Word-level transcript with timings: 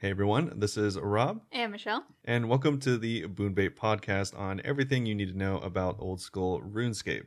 Hey 0.00 0.10
everyone, 0.10 0.52
this 0.60 0.76
is 0.76 0.96
Rob, 0.96 1.40
And 1.50 1.72
Michelle. 1.72 2.04
and 2.24 2.48
welcome 2.48 2.78
to 2.80 2.98
the 2.98 3.24
Boonbait 3.26 3.70
podcast 3.70 4.38
on 4.38 4.60
everything 4.64 5.06
you 5.06 5.14
need 5.14 5.32
to 5.32 5.36
know 5.36 5.58
about 5.58 5.96
old 5.98 6.20
school 6.20 6.60
RuneScape. 6.60 7.24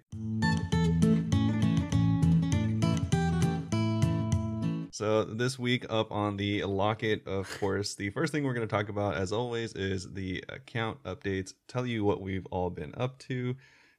So, 4.94 5.24
this 5.24 5.58
week 5.60 5.86
up 5.90 6.12
on 6.12 6.38
the 6.38 6.64
Locket, 6.64 7.28
of 7.28 7.50
course, 7.60 7.96
the 7.96 8.10
first 8.12 8.32
thing 8.32 8.44
we're 8.44 8.54
going 8.54 8.68
to 8.68 8.74
talk 8.74 8.88
about, 8.88 9.16
as 9.16 9.32
always, 9.34 9.74
is 9.74 10.14
the 10.14 10.44
account 10.48 11.02
updates. 11.04 11.54
Tell 11.68 11.86
you 11.86 12.06
what 12.06 12.22
we've 12.22 12.46
all 12.52 12.70
been 12.70 12.94
up 12.96 13.18
to, 13.20 13.56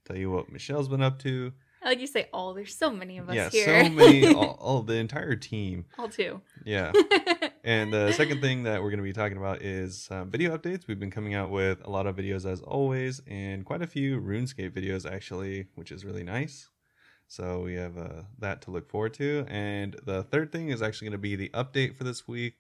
tell 0.07 0.16
you 0.16 0.30
what 0.30 0.50
Michelle's 0.50 0.89
been 0.89 1.02
up 1.02 1.18
to. 1.20 1.52
I 1.82 1.89
like 1.89 1.98
you 2.00 2.07
say 2.07 2.29
all. 2.32 2.54
There's 2.54 2.75
so 2.75 2.91
many 2.91 3.18
of 3.18 3.29
us 3.29 3.34
yeah, 3.34 3.50
here. 3.50 3.84
so 3.84 3.91
many, 3.91 4.27
all, 4.34 4.57
all 4.61 4.82
the 4.82 4.95
entire 4.95 5.34
team. 5.34 5.86
all 5.98 6.09
two. 6.09 6.41
Yeah. 6.64 6.93
And 7.64 7.92
the 7.92 8.12
second 8.12 8.40
thing 8.42 8.64
that 8.64 8.82
we're 8.82 8.90
going 8.90 8.98
to 8.98 9.04
be 9.04 9.12
talking 9.12 9.36
about 9.36 9.62
is 9.62 10.08
um, 10.11 10.30
video 10.30 10.56
updates. 10.56 10.86
We've 10.86 10.98
been 10.98 11.11
coming 11.11 11.34
out 11.34 11.50
with 11.50 11.85
a 11.85 11.90
lot 11.90 12.07
of 12.07 12.16
videos 12.16 12.50
as 12.50 12.61
always, 12.61 13.21
and 13.26 13.64
quite 13.64 13.82
a 13.82 13.86
few 13.86 14.21
RuneScape 14.21 14.71
videos 14.71 15.11
actually, 15.11 15.66
which 15.75 15.93
is 15.93 16.04
really 16.04 16.25
nice. 16.25 16.68
So 17.29 17.61
we 17.61 17.75
have 17.76 17.96
uh, 17.96 18.22
that 18.40 18.62
to 18.62 18.71
look 18.71 18.90
forward 18.90 19.14
to. 19.14 19.46
And 19.48 19.96
the 20.04 20.22
third 20.22 20.52
thing 20.52 20.68
is 20.68 20.82
actually 20.82 21.07
going 21.07 21.12
to 21.12 21.18
be 21.18 21.36
the 21.36 21.50
update 21.50 21.96
for 21.96 22.04
this 22.04 22.26
week. 22.29 22.57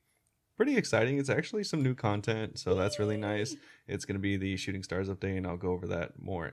Pretty 0.56 0.76
exciting. 0.76 1.18
It's 1.18 1.28
actually 1.30 1.64
some 1.64 1.82
new 1.82 1.94
content, 1.94 2.58
so 2.58 2.74
that's 2.74 2.98
really 2.98 3.16
nice. 3.16 3.56
It's 3.88 4.04
going 4.04 4.14
to 4.14 4.20
be 4.20 4.36
the 4.36 4.56
Shooting 4.56 4.82
Stars 4.82 5.08
update, 5.08 5.36
and 5.36 5.46
I'll 5.46 5.56
go 5.56 5.72
over 5.72 5.86
that 5.88 6.12
more. 6.18 6.52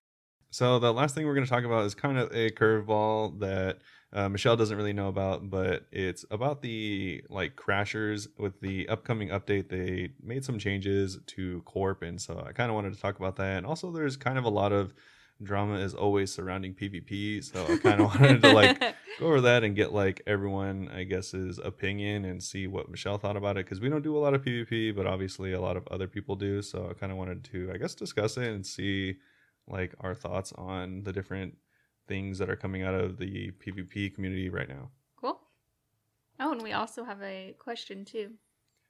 So 0.52 0.80
the 0.80 0.92
last 0.92 1.14
thing 1.14 1.28
we're 1.28 1.36
going 1.36 1.46
to 1.46 1.50
talk 1.50 1.64
about 1.64 1.86
is 1.86 1.94
kind 1.94 2.18
of 2.18 2.32
a 2.34 2.50
curveball 2.50 3.40
that 3.40 3.78
uh, 4.12 4.28
Michelle 4.28 4.56
doesn't 4.56 4.76
really 4.76 4.94
know 4.94 5.08
about, 5.08 5.50
but 5.50 5.86
it's 5.92 6.26
about 6.32 6.62
the 6.62 7.24
like 7.30 7.56
crashers 7.56 8.28
with 8.38 8.60
the 8.60 8.90
upcoming 8.90 9.30
update. 9.30 9.70
They 9.70 10.14
made 10.22 10.44
some 10.44 10.58
changes 10.58 11.20
to 11.28 11.62
Corp, 11.62 12.02
and 12.02 12.20
so 12.20 12.44
I 12.46 12.52
kind 12.52 12.72
of 12.72 12.76
wanted 12.76 12.94
to 12.94 13.00
talk 13.00 13.20
about 13.20 13.36
that. 13.36 13.58
And 13.58 13.68
also, 13.68 13.92
there's 13.92 14.18
kind 14.18 14.40
of 14.40 14.46
a 14.46 14.50
lot 14.50 14.72
of 14.72 14.94
drama 15.44 15.76
is 15.76 15.94
always 15.94 16.34
surrounding 16.34 16.74
PvP, 16.74 17.44
so 17.44 17.64
I 17.72 17.78
kind 17.78 18.02
of 18.02 18.08
wanted 18.08 18.42
to 18.42 18.52
like 18.52 18.80
go 19.20 19.28
over 19.28 19.42
that 19.42 19.64
and 19.64 19.76
get 19.76 19.94
like 19.94 20.24
everyone, 20.26 20.90
I 20.92 21.04
guess's 21.04 21.60
opinion 21.60 22.26
and 22.26 22.42
see 22.42 22.66
what 22.66 22.90
Michelle 22.90 23.20
thought 23.20 23.38
about 23.38 23.58
it 23.58 23.66
because 23.66 23.80
we 23.80 23.90
don't 23.90 24.02
do 24.02 24.18
a 24.18 24.20
lot 24.20 24.34
of 24.34 24.42
PvP, 24.42 24.96
but 24.96 25.06
obviously 25.06 25.54
a 25.54 25.62
lot 25.62 25.78
of 25.78 25.88
other 25.92 26.08
people 26.08 26.36
do. 26.36 26.64
So 26.64 26.88
I 26.90 26.94
kind 26.96 27.12
of 27.12 27.18
wanted 27.20 27.44
to, 27.46 27.72
I 27.72 27.78
guess, 27.78 27.94
discuss 27.94 28.38
it 28.38 28.48
and 28.48 28.66
see 28.66 29.18
like 29.68 29.94
our 30.00 30.16
thoughts 30.16 30.52
on 30.58 31.04
the 31.04 31.14
different 31.14 31.58
things 32.10 32.38
that 32.40 32.50
are 32.50 32.58
coming 32.58 32.84
out 32.84 32.94
of 32.96 33.18
the 33.18 33.52
PvP 33.66 34.14
community 34.14 34.50
right 34.50 34.68
now. 34.68 34.90
cool. 35.16 35.40
Oh, 36.42 36.52
and 36.52 36.62
we 36.62 36.74
also 36.74 37.06
have 37.06 37.22
a 37.22 37.56
question 37.60 38.04
too. 38.04 38.32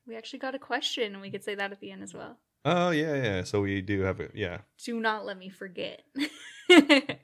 We 0.07 0.15
actually 0.15 0.39
got 0.39 0.55
a 0.55 0.59
question, 0.59 1.13
and 1.13 1.21
we 1.21 1.29
could 1.29 1.43
say 1.43 1.53
that 1.53 1.71
at 1.71 1.79
the 1.79 1.91
end 1.91 2.01
as 2.01 2.13
well. 2.15 2.37
Oh 2.65 2.89
yeah, 2.89 3.15
yeah. 3.15 3.43
So 3.43 3.61
we 3.61 3.81
do 3.81 4.01
have 4.01 4.19
it. 4.19 4.31
Yeah. 4.33 4.59
Do 4.83 4.99
not 4.99 5.25
let 5.25 5.37
me 5.37 5.49
forget. 5.49 6.01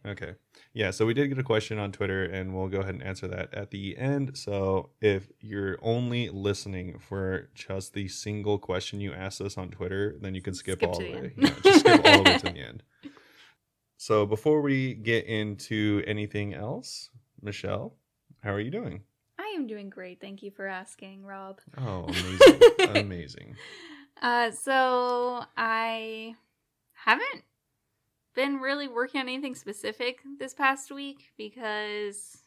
Okay. 0.08 0.34
Yeah. 0.74 0.90
So 0.90 1.06
we 1.06 1.14
did 1.14 1.28
get 1.28 1.38
a 1.38 1.44
question 1.44 1.78
on 1.78 1.92
Twitter, 1.92 2.24
and 2.26 2.56
we'll 2.56 2.68
go 2.68 2.80
ahead 2.80 2.96
and 2.96 3.04
answer 3.04 3.28
that 3.28 3.54
at 3.54 3.70
the 3.70 3.96
end. 3.96 4.36
So 4.36 4.90
if 5.02 5.28
you're 5.40 5.78
only 5.84 6.30
listening 6.30 6.98
for 6.98 7.50
just 7.54 7.94
the 7.94 8.08
single 8.08 8.58
question 8.58 9.00
you 9.00 9.14
asked 9.14 9.42
us 9.42 9.56
on 9.56 9.70
Twitter, 9.70 10.16
then 10.20 10.34
you 10.34 10.42
can 10.42 10.56
skip, 10.56 10.80
Skip 10.80 10.90
all 10.90 10.98
the 11.00 11.12
way. 11.12 11.34
Yeah, 11.38 11.50
just 11.64 11.80
skip 11.82 12.06
all 12.06 12.24
the 12.24 12.30
way 12.32 12.38
to 12.40 12.46
the 12.46 12.60
end. 12.70 12.82
So 13.98 14.26
before 14.26 14.62
we 14.62 14.94
get 14.94 15.26
into 15.26 16.04
anything 16.06 16.54
else, 16.54 17.10
Michelle, 17.42 17.96
how 18.44 18.52
are 18.52 18.60
you 18.60 18.72
doing? 18.72 19.02
I 19.40 19.54
am 19.56 19.68
doing 19.68 19.90
great. 19.90 20.20
Thank 20.20 20.44
you 20.44 20.52
for 20.52 20.68
asking, 20.68 21.24
Rob. 21.24 21.60
Oh, 21.78 22.04
amazing. 22.08 22.62
amazing. 22.90 23.56
Uh, 24.22 24.52
so 24.52 25.44
I 25.58 26.36
haven't 26.94 27.44
been 28.34 28.58
really 28.58 28.88
working 28.88 29.22
on 29.22 29.30
anything 29.30 29.56
specific 29.56 30.20
this 30.40 30.54
past 30.54 30.92
week 30.92 31.32
because 31.38 32.44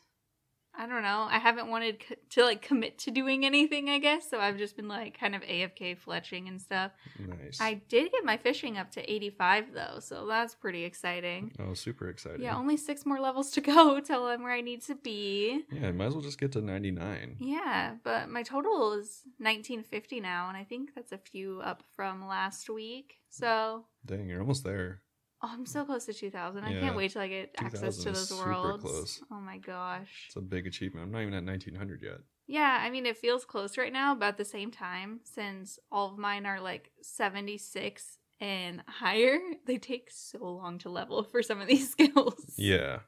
I 0.80 0.86
don't 0.86 1.02
know. 1.02 1.26
I 1.28 1.38
haven't 1.38 1.68
wanted 1.68 2.04
c- 2.08 2.14
to 2.30 2.44
like 2.44 2.62
commit 2.62 2.98
to 3.00 3.10
doing 3.10 3.44
anything, 3.44 3.90
I 3.90 3.98
guess. 3.98 4.30
So 4.30 4.38
I've 4.38 4.56
just 4.56 4.76
been 4.76 4.86
like 4.86 5.18
kind 5.18 5.34
of 5.34 5.42
AFK 5.42 5.96
fletching 5.98 6.46
and 6.46 6.60
stuff. 6.62 6.92
Nice. 7.18 7.58
I 7.60 7.74
did 7.88 8.12
get 8.12 8.24
my 8.24 8.36
fishing 8.36 8.78
up 8.78 8.92
to 8.92 9.12
85 9.12 9.74
though, 9.74 9.98
so 9.98 10.24
that's 10.26 10.54
pretty 10.54 10.84
exciting. 10.84 11.50
Oh, 11.58 11.74
super 11.74 12.08
exciting. 12.08 12.42
Yeah, 12.42 12.56
only 12.56 12.76
six 12.76 13.04
more 13.04 13.18
levels 13.18 13.50
to 13.52 13.60
go 13.74 13.98
till 13.98 14.26
I'm 14.26 14.44
where 14.44 14.52
I 14.52 14.60
need 14.60 14.82
to 14.82 14.94
be. 14.94 15.64
Yeah, 15.72 15.88
I 15.88 15.92
might 15.92 16.06
as 16.06 16.14
well 16.14 16.22
just 16.22 16.38
get 16.38 16.52
to 16.52 16.60
99. 16.60 17.38
Yeah, 17.40 17.94
but 18.04 18.28
my 18.30 18.44
total 18.44 18.92
is 18.92 19.22
1950 19.38 20.20
now, 20.20 20.48
and 20.48 20.56
I 20.56 20.62
think 20.62 20.90
that's 20.94 21.10
a 21.10 21.18
few 21.18 21.60
up 21.60 21.82
from 21.96 22.26
last 22.28 22.70
week. 22.70 23.16
So 23.30 23.84
Dang, 24.06 24.28
you're 24.28 24.40
almost 24.40 24.62
there. 24.62 25.02
Oh, 25.42 25.50
I'm 25.52 25.66
so 25.66 25.84
close 25.84 26.06
to 26.06 26.12
2000. 26.12 26.64
I 26.64 26.72
Yeah, 26.72 26.80
can't 26.80 26.96
wait 26.96 27.12
till 27.12 27.22
I 27.22 27.28
get 27.28 27.54
access 27.58 27.96
2000 27.98 28.02
to 28.04 28.10
is 28.10 28.28
those 28.28 28.28
super 28.38 28.50
worlds. 28.50 28.82
close. 28.82 29.22
Oh 29.30 29.40
my 29.40 29.58
gosh. 29.58 30.24
It's 30.26 30.36
a 30.36 30.40
big 30.40 30.66
achievement. 30.66 31.06
I'm 31.06 31.12
not 31.12 31.20
even 31.22 31.34
at 31.34 31.44
1900 31.44 32.02
yet. 32.02 32.18
Yeah, 32.46 32.78
I 32.80 32.90
mean, 32.90 33.04
it 33.06 33.16
feels 33.18 33.44
close 33.44 33.76
right 33.78 33.92
now, 33.92 34.14
but 34.14 34.26
at 34.26 34.36
the 34.38 34.44
same 34.44 34.70
time, 34.70 35.20
since 35.22 35.78
all 35.92 36.10
of 36.12 36.18
mine 36.18 36.46
are 36.46 36.60
like 36.60 36.90
76 37.02 38.18
and 38.40 38.82
higher, 38.88 39.38
they 39.66 39.76
take 39.76 40.10
so 40.10 40.38
long 40.38 40.78
to 40.78 40.88
level 40.88 41.22
for 41.22 41.42
some 41.42 41.60
of 41.60 41.68
these 41.68 41.90
skills. 41.92 42.54
Yeah. 42.56 43.00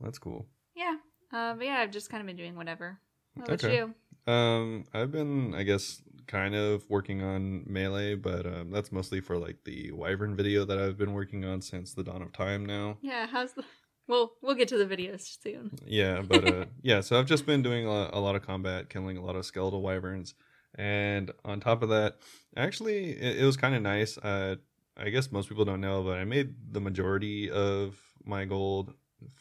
That's 0.00 0.18
cool. 0.18 0.48
Yeah. 0.74 0.96
Uh, 1.32 1.54
but 1.54 1.64
yeah, 1.64 1.76
I've 1.76 1.92
just 1.92 2.10
kind 2.10 2.20
of 2.20 2.26
been 2.26 2.36
doing 2.36 2.56
whatever. 2.56 2.98
What 3.34 3.48
about 3.48 3.62
Okay. 3.62 3.76
you? 3.76 4.32
Um, 4.32 4.84
I've 4.92 5.10
been, 5.12 5.54
I 5.54 5.62
guess, 5.62 6.02
kind 6.32 6.54
of 6.54 6.88
working 6.88 7.22
on 7.22 7.62
melee, 7.66 8.14
but 8.14 8.46
um, 8.46 8.70
that's 8.70 8.90
mostly 8.90 9.20
for 9.20 9.36
like 9.36 9.64
the 9.64 9.92
wyvern 9.92 10.34
video 10.34 10.64
that 10.64 10.78
I've 10.78 10.96
been 10.96 11.12
working 11.12 11.44
on 11.44 11.60
since 11.60 11.92
the 11.92 12.02
dawn 12.02 12.22
of 12.22 12.32
time 12.32 12.64
now. 12.64 12.96
Yeah, 13.02 13.26
how's 13.26 13.52
the. 13.52 13.64
Well, 14.08 14.32
we'll 14.40 14.54
get 14.54 14.66
to 14.68 14.78
the 14.78 14.86
videos 14.96 15.20
soon. 15.42 15.70
Yeah, 15.86 16.22
but 16.26 16.44
uh, 16.44 16.64
yeah, 16.82 17.02
so 17.02 17.18
I've 17.18 17.26
just 17.26 17.44
been 17.44 17.62
doing 17.62 17.86
a 17.86 17.90
lot, 17.92 18.14
a 18.14 18.18
lot 18.18 18.34
of 18.34 18.46
combat, 18.46 18.88
killing 18.88 19.18
a 19.18 19.22
lot 19.22 19.36
of 19.36 19.44
skeletal 19.44 19.82
wyverns, 19.82 20.34
and 20.74 21.30
on 21.44 21.60
top 21.60 21.82
of 21.82 21.90
that, 21.90 22.16
actually, 22.56 23.10
it, 23.10 23.42
it 23.42 23.44
was 23.44 23.58
kind 23.58 23.74
of 23.74 23.82
nice. 23.82 24.16
Uh, 24.16 24.56
I 24.96 25.10
guess 25.10 25.30
most 25.30 25.50
people 25.50 25.64
don't 25.66 25.80
know, 25.82 26.02
but 26.02 26.18
I 26.18 26.24
made 26.24 26.72
the 26.72 26.80
majority 26.80 27.50
of 27.50 27.98
my 28.24 28.46
gold 28.46 28.94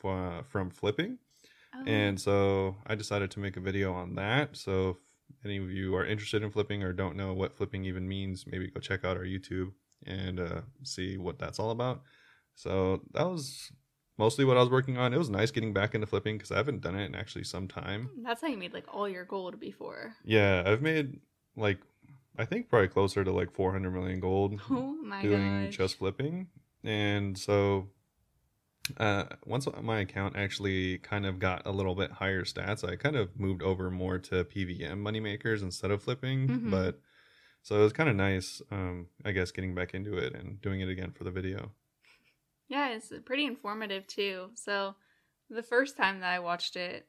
f- 0.04 0.46
from 0.48 0.70
flipping. 0.70 1.18
Oh, 1.74 1.84
And 1.88 2.20
so 2.20 2.76
I 2.86 2.96
decided 2.96 3.32
to 3.32 3.40
make 3.40 3.56
a 3.58 3.62
video 3.62 3.94
on 3.94 4.16
that. 4.16 4.58
So 4.58 4.98
any 5.46 5.58
of 5.58 5.70
you 5.72 5.96
are 5.96 6.06
interested 6.06 6.44
in 6.44 6.52
flipping 6.52 6.84
or 6.84 6.94
don't 6.94 7.16
know 7.16 7.34
what 7.34 7.54
flipping 7.54 7.86
even 7.86 8.08
means, 8.08 8.46
maybe 8.48 8.70
go 8.70 8.80
check 8.80 9.04
out 9.06 9.18
our 9.18 9.24
YouTube 9.24 9.72
and 10.06 10.40
uh, 10.40 10.62
see 10.84 11.18
what 11.18 11.40
that's 11.40 11.60
all 11.60 11.72
about. 11.72 12.02
So 12.56 13.02
that 13.14 13.28
was 13.28 13.72
mostly 14.18 14.46
what 14.46 14.58
I 14.58 14.60
was 14.62 14.70
working 14.70 14.98
on. 14.98 15.14
It 15.14 15.18
was 15.18 15.30
nice 15.30 15.52
getting 15.52 15.74
back 15.74 15.96
into 15.96 16.08
flipping 16.08 16.38
because 16.38 16.52
I 16.52 16.58
haven't 16.58 16.82
done 16.82 16.96
it 16.96 17.06
in 17.06 17.16
actually 17.16 17.44
some 17.44 17.68
time. 17.68 18.10
That's 18.24 18.42
how 18.42 18.48
you 18.48 18.58
made 18.58 18.74
like 18.74 18.86
all 18.94 19.08
your 19.08 19.26
gold 19.26 19.60
before. 19.60 20.16
Yeah, 20.24 20.64
I've 20.66 20.82
made 20.82 21.20
like 21.56 21.80
I 22.38 22.46
think 22.46 22.70
probably 22.70 22.88
closer 22.88 23.24
to 23.24 23.32
like 23.32 23.52
400 23.52 23.92
million 23.92 24.20
gold 24.20 24.60
Oh 24.70 24.96
my 25.04 25.22
doing 25.22 25.66
gosh. 25.66 25.78
just 25.78 25.98
flipping. 25.98 26.48
And 26.84 27.38
so 27.38 27.88
uh 28.98 29.26
once 29.46 29.68
my 29.82 30.00
account 30.00 30.36
actually 30.36 30.98
kind 31.00 31.26
of 31.26 31.40
got 31.40 31.64
a 31.66 31.72
little 31.72 31.96
bit 31.96 32.12
higher 32.12 32.44
stats, 32.44 32.88
I 32.88 32.96
kind 32.96 33.16
of 33.16 33.40
moved 33.40 33.62
over 33.64 33.90
more 33.92 34.20
to 34.20 34.44
PVM 34.46 35.02
moneymakers 35.04 35.62
instead 35.62 35.92
of 35.92 36.04
flipping. 36.04 36.48
Mhm. 36.48 36.72
But 36.72 37.00
so 37.64 37.80
it 37.80 37.84
was 37.84 37.94
kind 37.94 38.10
of 38.10 38.16
nice, 38.16 38.62
um, 38.72 39.08
I 39.26 39.32
guess, 39.32 39.52
getting 39.52 39.76
back 39.76 39.94
into 39.94 40.18
it 40.18 40.34
and 40.34 40.62
doing 40.62 40.82
it 40.82 40.90
again 40.90 41.12
for 41.12 41.24
the 41.24 41.32
video. 41.32 41.72
Yeah, 42.68 42.90
it's 42.90 43.12
pretty 43.26 43.46
informative 43.46 44.08
too. 44.08 44.50
So, 44.56 44.96
the 45.50 45.64
first 45.64 45.98
time 45.98 46.22
that 46.22 46.32
I 46.32 46.40
watched 46.40 46.78
it, 46.78 47.08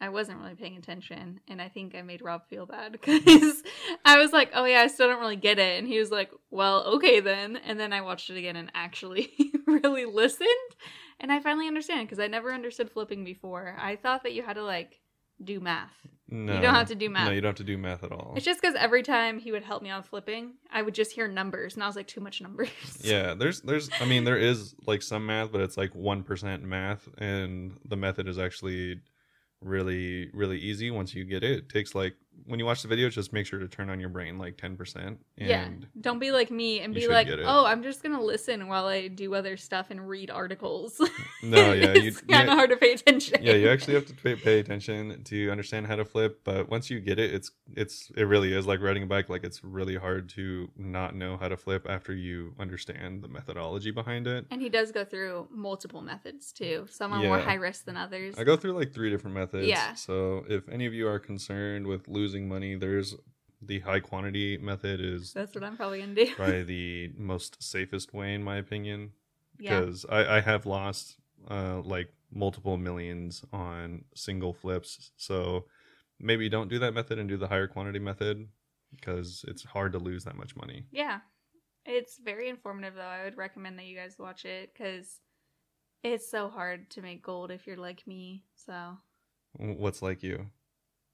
I 0.00 0.08
wasn't 0.08 0.40
really 0.40 0.56
paying 0.56 0.76
attention, 0.76 1.40
and 1.46 1.62
I 1.62 1.68
think 1.68 1.94
I 1.94 2.02
made 2.02 2.20
Rob 2.20 2.48
feel 2.48 2.66
bad 2.66 2.92
because 3.00 3.62
I 4.04 4.18
was 4.18 4.32
like, 4.32 4.50
"Oh 4.54 4.64
yeah, 4.64 4.80
I 4.80 4.88
still 4.88 5.08
don't 5.08 5.20
really 5.20 5.36
get 5.36 5.58
it," 5.58 5.78
and 5.78 5.86
he 5.86 5.98
was 5.98 6.10
like, 6.10 6.30
"Well, 6.50 6.84
okay 6.96 7.20
then." 7.20 7.56
And 7.56 7.78
then 7.78 7.92
I 7.92 8.00
watched 8.00 8.28
it 8.30 8.36
again 8.36 8.56
and 8.56 8.70
actually 8.74 9.32
really 9.66 10.04
listened, 10.04 10.48
and 11.20 11.32
I 11.32 11.40
finally 11.40 11.66
understand 11.66 12.06
because 12.06 12.18
I 12.18 12.26
never 12.26 12.52
understood 12.52 12.90
flipping 12.90 13.24
before. 13.24 13.76
I 13.78 13.96
thought 13.96 14.22
that 14.22 14.32
you 14.32 14.42
had 14.42 14.54
to 14.54 14.62
like 14.64 15.00
do 15.42 15.60
math. 15.60 15.92
No, 16.28 16.54
You 16.54 16.60
don't 16.60 16.74
have 16.74 16.88
to 16.88 16.94
do 16.94 17.10
math. 17.10 17.26
No, 17.26 17.32
you 17.32 17.40
don't 17.40 17.50
have 17.50 17.56
to 17.56 17.64
do 17.64 17.76
math 17.76 18.02
at 18.02 18.10
all. 18.10 18.32
It's 18.34 18.44
just 18.44 18.60
because 18.60 18.74
every 18.76 19.02
time 19.02 19.38
he 19.38 19.52
would 19.52 19.62
help 19.62 19.82
me 19.82 19.90
on 19.90 20.02
flipping, 20.02 20.54
I 20.72 20.80
would 20.82 20.94
just 20.94 21.12
hear 21.12 21.28
numbers, 21.28 21.74
and 21.74 21.82
I 21.82 21.86
was 21.86 21.96
like, 21.96 22.08
"Too 22.08 22.20
much 22.20 22.40
numbers." 22.40 22.70
yeah, 23.02 23.34
there's 23.38 23.60
there's 23.60 23.90
I 24.00 24.06
mean 24.06 24.24
there 24.24 24.38
is 24.38 24.74
like 24.86 25.02
some 25.02 25.26
math, 25.26 25.52
but 25.52 25.60
it's 25.60 25.76
like 25.76 25.94
one 25.94 26.22
percent 26.22 26.62
math, 26.62 27.08
and 27.18 27.78
the 27.84 27.96
method 27.96 28.26
is 28.26 28.38
actually 28.38 29.00
really 29.60 30.30
really 30.32 30.58
easy 30.58 30.90
once 30.90 31.14
you 31.14 31.24
get 31.24 31.44
it. 31.44 31.58
It 31.58 31.68
takes 31.68 31.94
like 31.94 32.14
when 32.46 32.58
you 32.58 32.66
watch 32.66 32.82
the 32.82 32.88
video, 32.88 33.08
just 33.08 33.32
make 33.32 33.46
sure 33.46 33.58
to 33.58 33.68
turn 33.68 33.88
on 33.90 33.98
your 34.00 34.08
brain 34.08 34.38
like 34.38 34.56
ten 34.56 34.76
percent. 34.76 35.18
yeah. 35.36 35.68
Don't 36.00 36.18
be 36.18 36.30
like 36.30 36.50
me 36.50 36.80
and 36.80 36.94
be 36.94 37.08
like, 37.08 37.28
oh, 37.44 37.64
I'm 37.64 37.82
just 37.82 38.02
gonna 38.02 38.20
listen 38.20 38.66
while 38.68 38.86
I 38.86 39.08
do 39.08 39.34
other 39.34 39.56
stuff 39.56 39.86
and 39.90 40.08
read 40.08 40.30
articles. 40.30 41.00
No, 41.42 41.72
yeah, 41.72 41.92
you, 41.94 42.08
it's 42.08 42.20
kind 42.20 42.48
of 42.48 42.48
yeah, 42.48 42.54
hard 42.54 42.70
to 42.70 42.76
pay 42.76 42.92
attention. 42.92 43.42
yeah, 43.42 43.54
you 43.54 43.68
actually 43.68 43.94
have 43.94 44.06
to 44.06 44.14
pay, 44.14 44.34
pay 44.34 44.60
attention 44.60 45.22
to 45.24 45.50
understand 45.50 45.86
how 45.86 45.96
to 45.96 46.04
flip. 46.04 46.40
But 46.44 46.70
once 46.70 46.90
you 46.90 47.00
get 47.00 47.18
it, 47.18 47.34
it's 47.34 47.50
it's 47.74 48.10
it 48.16 48.24
really 48.24 48.52
is 48.52 48.66
like 48.66 48.80
riding 48.80 49.02
a 49.02 49.06
bike. 49.06 49.28
Like 49.28 49.44
it's 49.44 49.62
really 49.64 49.96
hard 49.96 50.28
to 50.30 50.70
not 50.76 51.14
know 51.14 51.36
how 51.36 51.48
to 51.48 51.56
flip 51.56 51.86
after 51.88 52.14
you 52.14 52.54
understand 52.58 53.22
the 53.22 53.28
methodology 53.28 53.90
behind 53.90 54.26
it. 54.26 54.46
And 54.50 54.60
he 54.60 54.68
does 54.68 54.92
go 54.92 55.04
through 55.04 55.48
multiple 55.50 56.02
methods 56.02 56.52
too. 56.52 56.86
Some 56.90 57.12
are 57.12 57.22
more 57.22 57.38
high 57.38 57.54
risk 57.54 57.84
than 57.84 57.96
others. 57.96 58.34
I 58.38 58.44
go 58.44 58.56
through 58.56 58.72
like 58.72 58.92
three 58.92 59.10
different 59.10 59.36
methods. 59.36 59.66
Yeah. 59.66 59.94
So 59.94 60.44
if 60.48 60.68
any 60.68 60.86
of 60.86 60.94
you 60.94 61.08
are 61.08 61.18
concerned 61.18 61.86
with 61.86 62.08
losing 62.08 62.23
money, 62.32 62.74
there's 62.74 63.14
the 63.60 63.80
high 63.80 64.00
quantity 64.00 64.58
method 64.58 65.00
is 65.00 65.32
That's 65.32 65.54
what 65.54 65.64
I'm 65.64 65.76
probably 65.76 66.00
gonna 66.00 66.14
do. 66.14 66.26
probably 66.36 66.62
the 66.62 67.12
most 67.16 67.62
safest 67.62 68.12
way 68.12 68.34
in 68.34 68.42
my 68.42 68.56
opinion 68.56 69.12
yeah. 69.58 69.80
because 69.80 70.04
I, 70.08 70.36
I 70.36 70.40
have 70.40 70.66
lost 70.66 71.16
uh, 71.50 71.80
like 71.82 72.12
multiple 72.32 72.76
millions 72.76 73.44
on 73.52 74.04
single 74.14 74.52
flips. 74.52 75.10
So 75.16 75.64
maybe 76.20 76.48
don't 76.48 76.68
do 76.68 76.78
that 76.80 76.94
method 76.94 77.18
and 77.18 77.28
do 77.28 77.36
the 77.36 77.48
higher 77.48 77.66
quantity 77.66 77.98
method 77.98 78.48
because 78.90 79.44
it's 79.48 79.64
hard 79.64 79.92
to 79.92 79.98
lose 79.98 80.24
that 80.24 80.36
much 80.36 80.56
money. 80.56 80.84
Yeah. 80.90 81.20
It's 81.86 82.18
very 82.18 82.48
informative 82.48 82.94
though. 82.94 83.02
I 83.02 83.24
would 83.24 83.36
recommend 83.36 83.78
that 83.78 83.86
you 83.86 83.96
guys 83.96 84.16
watch 84.18 84.44
it 84.44 84.72
because 84.72 85.20
it's 86.02 86.30
so 86.30 86.48
hard 86.48 86.90
to 86.90 87.02
make 87.02 87.22
gold 87.22 87.50
if 87.50 87.66
you're 87.66 87.76
like 87.76 88.06
me. 88.06 88.44
So 88.54 88.96
What's 89.56 90.02
like 90.02 90.22
you? 90.22 90.46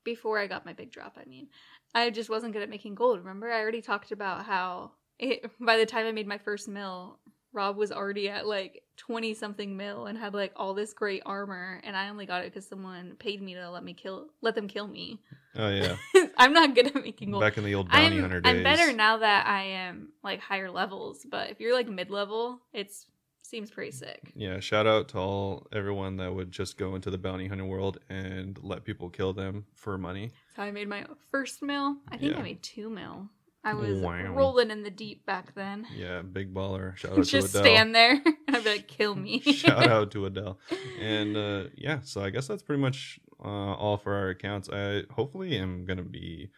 Before 0.05 0.39
I 0.39 0.47
got 0.47 0.67
my 0.67 0.73
big 0.73 0.91
drop, 0.91 1.19
I 1.21 1.29
mean, 1.29 1.49
I 1.95 2.11
just 2.11 2.31
wasn't 2.31 2.53
good 2.53 2.63
at 2.63 2.71
making 2.71 2.95
gold. 2.95 3.19
Remember, 3.19 3.51
I 3.51 3.61
already 3.61 3.83
talked 3.83 4.13
about 4.13 4.45
how 4.45 4.93
it, 5.19 5.51
by 5.61 5.77
the 5.77 5.87
time 5.87 6.07
I 6.07 6.13
made 6.13 6.27
my 6.27 6.39
first 6.39 6.69
mill, 6.69 7.19
Rob 7.53 7.77
was 7.77 7.91
already 7.91 8.29
at 8.29 8.47
like 8.47 8.83
20 8.97 9.35
something 9.35 9.77
mil 9.77 10.07
and 10.07 10.17
had 10.17 10.35
like 10.35 10.53
all 10.55 10.73
this 10.73 10.93
great 10.93 11.23
armor. 11.27 11.81
And 11.83 11.97
I 11.97 12.09
only 12.09 12.27
got 12.27 12.45
it 12.45 12.53
because 12.53 12.69
someone 12.69 13.17
paid 13.19 13.43
me 13.43 13.55
to 13.55 13.71
let 13.71 13.83
me 13.83 13.93
kill, 13.93 14.29
let 14.41 14.55
them 14.55 14.69
kill 14.69 14.87
me. 14.87 15.21
Oh 15.57 15.69
yeah, 15.69 15.97
I'm 16.39 16.53
not 16.53 16.77
good 16.77 16.87
at 16.87 17.03
making 17.03 17.33
gold. 17.33 17.41
back 17.41 17.59
in 17.59 17.65
the 17.65 17.75
old 17.75 17.91
bounty 17.91 18.17
I'm, 18.17 18.23
hunter 18.23 18.41
days. 18.41 18.55
I'm 18.55 18.63
better 18.63 18.93
now 18.93 19.19
that 19.19 19.49
I 19.49 19.63
am 19.63 20.11
like 20.23 20.39
higher 20.39 20.71
levels, 20.71 21.27
but 21.29 21.51
if 21.51 21.59
you're 21.59 21.75
like 21.75 21.89
mid 21.89 22.09
level, 22.09 22.61
it's 22.73 23.07
seems 23.51 23.71
pretty 23.71 23.91
sick. 23.91 24.33
Yeah, 24.35 24.61
shout 24.61 24.87
out 24.87 25.09
to 25.09 25.19
all 25.19 25.67
everyone 25.73 26.17
that 26.19 26.33
would 26.35 26.53
just 26.53 26.79
go 26.79 26.95
into 26.95 27.11
the 27.11 27.19
bounty 27.19 27.49
hunter 27.49 27.65
world 27.65 27.99
and 28.09 28.59
let 28.63 28.85
people 28.85 29.11
kill 29.11 29.33
them 29.33 29.67
for 29.75 29.99
money. 29.99 30.31
So 30.57 30.63
I 30.63 30.71
made 30.71 30.89
my 30.89 31.05
first 31.31 31.63
mill. 31.63 31.97
I 32.09 32.17
think 32.17 32.33
Yeah. 32.33 32.39
I 32.39 32.43
made 32.43 32.63
two 32.63 32.89
mil. 32.89 33.29
I 33.63 33.75
was 33.75 34.01
Wow. 34.01 34.33
rolling 34.33 34.71
in 34.71 34.83
the 34.85 34.91
deep 34.91 35.27
back 35.27 35.55
then. 35.55 35.87
Yeah, 35.95 36.23
big 36.23 36.55
baller. 36.55 36.97
Shout 36.97 37.13
out 37.13 37.17
Just 37.19 37.31
to 37.31 37.37
Adele. 37.39 37.43
Just 37.43 37.57
stand 37.59 37.95
there 37.95 38.13
and 38.47 38.57
I'd 38.57 38.65
be 38.65 38.71
like, 38.71 38.89
kill 38.89 39.15
me. 39.15 39.41
Shout 39.63 39.87
out 39.87 40.11
to 40.13 40.25
Adele. 40.27 40.59
And 40.99 41.37
uh, 41.37 41.65
yeah, 41.77 42.01
so 42.03 42.23
I 42.23 42.31
guess 42.31 42.47
that's 42.47 42.63
pretty 42.63 42.81
much 42.81 43.21
uh, 43.45 43.75
all 43.75 43.99
for 43.99 44.15
our 44.15 44.31
accounts. 44.31 44.71
I 44.73 45.03
hopefully 45.11 45.57
am 45.59 45.85
gonna 45.85 46.03
be 46.05 46.51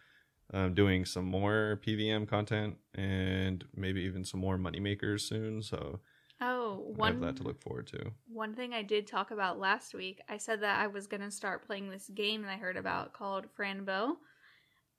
um, 0.53 0.73
doing 0.75 1.03
some 1.03 1.25
more 1.25 1.81
PVM 1.85 2.25
content 2.27 2.77
and 2.95 3.65
maybe 3.75 4.01
even 4.03 4.23
some 4.23 4.39
more 4.39 4.57
money 4.57 4.79
makers 4.79 5.27
soon. 5.27 5.61
So 5.61 5.99
Oh, 6.45 6.83
I 7.01 7.07
have 7.07 7.15
one 7.15 7.21
that 7.21 7.37
to 7.37 7.43
look 7.43 7.61
forward 7.61 7.87
to. 7.87 8.11
one 8.27 8.53
thing 8.53 8.73
I 8.73 8.81
did 8.81 9.07
talk 9.07 9.31
about 9.31 9.59
last 9.59 9.93
week, 9.93 10.21
I 10.27 10.37
said 10.37 10.61
that 10.61 10.79
I 10.79 10.87
was 10.87 11.07
gonna 11.07 11.31
start 11.31 11.65
playing 11.65 11.89
this 11.89 12.09
game 12.13 12.41
that 12.41 12.51
I 12.51 12.57
heard 12.57 12.75
about 12.75 13.13
called 13.13 13.45
Fran 13.55 13.85
Bow. 13.85 14.17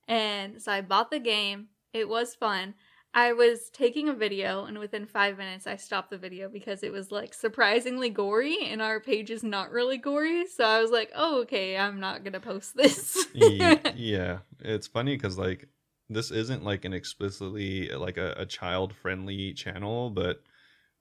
And 0.09 0.63
so 0.63 0.73
I 0.73 0.81
bought 0.81 1.11
the 1.11 1.19
game. 1.19 1.69
It 1.93 2.09
was 2.09 2.35
fun. 2.35 2.75
I 3.13 3.33
was 3.33 3.71
taking 3.71 4.09
a 4.09 4.15
video 4.15 4.65
and 4.65 4.79
within 4.79 5.07
five 5.07 5.37
minutes 5.37 5.67
I 5.67 5.77
stopped 5.77 6.11
the 6.11 6.19
video 6.19 6.49
because 6.49 6.83
it 6.83 6.91
was 6.91 7.13
like 7.13 7.35
surprisingly 7.35 8.11
gory 8.11 8.59
and 8.65 8.81
our 8.81 8.99
page 8.99 9.31
is 9.31 9.45
not 9.45 9.71
really 9.71 9.99
gory. 9.99 10.47
So 10.47 10.65
I 10.65 10.81
was 10.81 10.91
like, 10.91 11.13
oh 11.15 11.43
okay, 11.43 11.77
I'm 11.77 12.01
not 12.01 12.25
gonna 12.25 12.41
post 12.41 12.75
this. 12.75 13.27
Yeah, 13.35 14.39
it's 14.61 14.87
funny 14.87 15.15
because 15.15 15.37
like 15.37 15.69
this 16.09 16.31
isn't 16.31 16.65
like 16.65 16.87
an 16.87 16.95
explicitly 16.95 17.91
like 17.91 18.17
a, 18.17 18.35
a 18.39 18.47
child 18.47 18.95
friendly 18.95 19.53
channel, 19.53 20.11
but 20.11 20.43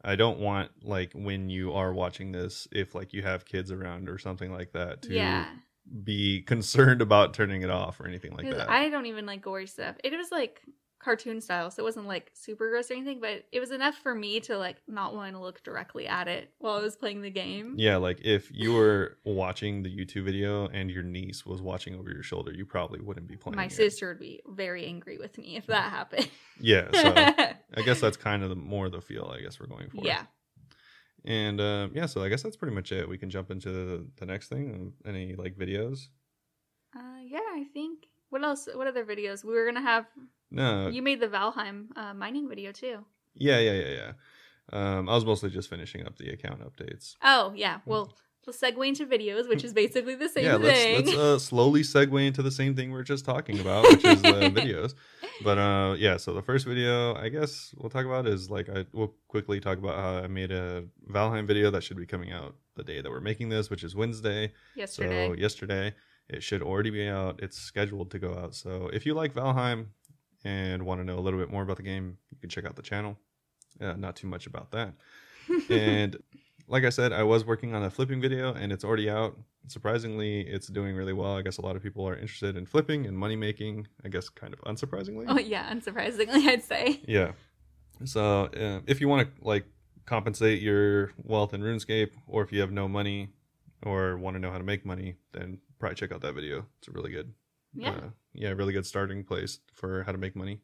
I 0.03 0.15
don't 0.15 0.39
want 0.39 0.71
like 0.83 1.13
when 1.13 1.49
you 1.49 1.73
are 1.73 1.93
watching 1.93 2.31
this, 2.31 2.67
if 2.71 2.93
like 2.93 3.13
you 3.13 3.23
have 3.23 3.45
kids 3.45 3.71
around 3.71 4.09
or 4.09 4.17
something 4.17 4.51
like 4.51 4.73
that, 4.73 5.03
to 5.03 5.13
yeah. 5.13 5.47
be 6.03 6.41
concerned 6.47 7.01
about 7.01 7.33
turning 7.33 7.61
it 7.61 7.69
off 7.69 7.99
or 7.99 8.07
anything 8.07 8.33
like 8.35 8.49
that. 8.49 8.69
I 8.69 8.89
don't 8.89 9.05
even 9.05 9.25
like 9.25 9.41
gory 9.41 9.67
stuff. 9.67 9.95
It 10.03 10.11
was 10.15 10.31
like 10.31 10.61
cartoon 11.03 11.41
style, 11.41 11.69
so 11.69 11.81
it 11.81 11.83
wasn't 11.83 12.07
like 12.07 12.31
super 12.33 12.69
gross 12.69 12.89
or 12.89 12.93
anything, 12.93 13.19
but 13.19 13.43
it 13.51 13.59
was 13.59 13.71
enough 13.71 13.95
for 13.95 14.15
me 14.15 14.39
to 14.41 14.57
like 14.57 14.77
not 14.87 15.13
want 15.13 15.35
to 15.35 15.41
look 15.41 15.61
directly 15.63 16.07
at 16.07 16.27
it 16.27 16.49
while 16.59 16.77
I 16.77 16.81
was 16.81 16.95
playing 16.95 17.21
the 17.21 17.29
game. 17.29 17.75
yeah, 17.77 17.97
like 17.97 18.19
if 18.23 18.49
you 18.51 18.73
were 18.73 19.17
watching 19.25 19.83
the 19.83 19.95
YouTube 19.95 20.25
video 20.25 20.67
and 20.67 20.89
your 20.89 21.03
niece 21.03 21.45
was 21.45 21.61
watching 21.61 21.95
over 21.95 22.09
your 22.09 22.23
shoulder, 22.23 22.53
you 22.53 22.65
probably 22.65 23.01
wouldn't 23.01 23.27
be 23.27 23.35
playing. 23.35 23.57
My 23.57 23.65
it. 23.65 23.71
sister 23.71 24.07
would 24.09 24.19
be 24.19 24.41
very 24.47 24.85
angry 24.85 25.17
with 25.17 25.37
me 25.37 25.57
if 25.57 25.67
that 25.67 25.91
happened. 25.91 26.29
Yeah, 26.59 26.87
so 26.93 27.13
I 27.75 27.81
guess 27.83 27.99
that's 27.99 28.17
kind 28.17 28.43
of 28.43 28.49
the 28.49 28.55
more 28.55 28.89
the 28.89 29.01
feel 29.01 29.33
I 29.35 29.41
guess 29.41 29.59
we're 29.59 29.67
going 29.67 29.89
for. 29.89 30.05
yeah. 30.05 30.23
And 31.25 31.61
uh, 31.61 31.87
yeah, 31.93 32.05
so 32.05 32.21
I 32.21 32.29
guess 32.29 32.41
that's 32.41 32.57
pretty 32.57 32.75
much 32.75 32.91
it. 32.91 33.07
We 33.07 33.17
can 33.17 33.29
jump 33.29 33.49
into 33.49 33.71
the, 33.71 34.07
the 34.17 34.25
next 34.25 34.49
thing. 34.49 34.93
Any 35.05 35.35
like 35.35 35.55
videos? 35.55 36.07
Uh, 36.95 37.21
yeah, 37.25 37.39
I 37.39 37.65
think. 37.73 38.07
What 38.33 38.43
else? 38.43 38.67
What 38.73 38.87
other 38.87 39.05
videos? 39.05 39.45
We 39.45 39.53
were 39.53 39.63
gonna 39.63 39.83
have. 39.83 40.07
No. 40.49 40.87
You 40.87 41.03
made 41.03 41.19
the 41.19 41.27
Valheim 41.27 41.95
uh, 41.95 42.15
mining 42.15 42.49
video 42.49 42.71
too. 42.71 43.05
yeah, 43.35 43.59
yeah, 43.59 43.73
yeah, 43.73 43.89
yeah. 43.99 44.11
Um, 44.71 45.07
I 45.07 45.13
was 45.13 45.23
mostly 45.23 45.51
just 45.51 45.69
finishing 45.69 46.03
up 46.07 46.17
the 46.17 46.31
account 46.31 46.61
updates. 46.61 47.15
Oh 47.23 47.53
yeah. 47.55 47.81
Well, 47.85 48.11
we'll 48.43 48.55
segue 48.55 48.87
into 48.87 49.05
videos, 49.05 49.47
which 49.47 49.63
is 49.63 49.71
basically 49.83 50.15
the 50.15 50.29
same 50.29 50.45
yeah, 50.45 50.57
thing. 50.57 50.95
let's 50.95 51.07
let's 51.09 51.15
uh, 51.15 51.37
slowly 51.51 51.81
segue 51.81 52.25
into 52.25 52.41
the 52.41 52.49
same 52.49 52.75
thing 52.75 52.91
we 52.91 52.97
are 52.97 53.03
just 53.03 53.23
talking 53.23 53.59
about, 53.59 53.83
which 53.83 54.03
is 54.03 54.19
the 54.23 54.31
videos. 54.55 54.95
But 55.43 55.59
uh, 55.59 55.95
yeah, 55.99 56.17
so 56.17 56.33
the 56.33 56.41
first 56.41 56.65
video 56.65 57.13
I 57.13 57.29
guess 57.29 57.75
we'll 57.77 57.91
talk 57.91 58.05
about 58.07 58.25
is 58.25 58.49
like 58.49 58.67
I 58.67 58.87
will 58.93 59.13
quickly 59.27 59.59
talk 59.59 59.77
about 59.77 59.95
how 59.95 60.23
I 60.23 60.27
made 60.27 60.51
a 60.51 60.85
Valheim 61.07 61.45
video 61.45 61.69
that 61.69 61.83
should 61.83 61.97
be 61.97 62.07
coming 62.07 62.31
out 62.31 62.55
the 62.77 62.83
day 62.83 62.99
that 62.99 63.11
we're 63.11 63.21
making 63.21 63.49
this, 63.49 63.69
which 63.69 63.83
is 63.83 63.95
Wednesday. 63.95 64.53
Yesterday. 64.75 65.27
So 65.27 65.33
yesterday, 65.35 65.93
it 66.29 66.43
should 66.43 66.61
already 66.61 66.89
be 66.89 67.07
out. 67.07 67.39
It's 67.41 67.57
scheduled 67.57 68.11
to 68.11 68.19
go 68.19 68.33
out. 68.33 68.55
So 68.55 68.89
if 68.93 69.05
you 69.05 69.13
like 69.13 69.33
Valheim 69.33 69.87
and 70.43 70.83
want 70.83 70.99
to 71.01 71.05
know 71.05 71.17
a 71.17 71.21
little 71.21 71.39
bit 71.39 71.51
more 71.51 71.63
about 71.63 71.77
the 71.77 71.83
game, 71.83 72.17
you 72.31 72.37
can 72.39 72.49
check 72.49 72.65
out 72.65 72.75
the 72.75 72.81
channel. 72.81 73.17
Uh, 73.81 73.93
not 73.93 74.15
too 74.15 74.27
much 74.27 74.47
about 74.47 74.71
that. 74.71 74.93
and 75.69 76.17
like 76.67 76.85
I 76.85 76.89
said, 76.89 77.11
I 77.11 77.23
was 77.23 77.45
working 77.45 77.75
on 77.75 77.83
a 77.83 77.89
flipping 77.89 78.21
video, 78.21 78.53
and 78.53 78.71
it's 78.71 78.83
already 78.83 79.09
out. 79.09 79.37
Surprisingly, 79.67 80.41
it's 80.41 80.67
doing 80.67 80.95
really 80.95 81.13
well. 81.13 81.35
I 81.37 81.41
guess 81.41 81.57
a 81.57 81.61
lot 81.61 81.75
of 81.75 81.83
people 81.83 82.07
are 82.07 82.15
interested 82.15 82.57
in 82.57 82.65
flipping 82.65 83.05
and 83.05 83.17
money 83.17 83.35
making. 83.35 83.87
I 84.03 84.09
guess 84.09 84.29
kind 84.29 84.53
of 84.53 84.61
unsurprisingly. 84.61 85.25
oh 85.27 85.39
yeah, 85.39 85.73
unsurprisingly, 85.73 86.47
I'd 86.47 86.63
say. 86.63 87.01
Yeah. 87.07 87.31
So 88.05 88.45
uh, 88.45 88.81
if 88.87 89.01
you 89.01 89.07
want 89.07 89.27
to 89.27 89.47
like 89.47 89.65
compensate 90.05 90.61
your 90.61 91.11
wealth 91.23 91.53
in 91.53 91.61
RuneScape, 91.61 92.11
or 92.27 92.43
if 92.43 92.51
you 92.51 92.61
have 92.61 92.71
no 92.71 92.87
money, 92.87 93.29
or 93.85 94.17
want 94.17 94.35
to 94.35 94.39
know 94.39 94.51
how 94.51 94.57
to 94.57 94.63
make 94.63 94.85
money, 94.85 95.15
then 95.31 95.59
probably 95.79 95.95
check 95.95 96.11
out 96.11 96.21
that 96.21 96.33
video. 96.33 96.65
It's 96.79 96.87
a 96.87 96.91
really 96.91 97.11
good. 97.11 97.33
Yeah. 97.73 97.91
Uh, 97.91 98.09
yeah, 98.33 98.49
really 98.49 98.73
good 98.73 98.85
starting 98.85 99.23
place 99.23 99.59
for 99.73 100.03
how 100.03 100.11
to 100.11 100.17
make 100.17 100.35
money. 100.35 100.61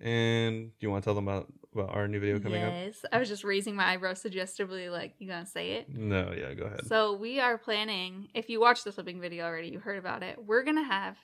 And 0.00 0.70
do 0.70 0.86
you 0.86 0.90
want 0.90 1.04
to 1.04 1.06
tell 1.06 1.14
them 1.14 1.28
about, 1.28 1.52
about 1.72 1.94
our 1.94 2.08
new 2.08 2.18
video 2.18 2.40
coming 2.40 2.62
up? 2.62 2.72
yes. 2.72 3.04
I 3.12 3.18
was 3.18 3.28
just 3.28 3.44
raising 3.44 3.76
my 3.76 3.92
eyebrows 3.92 4.20
suggestively, 4.20 4.88
like, 4.88 5.14
you 5.18 5.28
gonna 5.28 5.46
say 5.46 5.72
it? 5.72 5.88
No, 5.88 6.32
yeah, 6.36 6.54
go 6.54 6.64
ahead. 6.64 6.86
So 6.86 7.14
we 7.14 7.38
are 7.38 7.56
planning. 7.56 8.28
If 8.34 8.50
you 8.50 8.60
watched 8.60 8.84
the 8.84 8.92
flipping 8.92 9.20
video 9.20 9.44
already, 9.44 9.68
you 9.68 9.78
heard 9.78 9.98
about 9.98 10.22
it. 10.22 10.38
We're 10.44 10.64
gonna 10.64 10.82
have. 10.82 11.16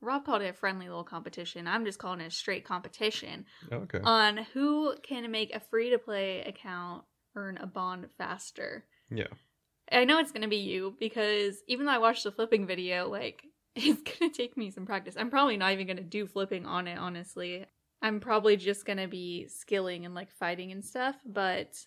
Rob 0.00 0.24
called 0.24 0.42
it 0.42 0.48
a 0.48 0.52
friendly 0.52 0.86
little 0.86 1.04
competition. 1.04 1.66
I'm 1.66 1.84
just 1.84 1.98
calling 1.98 2.20
it 2.20 2.28
a 2.28 2.30
straight 2.30 2.64
competition 2.64 3.44
okay. 3.70 4.00
on 4.02 4.38
who 4.54 4.94
can 5.02 5.28
make 5.30 5.54
a 5.54 5.60
free 5.60 5.90
to 5.90 5.98
play 5.98 6.42
account 6.42 7.02
earn 7.34 7.58
a 7.58 7.66
bond 7.66 8.06
faster. 8.16 8.84
yeah. 9.10 9.26
I 9.92 10.04
know 10.04 10.18
it's 10.18 10.32
gonna 10.32 10.48
be 10.48 10.56
you 10.56 10.96
because 10.98 11.62
even 11.66 11.86
though 11.86 11.92
I 11.92 11.98
watched 11.98 12.24
the 12.24 12.32
flipping 12.32 12.66
video, 12.66 13.08
like 13.08 13.44
it's 13.76 14.18
gonna 14.18 14.32
take 14.32 14.56
me 14.56 14.70
some 14.70 14.86
practice. 14.86 15.14
I'm 15.18 15.30
probably 15.30 15.56
not 15.56 15.72
even 15.72 15.86
gonna 15.86 16.02
do 16.02 16.26
flipping 16.26 16.66
on 16.66 16.86
it, 16.86 16.98
honestly. 16.98 17.66
I'm 18.00 18.20
probably 18.20 18.56
just 18.56 18.84
gonna 18.84 19.08
be 19.08 19.48
skilling 19.48 20.04
and 20.04 20.14
like 20.14 20.30
fighting 20.30 20.72
and 20.72 20.84
stuff. 20.84 21.16
But 21.26 21.84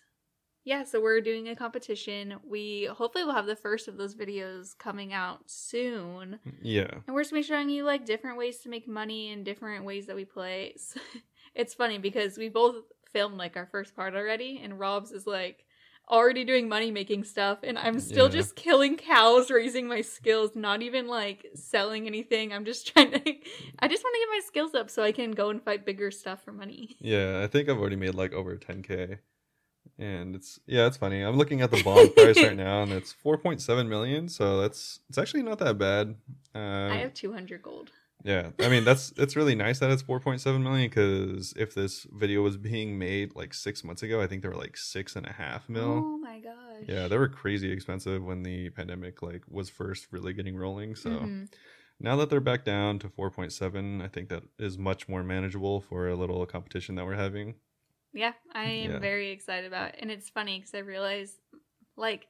yeah, 0.64 0.84
so 0.84 1.00
we're 1.00 1.20
doing 1.20 1.48
a 1.48 1.56
competition. 1.56 2.36
We 2.48 2.84
hopefully 2.84 3.24
will 3.24 3.32
have 3.32 3.46
the 3.46 3.56
first 3.56 3.88
of 3.88 3.96
those 3.96 4.14
videos 4.14 4.78
coming 4.78 5.12
out 5.12 5.40
soon. 5.46 6.38
Yeah. 6.62 6.90
And 7.06 7.14
we're 7.14 7.22
just 7.22 7.32
gonna 7.32 7.42
be 7.42 7.46
showing 7.46 7.70
you 7.70 7.84
like 7.84 8.06
different 8.06 8.38
ways 8.38 8.58
to 8.58 8.68
make 8.68 8.86
money 8.86 9.32
and 9.32 9.44
different 9.44 9.84
ways 9.84 10.06
that 10.06 10.16
we 10.16 10.24
play. 10.24 10.74
So, 10.76 11.00
it's 11.54 11.74
funny 11.74 11.98
because 11.98 12.38
we 12.38 12.48
both 12.48 12.76
filmed 13.12 13.38
like 13.38 13.56
our 13.56 13.66
first 13.66 13.96
part 13.96 14.14
already, 14.14 14.60
and 14.62 14.78
Rob's 14.78 15.12
is 15.12 15.26
like, 15.26 15.64
already 16.10 16.44
doing 16.44 16.68
money 16.68 16.90
making 16.90 17.24
stuff 17.24 17.58
and 17.62 17.78
I'm 17.78 17.98
still 18.00 18.26
Yeah. 18.26 18.32
just 18.32 18.56
killing 18.56 18.96
cows, 18.96 19.50
raising 19.50 19.86
my 19.88 20.00
skills, 20.02 20.50
not 20.54 20.82
even 20.82 21.06
like 21.06 21.46
selling 21.54 22.06
anything. 22.06 22.52
I'm 22.52 22.64
just 22.64 22.86
trying 22.92 23.12
to 23.12 23.18
I 23.78 23.88
just 23.88 24.04
want 24.04 24.14
to 24.14 24.20
get 24.20 24.28
my 24.30 24.40
skills 24.46 24.74
up 24.74 24.90
so 24.90 25.02
I 25.02 25.12
can 25.12 25.30
go 25.32 25.50
and 25.50 25.62
fight 25.62 25.84
bigger 25.86 26.10
stuff 26.10 26.42
for 26.44 26.52
money. 26.52 26.96
Yeah, 27.00 27.40
I 27.42 27.46
think 27.46 27.68
I've 27.68 27.78
already 27.78 27.96
made 27.96 28.14
like 28.14 28.32
over 28.32 28.56
10k. 28.56 29.18
And 29.98 30.34
it's 30.34 30.58
yeah, 30.66 30.86
it's 30.86 30.96
funny. 30.96 31.22
I'm 31.22 31.36
looking 31.36 31.60
at 31.60 31.70
the 31.70 31.82
bond 31.82 32.14
price 32.14 32.42
right 32.42 32.56
now 32.68 32.82
and 32.82 32.92
it's 32.92 33.14
4.7 33.24 33.88
million, 33.88 34.28
so 34.28 34.60
that's 34.60 35.00
it's 35.08 35.18
actually 35.18 35.42
not 35.42 35.58
that 35.58 35.78
bad. 35.78 36.14
Um, 36.54 36.92
I 36.92 36.96
have 36.96 37.14
200 37.14 37.62
gold. 37.62 37.90
Yeah, 38.24 38.50
I 38.60 38.68
mean 38.68 38.84
that's 38.84 39.12
it's 39.16 39.36
really 39.36 39.54
nice 39.54 39.78
that 39.80 39.90
it's 39.90 40.02
4.7 40.02 40.62
million 40.62 40.88
because 40.88 41.52
if 41.56 41.74
this 41.74 42.06
video 42.12 42.42
was 42.42 42.56
being 42.56 42.98
made 42.98 43.34
like 43.34 43.52
six 43.54 43.82
months 43.84 44.02
ago, 44.02 44.20
I 44.20 44.26
think 44.26 44.42
they 44.42 44.48
were 44.48 44.56
like 44.56 44.76
six 44.76 45.16
and 45.16 45.26
a 45.26 45.32
half 45.32 45.68
mil. 45.68 46.06
Oh 46.06 46.18
my 46.18 46.40
gosh. 46.40 46.84
Yeah, 46.86 47.08
they 47.08 47.18
were 47.18 47.28
crazy 47.28 47.70
expensive 47.72 48.24
when 48.24 48.42
the 48.42 48.70
pandemic 48.70 49.22
like 49.22 49.42
was 49.48 49.70
first 49.70 50.08
really 50.10 50.32
getting 50.32 50.56
rolling. 50.56 50.94
So 50.96 51.10
Mhm. 51.10 51.48
now 52.00 52.16
that 52.16 52.30
they're 52.30 52.40
back 52.40 52.64
down 52.64 52.98
to 53.00 53.08
4.7, 53.08 54.02
I 54.02 54.08
think 54.08 54.28
that 54.28 54.44
is 54.58 54.78
much 54.78 55.08
more 55.08 55.22
manageable 55.22 55.80
for 55.80 56.08
a 56.08 56.16
little 56.16 56.44
competition 56.46 56.94
that 56.96 57.06
we're 57.06 57.14
having. 57.16 57.54
Yeah, 58.12 58.32
I 58.52 58.64
am 58.64 58.92
Yeah. 58.92 58.98
very 58.98 59.30
excited 59.30 59.66
about 59.66 59.90
it. 59.90 59.96
And 60.00 60.10
it's 60.10 60.28
funny 60.28 60.58
because 60.58 60.74
I 60.74 60.78
realize, 60.78 61.38
like, 61.96 62.28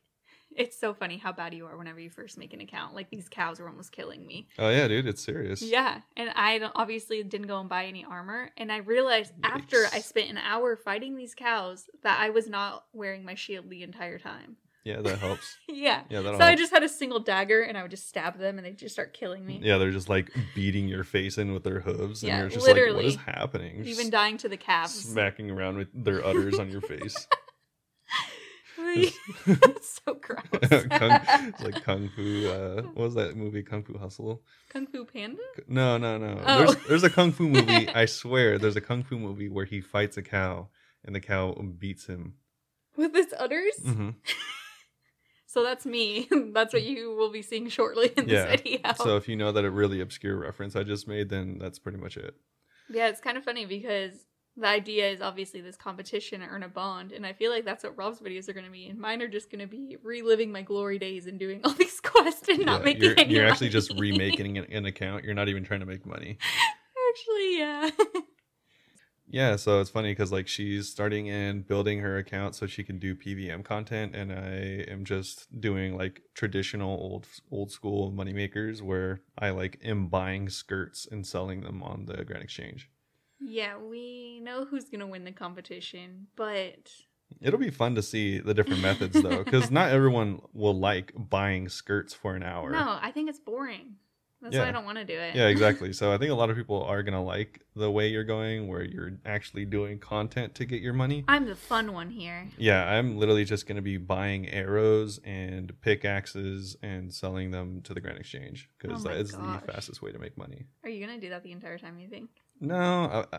it's 0.56 0.78
so 0.78 0.94
funny 0.94 1.16
how 1.18 1.32
bad 1.32 1.54
you 1.54 1.66
are 1.66 1.76
whenever 1.76 2.00
you 2.00 2.11
first 2.11 2.38
make 2.38 2.52
an 2.52 2.61
account. 2.61 2.94
Like, 2.94 3.11
these 3.11 3.28
cows 3.28 3.61
were 3.61 3.68
almost 3.68 3.92
killing 3.92 4.26
me. 4.26 4.49
Oh 4.59 4.68
yeah, 4.68 4.88
dude, 4.88 5.06
it's 5.06 5.25
serious. 5.25 5.62
Yeah, 5.62 6.00
and 6.16 6.30
I 6.35 6.61
obviously 6.75 7.23
didn't 7.23 7.47
go 7.47 7.61
and 7.61 7.68
buy 7.68 7.87
any 7.87 8.04
armor. 8.04 8.50
And 8.56 8.71
I 8.73 8.78
realized 8.78 9.32
after 9.42 9.87
I 9.92 10.00
spent 10.00 10.30
an 10.30 10.38
hour 10.38 10.76
fighting 10.76 11.16
these 11.16 11.35
cows 11.35 11.87
that 12.02 12.21
I 12.21 12.30
was 12.30 12.49
not 12.49 12.85
wearing 12.92 13.25
my 13.25 13.35
shield 13.35 13.71
the 13.71 13.82
entire 13.82 14.18
time. 14.18 14.56
Yeah, 14.85 15.00
that 15.00 15.18
helps. 15.21 15.56
yeah. 15.68 16.02
Yeah, 16.11 16.23
So 16.23 16.40
I 16.40 16.56
just 16.56 16.73
had 16.73 16.82
a 16.82 16.88
single 16.88 17.21
dagger 17.21 17.62
and 17.62 17.78
I 17.78 17.82
would 17.82 17.90
just 17.92 18.09
stab 18.09 18.38
them 18.38 18.59
and 18.59 18.66
they 18.66 18.73
just 18.73 18.94
start 18.94 19.12
killing 19.14 19.47
me. 19.47 19.61
Yeah, 19.62 19.78
they're 19.78 19.92
just 19.92 20.09
like 20.09 20.30
beating 20.56 20.88
your 20.88 21.04
face 21.04 21.38
in 21.38 21.52
with 21.52 21.62
their 21.62 21.80
hooves, 21.80 22.23
and 22.23 22.28
Yeah, 22.30 22.38
you're 22.40 22.49
just 22.49 22.66
like, 22.66 22.75
"What 22.75 22.76
literally. 22.82 23.06
is 23.06 23.16
happening?" 23.16 23.85
Even 23.85 24.11
dying 24.11 24.38
to 24.38 24.49
the 24.49 24.56
calves. 24.56 24.94
smacking 24.94 25.50
around 25.50 25.76
with 25.78 25.88
their 25.94 26.25
udders 26.26 26.59
on 26.59 26.68
your 26.71 26.80
face. 26.80 27.28
it's 28.94 30.00
so 30.04 30.14
gross. 30.14 30.42
kung, 30.90 31.20
it's 31.49 31.62
like 31.62 31.82
kung 31.84 32.08
fu. 32.11 32.49
Uh, 32.49 32.82
what 32.82 33.04
was 33.04 33.14
that 33.14 33.37
movie? 33.37 33.62
Kung 33.62 33.82
Fu 33.82 33.99
Hustle. 33.99 34.42
Kung 34.68 34.87
Fu 34.87 35.04
Panda? 35.04 35.42
No, 35.68 35.99
no, 35.99 36.18
no. 36.18 36.40
Oh. 36.44 36.58
There's 36.58 36.76
there's 36.88 37.04
a 37.04 37.11
kung 37.11 37.32
fu 37.32 37.49
movie. 37.49 37.88
I 37.88 38.04
swear, 38.06 38.58
there's 38.58 38.76
a 38.76 38.80
kung 38.80 39.02
fu 39.02 39.18
movie 39.18 39.49
where 39.49 39.64
he 39.64 39.80
fights 39.80 40.16
a 40.16 40.22
cow, 40.22 40.68
and 41.04 41.14
the 41.14 41.20
cow 41.20 41.52
beats 41.78 42.06
him. 42.06 42.34
With 42.96 43.14
its 43.16 43.32
udders? 43.38 43.75
hmm 43.82 44.11
So 45.46 45.62
that's 45.62 45.84
me. 45.84 46.28
that's 46.52 46.72
what 46.72 46.82
you 46.82 47.14
will 47.14 47.30
be 47.30 47.42
seeing 47.42 47.68
shortly 47.68 48.11
in 48.16 48.26
this 48.26 48.44
video. 48.62 48.92
So 48.94 49.16
if 49.16 49.28
you 49.28 49.37
know 49.37 49.52
that 49.52 49.64
a 49.64 49.70
really 49.70 50.00
obscure 50.00 50.37
reference 50.37 50.76
I 50.76 50.82
just 50.82 51.06
made, 51.06 51.28
then 51.28 51.58
that's 51.58 51.78
pretty 51.78 51.99
much 51.99 52.16
it. 52.16 52.34
yeah, 52.88 53.08
it's 53.08 53.20
kind 53.20 53.37
of 53.37 53.44
funny 53.44 53.66
because 53.66 54.12
the 54.56 54.66
idea 54.66 55.11
is 55.11 55.23
obviously 55.23 55.61
this 55.61 55.76
competition 55.76 56.40
to 56.40 56.47
earn 56.47 56.62
a 56.62 56.68
bond, 56.68 57.12
and 57.12 57.25
I 57.25 57.32
feel 57.32 57.50
like 57.50 57.64
that's 57.64 57.85
what 57.85 57.97
Rob's 57.97 58.21
videos 58.21 58.49
are 58.49 58.52
going 58.52 58.66
to 58.66 58.73
be, 58.73 58.87
and 58.87 58.99
mine 58.99 59.23
are 59.23 59.28
just 59.28 59.50
going 59.50 59.61
to 59.61 59.66
be 59.66 59.97
reliving 60.02 60.52
my 60.52 60.62
glory 60.62 60.99
days 60.99 61.26
and 61.26 61.38
doing 61.38 61.61
all 61.64 61.73
these 61.73 62.00
quests 62.00 62.49
and 62.49 62.66
not 62.66 62.85
making 62.85 63.02
you're, 63.02 63.14
any 63.18 63.35
you're 63.35 63.47
actually 63.47 63.71
just 63.71 63.92
remaking 63.99 64.59
an, 64.59 64.66
an 64.71 64.87
account. 64.87 65.25
You're 65.25 65.35
not 65.35 65.49
even 65.49 65.64
trying 65.64 65.80
to 65.80 65.87
make 65.87 66.04
money. 66.04 66.38
Actually, 67.11 67.59
yeah. 67.59 67.90
Yeah, 69.32 69.56
so 69.56 69.80
it's 69.80 69.88
funny 69.88 70.11
because 70.11 70.30
like 70.30 70.47
she's 70.47 70.90
starting 70.90 71.30
and 71.30 71.66
building 71.66 72.00
her 72.00 72.18
account 72.18 72.54
so 72.54 72.66
she 72.66 72.85
can 72.85 72.99
do 72.99 73.14
PVM 73.14 73.64
content, 73.64 74.14
and 74.14 74.30
I 74.30 74.85
am 74.92 75.06
just 75.06 75.59
doing 75.59 75.97
like 75.97 76.21
traditional 76.35 76.90
old 76.90 77.26
old 77.50 77.71
school 77.71 78.11
money 78.11 78.35
makers 78.35 78.82
where 78.82 79.23
I 79.38 79.49
like 79.49 79.80
am 79.82 80.09
buying 80.09 80.50
skirts 80.50 81.09
and 81.11 81.26
selling 81.26 81.62
them 81.62 81.82
on 81.82 82.04
the 82.04 82.26
Grand 82.26 82.42
Exchange. 82.42 82.90
Yeah, 83.44 83.76
we 83.78 84.40
know 84.42 84.64
who's 84.64 84.84
going 84.84 85.00
to 85.00 85.06
win 85.06 85.25
the 85.25 85.32
competition, 85.32 86.26
but 86.37 86.90
It'll 87.40 87.58
be 87.58 87.70
fun 87.70 87.94
to 87.94 88.02
see 88.02 88.38
the 88.38 88.52
different 88.54 88.82
methods 88.82 89.20
though, 89.22 89.42
because 89.42 89.70
not 89.70 89.90
everyone 89.92 90.42
will 90.52 90.78
like 90.78 91.12
buying 91.16 91.68
skirts 91.68 92.12
for 92.14 92.34
an 92.37 92.42
hour. 92.42 92.70
no, 92.70 92.99
I 93.00 93.11
think 93.11 93.28
it's 93.30 93.40
boring. 93.40 93.94
That's 94.42 94.56
why 94.56 94.68
I 94.68 94.72
don't 94.72 94.84
want 94.84 94.99
to 94.99 95.04
do 95.04 95.14
it. 95.14 95.37
Yeah, 95.37 95.46
exactly. 95.46 95.92
So 96.02 96.12
I 96.12 96.18
think 96.18 96.32
a 96.32 96.34
lot 96.34 96.50
of 96.50 96.56
people 96.56 96.82
are 96.82 97.04
gonna 97.04 97.22
like 97.22 97.61
the 97.76 97.88
way 97.90 98.08
you're 98.08 98.25
going, 98.25 98.66
where 98.66 98.82
you're 98.82 99.12
actually 99.25 99.64
doing 99.64 100.00
content 100.00 100.56
to 100.56 100.64
get 100.64 100.82
your 100.82 100.92
money. 100.94 101.25
I'm 101.28 101.46
the 101.46 101.54
fun 101.54 101.92
one 101.92 102.11
here. 102.11 102.49
Yeah, 102.58 102.84
I'm 102.84 103.16
literally 103.18 103.44
just 103.44 103.66
going 103.68 103.76
to 103.76 103.82
be 103.82 103.96
buying 103.99 104.49
arrows 104.49 105.20
and 105.25 105.72
pickaxes 105.80 106.76
and 106.82 107.14
selling 107.14 107.50
them 107.52 107.80
to 107.82 107.94
the 107.94 108.00
Grand 108.00 108.18
Exchange 108.18 108.68
because 108.78 109.06
Oh 109.06 109.08
that 109.08 109.16
is 109.18 109.30
gosh. 109.32 109.61
the 109.64 109.72
fastest 109.72 110.02
way 110.02 110.11
to 110.12 110.18
make 110.18 110.37
money. 110.37 110.66
Are 110.84 110.90
you 110.90 111.06
going 111.06 111.18
to 111.18 111.25
do 111.25 111.30
that 111.30 111.44
the 111.44 111.52
entire 111.52 111.78
time, 111.78 111.99
you 111.99 112.08
think? 112.08 112.28
No, 112.61 113.25
I, 113.32 113.38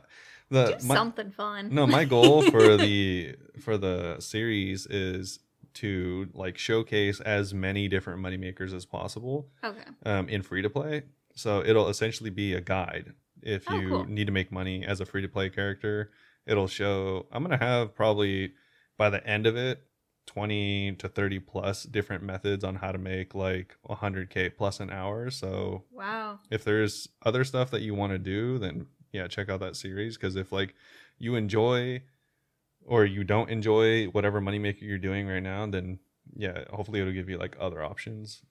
the 0.49 0.77
do 0.79 0.87
my, 0.87 0.95
something 0.95 1.31
fun. 1.31 1.73
no, 1.73 1.87
my 1.87 2.03
goal 2.05 2.41
for 2.41 2.77
the 2.77 3.35
for 3.59 3.77
the 3.77 4.17
series 4.19 4.85
is 4.87 5.39
to 5.75 6.29
like 6.33 6.57
showcase 6.57 7.19
as 7.21 7.53
many 7.53 7.87
different 7.87 8.21
moneymakers 8.21 8.73
as 8.73 8.85
possible 8.85 9.49
Okay. 9.63 9.81
um, 10.05 10.29
in 10.29 10.41
free 10.41 10.61
to 10.61 10.69
play. 10.69 11.03
So 11.35 11.63
it'll 11.65 11.89
essentially 11.89 12.29
be 12.29 12.53
a 12.53 12.61
guide 12.61 13.13
if 13.41 13.69
Oh, 13.69 13.73
you 13.75 13.89
cool. 13.89 14.05
need 14.05 14.25
to 14.27 14.33
make 14.33 14.51
money 14.51 14.85
as 14.85 14.99
a 15.01 15.05
free 15.05 15.21
to 15.23 15.27
play 15.27 15.49
character. 15.49 16.11
It'll 16.45 16.67
show. 16.67 17.25
I'm 17.31 17.43
gonna 17.43 17.57
have 17.57 17.95
probably 17.95 18.53
by 18.97 19.09
the 19.09 19.25
end 19.25 19.47
of 19.47 19.55
it, 19.55 19.81
20 20.27 20.93
to 20.99 21.09
30 21.09 21.39
plus 21.39 21.83
different 21.83 22.23
methods 22.23 22.63
on 22.63 22.75
how 22.75 22.91
to 22.91 22.97
make 22.99 23.33
like 23.33 23.75
100k 23.89 24.55
plus 24.55 24.79
an 24.79 24.89
hour. 24.91 25.29
So 25.31 25.85
Wow. 25.91 26.39
if 26.51 26.63
there's 26.63 27.07
other 27.25 27.43
stuff 27.43 27.71
that 27.71 27.81
you 27.81 27.95
want 27.95 28.11
to 28.11 28.19
do, 28.19 28.59
then 28.59 28.85
yeah, 29.13 29.27
check 29.27 29.49
out 29.49 29.61
that 29.61 29.77
series. 29.77 30.17
Because 30.17 30.35
if 30.35 30.51
like 30.51 30.75
you 31.17 31.35
enjoy 31.35 32.01
or 32.85 33.05
you 33.05 33.23
don't 33.23 33.49
enjoy 33.49 34.07
whatever 34.07 34.41
moneymaker 34.41 34.81
you're 34.81 34.97
doing 34.97 35.27
right 35.27 35.43
now, 35.43 35.65
then 35.67 35.99
yeah, 36.35 36.65
hopefully 36.71 36.99
it'll 36.99 37.13
give 37.13 37.29
you 37.29 37.37
like 37.37 37.55
other 37.59 37.81
options. 37.81 38.41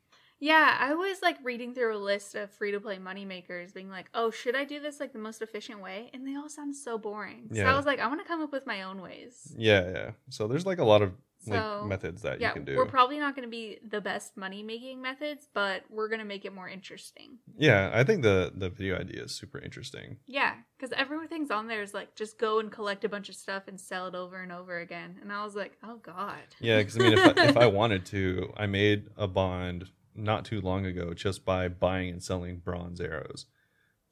Yeah, 0.42 0.76
I 0.80 0.94
was 0.94 1.22
like 1.22 1.36
reading 1.44 1.72
through 1.72 1.96
a 1.96 1.98
list 1.98 2.34
of 2.34 2.50
free 2.50 2.72
to 2.72 2.80
play 2.80 2.98
moneymakers, 2.98 3.72
being 3.72 3.88
like, 3.88 4.06
oh, 4.12 4.32
should 4.32 4.56
I 4.56 4.64
do 4.64 4.80
this 4.80 4.98
like 4.98 5.12
the 5.12 5.20
most 5.20 5.40
efficient 5.40 5.80
way? 5.80 6.10
And 6.12 6.26
they 6.26 6.34
all 6.34 6.48
sound 6.48 6.74
so 6.74 6.98
boring. 6.98 7.48
So 7.52 7.60
Yeah. 7.60 7.72
I 7.72 7.76
was 7.76 7.86
like, 7.86 8.00
I 8.00 8.08
want 8.08 8.20
to 8.20 8.26
come 8.26 8.42
up 8.42 8.50
with 8.50 8.66
my 8.66 8.82
own 8.82 9.00
ways. 9.00 9.54
Yeah, 9.56 9.88
yeah. 9.92 10.10
So 10.30 10.48
there's 10.48 10.66
like 10.66 10.78
a 10.78 10.84
lot 10.84 11.00
of 11.00 11.12
like 11.46 11.60
So, 11.60 11.84
methods 11.86 12.22
that 12.22 12.40
Yeah, 12.40 12.48
you 12.48 12.54
can 12.54 12.64
do. 12.64 12.76
we're 12.76 12.86
probably 12.86 13.18
not 13.20 13.36
going 13.36 13.44
to 13.46 13.50
be 13.50 13.78
the 13.88 14.00
best 14.00 14.36
money 14.36 14.64
making 14.64 15.00
methods, 15.00 15.48
but 15.54 15.84
we're 15.88 16.08
going 16.08 16.18
to 16.18 16.24
make 16.24 16.44
it 16.44 16.52
more 16.52 16.68
interesting. 16.68 17.38
yeah, 17.56 17.90
I 17.94 18.02
think 18.02 18.22
the 18.22 18.50
the 18.52 18.68
video 18.68 18.98
idea 18.98 19.22
is 19.22 19.32
super 19.32 19.60
interesting. 19.60 20.16
Yeah, 20.26 20.54
because 20.76 20.92
everything's 20.96 21.52
on 21.52 21.68
there 21.68 21.82
is 21.82 21.94
like 21.94 22.16
just 22.16 22.36
go 22.38 22.58
and 22.58 22.70
collect 22.70 23.04
a 23.04 23.08
bunch 23.08 23.28
of 23.28 23.36
stuff 23.36 23.68
and 23.68 23.80
sell 23.80 24.08
it 24.08 24.16
over 24.16 24.42
and 24.42 24.50
over 24.50 24.80
again. 24.80 25.18
And 25.22 25.32
I 25.32 25.44
was 25.44 25.54
like, 25.54 25.76
oh 25.84 25.98
god. 26.02 26.42
Yeah, 26.60 26.78
because 26.78 26.96
I 26.96 27.00
mean, 27.00 27.12
if 27.18 27.38
I, 27.38 27.44
if 27.48 27.56
I 27.56 27.66
wanted 27.80 28.06
to, 28.06 28.52
I 28.56 28.66
made 28.66 29.08
a 29.16 29.26
bond 29.28 29.88
not 30.14 30.44
too 30.44 30.60
long 30.60 30.86
ago 30.86 31.14
just 31.14 31.44
by 31.44 31.68
buying 31.68 32.10
and 32.10 32.22
selling 32.22 32.58
bronze 32.58 33.00
arrows. 33.00 33.46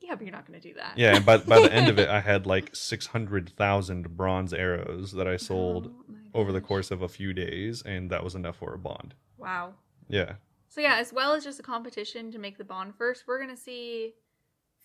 yeah, 0.01 0.15
but 0.15 0.23
you're 0.23 0.33
not 0.33 0.47
going 0.47 0.61
to 0.61 0.69
do 0.69 0.75
that. 0.75 0.97
Yeah, 0.97 1.17
and 1.17 1.27
by 1.27 1.39
by 1.39 1.61
the 1.61 1.73
end 1.73 1.89
of 1.89 1.99
it, 1.99 2.09
I 2.19 2.21
had 2.21 2.47
like 2.47 2.75
six 2.75 3.07
hundred 3.07 3.51
thousand 3.51 4.17
bronze 4.17 4.53
arrows 4.55 5.13
that 5.13 5.29
I 5.29 5.37
sold 5.37 5.89
Oh 5.93 6.15
over 6.33 6.53
the 6.53 6.61
course 6.61 6.91
of 6.91 7.03
a 7.03 7.09
few 7.09 7.33
days, 7.33 7.83
and 7.83 8.11
that 8.11 8.23
was 8.25 8.35
enough 8.35 8.57
for 8.57 8.73
a 8.73 8.79
bond. 8.79 9.15
Wow. 9.37 9.75
Yeah, 10.09 10.35
So 10.69 10.81
yeah, 10.81 10.97
as 10.97 11.13
well 11.13 11.35
as 11.35 11.45
just 11.45 11.61
a 11.61 11.63
competition 11.63 12.31
to 12.33 12.39
make 12.39 12.57
the 12.59 12.65
bond 12.65 12.95
first, 12.97 13.25
we're 13.27 13.41
gonna 13.41 13.57
see 13.57 14.15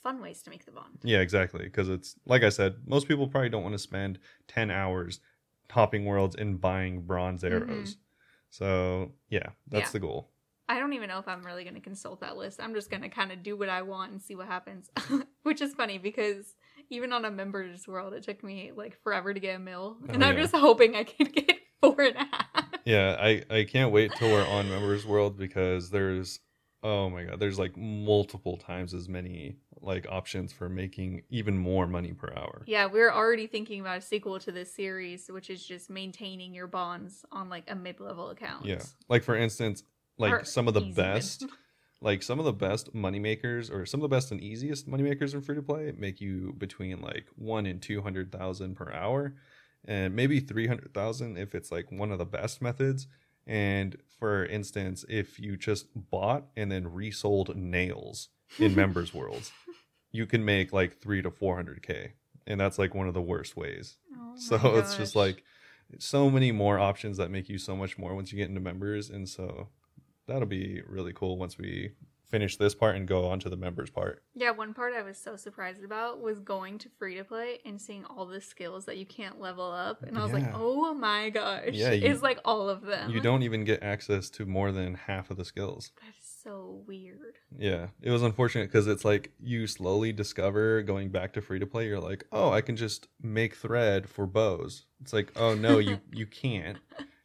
fun 0.04 0.22
ways 0.22 0.42
to 0.44 0.50
make 0.52 0.66
the 0.66 0.72
bond. 0.72 1.00
yeah, 1.04 1.20
exactly. 1.20 1.64
Because 1.64 1.90
it's 1.90 2.16
like 2.26 2.44
I 2.44 2.50
said, 2.50 2.76
most 2.86 3.08
people 3.08 3.28
probably 3.28 3.50
don't 3.50 3.64
want 3.64 3.74
to 3.74 3.80
spend 3.80 4.20
ten 4.48 4.70
hours 4.70 5.20
hopping 5.72 6.06
worlds 6.06 6.36
and 6.36 6.60
buying 6.62 7.02
bronze 7.02 7.42
mm-hmm. 7.44 7.70
arrows. 7.72 7.98
So 8.50 9.12
yeah, 9.30 9.50
that's 9.68 9.90
Yeah. 9.90 9.92
the 9.94 10.00
goal. 10.00 10.32
I 10.68 10.80
don't 10.80 10.94
even 10.94 11.10
know 11.10 11.20
if 11.20 11.28
I'm 11.28 11.44
really 11.44 11.64
gonna 11.64 11.80
consult 11.80 12.22
that 12.22 12.38
list. 12.38 12.60
I'm 12.62 12.74
just 12.74 12.90
gonna 12.90 13.10
kind 13.10 13.32
of 13.32 13.44
do 13.44 13.56
what 13.56 13.70
I 13.70 13.82
want 13.84 14.12
and 14.12 14.22
see 14.22 14.36
what 14.36 14.48
happens. 14.48 14.90
Which 15.44 15.62
is 15.62 15.74
funny 15.74 15.98
because 15.98 16.56
even 16.90 17.14
on 17.14 17.26
a 17.26 17.32
members 17.32 17.88
world, 17.88 18.14
it 18.14 18.24
took 18.24 18.44
me 18.44 18.72
like 18.76 19.02
forever 19.04 19.34
to 19.34 19.40
get 19.40 19.56
a 19.56 19.60
mill, 19.60 19.98
oh, 20.02 20.14
and 20.14 20.24
Oh, 20.24 20.28
I'm 20.28 20.36
yeah. 20.36 20.42
just 20.44 20.56
hoping 20.56 20.96
I 20.96 21.04
can 21.04 21.28
get 21.28 21.60
four 21.82 22.02
and 22.02 22.16
a 22.16 22.20
half. 22.32 22.66
Yeah, 22.86 23.16
I 23.20 23.44
I 23.50 23.64
can't 23.64 23.92
wait 23.92 24.12
till 24.16 24.32
we're 24.32 24.46
on 24.48 24.70
members 24.70 25.06
world 25.06 25.38
because 25.38 25.90
there's 25.90 26.40
oh 26.84 27.10
my 27.10 27.24
god, 27.24 27.40
there's 27.40 27.58
like 27.60 27.76
multiple 27.78 28.58
times 28.58 28.94
as 28.94 29.08
many 29.10 29.58
like 29.82 30.08
options 30.10 30.52
for 30.54 30.68
making 30.70 31.22
even 31.30 31.58
more 31.58 31.86
money 31.88 32.14
per 32.14 32.32
hour. 32.36 32.64
Yeah, 32.66 32.86
we're 32.88 33.12
already 33.12 33.46
thinking 33.48 33.82
about 33.82 34.00
a 34.00 34.02
sequel 34.02 34.40
to 34.40 34.52
this 34.52 34.74
series, 34.74 35.28
which 35.30 35.50
is 35.50 35.64
just 35.66 35.90
maintaining 35.90 36.54
your 36.54 36.68
bonds 36.68 37.24
on 37.32 37.50
like 37.50 37.66
a 37.68 37.76
mid-level 37.76 38.30
account. 38.30 38.66
Yeah. 38.66 38.82
Like 39.10 39.24
for 39.24 39.36
instance, 39.36 39.84
like 40.18 40.34
Or 40.34 40.46
some 40.46 40.68
of 40.68 40.74
the 40.74 40.82
best 40.82 41.46
like 42.02 42.22
some 42.22 42.40
of 42.40 42.46
the 42.46 42.54
best 42.54 42.94
money 42.94 43.20
makers 43.20 43.70
or 43.72 43.86
some 43.86 44.00
of 44.00 44.04
the 44.04 44.16
best 44.16 44.32
and 44.32 44.42
easiest 44.42 44.88
money 44.88 45.02
makers 45.02 45.34
in 45.34 45.42
free 45.42 45.56
to 45.56 45.62
play 45.62 45.92
make 45.98 46.22
you 46.22 46.54
between 46.58 47.02
like 47.02 47.26
1 47.36 47.66
and 47.66 47.82
200,000 47.82 48.76
per 48.76 48.92
hour 48.92 49.34
and 49.86 50.16
maybe 50.16 50.40
300,000 50.40 51.38
if 51.38 51.56
it's 51.56 51.72
like 51.72 51.92
one 51.92 52.12
of 52.12 52.20
the 52.20 52.26
best 52.26 52.62
methods. 52.62 53.08
And 53.48 53.98
for 54.20 54.46
instance, 54.46 55.06
if 55.08 55.40
you 55.40 55.58
just 55.58 55.88
bought 55.96 56.46
and 56.56 56.72
then 56.72 56.92
resold 56.92 57.56
nails 57.56 58.30
in 58.60 58.76
members 58.76 59.14
worlds, 59.14 59.52
you 60.12 60.26
can 60.26 60.44
make 60.44 60.74
like 60.74 61.00
3 61.00 61.22
to 61.22 61.32
400k. 61.32 62.12
And 62.48 62.60
that's 62.60 62.78
like 62.78 62.94
one 62.94 63.08
of 63.08 63.14
the 63.14 63.22
worst 63.22 63.56
ways. 63.56 63.98
Oh 64.16 64.34
so 64.36 64.58
my 64.58 64.70
it's 64.80 64.96
just 64.96 65.16
like 65.16 65.44
so 66.00 66.30
many 66.30 66.52
more 66.52 66.80
options 66.80 67.18
that 67.18 67.32
make 67.32 67.48
you 67.48 67.58
so 67.58 67.76
much 67.76 67.98
more 67.98 68.16
once 68.16 68.32
you 68.32 68.38
get 68.38 68.50
into 68.50 68.60
members 68.60 69.10
and 69.10 69.30
so 69.30 69.70
that'll 70.28 70.48
be 70.48 70.82
really 70.88 71.14
cool 71.14 71.38
once 71.38 71.58
we 71.58 71.92
finish 72.28 72.58
this 72.58 72.74
part 72.74 72.96
and 72.96 73.08
go 73.08 73.28
on 73.28 73.40
to 73.40 73.50
the 73.50 73.56
members 73.56 73.90
part 73.92 74.24
Yeah, 74.34 74.50
one 74.52 74.74
part 74.74 74.94
I 74.94 75.04
was 75.04 75.18
so 75.18 75.36
surprised 75.36 75.84
about 75.84 76.22
was 76.22 76.40
going 76.40 76.80
to 76.80 76.90
free 76.98 77.16
to 77.16 77.24
play 77.24 77.60
and 77.66 77.80
seeing 77.80 78.04
all 78.06 78.26
the 78.26 78.42
skills 78.42 78.86
that 78.86 78.98
you 78.98 79.06
can't 79.06 79.40
level 79.40 79.72
up. 79.72 80.02
And 80.02 80.18
I 80.18 80.24
was 80.24 80.34
like, 80.34 80.50
oh 80.56 80.94
my 80.96 81.30
gosh. 81.30 81.70
Yeah, 81.74 81.92
you- 81.92 82.10
it's 82.10 82.24
like 82.24 82.40
all 82.44 82.68
of 82.68 82.82
them. 82.82 83.12
you 83.12 83.22
don't 83.22 83.44
even 83.44 83.64
get 83.64 83.84
access 83.84 84.30
to 84.32 84.46
more 84.48 84.72
than 84.72 84.96
half 84.96 85.30
of 85.30 85.38
the 85.38 85.46
skills 85.46 85.92
That 86.02 86.10
is 86.20 86.28
so 86.44 86.84
weird. 86.88 87.38
yeah 87.58 87.88
it 88.02 88.10
was 88.12 88.22
unfortunate 88.24 88.68
because 88.72 88.88
it's 88.88 89.06
like 89.06 89.32
you 89.40 89.66
slowly 89.68 90.12
discover 90.12 90.82
going 90.82 91.10
back 91.10 91.34
to 91.34 91.42
free 91.42 91.60
to 91.60 91.66
play 91.66 91.88
you're 91.88 92.00
like 92.00 92.24
oh 92.32 92.52
i 92.52 92.62
can 92.62 92.76
just 92.76 93.08
make 93.22 93.56
thread 93.56 94.08
for 94.08 94.28
bows 94.28 94.86
it's 95.02 95.12
like 95.14 95.32
oh 95.38 95.56
no 95.56 95.80
you 95.80 95.98
you 96.12 96.28
can't 96.28 96.78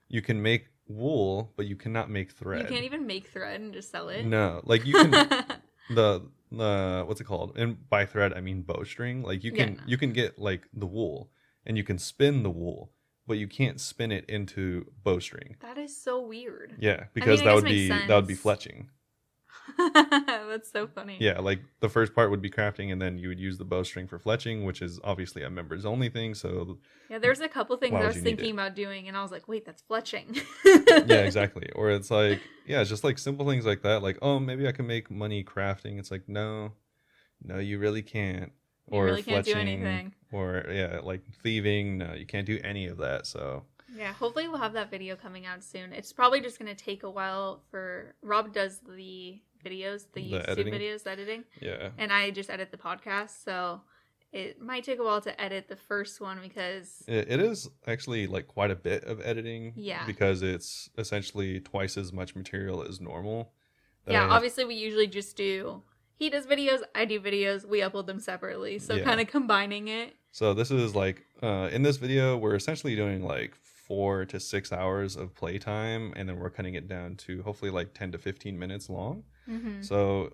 you 0.09 0.23
can 0.23 0.41
make 0.41 0.69
wool 0.91 1.53
but 1.57 1.67
you 1.67 1.77
cannot 1.77 2.11
make 2.11 2.33
thread 2.33 2.63
You 2.63 2.69
can't 2.69 2.85
even 2.85 3.07
make 3.07 3.29
thread 3.29 3.61
and 3.61 3.73
just 3.73 3.91
sell 3.91 4.09
it. 4.09 4.25
no 4.25 4.61
like 4.65 4.85
you 4.85 4.95
can 4.95 5.11
the 5.91 6.23
the 6.53 7.05
what's 7.07 7.21
it 7.21 7.25
called 7.25 7.57
and 7.57 7.89
by 7.89 8.05
thread 8.05 8.33
i 8.35 8.41
mean 8.41 8.63
bowstring 8.63 9.23
like 9.23 9.45
you 9.45 9.53
can 9.53 9.75
no. 9.75 9.81
you 9.87 9.97
can 9.97 10.13
get 10.13 10.39
like 10.39 10.69
the 10.75 10.87
wool 10.87 11.31
and 11.65 11.77
you 11.77 11.85
can 11.85 11.99
spin 11.99 12.43
the 12.43 12.51
wool 12.51 12.91
but 13.27 13.39
you 13.39 13.47
can't 13.47 13.81
spin 13.81 14.11
it 14.11 14.25
into 14.29 14.87
bowstring 15.05 15.55
that 15.61 15.79
is 15.79 15.97
so 15.97 16.21
weird. 16.21 16.75
yeah 16.79 17.05
because 17.15 17.41
I 17.41 17.45
that 17.45 17.55
would 17.55 17.65
be 17.65 17.89
that 17.89 18.11
would 18.11 18.27
be 18.27 18.35
fletching 18.37 18.87
That's 20.07 20.71
so 20.71 20.87
funny. 20.87 21.17
yeah 21.21 21.39
like 21.39 21.61
the 21.81 21.89
first 21.89 22.15
part 22.15 22.31
would 22.31 22.43
be 22.43 22.51
crafting 22.51 22.93
and 22.93 23.01
then 23.01 23.19
you 23.19 23.29
would 23.29 23.41
use 23.41 23.59
the 23.59 23.65
bowstring 23.65 24.07
for 24.07 24.19
fletching 24.19 24.65
which 24.65 24.83
is 24.83 25.01
obviously 25.05 25.43
a 25.43 25.51
members 25.51 25.85
only 25.85 26.09
thing 26.09 26.35
so 26.35 26.79
Yeah, 27.09 27.19
there's 27.19 27.41
a 27.41 27.49
couple 27.49 27.77
things 27.77 27.95
I 27.95 28.07
was 28.07 28.17
thinking 28.19 28.53
about 28.53 28.75
doing, 28.75 29.09
and 29.09 29.17
I 29.17 29.23
was 29.23 29.31
like, 29.33 29.49
wait, 29.49 29.65
that's 29.65 29.83
fletching. 29.83 30.41
yeah 31.09 31.23
exactly 31.31 31.69
or 31.75 31.91
it's 31.91 32.11
like 32.11 32.41
yeah 32.67 32.81
it's 32.81 32.91
just 32.91 33.05
like 33.05 33.19
simple 33.19 33.47
things 33.49 33.67
like 33.67 33.83
that 33.83 34.03
like 34.03 34.19
oh 34.23 34.39
maybe 34.39 34.67
i 34.69 34.73
can 34.73 34.87
make 34.87 35.11
money 35.11 35.43
crafting 35.43 35.99
it's 35.99 36.11
like 36.11 36.29
no 36.29 36.73
no 37.43 37.59
you 37.59 37.79
really 37.79 38.03
can't 38.03 38.53
You 38.91 38.99
or 38.99 39.05
really 39.07 39.23
can't 39.23 39.45
do 39.45 39.55
fletching, 39.55 39.59
anything. 39.61 40.15
or 40.33 40.65
yeah 40.71 41.01
like 41.03 41.23
thieving 41.43 41.99
no 41.99 42.15
you 42.15 42.27
can't 42.27 42.47
do 42.47 42.59
any 42.63 42.87
of 42.87 42.99
that 42.99 43.27
so 43.27 43.65
Yeah, 43.97 44.13
hopefully 44.13 44.47
we'll 44.47 44.59
have 44.59 44.75
that 44.75 44.89
video 44.91 45.17
coming 45.17 45.47
out 45.47 45.65
soon. 45.65 45.93
It's 45.93 46.13
probably 46.13 46.41
just 46.41 46.59
gonna 46.61 46.77
take 46.77 47.03
a 47.03 47.11
while 47.11 47.63
for 47.73 48.15
Rob 48.23 48.53
does 48.55 48.79
the 48.87 49.41
videos, 49.65 50.07
the, 50.13 50.23
The 50.23 50.31
YouTube 50.39 50.49
editing? 50.49 50.75
videos, 50.75 51.07
editing, 51.07 51.45
yeah 51.61 51.91
and 51.99 52.13
I 52.13 52.31
just 52.31 52.51
edit 52.51 52.71
the 52.71 52.77
podcast. 52.79 53.43
So 53.45 53.81
it 54.33 54.61
might 54.61 54.85
take 54.85 54.99
a 54.99 55.03
while 55.03 55.21
to 55.23 55.41
edit 55.41 55.69
the 55.69 55.77
first 55.77 56.21
one 56.21 56.39
because 56.43 57.03
it, 57.09 57.31
it 57.31 57.41
is 57.41 57.69
actually 57.87 58.27
like 58.27 58.47
quite 58.47 58.71
a 58.71 58.77
bit 58.77 59.05
of 59.05 59.21
editing 59.25 59.73
Yeah. 59.77 60.07
because 60.07 60.43
it's 60.43 60.89
essentially 60.97 61.61
twice 61.61 61.97
as 61.97 62.13
much 62.13 62.37
material 62.37 62.83
as 62.83 63.01
normal 63.01 63.53
that 64.05 64.15
I 64.15 64.19
yeah, 64.21 64.29
obviously 64.31 64.65
we 64.65 64.75
usually 64.77 65.07
just 65.09 65.37
do 65.37 65.83
he 66.15 66.29
does 66.29 66.47
videos, 66.47 66.81
I 66.95 67.07
do 67.07 67.19
videos, 67.19 67.65
we 67.65 67.81
upload 67.81 68.07
them 68.07 68.21
separately. 68.21 68.79
So 68.79 68.95
Yeah. 68.97 69.05
kind 69.05 69.21
of 69.23 69.27
combining 69.27 69.89
it. 69.89 70.15
So 70.33 70.53
this 70.55 70.71
is 70.71 70.95
like 70.95 71.25
uh, 71.43 71.71
in 71.73 71.83
this 71.83 71.97
video, 71.97 72.37
we're 72.37 72.55
essentially 72.55 72.95
doing 72.95 73.25
like 73.25 73.57
four 73.91 74.25
to 74.25 74.39
six 74.39 74.73
hours 74.73 75.17
of 75.17 75.35
playtime, 75.35 76.13
and 76.15 76.29
then 76.29 76.39
we're 76.39 76.49
cutting 76.49 76.75
it 76.75 76.87
down 76.87 77.17
to 77.17 77.43
hopefully 77.43 77.73
like 77.73 77.93
ten 77.93 78.13
to 78.13 78.19
fifteen 78.19 78.57
minutes 78.57 78.89
long. 78.89 79.25
hmm 79.47 79.83
So 79.83 80.33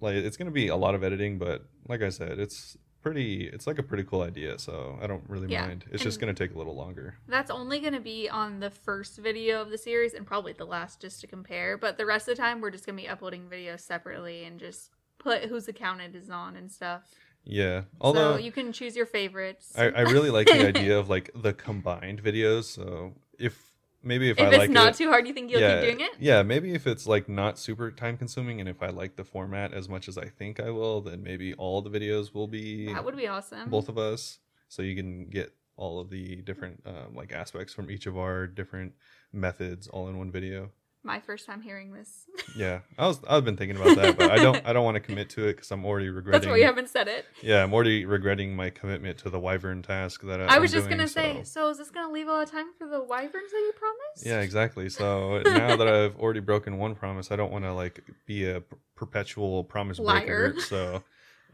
like 0.00 0.14
it's 0.14 0.38
gonna 0.38 0.50
be 0.50 0.68
a 0.68 0.76
lot 0.76 0.94
of 0.94 1.04
editing, 1.04 1.36
but 1.36 1.66
like 1.88 2.00
I 2.00 2.08
said, 2.08 2.38
it's 2.38 2.78
pretty. 3.02 3.48
It's 3.48 3.66
like 3.66 3.78
a 3.78 3.82
pretty 3.82 4.04
cool 4.04 4.22
idea. 4.22 4.58
So 4.58 4.98
I 5.02 5.06
don't 5.06 5.22
really 5.28 5.52
Yeah, 5.52 5.66
mind. 5.66 5.84
It's 5.92 6.02
just 6.02 6.18
gonna 6.20 6.32
take 6.32 6.54
a 6.54 6.58
little 6.58 6.74
longer. 6.74 7.16
That's 7.28 7.50
only 7.50 7.80
going 7.80 7.92
to 7.92 8.00
be 8.00 8.28
on 8.30 8.60
the 8.60 8.70
first 8.70 9.18
video 9.18 9.60
of 9.60 9.68
the 9.70 9.78
series 9.78 10.14
and 10.14 10.26
probably 10.26 10.54
the 10.54 10.64
last 10.64 11.00
just 11.00 11.20
to 11.20 11.26
compare. 11.26 11.76
But 11.76 11.98
the 11.98 12.06
rest 12.06 12.26
of 12.28 12.36
the 12.36 12.42
time, 12.42 12.60
we're 12.62 12.72
just 12.72 12.86
going 12.86 12.96
to 12.96 13.02
be 13.02 13.08
uploading 13.08 13.44
videos 13.48 13.80
separately 13.80 14.42
and 14.44 14.58
just 14.58 14.90
put 15.18 15.44
whose 15.44 15.68
account 15.68 16.00
it 16.00 16.14
is 16.16 16.30
on 16.30 16.56
and 16.56 16.70
stuff. 16.72 17.02
Yeah. 17.46 17.82
Although 18.00 18.34
so 18.34 18.38
you 18.38 18.52
can 18.52 18.72
choose 18.72 18.96
your 18.96 19.06
favorites. 19.06 19.72
I, 19.76 19.84
I 19.84 20.00
really 20.02 20.30
like 20.30 20.48
the 20.48 20.66
idea 20.66 20.98
of 20.98 21.08
like 21.08 21.30
the 21.34 21.54
combined 21.54 22.22
videos. 22.22 22.64
So 22.64 23.14
if 23.38 23.72
maybe 24.02 24.28
if, 24.30 24.38
if 24.38 24.44
I 24.44 24.48
it's 24.48 24.58
like 24.58 24.70
not 24.70 24.88
it, 24.88 24.96
too 24.96 25.08
hard, 25.08 25.26
you 25.26 25.32
think 25.32 25.50
you'll 25.50 25.60
yeah, 25.60 25.80
keep 25.80 25.90
doing 25.90 26.00
it? 26.00 26.10
Yeah, 26.18 26.42
maybe 26.42 26.74
if 26.74 26.86
it's 26.86 27.06
like 27.06 27.28
not 27.28 27.58
super 27.58 27.90
time 27.90 28.16
consuming 28.16 28.60
and 28.60 28.68
if 28.68 28.82
I 28.82 28.88
like 28.88 29.16
the 29.16 29.24
format 29.24 29.72
as 29.72 29.88
much 29.88 30.08
as 30.08 30.18
I 30.18 30.26
think 30.26 30.60
I 30.60 30.70
will, 30.70 31.00
then 31.00 31.22
maybe 31.22 31.54
all 31.54 31.80
the 31.80 31.90
videos 31.90 32.34
will 32.34 32.48
be 32.48 32.92
That 32.92 33.04
would 33.04 33.16
be 33.16 33.28
awesome. 33.28 33.70
both 33.70 33.88
of 33.88 33.96
us. 33.96 34.38
So 34.68 34.82
you 34.82 34.96
can 34.96 35.26
get 35.26 35.54
all 35.76 36.00
of 36.00 36.10
the 36.10 36.36
different 36.36 36.82
um, 36.84 37.14
like 37.14 37.32
aspects 37.32 37.72
from 37.72 37.90
each 37.90 38.06
of 38.06 38.18
our 38.18 38.46
different 38.46 38.94
methods 39.32 39.86
all 39.86 40.08
in 40.08 40.18
one 40.18 40.32
video. 40.32 40.70
My 41.06 41.20
first 41.20 41.46
time 41.46 41.62
hearing 41.62 41.92
this. 41.92 42.24
Yeah, 42.56 42.80
I 42.98 43.06
was 43.06 43.20
I've 43.28 43.44
been 43.44 43.56
thinking 43.56 43.76
about 43.76 43.96
that, 43.96 44.16
but 44.18 44.30
I 44.30 44.36
don't 44.38 44.60
I 44.66 44.72
don't 44.72 44.84
want 44.84 44.96
to 44.96 45.00
commit 45.00 45.30
to 45.30 45.46
it 45.46 45.54
because 45.54 45.70
I'm 45.70 45.84
already 45.86 46.08
regretting. 46.08 46.40
That's 46.40 46.50
why 46.50 46.56
you 46.58 46.64
haven't 46.66 46.88
said 46.88 47.06
it. 47.08 47.24
Yeah, 47.42 47.62
I'm 47.62 47.72
already 47.72 48.04
regretting 48.04 48.56
my 48.56 48.70
commitment 48.70 49.18
to 49.18 49.30
the 49.30 49.38
wyvern 49.38 49.82
task 49.82 50.22
that 50.22 50.40
I, 50.40 50.44
I 50.46 50.56
I'm 50.56 50.62
was 50.62 50.72
just 50.72 50.88
doing, 50.88 50.98
going 50.98 51.06
to 51.08 51.12
say, 51.12 51.36
so- 51.44 51.44
so 51.44 51.68
is 51.70 51.78
this 51.78 51.90
going 51.90 52.06
to 52.06 52.12
leave 52.12 52.26
a 52.26 52.32
lot 52.32 52.42
of 52.42 52.50
time 52.50 52.66
for 52.76 52.86
the 52.88 53.00
wyverns 53.02 53.50
that 53.52 53.58
you 53.58 53.72
promised? 53.76 54.26
Yeah, 54.26 54.40
exactly. 54.40 54.88
So 54.88 55.42
now 55.46 55.76
that 55.76 55.86
I've 55.88 56.16
already 56.18 56.40
broken 56.40 56.76
one 56.78 56.94
promise, 56.96 57.30
I 57.30 57.36
don't 57.36 57.52
want 57.52 57.64
to 57.64 57.72
like 57.72 58.02
be 58.26 58.44
a 58.50 58.62
perpetual 58.96 59.62
promise 59.64 59.98
breaker. 60.00 60.54
Liar. 60.54 60.60
So, 60.60 61.02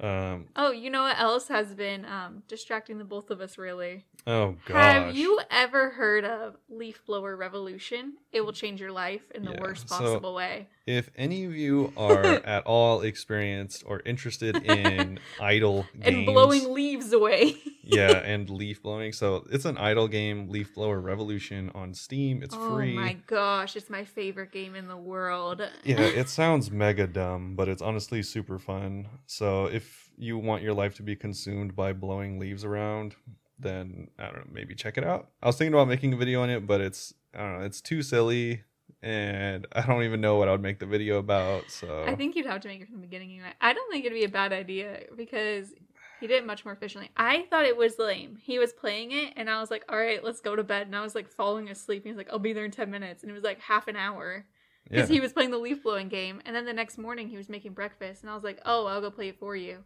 um, 0.00 0.46
Oh, 0.56 0.70
you 0.72 0.88
know 0.90 1.02
what 1.02 1.18
else 1.18 1.48
has 1.48 1.74
been 1.74 2.04
um, 2.06 2.42
distracting 2.48 2.98
the 2.98 3.04
both 3.04 3.30
of 3.30 3.40
us, 3.40 3.58
really? 3.58 4.06
oh 4.26 4.56
gosh, 4.66 4.76
Have 5.06 5.16
you 5.16 5.40
ever 5.50 5.90
heard 5.90 6.24
of 6.24 6.56
Leaf 6.68 7.04
Blower 7.06 7.36
Revolution? 7.36 8.14
It 8.32 8.40
will 8.40 8.52
change 8.52 8.80
your 8.80 8.92
life 8.92 9.30
in 9.34 9.44
the 9.44 9.52
Yeah, 9.52 9.60
worst 9.60 9.88
so- 9.88 9.98
possible 9.98 10.34
way. 10.34 10.68
if 10.86 11.10
any 11.16 11.44
of 11.44 11.54
you 11.54 11.92
are 11.96 12.24
at 12.56 12.64
all 12.64 13.02
experienced 13.02 13.84
or 13.86 14.00
interested 14.06 14.56
in 14.56 15.18
idle 15.40 15.86
games, 15.94 16.06
And 16.06 16.26
blowing 16.26 16.72
leaves 16.72 17.12
away. 17.12 17.56
yeah, 17.84 18.18
and 18.24 18.48
leaf 18.48 18.82
blowing, 18.82 19.12
so 19.12 19.46
it's 19.50 19.64
an 19.66 19.76
idle 19.76 20.08
game, 20.08 20.48
Leaf 20.48 20.74
Blower 20.74 20.98
Revolution 21.00 21.70
on 21.74 21.92
Steam. 21.92 22.42
It's 22.42 22.54
oh 22.58 22.70
free. 22.76 22.96
Oh 22.96 23.00
my 23.00 23.16
gosh, 23.26 23.76
it's 23.76 23.90
my 23.90 24.04
favorite 24.04 24.50
game 24.50 24.74
in 24.74 24.88
the 24.88 24.96
world. 24.96 25.60
yeah, 25.84 26.00
it 26.00 26.28
sounds 26.30 26.70
mega 26.70 27.06
dumb, 27.06 27.54
but 27.54 27.68
it's 27.68 27.82
honestly 27.82 28.22
super 28.22 28.58
fun. 28.58 29.08
So 29.26 29.66
if 29.66 30.10
you 30.16 30.38
want 30.38 30.62
your 30.62 30.74
life 30.74 30.94
to 30.96 31.02
be 31.02 31.16
consumed 31.16 31.76
by 31.76 31.92
blowing 31.92 32.38
leaves 32.38 32.64
around, 32.64 33.14
then 33.58 34.08
I 34.18 34.24
don't 34.24 34.36
know, 34.36 34.42
maybe 34.52 34.74
check 34.74 34.96
it 34.96 35.04
out. 35.04 35.28
I 35.42 35.46
was 35.46 35.56
thinking 35.56 35.74
about 35.74 35.88
making 35.88 36.12
a 36.12 36.16
video 36.16 36.42
on 36.42 36.50
it, 36.50 36.66
but 36.66 36.80
it's 36.80 37.12
I 37.34 37.38
don't 37.38 37.58
know, 37.58 37.64
it's 37.64 37.80
too 37.80 38.02
silly 38.02 38.62
and 39.02 39.66
I 39.72 39.82
don't 39.82 40.04
even 40.04 40.20
know 40.20 40.36
what 40.36 40.48
I 40.48 40.52
would 40.52 40.62
make 40.62 40.78
the 40.78 40.86
video 40.86 41.18
about. 41.18 41.70
So 41.70 42.04
I 42.06 42.14
think 42.14 42.36
you'd 42.36 42.46
have 42.46 42.60
to 42.62 42.68
make 42.68 42.80
it 42.80 42.86
from 42.86 42.96
the 42.96 43.06
beginning. 43.06 43.30
anyway. 43.30 43.52
I 43.60 43.72
don't 43.72 43.90
think 43.90 44.04
it'd 44.04 44.16
be 44.16 44.24
a 44.24 44.28
bad 44.28 44.52
idea 44.52 45.04
because 45.16 45.72
he 46.20 46.28
did 46.28 46.36
it 46.36 46.46
much 46.46 46.64
more 46.64 46.72
efficiently. 46.72 47.10
I 47.16 47.46
thought 47.50 47.64
it 47.64 47.76
was 47.76 47.98
lame. 47.98 48.38
He 48.40 48.60
was 48.60 48.72
playing 48.72 49.10
it, 49.10 49.32
and 49.36 49.50
I 49.50 49.60
was 49.60 49.72
like, 49.72 49.84
"All 49.88 49.98
right, 49.98 50.22
let's 50.22 50.40
go 50.40 50.54
to 50.54 50.62
bed." 50.62 50.86
And 50.86 50.94
I 50.94 51.02
was 51.02 51.16
like 51.16 51.28
falling 51.28 51.68
asleep. 51.68 52.02
And 52.02 52.06
he 52.06 52.10
was 52.12 52.16
like, 52.16 52.30
"I'll 52.30 52.38
be 52.38 52.52
there 52.52 52.64
in 52.64 52.70
ten 52.70 52.90
minutes," 52.90 53.22
and 53.22 53.30
it 53.30 53.34
was 53.34 53.42
like 53.42 53.60
half 53.60 53.88
an 53.88 53.96
hour 53.96 54.46
yeah. 54.84 54.90
because 54.90 55.08
he 55.08 55.20
was 55.20 55.32
playing 55.32 55.50
the 55.50 55.58
leaf 55.58 55.82
blowing 55.82 56.08
game. 56.08 56.40
And 56.44 56.54
then 56.54 56.64
the 56.64 56.72
next 56.72 56.96
morning, 56.96 57.28
he 57.28 57.36
was 57.36 57.48
making 57.48 57.72
breakfast, 57.72 58.22
and 58.22 58.30
I 58.30 58.34
was 58.34 58.44
like, 58.44 58.60
"Oh, 58.64 58.86
I'll 58.86 59.00
go 59.00 59.10
play 59.10 59.28
it 59.28 59.38
for 59.40 59.56
you." 59.56 59.78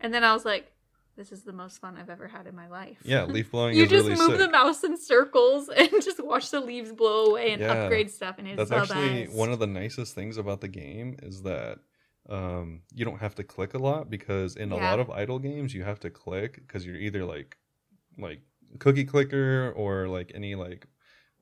And 0.00 0.12
then 0.12 0.24
I 0.24 0.34
was 0.34 0.44
like, 0.44 0.72
"This 1.16 1.32
is 1.32 1.42
the 1.42 1.52
most 1.52 1.80
fun 1.80 1.96
I've 1.96 2.10
ever 2.10 2.28
had 2.28 2.46
in 2.46 2.54
my 2.54 2.68
life." 2.68 2.98
yeah, 3.04 3.24
leaf 3.24 3.50
blowing 3.52 3.76
You 3.76 3.86
just 3.86 4.06
really 4.06 4.16
move 4.18 4.32
sick. 4.32 4.38
the 4.38 4.50
mouse 4.50 4.84
in 4.84 4.96
circles 4.96 5.68
and 5.76 5.90
just 6.02 6.22
watch 6.24 6.50
the 6.50 6.60
leaves 6.60 6.92
blow 6.92 7.26
away 7.26 7.52
and 7.52 7.62
Yeah. 7.62 7.84
upgrade 7.84 8.10
stuff, 8.10 8.36
and 8.38 8.48
it's 8.48 8.58
That's 8.68 8.70
actually 8.72 9.26
best. 9.26 9.36
one 9.36 9.52
of 9.52 9.58
the 9.58 9.66
nicest 9.66 10.14
things 10.14 10.36
about 10.36 10.60
the 10.60 10.68
game 10.68 11.16
is 11.22 11.42
that 11.42 11.78
um, 12.28 12.80
you 12.94 13.04
don't 13.04 13.20
have 13.20 13.34
to 13.36 13.44
click 13.44 13.74
a 13.74 13.78
lot 13.78 14.08
because 14.08 14.56
in 14.56 14.72
a 14.72 14.76
lot 14.76 14.98
of 14.98 15.10
idle 15.10 15.38
games 15.38 15.74
you 15.74 15.82
have 15.84 16.00
to 16.00 16.10
click 16.10 16.54
because 16.54 16.86
you're 16.86 16.96
either 16.96 17.22
like 17.24 17.58
like 18.18 18.40
cookie 18.78 19.04
clicker 19.04 19.72
or 19.76 20.08
like 20.08 20.32
any 20.34 20.54
like 20.54 20.86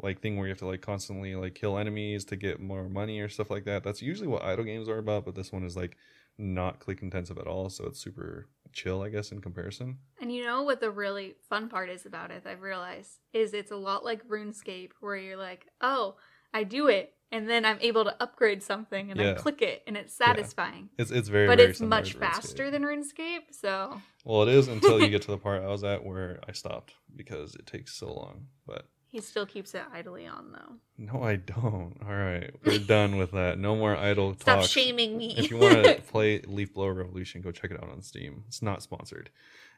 like 0.02 0.20
thing 0.20 0.36
where 0.36 0.46
you 0.46 0.50
have 0.50 0.58
to 0.58 0.66
like 0.66 0.80
constantly 0.80 1.36
like 1.36 1.54
kill 1.54 1.78
enemies 1.78 2.24
to 2.24 2.34
get 2.36 2.58
more 2.60 2.88
money 2.88 3.20
or 3.20 3.28
stuff 3.28 3.50
like 3.50 3.64
that. 3.64 3.84
That's 3.84 4.02
usually 4.02 4.26
what 4.28 4.42
idle 4.42 4.64
games 4.64 4.88
are 4.88 4.98
about, 4.98 5.24
but 5.24 5.34
this 5.36 5.52
one 5.52 5.62
is 5.64 5.76
like 5.76 5.96
not 6.38 6.80
click 6.80 7.02
intensive 7.02 7.38
at 7.38 7.46
all, 7.46 7.68
so 7.68 7.86
it's 7.86 8.00
super 8.00 8.48
chill, 8.72 9.02
I 9.02 9.08
guess, 9.08 9.32
in 9.32 9.40
comparison. 9.40 9.98
And 10.20 10.32
you 10.32 10.44
know 10.44 10.62
what 10.62 10.80
the 10.80 10.90
really 10.90 11.34
fun 11.48 11.68
part 11.68 11.90
is 11.90 12.06
about 12.06 12.30
it, 12.30 12.44
I've 12.46 12.62
realized, 12.62 13.18
is 13.32 13.54
it's 13.54 13.70
a 13.70 13.76
lot 13.76 14.04
like 14.04 14.26
RuneScape, 14.28 14.90
where 15.00 15.16
you're 15.16 15.36
like, 15.36 15.66
oh, 15.80 16.16
I 16.54 16.64
do 16.64 16.88
it, 16.88 17.14
and 17.30 17.48
then 17.48 17.64
I'm 17.64 17.78
able 17.80 18.04
to 18.04 18.22
upgrade 18.22 18.62
something, 18.62 19.10
and 19.10 19.20
I 19.20 19.34
click 19.34 19.62
it, 19.62 19.82
and 19.86 19.96
it's 19.96 20.14
satisfying. 20.14 20.90
It's 20.98 21.10
it's 21.10 21.28
very 21.28 21.46
but 21.46 21.58
very 21.58 21.70
it's 21.70 21.80
much 21.80 22.14
faster 22.14 22.70
than 22.70 22.82
RuneScape, 22.82 23.52
so 23.52 24.00
Well, 24.24 24.42
it 24.42 24.48
is 24.48 24.68
until 24.68 25.00
you 25.00 25.08
get 25.08 25.22
to 25.22 25.30
the 25.30 25.38
part 25.38 25.62
I 25.62 25.68
was 25.68 25.84
at 25.84 26.04
where 26.04 26.40
I 26.48 26.52
stopped 26.52 26.94
because 27.14 27.54
it 27.54 27.66
takes 27.66 27.94
so 27.94 28.12
long. 28.12 28.46
But 28.66 28.86
he 29.12 29.20
still 29.20 29.46
keeps 29.46 29.74
it 29.74 29.82
idly 29.92 30.26
on 30.26 30.50
though. 30.52 30.74
no, 30.98 31.22
I 31.22 31.36
don't. 31.36 31.94
All 32.04 32.14
right, 32.14 32.50
we're 32.64 32.78
done 32.78 33.16
with 33.18 33.30
that. 33.32 33.58
No 33.58 33.76
more 33.76 33.96
idle 33.96 34.34
Stop 34.40 34.60
talk. 34.60 34.64
Stop 34.64 34.70
shaming 34.70 35.16
me. 35.16 35.34
if 35.36 35.50
you 35.50 35.58
want 35.58 35.84
to 35.84 36.00
play 36.10 36.40
Leaf 36.40 36.72
Blower 36.74 36.94
Revolution, 36.94 37.42
go 37.42 37.52
check 37.52 37.70
it 37.70 37.82
out 37.82 37.90
on 37.90 38.02
Steam. 38.02 38.42
It's 38.48 38.62
not 38.62 38.82
sponsored, 38.82 39.30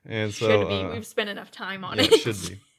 and 0.07 0.33
so 0.33 0.47
should 0.49 0.69
be. 0.69 0.75
uh, 0.85 0.93
We've 0.95 1.07
spent 1.07 1.29
enough 1.29 1.51
time 1.51 1.85
on 1.85 1.99
yeah, 1.99 2.05
it. 2.05 2.13
it 2.13 2.21
should 2.21 2.49
be. 2.49 2.61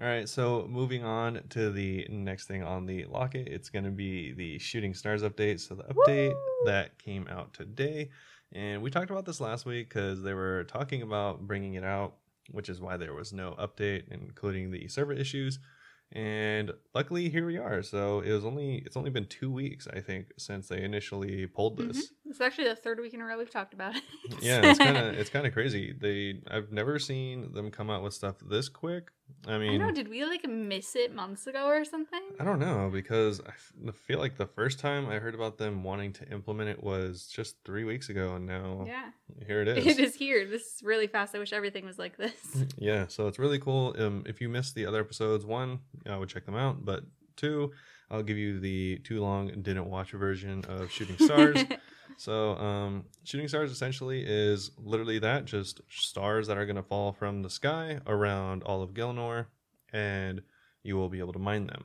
All 0.00 0.06
right, 0.06 0.28
so 0.28 0.66
moving 0.68 1.04
on 1.04 1.40
to 1.50 1.70
the 1.70 2.06
next 2.10 2.46
thing 2.48 2.62
on 2.62 2.84
the 2.86 3.06
locket, 3.06 3.48
it's 3.48 3.70
going 3.70 3.86
to 3.86 3.90
be 3.90 4.32
the 4.32 4.58
Shooting 4.58 4.92
Stars 4.92 5.22
update. 5.22 5.58
So 5.60 5.74
the 5.74 5.84
update 5.84 6.32
Woo! 6.34 6.66
that 6.66 6.98
came 6.98 7.26
out 7.28 7.54
today, 7.54 8.10
and 8.52 8.82
we 8.82 8.90
talked 8.90 9.10
about 9.10 9.24
this 9.24 9.40
last 9.40 9.64
week 9.64 9.88
because 9.88 10.22
they 10.22 10.34
were 10.34 10.64
talking 10.64 11.00
about 11.02 11.46
bringing 11.46 11.74
it 11.74 11.82
out, 11.84 12.14
which 12.50 12.68
is 12.68 12.80
why 12.80 12.96
there 12.96 13.14
was 13.14 13.32
no 13.32 13.54
update, 13.58 14.04
including 14.10 14.70
the 14.70 14.88
server 14.88 15.12
issues. 15.12 15.58
And 16.12 16.72
luckily, 16.94 17.28
here 17.28 17.46
we 17.46 17.58
are. 17.58 17.82
So 17.82 18.20
it 18.20 18.32
was 18.32 18.44
only 18.44 18.76
it's 18.86 18.96
only 18.96 19.10
been 19.10 19.26
two 19.26 19.50
weeks, 19.50 19.88
I 19.92 20.00
think, 20.00 20.26
since 20.38 20.68
they 20.68 20.82
initially 20.82 21.46
pulled 21.46 21.78
this. 21.78 22.10
Mhm. 22.10 22.15
It's 22.28 22.40
actually 22.40 22.68
the 22.68 22.76
third 22.76 22.98
week 23.00 23.14
in 23.14 23.20
a 23.20 23.24
row 23.24 23.38
we've 23.38 23.50
talked 23.50 23.72
about 23.74 23.94
it. 23.96 24.02
yeah 24.40 24.60
it's 24.64 24.78
kind 24.78 24.96
of 24.96 25.14
it's 25.18 25.30
kind 25.30 25.46
of 25.46 25.52
crazy 25.52 25.94
they 25.98 26.40
i've 26.50 26.72
never 26.72 26.98
seen 26.98 27.52
them 27.52 27.70
come 27.70 27.88
out 27.90 28.02
with 28.02 28.14
stuff 28.14 28.36
this 28.48 28.68
quick 28.68 29.10
i 29.46 29.52
I 29.54 29.58
mean 29.58 29.78
know. 29.80 29.90
Did 29.92 30.08
we 30.08 30.24
like 30.24 30.48
miss 30.48 30.94
it 30.96 31.14
months 31.14 31.46
ago 31.46 31.66
or 31.66 31.84
something? 31.84 32.20
I 32.40 32.44
don't 32.44 32.58
know 32.60 32.90
because 32.92 33.40
I 33.40 33.48
f- 33.48 33.72
I 33.88 33.90
feel 33.92 34.18
like 34.20 34.36
the 34.36 34.46
first 34.46 34.78
time 34.78 35.08
I 35.08 35.18
heard 35.18 35.34
about 35.34 35.58
them 35.58 35.82
wanting 35.82 36.12
to 36.14 36.28
implement 36.30 36.68
it 36.70 36.82
was 36.82 37.26
just 37.26 37.56
three 37.64 37.82
weeks 37.84 38.08
ago, 38.08 38.36
and 38.36 38.46
now 38.46 38.84
Yeah, 38.86 39.10
here 39.46 39.62
it 39.62 39.68
it 39.78 39.78
is. 39.86 39.98
is 39.98 40.14
here. 40.14 40.46
This 40.46 40.62
is 40.62 40.82
really 40.84 41.08
fast. 41.08 41.34
I 41.34 41.38
wish 41.40 41.52
everything 41.52 41.84
was 41.86 41.98
like 41.98 42.16
this. 42.16 42.64
yeah, 42.78 43.06
so 43.08 43.26
it's 43.26 43.38
really 43.40 43.58
cool. 43.58 43.96
Um, 43.98 44.22
if 44.26 44.40
you 44.40 44.48
missed 44.48 44.74
the 44.76 44.86
other 44.86 45.00
episodes, 45.00 45.44
one, 45.44 45.80
I 46.08 46.16
would 46.16 46.28
check 46.28 46.46
them 46.46 46.54
out, 46.56 46.84
but 46.84 47.02
two, 47.36 47.72
I'll 48.10 48.22
give 48.22 48.38
you 48.38 48.60
the 48.60 48.98
too 48.98 49.20
long 49.20 49.48
didn't 49.62 49.90
watch 49.90 50.12
version 50.12 50.64
of 50.68 50.90
Shooting 50.92 51.18
Stars. 51.18 51.64
So, 52.16 52.56
um, 52.56 53.04
shooting 53.24 53.46
stars 53.46 53.70
essentially 53.70 54.24
is 54.26 54.70
literally 54.78 55.18
that 55.18 55.44
just 55.44 55.80
stars 55.88 56.46
that 56.46 56.56
are 56.56 56.64
going 56.64 56.76
to 56.76 56.82
fall 56.82 57.12
from 57.12 57.42
the 57.42 57.50
sky 57.50 58.00
around 58.06 58.62
all 58.62 58.82
of 58.82 58.94
Gielinor, 58.94 59.46
and 59.92 60.40
you 60.82 60.96
will 60.96 61.10
be 61.10 61.18
able 61.18 61.34
to 61.34 61.38
mine 61.38 61.66
them. 61.66 61.84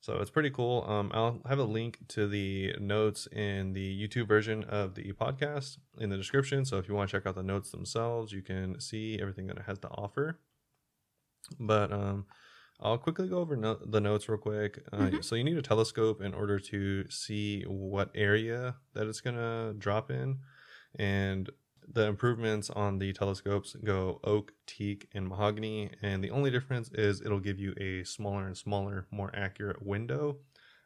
So, 0.00 0.14
it's 0.20 0.30
pretty 0.30 0.48
cool. 0.48 0.84
Um, 0.88 1.10
I'll 1.12 1.42
have 1.46 1.58
a 1.58 1.64
link 1.64 1.98
to 2.08 2.26
the 2.26 2.74
notes 2.80 3.28
in 3.32 3.74
the 3.74 4.08
YouTube 4.08 4.26
version 4.26 4.64
of 4.64 4.94
the 4.94 5.12
podcast 5.12 5.76
in 5.98 6.08
the 6.08 6.16
description. 6.16 6.64
So, 6.64 6.78
if 6.78 6.88
you 6.88 6.94
want 6.94 7.10
to 7.10 7.16
check 7.16 7.26
out 7.26 7.34
the 7.34 7.42
notes 7.42 7.70
themselves, 7.70 8.32
you 8.32 8.40
can 8.40 8.80
see 8.80 9.18
everything 9.20 9.46
that 9.48 9.58
it 9.58 9.64
has 9.66 9.78
to 9.80 9.88
offer. 9.88 10.38
But, 11.58 11.92
um, 11.92 12.24
I'll 12.80 12.98
quickly 12.98 13.28
go 13.28 13.38
over 13.38 13.56
no- 13.56 13.74
the 13.84 14.00
notes 14.00 14.28
real 14.28 14.38
quick. 14.38 14.82
Uh, 14.92 15.10
Mhm. 15.10 15.24
So 15.24 15.34
you 15.34 15.44
need 15.44 15.56
a 15.58 15.62
telescope 15.62 16.20
in 16.22 16.34
order 16.34 16.58
to 16.58 17.08
see 17.10 17.62
what 17.64 18.10
area 18.14 18.76
that 18.94 19.06
it's 19.06 19.20
gonna 19.20 19.74
drop 19.76 20.10
in, 20.10 20.40
and 20.94 21.50
the 21.86 22.06
improvements 22.06 22.70
on 22.70 22.98
the 22.98 23.12
telescopes 23.12 23.74
go 23.82 24.20
oak, 24.22 24.54
teak, 24.66 25.08
and 25.12 25.26
mahogany. 25.26 25.90
And 26.02 26.22
the 26.22 26.30
only 26.30 26.50
difference 26.50 26.90
is 26.92 27.20
it'll 27.20 27.40
give 27.40 27.58
you 27.58 27.74
a 27.76 28.04
smaller 28.04 28.46
and 28.46 28.56
smaller, 28.56 29.06
more 29.10 29.30
accurate 29.34 29.82
window 29.82 30.40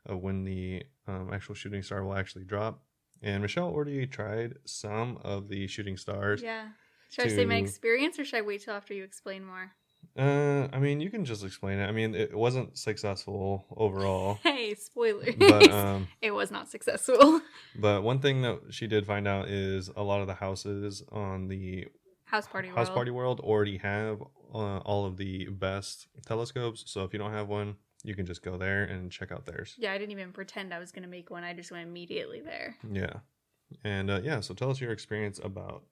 of 0.07 0.20
when 0.20 0.44
the 0.44 0.85
um, 1.07 1.33
actual 1.33 1.54
shooting 1.54 1.83
star 1.83 2.02
will 2.02 2.16
actually 2.16 2.44
drop. 2.44 2.83
And 3.22 3.42
Michelle 3.42 3.68
already 3.68 4.07
tried 4.07 4.59
some 4.64 5.18
of 5.18 5.48
the 5.48 5.66
shooting 5.66 5.96
stars. 5.96 6.42
yeah. 6.42 6.68
Should 7.11 7.26
I 7.26 7.28
say 7.28 7.44
my 7.44 7.57
experience, 7.57 8.18
or 8.18 8.24
should 8.24 8.38
I 8.38 8.42
wait 8.42 8.62
till 8.62 8.74
after 8.74 8.92
you 8.92 9.04
explain 9.04 9.44
more? 9.44 9.72
Uh, 10.19 10.69
I 10.73 10.79
mean, 10.79 11.01
you 11.01 11.11
can 11.11 11.25
just 11.25 11.45
explain 11.45 11.79
it. 11.79 11.87
I 11.87 11.93
mean, 11.93 12.14
it 12.14 12.35
wasn't 12.35 12.77
successful 12.79 13.64
overall. 13.77 14.38
Hey, 14.43 14.75
spoilers! 14.75 15.35
but 15.38 15.71
um 15.71 16.09
it 16.23 16.31
was 16.33 16.51
not 16.51 16.71
successful. 16.71 17.40
but 17.77 18.03
one 18.03 18.21
thing 18.21 18.43
that 18.43 18.61
she 18.71 18.87
did 18.87 19.07
find 19.07 19.27
out 19.29 19.49
is 19.49 19.90
a 19.97 20.03
lot 20.03 20.21
of 20.21 20.27
the 20.27 20.35
houses 20.35 21.03
on 21.12 21.49
the 21.49 21.87
House 22.27 22.47
party. 22.49 22.69
house 22.69 22.77
world. 22.88 22.95
party 22.95 23.11
world 23.11 23.40
already 23.40 23.77
have 23.79 24.21
uh, 24.55 24.79
all 24.79 25.05
of 25.07 25.17
the 25.17 25.47
best 25.51 26.07
telescopes 26.27 26.83
so 26.87 27.05
if 27.05 27.12
you 27.12 27.19
don't 27.19 27.33
have 27.33 27.49
one 27.49 27.77
you 28.03 28.14
can 28.14 28.25
just 28.27 28.43
go 28.43 28.57
there 28.57 28.85
and 28.85 29.11
check 29.12 29.31
out 29.33 29.45
theirs 29.47 29.75
Yeah, 29.79 29.93
I 29.93 29.99
didn't 29.99 30.12
even 30.12 30.33
pretend 30.33 30.73
I 30.75 30.79
was 30.79 30.90
gonna 30.93 31.07
make 31.07 31.31
one. 31.31 31.45
I 31.45 31.53
just 31.55 31.71
went 31.71 31.87
immediately 31.87 32.40
there. 32.40 32.77
yeah 32.93 33.14
and 33.85 34.11
uh, 34.11 34.21
yeah 34.23 34.40
so 34.40 34.55
tell 34.55 34.71
us 34.71 34.81
your 34.81 34.93
experience 34.93 35.38
about 35.43 35.85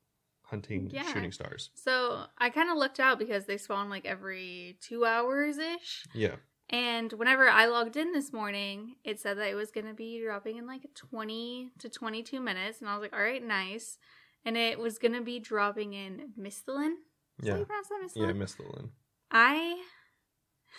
hunting 0.52 0.88
Yeah. 0.92 1.12
shooting 1.12 1.32
stars 1.32 1.70
So 1.74 2.26
I 2.38 2.50
kind 2.50 2.70
of 2.70 2.76
looked 2.76 3.00
out 3.00 3.18
because 3.18 3.46
they 3.46 3.56
spawn 3.58 3.88
like 3.90 4.04
every 4.06 4.76
two 4.80 5.04
hours 5.04 5.56
ish. 5.58 6.04
yeah 6.14 6.36
And 6.70 7.12
whenever 7.14 7.48
I 7.48 7.66
logged 7.66 7.96
in 7.96 8.12
this 8.12 8.32
morning, 8.32 8.96
it 9.04 9.18
said 9.20 9.36
that 9.38 9.48
it 9.50 9.54
was 9.56 9.70
going 9.72 9.86
to 9.88 9.94
be 9.94 10.22
dropping 10.22 10.56
in 10.58 10.66
like 10.66 10.86
20 10.94 11.72
to 11.80 11.88
22 11.88 12.40
minutes. 12.40 12.80
And 12.80 12.88
I 12.88 12.94
was 12.96 13.02
like, 13.02 13.12
all 13.14 13.22
right, 13.22 13.42
nice. 13.44 13.98
And 14.44 14.56
it 14.56 14.78
was 14.78 14.98
going 14.98 15.12
to 15.14 15.20
be 15.22 15.38
dropping 15.40 15.92
in 15.94 16.30
Misthalin. 16.38 16.94
Is 17.40 17.46
that 17.46 17.50
how 17.50 17.54
yeah 17.54 17.58
you 17.58 17.64
pronounce 17.66 17.88
that, 17.88 18.00
yeah 18.14 18.26
Misthalin? 18.26 18.36
miss 18.36 18.54
the 18.54 18.62
lin 18.62 18.90
I 19.30 19.82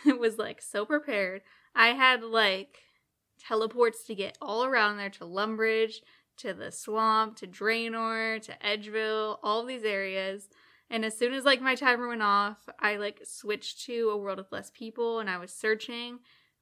was 0.19 0.37
like 0.37 0.61
so 0.61 0.85
prepared. 0.85 1.41
I 1.75 1.87
had 1.89 2.23
like 2.23 2.77
teleports 3.39 4.03
to 4.05 4.15
get 4.15 4.37
all 4.41 4.63
around 4.65 4.97
there 4.97 5.09
to 5.09 5.25
Lumbridge, 5.25 5.95
to 6.37 6.53
the 6.53 6.71
swamp, 6.71 7.37
to 7.37 7.47
Draynor, 7.47 8.41
to 8.43 8.57
Edgeville, 8.63 9.37
all 9.43 9.65
these 9.65 9.83
areas. 9.83 10.49
And 10.89 11.03
as 11.03 11.17
soon 11.17 11.33
as 11.33 11.45
like 11.45 11.61
my 11.61 11.75
timer 11.75 12.07
went 12.07 12.21
off, 12.21 12.57
I 12.79 12.97
like 12.97 13.21
switched 13.23 13.85
to 13.85 14.09
a 14.09 14.17
world 14.17 14.37
with 14.37 14.51
less 14.51 14.71
people 14.71 15.19
and 15.19 15.29
I 15.29 15.37
was 15.37 15.51
searching 15.51 16.19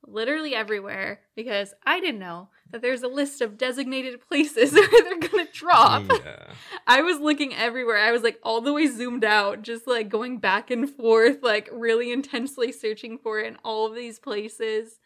literally 0.07 0.55
everywhere 0.55 1.21
because 1.35 1.73
I 1.85 1.99
didn't 1.99 2.19
know 2.19 2.49
that 2.71 2.81
there's 2.81 3.03
a 3.03 3.07
list 3.07 3.41
of 3.41 3.57
designated 3.57 4.21
places 4.27 4.71
where 4.73 4.87
they're 4.89 5.19
gonna 5.19 5.47
drop. 5.51 6.03
yeah 6.09 6.53
I 6.87 7.01
was 7.01 7.19
looking 7.19 7.53
everywhere. 7.53 7.97
I 7.97 8.11
was 8.11 8.23
like 8.23 8.39
all 8.43 8.61
the 8.61 8.73
way 8.73 8.87
zoomed 8.87 9.23
out, 9.23 9.61
just 9.61 9.87
like 9.87 10.09
going 10.09 10.39
back 10.39 10.71
and 10.71 10.89
forth, 10.89 11.43
like 11.43 11.69
really 11.71 12.11
intensely 12.11 12.71
searching 12.71 13.17
for 13.17 13.39
it 13.39 13.47
in 13.47 13.57
all 13.63 13.85
of 13.87 13.95
these 13.95 14.19
places. 14.19 14.99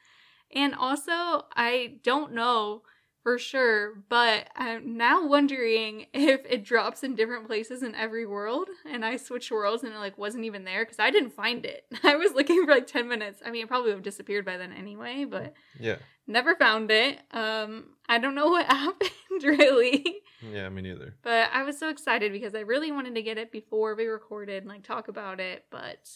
And 0.54 0.74
also, 0.74 1.46
I 1.56 1.98
don't 2.04 2.34
know 2.34 2.84
for 3.26 3.40
sure, 3.40 3.96
but 4.08 4.50
I'm 4.56 4.98
now 4.98 5.26
wondering 5.26 6.06
if 6.14 6.42
it 6.48 6.64
drops 6.64 7.02
in 7.02 7.16
different 7.16 7.48
places 7.48 7.82
in 7.82 7.96
every 7.96 8.28
world. 8.28 8.68
And 8.88 9.04
I 9.04 9.18
switched 9.18 9.50
worlds 9.52 9.84
and 9.84 9.94
it 9.94 9.98
like 9.98 10.16
wasn't 10.16 10.46
even 10.46 10.64
there 10.64 10.86
because 10.86 11.00
I 11.00 11.10
didn't 11.10 11.32
find 11.32 11.66
it. 11.66 11.86
I 12.04 12.18
was 12.18 12.34
looking 12.34 12.64
for 12.64 12.72
like 12.72 12.86
10 12.86 13.08
minutes. 13.08 13.42
I 13.44 13.50
mean, 13.50 13.64
it 13.64 13.68
probably 13.68 13.88
would 13.90 13.96
have 13.96 14.04
disappeared 14.04 14.46
by 14.46 14.58
then 14.58 14.72
anyway, 14.72 15.26
but 15.26 15.56
yeah 15.80 15.96
never 16.28 16.56
found 16.56 16.92
it. 16.92 17.20
Um, 17.32 17.86
I 18.08 18.20
don't 18.20 18.36
know 18.36 18.48
what 18.50 18.68
happened 18.68 19.10
really. 19.44 20.22
yeah 20.52 20.70
me 20.70 20.84
neither 20.84 21.16
But 21.24 21.50
I 21.52 21.64
was 21.64 21.80
so 21.80 21.90
excited 21.90 22.32
because 22.32 22.54
I 22.54 22.60
really 22.60 22.92
wanted 22.92 23.16
to 23.16 23.24
get 23.24 23.40
it 23.40 23.52
before 23.52 23.96
we 23.96 24.06
recorded 24.06 24.62
and 24.62 24.70
like 24.72 24.84
talk 24.84 25.08
about 25.08 25.40
it. 25.40 25.66
But 25.72 26.10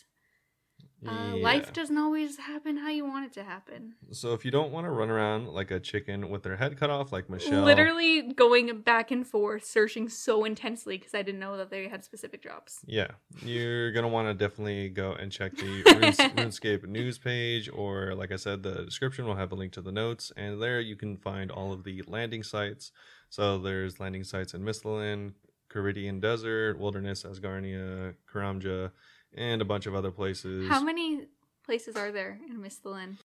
uh, 1.07 1.33
Yeah. 1.35 1.43
life 1.43 1.71
doesn't 1.71 1.97
always 1.97 2.37
happen 2.37 2.75
how 2.77 2.89
you 2.89 3.05
want 3.05 3.25
it 3.25 3.33
to 3.33 3.43
happen. 3.43 3.95
so 4.11 4.33
if 4.33 4.43
you 4.43 4.51
don't 4.51 4.71
want 4.71 4.85
to 4.85 4.91
run 4.91 5.09
around 5.09 5.47
like 5.47 5.71
a 5.71 5.79
chicken 5.79 6.29
with 6.29 6.43
their 6.43 6.57
head 6.57 6.77
cut 6.77 6.89
off 6.89 7.11
like 7.13 7.29
michelle 7.29 7.63
Literally 7.63 8.33
going 8.33 8.81
back 8.81 9.09
and 9.11 9.25
forth, 9.25 9.63
searching 9.63 10.09
so 10.09 10.43
intensely 10.43 10.97
because 10.97 11.13
I 11.13 11.21
didn't 11.21 11.39
know 11.39 11.55
that 11.57 11.69
they 11.69 11.87
had 11.87 12.03
specific 12.03 12.41
drops. 12.41 12.79
Yeah, 12.85 13.11
you're 13.43 13.91
gonna 13.91 14.09
want 14.09 14.27
to 14.27 14.33
definitely 14.33 14.89
go 14.89 15.13
and 15.13 15.31
check 15.31 15.55
the 15.55 15.83
Runes- 15.93 16.17
RuneScape 16.17 16.85
news 16.87 17.17
page, 17.17 17.69
or 17.73 18.13
like 18.15 18.31
I 18.31 18.35
said, 18.37 18.63
the 18.63 18.83
description 18.85 19.25
will 19.25 19.35
have 19.35 19.51
a 19.51 19.55
link 19.55 19.71
to 19.73 19.81
the 19.81 19.91
notes, 19.91 20.31
and 20.35 20.61
there 20.61 20.79
you 20.81 20.95
can 20.95 21.15
find 21.17 21.49
all 21.51 21.71
of 21.71 21.83
the 21.83 22.03
landing 22.07 22.43
sites. 22.43 22.91
So 23.29 23.57
there's 23.59 23.99
landing 23.99 24.23
sites 24.23 24.53
in 24.53 24.61
Misthalin, 24.63 25.33
Kharidian 25.71 26.19
Desert, 26.19 26.79
Wilderness, 26.79 27.23
Asgarnia, 27.23 28.15
Karamja, 28.33 28.91
and 29.35 29.61
a 29.61 29.65
bunch 29.65 29.85
of 29.85 29.95
other 29.95 30.11
places. 30.11 30.67
How 30.69 30.81
many 30.81 31.27
places 31.65 31.95
are 31.95 32.11
there 32.11 32.39
in 32.49 32.57
Misthalin? 32.57 33.17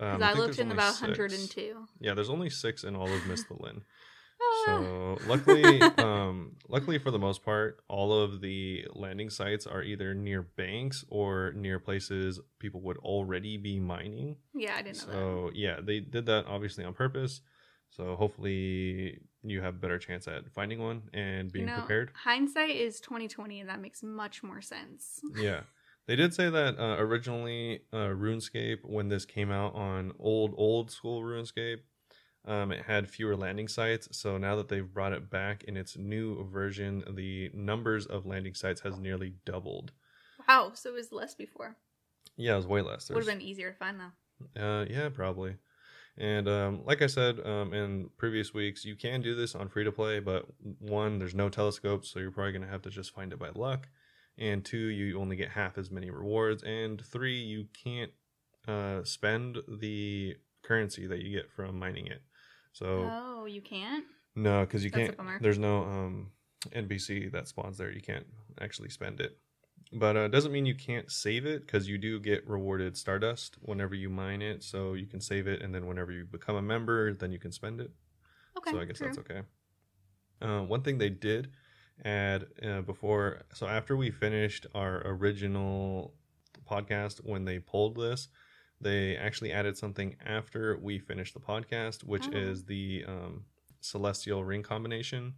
Um, 0.00 0.18
Because 0.18 0.22
I, 0.22 0.26
think 0.34 0.38
looked 0.38 0.58
in 0.58 0.70
about 0.70 0.94
six. 0.94 1.18
102. 1.18 1.86
Yeah, 2.00 2.14
there's 2.14 2.30
only 2.30 2.50
six 2.50 2.84
in 2.84 2.94
all 2.94 3.10
of 3.12 3.20
Misthalin. 3.22 3.82
Ah. 4.40 4.64
So 4.66 5.18
luckily, 5.26 5.82
um, 5.98 6.52
luckily 6.68 6.98
for 6.98 7.10
the 7.10 7.18
most 7.18 7.44
part, 7.44 7.80
all 7.88 8.12
of 8.12 8.40
the 8.40 8.86
landing 8.94 9.30
sites 9.30 9.66
are 9.66 9.82
either 9.82 10.14
near 10.14 10.42
banks 10.42 11.04
or 11.08 11.52
near 11.56 11.80
places 11.80 12.38
people 12.60 12.80
would 12.82 12.98
already 12.98 13.56
be 13.56 13.80
mining. 13.80 14.36
yeah, 14.54 14.76
I 14.76 14.82
didn't 14.82 15.08
know. 15.08 15.12
So 15.12 15.50
yeah, 15.54 15.80
they 15.82 15.98
did 15.98 16.26
that 16.26 16.46
obviously 16.46 16.84
on 16.84 16.94
purpose. 16.94 17.40
So 17.90 18.14
hopefully 18.14 19.18
you 19.50 19.60
have 19.62 19.74
a 19.74 19.78
better 19.78 19.98
chance 19.98 20.26
at 20.28 20.50
finding 20.52 20.78
one 20.80 21.02
and 21.12 21.52
being 21.52 21.66
you 21.68 21.74
know, 21.74 21.80
prepared. 21.80 22.10
hindsight 22.14 22.70
is 22.76 23.00
2020, 23.00 23.60
and 23.60 23.68
that 23.68 23.80
makes 23.80 24.02
much 24.02 24.42
more 24.42 24.60
sense. 24.60 25.20
Yeah, 25.34 25.60
They 26.06 26.16
did 26.16 26.32
say 26.34 26.48
that 26.50 26.78
uh, 26.78 26.96
originally 26.98 27.82
uh, 27.92 28.08
RuneScape, 28.08 28.78
when 28.84 29.08
this 29.08 29.24
came 29.24 29.50
out 29.50 29.74
on 29.74 30.12
old 30.18 30.54
old 30.56 30.90
school 30.90 31.22
RuneScape, 31.22 31.78
um, 32.46 32.72
it 32.72 32.84
had 32.86 33.10
fewer 33.10 33.36
landing 33.36 33.68
sites. 33.68 34.08
So 34.16 34.38
now 34.38 34.56
that 34.56 34.68
they've 34.68 34.90
brought 34.92 35.12
it 35.12 35.28
back 35.30 35.64
in 35.64 35.76
its 35.76 35.96
new 35.98 36.48
version, 36.50 37.04
the 37.10 37.50
numbers 37.52 38.06
of 38.06 38.24
landing 38.24 38.54
sites 38.54 38.80
has 38.82 38.98
nearly 38.98 39.34
doubled. 39.44 39.92
Wow, 40.48 40.70
so 40.74 40.90
it 40.90 40.94
was 40.94 41.12
less 41.12 41.34
before. 41.34 41.76
Yeah, 42.36 42.54
it 42.54 42.56
was 42.56 42.66
way 42.66 42.80
less. 42.80 43.10
Would 43.10 43.18
have 43.18 43.26
been 43.26 43.42
easier 43.42 43.72
to 43.72 43.76
find 43.76 44.00
though. 44.00 44.62
Uh, 44.62 44.84
yeah, 44.88 45.08
probably. 45.08 45.56
And 46.18 46.48
um, 46.48 46.80
like 46.84 47.00
I 47.00 47.06
said 47.06 47.38
um, 47.46 47.72
in 47.72 48.10
previous 48.16 48.52
weeks, 48.52 48.84
you 48.84 48.96
can 48.96 49.22
do 49.22 49.36
this 49.36 49.54
on 49.54 49.68
free 49.68 49.84
to 49.84 49.92
play, 49.92 50.18
but 50.18 50.46
one, 50.80 51.18
there's 51.20 51.34
no 51.34 51.48
telescopes, 51.48 52.10
so 52.10 52.18
you're 52.18 52.32
probably 52.32 52.52
going 52.52 52.62
to 52.64 52.68
have 52.68 52.82
to 52.82 52.90
just 52.90 53.14
find 53.14 53.32
it 53.32 53.38
by 53.38 53.50
luck. 53.54 53.86
And 54.36 54.64
two, 54.64 54.78
you 54.88 55.20
only 55.20 55.36
get 55.36 55.50
half 55.50 55.78
as 55.78 55.90
many 55.90 56.10
rewards. 56.10 56.62
And 56.64 57.00
three, 57.04 57.38
you 57.38 57.66
can't 57.84 58.10
uh, 58.66 59.04
spend 59.04 59.58
the 59.68 60.36
currency 60.64 61.06
that 61.06 61.20
you 61.20 61.36
get 61.36 61.50
from 61.52 61.78
mining 61.78 62.08
it. 62.08 62.22
So 62.72 63.08
Oh, 63.10 63.46
you 63.46 63.62
can't. 63.62 64.04
no, 64.34 64.60
because 64.60 64.84
you 64.84 64.90
That's 64.90 65.14
can't. 65.16 65.42
There's 65.42 65.58
no 65.58 65.82
um, 65.84 66.30
NPC 66.70 67.30
that 67.32 67.48
spawns 67.48 67.78
there. 67.78 67.92
You 67.92 68.00
can't 68.00 68.26
actually 68.60 68.90
spend 68.90 69.20
it. 69.20 69.38
But 69.92 70.16
uh, 70.16 70.28
doesn't 70.28 70.52
mean 70.52 70.66
you 70.66 70.74
can't 70.74 71.10
save 71.10 71.46
it 71.46 71.66
because 71.66 71.88
you 71.88 71.96
do 71.96 72.20
get 72.20 72.46
rewarded 72.46 72.96
Stardust 72.96 73.56
whenever 73.62 73.94
you 73.94 74.10
mine 74.10 74.42
it. 74.42 74.62
So 74.62 74.92
you 74.94 75.06
can 75.06 75.20
save 75.20 75.46
it, 75.46 75.62
and 75.62 75.74
then 75.74 75.86
whenever 75.86 76.12
you 76.12 76.24
become 76.24 76.56
a 76.56 76.62
member, 76.62 77.14
then 77.14 77.32
you 77.32 77.38
can 77.38 77.52
spend 77.52 77.80
it. 77.80 77.90
Okay. 78.58 78.70
so 78.72 78.80
I 78.80 78.84
guess 78.84 78.98
true. 78.98 79.06
that's 79.06 79.18
okay. 79.18 79.40
Uh, 80.42 80.60
one 80.60 80.82
thing 80.82 80.98
they 80.98 81.08
did 81.08 81.50
add 82.04 82.46
uh, 82.62 82.80
before, 82.82 83.42
so 83.54 83.66
after 83.66 83.96
we 83.96 84.10
finished 84.10 84.66
our 84.74 85.02
original 85.06 86.14
podcast, 86.68 87.24
when 87.24 87.44
they 87.44 87.58
pulled 87.58 87.96
this, 87.96 88.28
they 88.80 89.16
actually 89.16 89.52
added 89.52 89.76
something 89.76 90.14
after 90.24 90.76
we 90.78 90.98
finished 90.98 91.34
the 91.34 91.40
podcast, 91.40 92.04
which 92.04 92.28
Oh. 92.28 92.36
is 92.36 92.64
the 92.64 93.04
um, 93.08 93.44
celestial 93.80 94.44
ring 94.44 94.62
combination. 94.62 95.34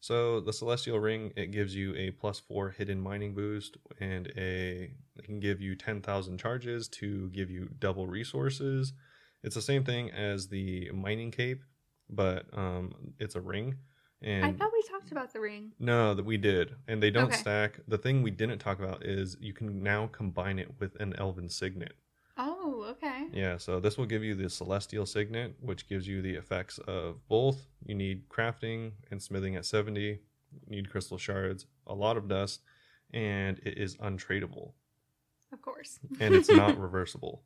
So 0.00 0.40
the 0.40 0.52
celestial 0.52 1.00
ring 1.00 1.32
it 1.36 1.50
gives 1.50 1.74
you 1.74 1.94
a 1.96 2.12
plus 2.12 2.38
four 2.38 2.70
hidden 2.70 3.00
mining 3.00 3.34
boost, 3.34 3.76
and 4.00 4.28
a 4.36 4.90
it 5.16 5.24
can 5.24 5.40
give 5.40 5.60
you 5.60 5.74
ten 5.74 6.00
thousand 6.00 6.38
charges 6.38 6.88
to 6.88 7.28
give 7.30 7.50
you 7.50 7.68
double 7.78 8.06
resources. 8.06 8.92
It's 9.42 9.54
the 9.54 9.62
same 9.62 9.84
thing 9.84 10.10
as 10.10 10.48
the 10.48 10.90
mining 10.92 11.30
cape, 11.30 11.62
but 12.08 12.46
um, 12.56 12.92
it's 13.18 13.34
a 13.34 13.40
ring. 13.40 13.76
And 14.22 14.44
I 14.44 14.52
thought 14.52 14.70
we 14.72 14.82
talked 14.82 15.12
about 15.12 15.32
the 15.32 15.40
ring. 15.40 15.72
no, 15.78 16.14
that 16.14 16.24
we 16.24 16.36
did, 16.36 16.74
and 16.88 17.00
they 17.02 17.10
don't 17.10 17.26
Okay. 17.32 17.36
stack. 17.36 17.80
The 17.86 17.98
thing 17.98 18.22
we 18.22 18.30
didn't 18.32 18.58
talk 18.58 18.80
about 18.80 19.04
is 19.04 19.36
you 19.40 19.52
can 19.52 19.82
now 19.82 20.08
combine 20.08 20.58
it 20.58 20.80
with 20.80 20.94
an 21.00 21.14
elven 21.18 21.48
signet. 21.48 21.92
Okay. 22.84 23.26
Yeah, 23.32 23.56
so 23.58 23.80
this 23.80 23.96
will 23.98 24.06
give 24.06 24.22
you 24.24 24.34
the 24.34 24.48
celestial 24.48 25.06
signet, 25.06 25.54
which 25.60 25.88
gives 25.88 26.06
you 26.08 26.22
the 26.22 26.34
effects 26.34 26.78
of 26.86 27.26
both. 27.28 27.66
You 27.84 27.94
need 27.94 28.28
crafting 28.28 28.92
and 29.10 29.22
smithing 29.22 29.56
at 29.56 29.64
70, 29.66 30.00
you 30.00 30.18
need 30.68 30.90
crystal 30.90 31.18
shards, 31.18 31.66
a 31.86 31.94
lot 31.94 32.16
of 32.16 32.28
dust, 32.28 32.60
and 33.12 33.58
it 33.64 33.78
is 33.78 33.96
untradeable. 33.96 34.72
Of 35.52 35.62
course. 35.62 35.98
And 36.20 36.34
it's 36.34 36.50
not 36.50 36.78
reversible. 36.80 37.42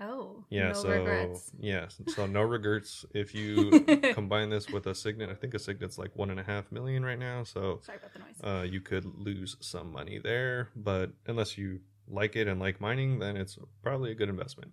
oh. 0.00 0.44
Yeah, 0.50 0.68
no 0.68 0.72
so 0.74 0.88
regrets. 0.90 1.50
yeah, 1.58 1.86
so 2.06 2.26
no 2.26 2.42
regrets. 2.42 3.04
If 3.14 3.34
you 3.34 3.80
combine 4.14 4.50
this 4.50 4.68
with 4.68 4.86
a 4.86 4.94
signet, 4.94 5.30
I 5.30 5.34
think 5.34 5.54
a 5.54 5.58
signet's 5.58 5.98
like 5.98 6.14
one 6.14 6.30
and 6.30 6.38
a 6.38 6.42
half 6.44 6.70
million 6.70 7.04
right 7.04 7.18
now. 7.18 7.42
So 7.44 7.80
Sorry 7.82 7.98
about 7.98 8.12
the 8.12 8.18
noise. 8.20 8.40
uh, 8.44 8.62
you 8.62 8.80
could 8.80 9.04
lose 9.18 9.56
some 9.60 9.90
money 9.90 10.18
there, 10.22 10.68
but 10.76 11.10
unless 11.26 11.56
you 11.58 11.80
like 12.08 12.36
it 12.36 12.46
and 12.48 12.60
like 12.60 12.80
mining, 12.80 13.18
then 13.18 13.36
it's 13.36 13.58
probably 13.82 14.10
a 14.12 14.14
good 14.14 14.28
investment. 14.28 14.72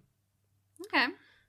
okay. 0.85 1.07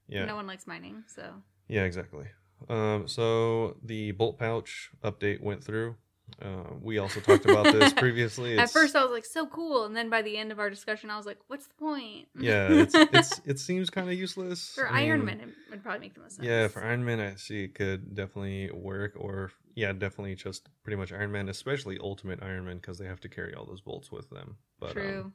Yeah, 0.08 0.26
No 0.26 0.36
one 0.36 0.46
likes 0.46 0.66
mining, 0.66 1.04
so. 1.06 1.22
yeah, 1.68 1.84
exactly. 1.84 2.26
Um, 2.68 3.08
so 3.08 3.76
the 3.82 4.12
bolt 4.12 4.38
pouch 4.38 4.90
update 5.02 5.40
went 5.42 5.64
through. 5.64 5.96
Uh, 6.40 6.74
we 6.80 6.96
also 6.98 7.20
talked 7.20 7.44
about 7.44 7.64
this 7.72 7.92
previously. 7.96 8.58
At 8.58 8.70
first, 8.70 8.96
I 8.96 9.02
was 9.02 9.12
like, 9.12 9.24
so 9.26 9.46
cool. 9.46 9.84
And 9.84 9.94
then 9.94 10.08
by 10.10 10.22
the 10.22 10.36
end 10.38 10.52
of 10.52 10.58
our 10.58 10.70
discussion, 10.70 11.10
I 11.10 11.16
was 11.16 11.26
like, 11.26 11.38
what's 11.48 11.66
the 11.66 11.74
point? 11.74 12.28
yeah, 12.38 12.68
it's, 12.70 12.94
it's 13.12 13.40
it 13.44 13.58
seems 13.58 13.90
kind 13.90 14.08
of 14.08 14.14
useless 14.14 14.72
For 14.74 14.88
I 14.88 15.02
Iron 15.02 15.24
mean, 15.24 15.38
Man, 15.38 15.40
it 15.48 15.54
would 15.70 15.82
probably 15.82 16.00
make 16.00 16.14
the 16.14 16.20
most 16.20 16.36
sense. 16.36 16.46
Yeah, 16.46 16.68
for 16.68 16.82
Iron 16.84 17.04
Man, 17.04 17.20
I 17.20 17.34
see 17.36 17.64
it 17.64 17.74
could 17.74 18.14
definitely 18.14 18.70
work, 18.72 19.12
or 19.16 19.52
yeah, 19.74 19.92
definitely 19.92 20.34
just 20.34 20.68
pretty 20.82 20.96
much 20.96 21.12
Iron 21.12 21.32
Man, 21.32 21.48
especially 21.50 21.98
Ultimate 22.00 22.42
Iron 22.42 22.64
Man, 22.64 22.76
because 22.76 22.98
they 22.98 23.06
have 23.06 23.20
to 23.20 23.28
carry 23.28 23.54
all 23.54 23.66
those 23.66 23.80
bolts 23.82 24.10
with 24.10 24.30
them. 24.30 24.56
But 24.80 24.90
um, 24.90 24.92
True. 24.94 25.32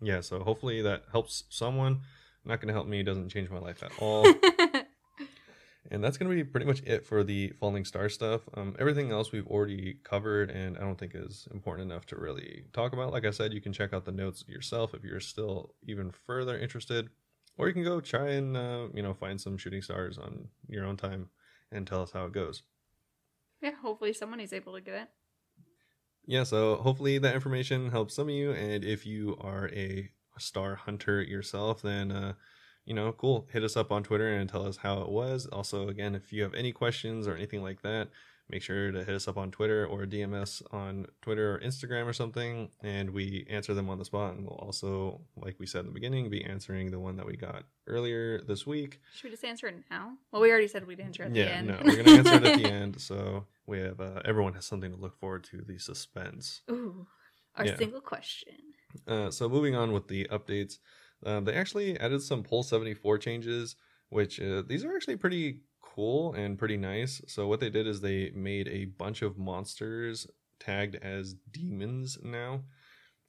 Yeah, 0.00 0.20
so 0.20 0.40
hopefully 0.40 0.82
that 0.82 1.04
helps 1.10 1.44
someone. 1.48 2.00
Not 2.44 2.60
going 2.60 2.68
to 2.68 2.74
help 2.74 2.86
me. 2.86 3.02
Doesn't 3.02 3.28
change 3.28 3.50
my 3.50 3.58
life 3.58 3.82
at 3.82 3.92
all. 4.00 4.26
and 5.90 6.02
that's 6.02 6.16
going 6.16 6.30
to 6.30 6.34
be 6.34 6.44
pretty 6.44 6.66
much 6.66 6.82
it 6.84 7.06
for 7.06 7.24
the 7.24 7.50
Falling 7.60 7.84
Star 7.84 8.08
stuff. 8.08 8.42
Um, 8.54 8.76
everything 8.78 9.10
else 9.10 9.32
we've 9.32 9.46
already 9.46 9.98
covered, 10.04 10.50
and 10.50 10.76
I 10.76 10.80
don't 10.80 10.98
think 10.98 11.12
is 11.14 11.48
important 11.52 11.90
enough 11.90 12.06
to 12.06 12.16
really 12.16 12.64
talk 12.72 12.92
about. 12.92 13.12
Like 13.12 13.24
I 13.24 13.30
said, 13.30 13.52
you 13.52 13.60
can 13.60 13.72
check 13.72 13.92
out 13.92 14.04
the 14.04 14.12
notes 14.12 14.44
yourself 14.46 14.94
if 14.94 15.04
you're 15.04 15.20
still 15.20 15.74
even 15.86 16.10
further 16.10 16.58
interested, 16.58 17.08
or 17.56 17.68
you 17.68 17.74
can 17.74 17.84
go 17.84 18.00
try 18.00 18.30
and 18.30 18.56
uh, 18.56 18.88
you 18.94 19.02
know 19.02 19.14
find 19.14 19.40
some 19.40 19.58
shooting 19.58 19.82
stars 19.82 20.18
on 20.18 20.48
your 20.68 20.84
own 20.84 20.96
time 20.96 21.28
and 21.72 21.86
tell 21.86 22.02
us 22.02 22.12
how 22.12 22.24
it 22.26 22.32
goes. 22.32 22.62
yeah, 23.60 23.72
hopefully 23.82 24.12
someone 24.12 24.40
is 24.40 24.52
able 24.52 24.74
to 24.74 24.80
get 24.80 24.94
it. 24.94 25.08
Yeah, 26.28 26.44
so 26.44 26.76
hopefully 26.76 27.18
that 27.18 27.34
information 27.34 27.90
helps 27.90 28.14
some 28.14 28.28
of 28.28 28.34
you, 28.34 28.52
and 28.52 28.84
if 28.84 29.04
you 29.06 29.36
are 29.40 29.68
a 29.72 30.10
star 30.38 30.76
hunter 30.76 31.20
yourself, 31.22 31.82
then 31.82 32.12
uh, 32.12 32.34
you 32.84 32.94
know, 32.94 33.12
cool. 33.12 33.48
Hit 33.52 33.64
us 33.64 33.76
up 33.76 33.90
on 33.90 34.02
Twitter 34.04 34.28
and 34.28 34.48
tell 34.48 34.64
us 34.66 34.76
how 34.78 35.00
it 35.02 35.08
was. 35.08 35.46
Also, 35.46 35.88
again, 35.88 36.14
if 36.14 36.32
you 36.32 36.42
have 36.42 36.54
any 36.54 36.70
questions 36.72 37.26
or 37.26 37.34
anything 37.34 37.62
like 37.62 37.82
that, 37.82 38.08
make 38.50 38.62
sure 38.62 38.90
to 38.90 38.98
hit 39.04 39.14
us 39.14 39.28
up 39.28 39.36
on 39.36 39.50
Twitter 39.50 39.86
or 39.86 40.06
DM 40.06 40.32
us 40.34 40.62
on 40.72 41.06
Twitter 41.22 41.54
or 41.54 41.58
Instagram 41.60 42.06
or 42.06 42.12
something, 42.12 42.70
and 42.82 43.10
we 43.10 43.46
answer 43.50 43.74
them 43.74 43.88
on 43.90 43.98
the 43.98 44.04
spot. 44.04 44.34
And 44.34 44.44
we'll 44.46 44.56
also, 44.56 45.20
like 45.36 45.56
we 45.58 45.66
said 45.66 45.80
in 45.80 45.86
the 45.86 45.92
beginning, 45.92 46.30
be 46.30 46.44
answering 46.44 46.90
the 46.90 46.98
one 46.98 47.16
that 47.16 47.26
we 47.26 47.36
got 47.36 47.64
earlier 47.86 48.40
this 48.42 48.66
week. 48.66 49.00
Should 49.14 49.24
we 49.24 49.30
just 49.30 49.44
answer 49.44 49.66
it 49.66 49.76
now? 49.90 50.12
Well, 50.32 50.40
we 50.42 50.50
already 50.50 50.68
said 50.68 50.86
we'd 50.86 51.00
answer 51.00 51.24
at 51.24 51.32
the 51.34 51.40
yeah, 51.40 51.60
no, 51.62 51.78
we're 51.84 52.02
gonna 52.02 52.16
answer 52.18 52.34
it 52.34 52.44
at 52.44 52.58
the 52.58 52.64
end. 52.70 53.00
So 53.00 53.44
we 53.66 53.80
have 53.80 54.00
uh, 54.00 54.22
everyone 54.24 54.54
has 54.54 54.64
something 54.64 54.90
to 54.92 54.96
look 55.00 55.18
forward 55.18 55.44
to. 55.44 55.62
The 55.62 55.78
suspense. 55.78 56.62
Ooh, 56.70 57.06
our 57.56 57.66
Yeah. 57.66 57.76
single 57.76 58.00
question. 58.00 58.54
Uh, 59.06 59.30
so 59.30 59.48
moving 59.48 59.74
on 59.74 59.92
with 59.92 60.08
the 60.08 60.24
updates, 60.30 60.78
uh, 61.26 61.40
they 61.40 61.52
actually 61.54 61.98
added 62.00 62.22
some 62.22 62.42
Poll 62.42 62.62
74 62.62 63.18
changes, 63.18 63.76
which 64.08 64.40
uh, 64.40 64.62
these 64.66 64.84
are 64.84 64.94
actually 64.96 65.16
pretty 65.16 65.60
cool 65.98 66.32
and 66.34 66.56
pretty 66.56 66.76
nice. 66.76 67.20
So 67.26 67.48
what 67.48 67.58
they 67.58 67.70
did 67.70 67.88
is 67.88 68.00
they 68.00 68.30
made 68.32 68.68
a 68.68 68.84
bunch 68.84 69.22
of 69.22 69.36
monsters 69.36 70.28
tagged 70.60 70.94
as 70.94 71.34
demons 71.50 72.16
now. 72.22 72.60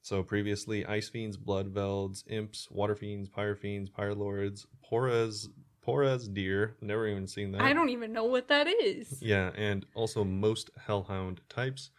So 0.02 0.22
previously, 0.22 0.86
Ice 0.86 1.08
Fiends, 1.08 1.36
Blood 1.36 1.74
Velds, 1.74 2.22
Imps, 2.28 2.68
Water 2.70 2.94
Fiends, 2.94 3.28
Pyre 3.28 3.56
Fiends, 3.56 3.90
Pyre 3.90 4.14
Lords, 4.14 4.68
Poras, 4.88 5.48
Porazdir. 5.84 6.74
Never 6.80 7.08
even 7.08 7.26
seen 7.26 7.50
that. 7.52 7.60
I 7.62 7.72
don't 7.72 7.88
even 7.88 8.12
know 8.12 8.24
what 8.24 8.46
that 8.48 8.68
is. 8.68 9.20
Yeah, 9.20 9.50
and 9.56 9.84
also 9.94 10.22
most 10.22 10.70
Hellhound 10.86 11.40
types 11.48 11.90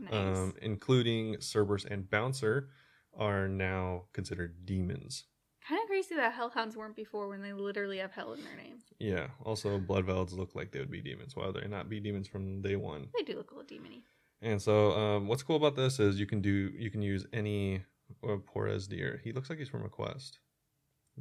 Nice. 0.00 0.12
um, 0.12 0.54
including 0.62 1.36
Cerberus 1.40 1.84
and 1.84 2.08
Bouncer, 2.10 2.70
are 3.16 3.46
now 3.46 4.04
considered 4.12 4.64
demons. 4.64 5.24
Kind 5.68 5.80
of 5.82 5.86
crazy 5.88 6.14
that 6.16 6.34
hellhounds 6.34 6.76
weren't 6.76 6.94
before 6.96 7.28
when 7.28 7.40
they 7.40 7.52
literally 7.54 7.98
have 7.98 8.12
hell 8.12 8.34
in 8.34 8.44
their 8.44 8.56
name. 8.56 8.78
Yeah. 8.98 9.28
Also, 9.44 9.78
Bloodvelds 9.78 10.36
look 10.36 10.54
like 10.54 10.72
they 10.72 10.78
would 10.78 10.90
be 10.90 11.00
demons. 11.00 11.34
Why 11.34 11.46
would 11.46 11.54
they 11.54 11.66
not 11.68 11.88
be 11.88 12.00
demons 12.00 12.28
from 12.28 12.60
day 12.60 12.76
one? 12.76 13.08
They 13.16 13.22
do 13.24 13.36
look 13.36 13.50
a 13.50 13.54
little 13.54 13.76
demony. 13.76 14.02
And 14.42 14.60
so, 14.60 14.92
um, 14.92 15.26
what's 15.26 15.42
cool 15.42 15.56
about 15.56 15.74
this 15.74 15.98
is 16.00 16.20
you 16.20 16.26
can 16.26 16.42
do 16.42 16.70
you 16.78 16.90
can 16.90 17.00
use 17.00 17.26
any 17.32 17.82
uh, 18.22 18.36
Porazdir. 18.54 19.20
He 19.22 19.32
looks 19.32 19.48
like 19.48 19.58
he's 19.58 19.70
from 19.70 19.86
a 19.86 19.88
quest. 19.88 20.38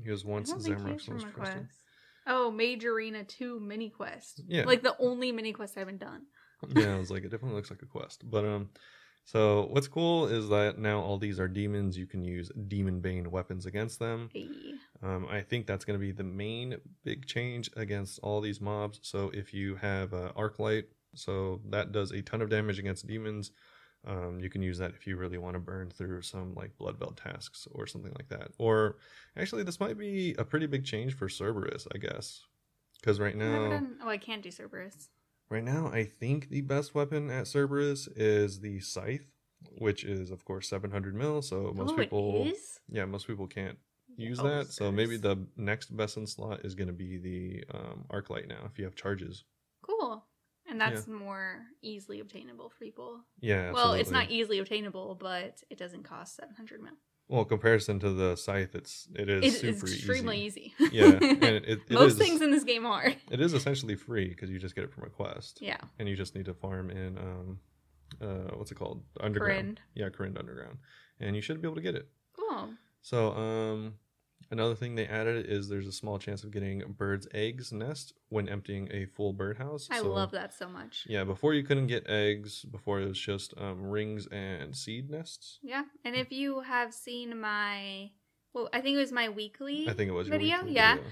He 0.03 0.09
was 0.09 0.25
once 0.25 0.49
I 0.49 0.53
don't 0.55 0.63
think 0.63 0.77
he 0.77 0.83
Zamorak's 0.83 1.09
most 1.09 1.25
a 1.25 1.29
trusted. 1.31 1.57
quest. 1.59 1.79
Oh, 2.27 2.51
Mage 2.51 2.85
Arena 2.85 3.23
2 3.23 3.59
mini 3.59 3.89
quest. 3.89 4.41
Yeah. 4.47 4.63
Like 4.65 4.81
the 4.81 4.95
only 4.99 5.31
mini 5.31 5.53
quest 5.53 5.77
I 5.77 5.81
haven't 5.81 5.99
done. 5.99 6.23
yeah, 6.75 6.95
I 6.95 6.97
was 6.97 7.11
like, 7.11 7.23
it 7.23 7.29
definitely 7.29 7.55
looks 7.55 7.69
like 7.69 7.81
a 7.81 7.85
quest. 7.85 8.29
But 8.29 8.45
um, 8.45 8.69
so 9.25 9.67
what's 9.71 9.87
cool 9.87 10.27
is 10.27 10.49
that 10.49 10.77
now 10.77 10.99
all 10.99 11.17
these 11.17 11.39
are 11.39 11.47
demons. 11.47 11.97
You 11.97 12.05
can 12.05 12.23
use 12.23 12.51
demon 12.67 12.99
bane 12.99 13.31
weapons 13.31 13.65
against 13.65 13.99
them. 13.99 14.29
Hey. 14.33 14.47
Um, 15.01 15.27
I 15.29 15.41
think 15.41 15.65
that's 15.67 15.85
going 15.85 15.99
to 15.99 16.03
be 16.05 16.11
the 16.11 16.23
main 16.23 16.77
big 17.03 17.25
change 17.25 17.69
against 17.75 18.19
all 18.23 18.39
these 18.41 18.61
mobs. 18.61 18.99
So 19.01 19.31
if 19.33 19.53
you 19.53 19.75
have 19.75 20.13
uh, 20.13 20.31
Arclight, 20.37 20.85
so 21.15 21.61
that 21.69 21.91
does 21.91 22.11
a 22.11 22.21
ton 22.21 22.41
of 22.41 22.49
damage 22.49 22.79
against 22.79 23.05
demons. 23.07 23.51
Um, 24.05 24.39
you 24.39 24.49
can 24.49 24.61
use 24.61 24.77
that 24.79 24.91
if 24.91 25.07
you 25.07 25.15
really 25.15 25.37
want 25.37 25.53
to 25.55 25.59
burn 25.59 25.89
through 25.89 26.21
some 26.23 26.53
like 26.55 26.77
bloodveld 26.77 27.15
tasks 27.21 27.67
or 27.71 27.87
something 27.87 28.11
like 28.17 28.27
that. 28.29 28.51
Or 28.57 28.97
actually, 29.37 29.63
this 29.63 29.79
might 29.79 29.97
be 29.97 30.35
a 30.37 30.43
pretty 30.43 30.65
big 30.65 30.83
change 30.85 31.15
for 31.15 31.29
Cerberus, 31.29 31.87
I 31.93 31.97
guess, 31.97 32.41
because 32.99 33.19
right 33.19 33.35
now, 33.35 33.81
Oh, 34.03 34.09
I 34.09 34.17
can't 34.17 34.41
do 34.41 34.51
Cerberus. 34.51 35.09
Right 35.53 35.63
now, 35.63 35.91
I 35.93 36.05
think 36.05 36.49
the 36.49 36.61
best 36.61 36.95
weapon 36.95 37.29
at 37.29 37.45
Cerberus 37.45 38.07
is 38.15 38.59
the 38.59 38.79
scythe. 38.79 39.27
which 39.77 40.03
is 40.03 40.31
of 40.31 40.43
course 40.45 40.67
700 40.67 41.13
mil. 41.13 41.43
So 41.43 41.71
most 41.75 41.91
oh, 41.91 41.95
people, 41.95 42.51
yeah, 42.89 43.05
most 43.05 43.27
people 43.27 43.45
can't 43.45 43.77
use 44.17 44.39
Oh, 44.39 44.47
that. 44.47 44.67
So 44.73 44.91
maybe 44.91 45.15
the 45.15 45.45
next 45.55 45.95
best 45.95 46.17
in 46.17 46.25
slot 46.25 46.65
is 46.65 46.73
going 46.73 46.87
to 46.87 46.93
be 46.93 47.17
the 47.17 47.63
um, 47.71 48.05
Arclight 48.11 48.47
now 48.47 48.61
if 48.65 48.79
you 48.79 48.85
have 48.85 48.95
charges. 48.95 49.43
Cool. 49.83 50.25
And 50.67 50.81
that's 50.81 51.07
more 51.07 51.61
easily 51.83 52.19
obtainable 52.19 52.69
for 52.69 52.79
people. 52.83 53.19
Yeah. 53.39 53.71
Well, 53.73 53.93
it's 53.93 54.09
not 54.09 54.31
easily 54.31 54.57
obtainable, 54.57 55.13
but 55.13 55.61
it 55.69 55.77
doesn't 55.77 56.03
cost 56.03 56.35
700 56.37 56.81
mil. 56.81 56.93
Well, 57.33 57.45
comparison 57.45 57.99
to 58.01 58.11
the 58.11 58.35
scythe, 58.35 58.75
it's 58.75 59.07
it 59.15 59.27
is 59.27 59.41
It 59.43 59.47
is 59.47 59.59
super 59.79 59.87
extremely 59.91 60.39
easy. 60.45 60.71
easy. 60.79 60.95
Yeah, 60.99 61.05
and 61.21 61.43
it, 61.43 61.79
it, 61.89 61.91
Most 61.91 62.11
is- 62.13 62.17
things 62.19 62.41
in 62.43 62.51
this 62.51 62.63
game 62.63 62.85
are. 62.85 63.07
it 63.31 63.41
is 63.41 63.53
essentially 63.55 63.95
free 63.95 64.29
because 64.29 64.51
you 64.51 64.59
just 64.59 64.75
get 64.75 64.83
it 64.83 64.91
from 64.93 65.05
a 65.05 65.09
quest. 65.09 65.59
Yeah. 65.59 65.77
and 65.97 66.07
you 66.07 66.15
just 66.15 66.35
need 66.35 66.45
to 66.45 66.53
farm 66.53 66.91
in 66.91 67.17
um 67.17 67.59
uh 68.21 68.51
what's 68.57 68.71
it 68.71 68.75
called 68.75 69.01
underground 69.19 69.79
Kourend. 69.79 69.99
yeah 69.99 70.09
Kourend 70.09 70.37
underground 70.37 70.77
and 71.19 71.35
you 71.35 71.41
should 71.41 71.59
be 71.59 71.67
able 71.67 71.75
to 71.77 71.81
get 71.89 71.95
it 71.95 72.07
Cool. 72.37 72.69
so 73.01 73.31
um 73.33 73.95
another 74.53 74.75
thing 74.75 74.95
they 74.95 75.07
added 75.07 75.45
is 75.49 75.67
there's 75.67 75.87
a 75.87 75.91
small 75.91 76.17
chance 76.19 76.43
of 76.43 76.51
getting 76.51 76.83
birds 76.97 77.27
eggs 77.33 77.71
nest 77.73 78.13
when 78.29 78.47
emptying 78.47 78.87
a 78.91 79.05
full 79.05 79.33
birdhouse 79.33 79.87
I 79.91 79.99
so, 79.99 80.11
love 80.13 80.31
that 80.31 80.53
so 80.53 80.69
much. 80.69 81.05
yeah 81.09 81.23
before 81.23 81.53
you 81.53 81.63
couldn't 81.63 81.87
get 81.87 82.07
eggs 82.09 82.63
before 82.63 83.01
it 83.01 83.07
was 83.07 83.19
just 83.19 83.53
um 83.57 83.81
rings 83.83 84.27
and 84.31 84.75
seed 84.75 85.09
nests 85.09 85.59
Yeah. 85.63 85.83
And 86.05 86.15
if 86.15 86.31
you 86.31 86.61
have 86.61 86.93
seen 86.93 87.39
my, 87.41 88.11
well, 88.53 88.69
I 88.71 88.79
think 88.81 88.95
it 88.95 88.99
was 88.99 89.11
my 89.11 89.27
weekly 89.29 89.89
i 89.89 89.93
think 89.93 90.07
it 90.09 90.13
was 90.13 90.27
your 90.27 90.37
video. 90.37 90.57
weekly 90.59 90.75
Yeah. 90.75 90.95
video. 90.95 91.09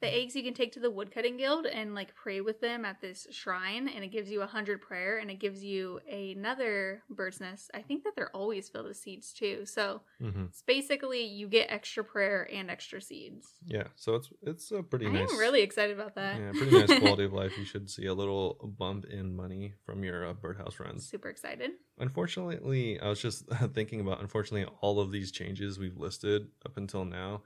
The 0.00 0.14
eggs 0.14 0.34
you 0.34 0.42
can 0.42 0.54
take 0.54 0.72
to 0.72 0.80
the 0.80 0.90
woodcutting 0.90 1.36
guild 1.36 1.66
and 1.66 1.94
like 1.94 2.14
pray 2.14 2.40
with 2.40 2.60
them 2.60 2.84
at 2.86 3.00
this 3.02 3.26
shrine, 3.30 3.86
and 3.88 4.02
it 4.02 4.08
gives 4.08 4.30
you 4.30 4.40
a 4.40 4.46
hundred 4.46 4.80
prayer, 4.80 5.18
and 5.18 5.30
it 5.30 5.38
gives 5.40 5.62
you 5.62 6.00
another 6.10 7.02
bird's 7.10 7.40
nest. 7.40 7.70
I 7.74 7.82
think 7.82 8.04
that 8.04 8.14
they're 8.16 8.34
always 8.34 8.68
filled 8.68 8.86
with 8.86 8.96
seeds 8.96 9.32
too. 9.32 9.66
So 9.66 10.00
Mhm. 10.20 10.48
it's 10.48 10.62
basically 10.62 11.24
you 11.24 11.48
get 11.48 11.70
extra 11.70 12.02
prayer 12.02 12.48
and 12.52 12.70
extra 12.70 13.00
seeds. 13.00 13.58
yeah 13.66 13.88
so 13.96 14.14
it's 14.14 14.30
it's 14.42 14.70
a 14.72 14.82
pretty 14.82 15.06
nice. 15.06 15.16
I 15.16 15.20
nice 15.22 15.32
am 15.32 15.38
really 15.38 15.60
excited 15.62 15.98
about 15.98 16.14
that. 16.14 16.38
yeah 16.40 16.52
pretty 16.52 16.72
nice 16.78 16.88
quality 16.98 17.24
of 17.24 17.32
life 17.32 17.58
you 17.58 17.64
should 17.64 17.90
see 17.90 18.06
a 18.06 18.14
little 18.14 18.54
bump 18.78 19.04
in 19.04 19.34
money 19.36 19.74
from 19.84 20.02
your 20.02 20.26
uh, 20.26 20.32
birdhouse 20.32 20.80
runs 20.80 21.06
Super 21.08 21.28
excited. 21.28 21.72
Unfortunately, 21.98 22.98
I 23.00 23.08
was 23.08 23.20
just 23.20 23.44
thinking 23.74 24.00
about 24.00 24.20
unfortunately 24.20 24.70
all 24.80 24.98
of 25.00 25.12
these 25.12 25.30
changes 25.30 25.78
we've 25.78 25.96
listed 25.98 26.48
up 26.64 26.76
until 26.76 27.04
now 27.04 27.42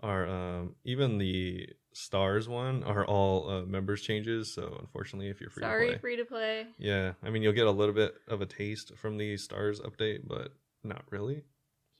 are 0.00 0.26
um, 0.28 0.74
even 0.84 1.18
the 1.18 1.68
stars 1.92 2.48
one 2.48 2.84
are 2.84 3.04
all 3.04 3.50
uh, 3.50 3.62
members 3.62 4.02
changes. 4.02 4.52
So 4.52 4.76
unfortunately, 4.80 5.28
if 5.28 5.40
you're 5.40 5.50
free 5.50 5.62
Sorry, 5.62 5.86
to 5.86 5.92
play, 5.92 5.98
free 5.98 6.16
to 6.16 6.24
play. 6.24 6.66
yeah, 6.78 7.12
I 7.22 7.30
mean 7.30 7.42
you'll 7.42 7.52
get 7.52 7.66
a 7.66 7.72
little 7.72 7.94
bit 7.94 8.14
of 8.28 8.40
a 8.40 8.46
taste 8.46 8.96
from 8.96 9.16
the 9.16 9.36
stars 9.36 9.80
update, 9.80 10.20
but 10.26 10.52
not 10.84 11.02
really. 11.10 11.44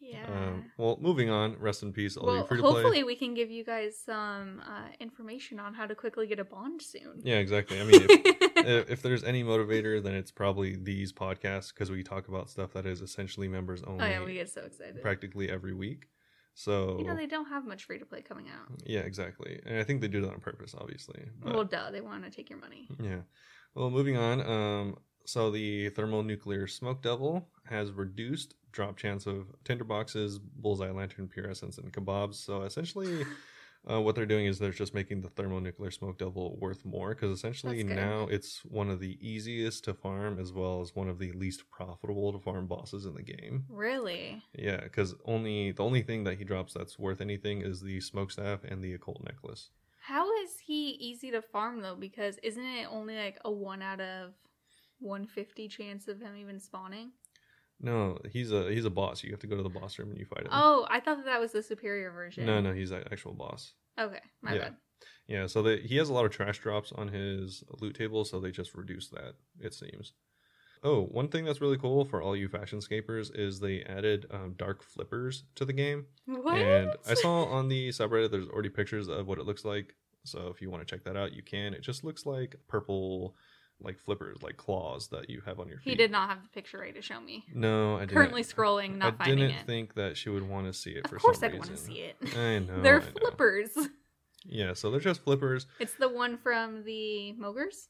Yeah. 0.00 0.26
Um, 0.26 0.70
well, 0.76 0.96
moving 1.00 1.28
on. 1.28 1.56
Rest 1.58 1.82
in 1.82 1.92
peace, 1.92 2.16
all 2.16 2.26
well, 2.26 2.36
you 2.38 2.46
free 2.46 2.58
to 2.58 2.62
hopefully 2.62 3.02
we 3.02 3.16
can 3.16 3.34
give 3.34 3.50
you 3.50 3.64
guys 3.64 3.98
some 3.98 4.62
uh, 4.64 4.88
information 5.00 5.58
on 5.58 5.74
how 5.74 5.86
to 5.86 5.94
quickly 5.94 6.26
get 6.26 6.38
a 6.38 6.44
bond 6.44 6.80
soon. 6.80 7.20
Yeah, 7.24 7.36
exactly. 7.36 7.80
I 7.80 7.84
mean, 7.84 8.06
if, 8.08 8.56
if, 8.56 8.90
if 8.90 9.02
there's 9.02 9.24
any 9.24 9.42
motivator, 9.42 10.00
then 10.02 10.14
it's 10.14 10.30
probably 10.30 10.76
these 10.76 11.12
podcasts 11.12 11.74
because 11.74 11.90
we 11.90 12.04
talk 12.04 12.28
about 12.28 12.48
stuff 12.48 12.72
that 12.74 12.86
is 12.86 13.00
essentially 13.00 13.48
members 13.48 13.82
only, 13.82 14.04
oh 14.04 14.08
yeah, 14.08 14.24
we 14.24 14.34
get 14.34 14.48
so 14.48 14.62
excited. 14.62 15.02
practically 15.02 15.50
every 15.50 15.74
week. 15.74 16.06
So 16.58 16.96
You 16.98 17.04
know 17.04 17.14
they 17.14 17.28
don't 17.28 17.44
have 17.46 17.64
much 17.64 17.84
free 17.84 18.00
to 18.00 18.04
play 18.04 18.20
coming 18.20 18.46
out. 18.48 18.66
Yeah, 18.84 19.02
exactly. 19.02 19.60
And 19.64 19.78
I 19.78 19.84
think 19.84 20.00
they 20.00 20.08
do 20.08 20.20
that 20.22 20.32
on 20.32 20.40
purpose, 20.40 20.74
obviously. 20.76 21.22
But, 21.40 21.54
well, 21.54 21.62
duh, 21.62 21.92
they 21.92 22.00
want 22.00 22.24
to 22.24 22.30
take 22.30 22.50
your 22.50 22.58
money. 22.58 22.88
yeah. 23.00 23.20
Well, 23.76 23.90
moving 23.90 24.16
on. 24.16 24.40
Um, 24.40 24.96
so 25.24 25.52
the 25.52 25.90
thermonuclear 25.90 26.66
smoke 26.66 27.00
devil 27.00 27.48
has 27.66 27.92
reduced 27.92 28.56
drop 28.72 28.96
chance 28.96 29.28
of 29.28 29.46
tinderboxes, 29.64 30.40
bullseye 30.56 30.90
lantern, 30.90 31.28
pure 31.28 31.48
essence, 31.48 31.78
and 31.78 31.92
kebabs. 31.92 32.34
So 32.34 32.62
essentially, 32.62 33.24
uh, 33.90 34.00
what 34.00 34.14
they're 34.14 34.26
doing 34.26 34.46
is 34.46 34.58
they're 34.58 34.70
just 34.70 34.94
making 34.94 35.20
the 35.20 35.28
thermonuclear 35.28 35.90
smoke 35.90 36.18
devil 36.18 36.56
worth 36.60 36.84
more 36.84 37.14
because 37.14 37.30
essentially 37.30 37.82
now 37.82 38.26
it's 38.30 38.60
one 38.64 38.90
of 38.90 39.00
the 39.00 39.18
easiest 39.20 39.84
to 39.84 39.94
farm 39.94 40.38
as 40.38 40.52
well 40.52 40.80
as 40.80 40.94
one 40.94 41.08
of 41.08 41.18
the 41.18 41.32
least 41.32 41.70
profitable 41.70 42.32
to 42.32 42.38
farm 42.38 42.66
bosses 42.66 43.06
in 43.06 43.14
the 43.14 43.22
game. 43.22 43.64
Really? 43.68 44.42
Yeah, 44.52 44.80
because 44.82 45.14
only 45.24 45.72
the 45.72 45.82
only 45.82 46.02
thing 46.02 46.24
that 46.24 46.38
he 46.38 46.44
drops 46.44 46.74
that's 46.74 46.98
worth 46.98 47.20
anything 47.20 47.62
is 47.62 47.80
the 47.80 47.98
smokestaff 47.98 48.60
and 48.70 48.82
the 48.82 48.94
occult 48.94 49.22
necklace. 49.24 49.70
How 50.00 50.30
is 50.42 50.58
he 50.64 50.90
easy 51.00 51.30
to 51.30 51.42
farm 51.42 51.80
though? 51.80 51.96
Because 51.96 52.38
isn't 52.42 52.64
it 52.64 52.88
only 52.90 53.16
like 53.16 53.38
a 53.44 53.50
one 53.50 53.82
out 53.82 54.00
of 54.00 54.32
150 55.00 55.68
chance 55.68 56.08
of 56.08 56.20
him 56.20 56.36
even 56.36 56.58
spawning? 56.58 57.12
No, 57.80 58.18
he's 58.30 58.50
a 58.52 58.70
he's 58.72 58.84
a 58.84 58.90
boss. 58.90 59.22
You 59.22 59.30
have 59.30 59.40
to 59.40 59.46
go 59.46 59.56
to 59.56 59.62
the 59.62 59.68
boss 59.68 59.98
room 59.98 60.10
and 60.10 60.18
you 60.18 60.24
fight 60.26 60.42
him. 60.44 60.50
Oh, 60.52 60.86
I 60.90 60.98
thought 61.00 61.16
that 61.18 61.26
that 61.26 61.40
was 61.40 61.52
the 61.52 61.62
superior 61.62 62.10
version. 62.10 62.44
no, 62.46 62.60
no, 62.60 62.72
he's 62.72 62.90
an 62.90 63.04
actual 63.12 63.34
boss. 63.34 63.72
Okay, 63.98 64.20
my 64.42 64.54
Yeah. 64.54 64.58
bad. 64.60 64.76
Yeah, 65.28 65.46
so 65.46 65.62
they, 65.62 65.78
he 65.80 65.96
has 65.98 66.08
a 66.08 66.14
lot 66.14 66.24
of 66.24 66.32
trash 66.32 66.58
drops 66.58 66.90
on 66.92 67.08
his 67.08 67.62
loot 67.80 67.94
table, 67.94 68.24
so 68.24 68.40
they 68.40 68.50
just 68.50 68.74
reduce 68.74 69.08
that. 69.10 69.34
It 69.60 69.74
seems. 69.74 70.12
Oh, 70.82 71.02
one 71.04 71.28
thing 71.28 71.44
that's 71.44 71.60
really 71.60 71.76
cool 71.76 72.04
for 72.04 72.22
all 72.22 72.34
you 72.36 72.48
fashion 72.48 72.80
scapers 72.80 73.30
is 73.30 73.60
they 73.60 73.82
added 73.82 74.26
um, 74.30 74.54
dark 74.56 74.82
flippers 74.82 75.44
to 75.56 75.64
the 75.64 75.72
game, 75.72 76.06
What? 76.26 76.56
and 76.56 76.90
I 77.08 77.14
saw 77.14 77.44
on 77.44 77.68
the 77.68 77.88
subreddit 77.90 78.30
there's 78.30 78.48
already 78.48 78.68
pictures 78.70 79.08
of 79.08 79.26
what 79.26 79.38
it 79.38 79.44
looks 79.44 79.64
like. 79.64 79.94
So 80.24 80.48
if 80.48 80.60
you 80.62 80.70
want 80.70 80.86
to 80.86 80.90
check 80.94 81.04
that 81.04 81.16
out, 81.16 81.32
you 81.32 81.42
can. 81.42 81.74
It 81.74 81.82
just 81.82 82.04
looks 82.04 82.26
like 82.26 82.56
purple, 82.68 83.36
like 83.80 83.98
flippers, 83.98 84.42
like 84.42 84.56
claws 84.56 85.08
that 85.08 85.30
you 85.30 85.40
have 85.46 85.60
on 85.60 85.68
your 85.68 85.78
feet. 85.78 85.90
he 85.90 85.96
did 85.96 86.10
not 86.10 86.28
have 86.28 86.42
the 86.42 86.48
picture 86.48 86.78
ready 86.78 86.92
to 86.92 87.02
show 87.02 87.20
me. 87.20 87.44
No, 87.54 87.96
I 87.96 88.00
didn't. 88.00 88.10
Currently 88.14 88.42
scrolling, 88.42 88.96
not 88.96 89.14
I 89.20 89.24
finding 89.24 89.38
it. 89.38 89.44
I 89.44 89.48
didn't 89.52 89.66
think 89.66 89.94
that 89.94 90.16
she 90.16 90.30
would 90.30 90.48
want 90.48 90.66
to 90.66 90.72
see 90.72 90.90
it 90.90 91.04
of 91.04 91.10
for 91.10 91.18
course, 91.18 91.38
some 91.40 91.50
I'd 91.50 91.58
want 91.58 91.70
to 91.70 91.76
see 91.76 92.00
it. 92.00 92.16
I 92.36 92.58
know. 92.58 92.82
They're 92.82 93.00
I 93.00 93.04
know. 93.04 93.10
flippers. 93.20 93.70
Yeah, 94.44 94.72
so 94.74 94.90
they're 94.90 95.00
just 95.00 95.22
flippers. 95.22 95.66
It's 95.80 95.94
the 95.94 96.08
one 96.08 96.36
from 96.38 96.84
the 96.84 97.34
Mogres. 97.38 97.88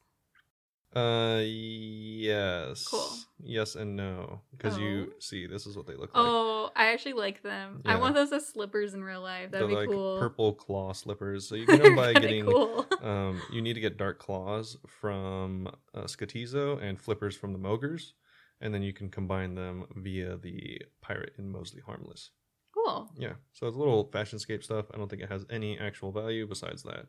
Uh, 0.94 1.42
yes. 1.44 2.87
Cool. 2.88 3.09
Yes 3.42 3.77
and 3.77 3.94
no, 3.94 4.40
because 4.51 4.79
you 4.79 5.09
Oh. 5.11 5.14
see, 5.20 5.46
this 5.46 5.66
is 5.66 5.77
what 5.77 5.87
they 5.87 5.92
look 5.94 6.14
like. 6.14 6.24
Oh, 6.24 6.70
I 6.74 6.92
actually 6.92 7.12
like 7.12 7.42
them. 7.42 7.83
I 7.85 7.96
want 7.96 8.14
those 8.14 8.33
as 8.33 8.46
slippers 8.48 8.94
in 8.94 9.05
real 9.05 9.20
life. 9.20 9.51
That'd 9.51 9.68
They're 9.68 9.77
be 9.77 9.81
like 9.87 9.88
cool. 9.90 10.18
purple 10.18 10.55
claw 10.55 10.92
slippers. 10.92 11.46
So 11.48 11.55
you 11.55 11.66
get 11.66 11.83
them 11.83 11.94
by 11.96 12.12
getting. 12.14 12.44
cool. 12.46 12.87
Um, 13.03 13.40
you 13.53 13.62
need 13.62 13.74
to 13.74 13.81
get 13.81 13.96
dark 13.96 14.18
claws 14.18 14.77
from 15.01 15.68
uh, 15.94 16.03
Skotizo 16.03 16.83
and 16.83 17.01
flippers 17.01 17.37
from 17.37 17.53
the 17.53 17.59
Mogres, 17.61 18.12
and 18.61 18.74
then 18.74 18.83
you 18.83 18.92
can 18.92 19.09
combine 19.09 19.55
them 19.55 19.87
via 19.94 20.37
the 20.37 20.83
pirate 21.01 21.33
in 21.38 21.48
Mos 21.53 21.70
Le'Harmless. 21.74 22.31
cool. 22.74 23.09
Yeah, 23.16 23.35
so 23.53 23.68
it's 23.68 23.77
a 23.77 23.79
little 23.79 24.11
fashion 24.11 24.40
scape 24.40 24.64
stuff. 24.64 24.87
I 24.92 24.96
don't 24.98 25.09
think 25.09 25.22
it 25.22 25.31
has 25.31 25.46
any 25.48 25.79
actual 25.79 26.11
value 26.11 26.44
besides 26.48 26.83
that, 26.83 27.07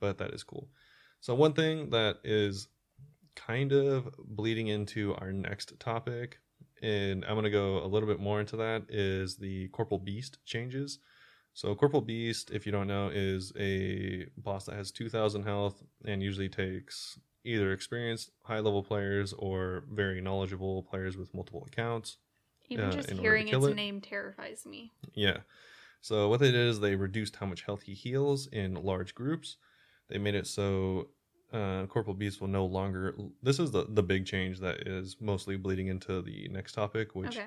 but 0.00 0.18
that 0.18 0.30
is 0.32 0.44
cool. 0.44 0.68
So 1.20 1.34
one 1.34 1.54
thing 1.54 1.90
that 1.90 2.18
is 2.22 2.68
kind 3.34 3.72
of 3.72 4.08
bleeding 4.18 4.68
into 4.68 5.14
our 5.16 5.32
next 5.32 5.78
topic, 5.80 6.38
and 6.82 7.24
I'm 7.24 7.34
gonna 7.34 7.50
go 7.50 7.84
a 7.84 7.86
little 7.86 8.08
bit 8.08 8.20
more 8.20 8.40
into 8.40 8.56
that, 8.56 8.84
is 8.88 9.36
the 9.36 9.68
Corporeal 9.68 10.04
Beast 10.04 10.38
changes. 10.44 10.98
So 11.54 11.74
Corporeal 11.74 12.02
Beast, 12.02 12.50
if 12.50 12.64
you 12.66 12.72
don't 12.72 12.86
know, 12.86 13.10
is 13.12 13.52
a 13.58 14.26
boss 14.38 14.66
that 14.66 14.74
has 14.74 14.90
2,000 14.90 15.42
health 15.42 15.82
and 16.04 16.22
usually 16.22 16.48
takes 16.48 17.18
either 17.44 17.72
experienced 17.72 18.30
high 18.44 18.60
level 18.60 18.82
players 18.82 19.32
or 19.34 19.84
very 19.90 20.20
knowledgeable 20.20 20.82
players 20.84 21.16
with 21.16 21.34
multiple 21.34 21.66
accounts. 21.66 22.18
Even 22.68 22.86
uh, 22.86 22.92
just 22.92 23.08
to 23.08 23.16
hearing 23.16 23.48
its 23.48 23.66
it. 23.66 23.74
name 23.74 24.00
terrifies 24.00 24.64
me. 24.64 24.92
Yeah. 25.14 25.38
So 26.00 26.28
what 26.28 26.40
they 26.40 26.50
did 26.50 26.68
is 26.68 26.80
they 26.80 26.96
reduced 26.96 27.36
how 27.36 27.46
much 27.46 27.62
health 27.62 27.82
he 27.82 27.94
heals 27.94 28.46
in 28.46 28.74
large 28.74 29.14
groups. 29.14 29.56
They 30.08 30.18
made 30.18 30.34
it 30.34 30.46
so 30.46 31.08
uh, 31.52 31.86
Corporeal 31.86 32.14
Beast 32.14 32.40
will 32.40 32.48
no 32.48 32.64
longer. 32.64 33.14
This 33.42 33.58
is 33.58 33.70
the 33.70 33.86
the 33.88 34.02
big 34.02 34.26
change 34.26 34.60
that 34.60 34.86
is 34.86 35.16
mostly 35.20 35.56
bleeding 35.56 35.88
into 35.88 36.22
the 36.22 36.48
next 36.48 36.72
topic, 36.72 37.14
which 37.14 37.36
Okay. 37.36 37.46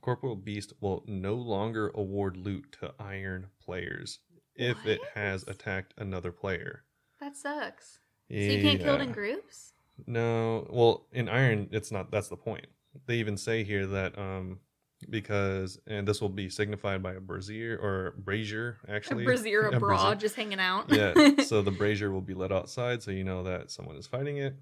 Corporeal 0.00 0.36
Beast 0.36 0.72
will 0.80 1.02
no 1.06 1.34
longer 1.34 1.90
award 1.94 2.36
loot 2.36 2.76
to 2.80 2.94
Iron 3.00 3.48
players 3.64 4.20
if 4.54 4.86
it 4.86 5.00
has 5.14 5.42
attacked 5.48 5.94
another 5.98 6.32
player. 6.32 6.84
That 7.20 7.36
sucks. 7.36 7.98
So 8.30 8.36
you 8.36 8.62
can't 8.62 8.80
kill 8.80 8.96
it 8.96 9.00
in 9.02 9.12
groups? 9.12 9.72
No, 10.06 10.66
well, 10.70 11.06
in 11.12 11.28
Iron, 11.28 11.68
it's 11.72 11.90
not. 11.90 12.10
That's 12.10 12.28
the 12.28 12.36
point. 12.36 12.66
They 13.06 13.16
even 13.16 13.36
say 13.36 13.64
here 13.64 13.86
that 13.86 14.18
um 14.18 14.60
because 15.10 15.78
and 15.86 16.06
this 16.08 16.20
will 16.20 16.28
be 16.28 16.48
signified 16.48 17.02
by 17.02 17.14
a 17.14 17.20
brazier 17.20 17.78
or 17.80 18.14
brazier 18.18 18.78
actually. 18.88 19.22
a 19.24 19.26
brazier 19.26 19.66
A 19.68 19.76
abroad 19.76 20.20
just 20.20 20.34
hanging 20.36 20.60
out. 20.60 20.90
yeah. 20.92 21.12
So 21.44 21.62
the 21.62 21.70
brazier 21.70 22.10
will 22.10 22.20
be 22.22 22.34
let 22.34 22.52
outside, 22.52 23.02
so 23.02 23.10
you 23.10 23.24
know 23.24 23.42
that 23.44 23.70
someone 23.70 23.96
is 23.96 24.06
fighting 24.06 24.38
it, 24.38 24.56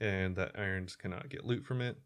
and 0.00 0.36
that 0.36 0.52
irons 0.58 0.96
cannot 0.96 1.28
get 1.28 1.44
loot 1.44 1.64
from 1.64 1.80
it. 1.80 1.96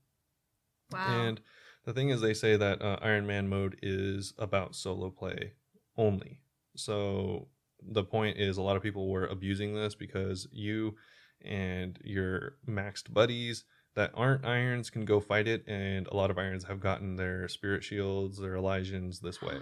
wow. 0.93 1.27
And 1.27 1.40
the 1.85 1.95
thing 1.95 2.11
is, 2.11 2.21
they 2.21 2.35
say 2.35 2.57
that 2.57 2.83
uh, 2.83 2.99
Iron 3.01 3.27
Man 3.27 3.49
mode 3.49 3.79
is 3.83 4.35
about 4.38 4.75
solo 4.77 5.11
play 5.11 5.53
only. 5.97 6.40
So 6.77 7.49
the 7.83 8.05
point 8.05 8.37
is, 8.37 8.59
a 8.59 8.62
lot 8.62 8.77
of 8.77 8.83
people 8.83 9.09
were 9.09 9.27
abusing 9.27 9.75
this 9.75 9.95
because 9.95 10.47
you 10.53 10.97
and 11.43 11.99
your 12.05 12.57
maxed 12.69 13.12
buddies 13.12 13.65
that 14.01 14.13
aren't 14.15 14.46
irons 14.46 14.88
can 14.88 15.05
go 15.05 15.21
fight 15.21 15.46
it, 15.46 15.63
and 15.69 16.07
a 16.07 16.17
lot 16.17 16.31
of 16.31 16.38
irons 16.38 16.65
have 16.65 16.81
gotten 16.81 17.17
their 17.17 17.46
spirit 17.48 17.85
shields, 17.85 18.38
their 18.38 18.55
Elysians 18.55 19.21
this 19.21 19.42
way. 19.42 19.57
oh 19.59 19.61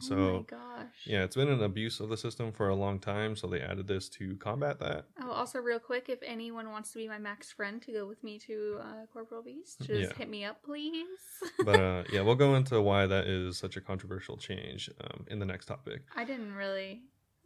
my 0.00 0.04
So 0.04 0.46
gosh. 0.48 1.06
yeah, 1.06 1.22
it's 1.22 1.36
been 1.36 1.48
an 1.48 1.62
abuse 1.62 2.00
of 2.00 2.08
the 2.08 2.16
system 2.16 2.50
for 2.50 2.68
a 2.68 2.74
long 2.74 2.98
time, 2.98 3.36
so 3.36 3.46
they 3.46 3.60
added 3.60 3.86
this 3.86 4.08
to 4.18 4.34
combat 4.38 4.80
that. 4.80 5.04
Oh, 5.22 5.30
also, 5.30 5.60
real 5.60 5.78
quick, 5.78 6.08
if 6.08 6.18
anyone 6.24 6.70
wants 6.70 6.90
to 6.90 6.98
be 6.98 7.06
my 7.06 7.18
max 7.18 7.52
friend 7.52 7.80
to 7.82 7.92
go 7.92 8.04
with 8.04 8.24
me 8.24 8.36
to 8.40 8.80
uh, 8.82 9.06
Corporeal 9.12 9.44
Beast, 9.44 9.86
just 9.86 10.10
Yeah. 10.10 10.18
hit 10.18 10.28
me 10.28 10.44
up, 10.44 10.60
please. 10.64 11.06
But 11.64 11.78
uh, 11.78 12.02
yeah, 12.12 12.22
we'll 12.22 12.34
go 12.34 12.56
into 12.56 12.80
why 12.82 13.06
that 13.06 13.28
is 13.28 13.58
such 13.58 13.76
a 13.76 13.80
controversial 13.80 14.36
change 14.36 14.90
um, 15.00 15.24
in 15.30 15.38
the 15.38 15.46
next 15.46 15.66
topic. 15.66 16.02
I 16.16 16.24
didn't 16.24 16.54
really 16.54 17.02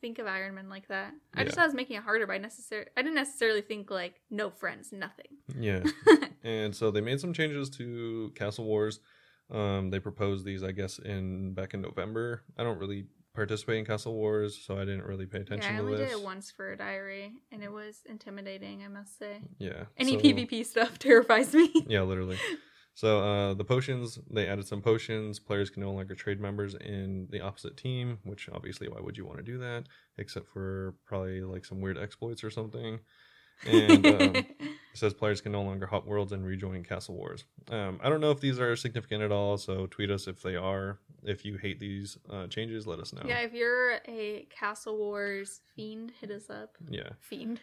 think 0.06 0.20
of 0.20 0.26
Iron 0.28 0.54
Man 0.54 0.68
like 0.68 0.86
that. 0.86 1.12
I 1.34 1.42
just 1.42 1.56
thought 1.56 1.64
I 1.64 1.66
was 1.66 1.74
making 1.74 1.96
it 1.96 2.04
harder 2.04 2.28
by 2.28 2.38
necessary. 2.38 2.86
I 2.96 3.02
didn't 3.02 3.16
necessarily 3.16 3.60
think 3.60 3.90
like 3.90 4.20
no 4.30 4.50
friends, 4.50 4.92
nothing. 4.92 5.26
Yeah, 5.58 5.82
and 6.44 6.74
so 6.76 6.92
they 6.92 7.00
made 7.00 7.20
some 7.20 7.32
changes 7.32 7.68
to 7.70 8.30
Castle 8.36 8.66
Wars. 8.66 9.00
Um, 9.50 9.90
they 9.90 9.98
proposed 9.98 10.44
these, 10.44 10.62
I 10.62 10.70
guess, 10.70 11.00
in 11.00 11.54
back 11.54 11.74
in 11.74 11.80
November. 11.80 12.44
I 12.56 12.62
don't 12.62 12.78
really 12.78 13.06
participate 13.34 13.78
in 13.78 13.84
Castle 13.84 14.14
Wars, 14.14 14.56
so 14.64 14.76
I 14.76 14.84
didn't 14.84 15.02
really 15.04 15.26
pay 15.26 15.38
attention 15.38 15.72
yeah, 15.74 15.80
I 15.80 15.82
to 15.82 15.84
only 15.86 15.96
this. 15.98 16.10
did 16.12 16.18
it 16.20 16.24
once 16.24 16.52
for 16.52 16.70
a 16.70 16.76
diary, 16.76 17.32
and 17.50 17.64
it 17.64 17.72
was 17.72 18.02
intimidating. 18.08 18.84
I 18.84 18.88
must 18.88 19.18
say. 19.18 19.40
Yeah, 19.58 19.84
Any 19.96 20.12
so- 20.12 20.20
PvP 20.20 20.64
stuff 20.64 20.98
terrifies 21.00 21.52
me. 21.52 21.72
Yeah, 21.88 22.02
literally. 22.02 22.38
So 22.96 23.20
uh, 23.20 23.52
the 23.52 23.62
potions, 23.62 24.18
they 24.30 24.48
added 24.48 24.66
some 24.66 24.80
potions. 24.80 25.38
Players 25.38 25.68
can 25.68 25.82
no 25.82 25.92
longer 25.92 26.14
trade 26.14 26.40
members 26.40 26.74
in 26.74 27.28
the 27.30 27.42
opposite 27.42 27.76
team, 27.76 28.20
which 28.24 28.48
obviously, 28.50 28.88
why 28.88 29.00
would 29.00 29.18
you 29.18 29.26
want 29.26 29.36
to 29.36 29.44
do 29.44 29.58
that? 29.58 29.84
Except 30.16 30.48
for 30.48 30.94
probably 31.04 31.42
like 31.42 31.66
some 31.66 31.82
weird 31.82 31.98
exploits 31.98 32.42
or 32.42 32.48
something. 32.48 33.00
And 33.66 34.06
um, 34.06 34.36
it 34.36 34.56
says 34.94 35.12
players 35.12 35.42
can 35.42 35.52
no 35.52 35.60
longer 35.60 35.84
hop 35.84 36.06
worlds 36.06 36.32
and 36.32 36.46
rejoin 36.46 36.84
Castle 36.84 37.16
Wars. 37.16 37.44
Um, 37.70 38.00
I 38.02 38.08
don't 38.08 38.22
know 38.22 38.30
if 38.30 38.40
these 38.40 38.58
are 38.58 38.74
significant 38.76 39.22
at 39.22 39.30
all, 39.30 39.58
so 39.58 39.86
tweet 39.86 40.10
us 40.10 40.26
if 40.26 40.40
they 40.40 40.56
are. 40.56 40.98
If 41.22 41.44
you 41.44 41.58
hate 41.58 41.78
these 41.78 42.16
uh, 42.30 42.46
changes, 42.46 42.86
let 42.86 42.98
us 42.98 43.12
know. 43.12 43.24
yeah, 43.26 43.40
if 43.40 43.52
you're 43.52 44.00
a 44.08 44.46
Castle 44.48 44.96
Wars 44.96 45.60
fiend, 45.74 46.12
hit 46.18 46.30
us 46.30 46.48
up. 46.48 46.78
Yeah. 46.88 47.10
Fiend. 47.20 47.60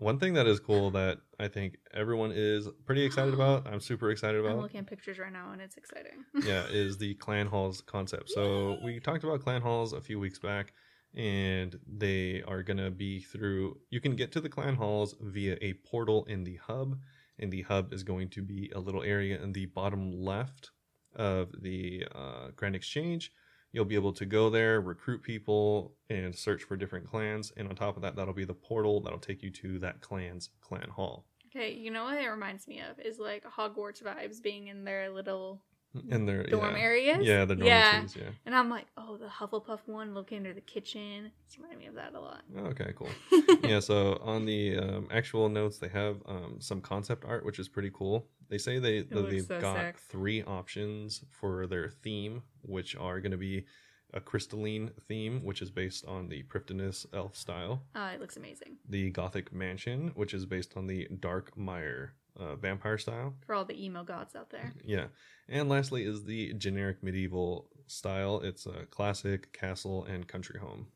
One 0.00 0.18
thing 0.18 0.32
that 0.34 0.46
is 0.46 0.58
cool 0.60 0.90
that 0.92 1.18
I 1.38 1.48
think 1.48 1.76
everyone 1.92 2.32
is 2.34 2.66
pretty 2.86 3.04
excited 3.04 3.34
about, 3.40 3.68
I'm 3.68 3.80
super 3.80 4.10
excited 4.10 4.40
about. 4.40 4.52
I'm 4.52 4.60
looking 4.60 4.80
at 4.80 4.86
pictures 4.86 5.18
right 5.18 5.32
now, 5.32 5.52
and 5.52 5.60
it's 5.60 5.76
exciting. 5.76 6.24
yeah, 6.42 6.64
is 6.70 6.96
the 6.96 7.14
clan 7.14 7.46
halls 7.46 7.82
concept. 7.82 8.30
So 8.30 8.78
we 8.82 8.98
talked 8.98 9.24
about 9.24 9.42
clan 9.42 9.60
halls 9.60 9.92
a 9.92 10.00
few 10.00 10.18
weeks 10.18 10.38
back, 10.38 10.72
and 11.14 11.78
they 11.86 12.42
are 12.48 12.62
gonna 12.62 12.90
be 12.90 13.20
through. 13.20 13.76
You 13.90 14.00
can 14.00 14.16
get 14.16 14.32
to 14.32 14.40
the 14.40 14.48
clan 14.48 14.74
halls 14.74 15.14
via 15.20 15.58
a 15.60 15.74
portal 15.74 16.24
in 16.24 16.44
the 16.44 16.56
hub, 16.56 16.96
and 17.38 17.52
the 17.52 17.62
hub 17.62 17.92
is 17.92 18.02
going 18.02 18.30
to 18.30 18.42
be 18.42 18.72
a 18.74 18.80
little 18.80 19.02
area 19.02 19.40
in 19.42 19.52
the 19.52 19.66
bottom 19.66 20.12
left 20.12 20.70
of 21.14 21.52
the 21.60 22.06
uh, 22.14 22.48
Grand 22.56 22.74
Exchange. 22.74 23.32
You'll 23.72 23.84
be 23.84 23.94
able 23.94 24.12
to 24.14 24.26
go 24.26 24.50
there, 24.50 24.80
recruit 24.80 25.22
people, 25.22 25.94
and 26.08 26.34
search 26.34 26.64
for 26.64 26.76
different 26.76 27.08
clans. 27.08 27.52
And 27.56 27.68
on 27.68 27.76
top 27.76 27.96
of 27.96 28.02
that, 28.02 28.16
that'll 28.16 28.34
be 28.34 28.44
the 28.44 28.54
portal 28.54 29.00
that'll 29.00 29.18
take 29.18 29.42
you 29.42 29.50
to 29.50 29.78
that 29.80 30.00
clan's 30.00 30.50
clan 30.60 30.88
hall. 30.90 31.26
Okay, 31.54 31.72
you 31.72 31.90
know 31.90 32.04
what 32.04 32.18
it 32.18 32.28
reminds 32.28 32.68
me 32.68 32.80
of 32.80 32.98
is 33.00 33.18
like 33.18 33.44
Hogwarts 33.44 34.02
vibes 34.02 34.42
being 34.42 34.68
in 34.68 34.84
their 34.84 35.10
little 35.10 35.62
And 36.10 36.28
they're 36.28 36.44
dorm 36.44 36.76
yeah, 36.76 36.82
areas. 36.82 37.18
yeah, 37.26 37.44
the 37.44 37.56
yeah. 37.56 37.92
dormitories, 37.92 38.16
yeah. 38.16 38.30
And 38.46 38.54
I'm 38.54 38.70
like, 38.70 38.86
oh, 38.96 39.16
the 39.16 39.26
Hufflepuff 39.26 39.80
one 39.86 40.14
located 40.14 40.38
under 40.38 40.54
the 40.54 40.60
kitchen. 40.60 41.32
It's 41.46 41.56
reminding 41.58 41.80
me 41.80 41.86
of 41.86 41.94
that 41.96 42.14
a 42.14 42.20
lot. 42.20 42.42
Okay, 42.56 42.92
cool. 42.94 43.08
yeah, 43.68 43.80
so 43.80 44.20
on 44.22 44.44
the 44.44 44.78
um, 44.78 45.08
actual 45.10 45.48
notes, 45.48 45.78
they 45.78 45.88
have 45.88 46.16
um, 46.26 46.56
some 46.60 46.80
concept 46.80 47.24
art, 47.24 47.44
which 47.44 47.58
is 47.58 47.68
pretty 47.68 47.90
cool. 47.92 48.28
They 48.48 48.58
say 48.58 48.78
they 48.78 49.02
that 49.02 49.30
they've 49.30 49.42
so 49.44 49.60
got 49.60 49.76
sick. 49.76 49.98
three 49.98 50.42
options 50.42 51.24
for 51.28 51.66
their 51.66 51.88
theme, 51.88 52.42
which 52.62 52.94
are 52.96 53.20
going 53.20 53.32
to 53.32 53.38
be 53.38 53.64
a 54.12 54.20
crystalline 54.20 54.90
theme, 55.08 55.44
which 55.44 55.62
is 55.62 55.70
based 55.70 56.04
on 56.06 56.28
the 56.28 56.42
Prifddinas 56.44 57.06
elf 57.14 57.36
style, 57.36 57.82
Uh, 57.94 58.10
it 58.14 58.20
looks 58.20 58.36
amazing 58.36 58.76
the 58.88 59.10
Gothic 59.10 59.52
mansion, 59.52 60.12
which 60.14 60.34
is 60.34 60.46
based 60.46 60.76
on 60.76 60.86
the 60.86 61.06
Darkmeyer 61.14 62.10
uh, 62.40 62.56
vampire 62.56 62.98
style. 62.98 63.34
for 63.46 63.54
all 63.54 63.64
the 63.64 63.84
emo 63.84 64.02
gods 64.02 64.34
out 64.34 64.50
there. 64.50 64.72
Yeah, 64.84 65.06
and 65.48 65.68
lastly 65.68 66.04
is 66.04 66.24
the 66.24 66.54
generic 66.54 67.02
medieval 67.02 67.68
style. 67.86 68.40
It's 68.40 68.66
a 68.66 68.86
classic 68.90 69.52
castle 69.52 70.04
and 70.04 70.26
country 70.26 70.58
home. 70.58 70.86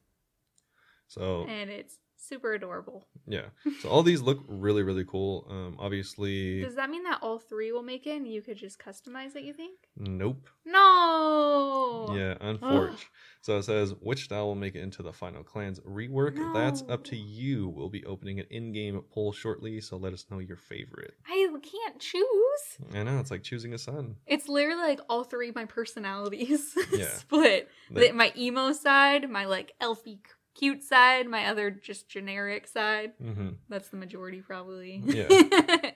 So 1.09 1.47
And 1.49 1.71
it's 1.71 1.99
super 2.29 2.53
adorable. 2.55 3.07
Yeah. 3.27 3.47
So 3.81 3.89
all 3.89 4.03
these 4.03 4.21
look 4.21 4.41
really, 4.49 4.83
really 4.83 5.05
cool. 5.05 5.47
Um, 5.51 5.77
obviously, 5.79 6.63
Does 6.63 6.75
that 6.77 6.91
mean 6.91 7.03
that 7.05 7.19
all 7.23 7.39
three 7.39 7.73
will 7.73 7.83
make 7.83 8.07
it 8.07 8.17
and 8.17 8.27
you 8.29 8.43
could 8.43 8.57
just 8.57 8.79
customize 8.79 9.35
it, 9.37 9.45
you 9.45 9.53
think? 9.53 9.79
nope. 9.97 10.49
No! 10.67 12.13
Yeah, 12.15 12.35
unfortunate. 12.41 12.99
so 13.41 13.59
it 13.59 13.63
says 13.65 13.95
which 14.01 14.25
style 14.25 14.47
will 14.47 14.55
make 14.55 14.75
it 14.75 14.81
into 14.83 15.03
the 15.03 15.13
final 15.13 15.43
clans 15.43 15.81
rework. 15.81 16.37
That's 16.53 16.83
up 16.89 17.05
to 17.05 17.17
you. 17.17 17.69
We'll 17.69 17.89
be 17.89 18.05
opening 18.05 18.41
an 18.41 18.47
in-game 18.51 19.01
poll 19.11 19.33
shortly, 19.33 19.81
so 19.81 19.97
let 19.97 20.13
us 20.13 20.27
know 20.31 20.39
your 20.39 20.57
favorite. 20.57 21.15
I 21.29 21.49
can't 21.63 21.99
choose. 22.01 22.25
I 22.95 23.03
know 23.03 23.19
it's 23.21 23.31
like 23.31 23.43
choosing 23.43 23.73
a 23.75 23.79
son. 23.79 24.17
It's 24.27 24.49
literally 24.49 24.83
like 24.83 25.01
all 25.09 25.25
three 25.25 25.49
of 25.51 25.55
my 25.55 25.65
personalities 25.65 26.75
Yeah. 26.93 27.09
split. 27.09 27.69
They- 27.91 28.13
my 28.13 28.33
emo 28.37 28.73
side, 28.73 29.29
my 29.31 29.45
like 29.47 29.73
elfy 29.81 30.17
c- 30.17 30.21
cute 30.55 30.83
side, 30.83 31.29
my 31.29 31.47
other 31.47 31.71
just 31.71 32.09
generic 32.09 32.67
side. 32.67 33.13
Mhm. 33.23 33.57
That's 33.69 33.89
the 33.89 33.97
majority 33.97 34.41
probably. 34.41 35.03
Yeah. 35.05 35.29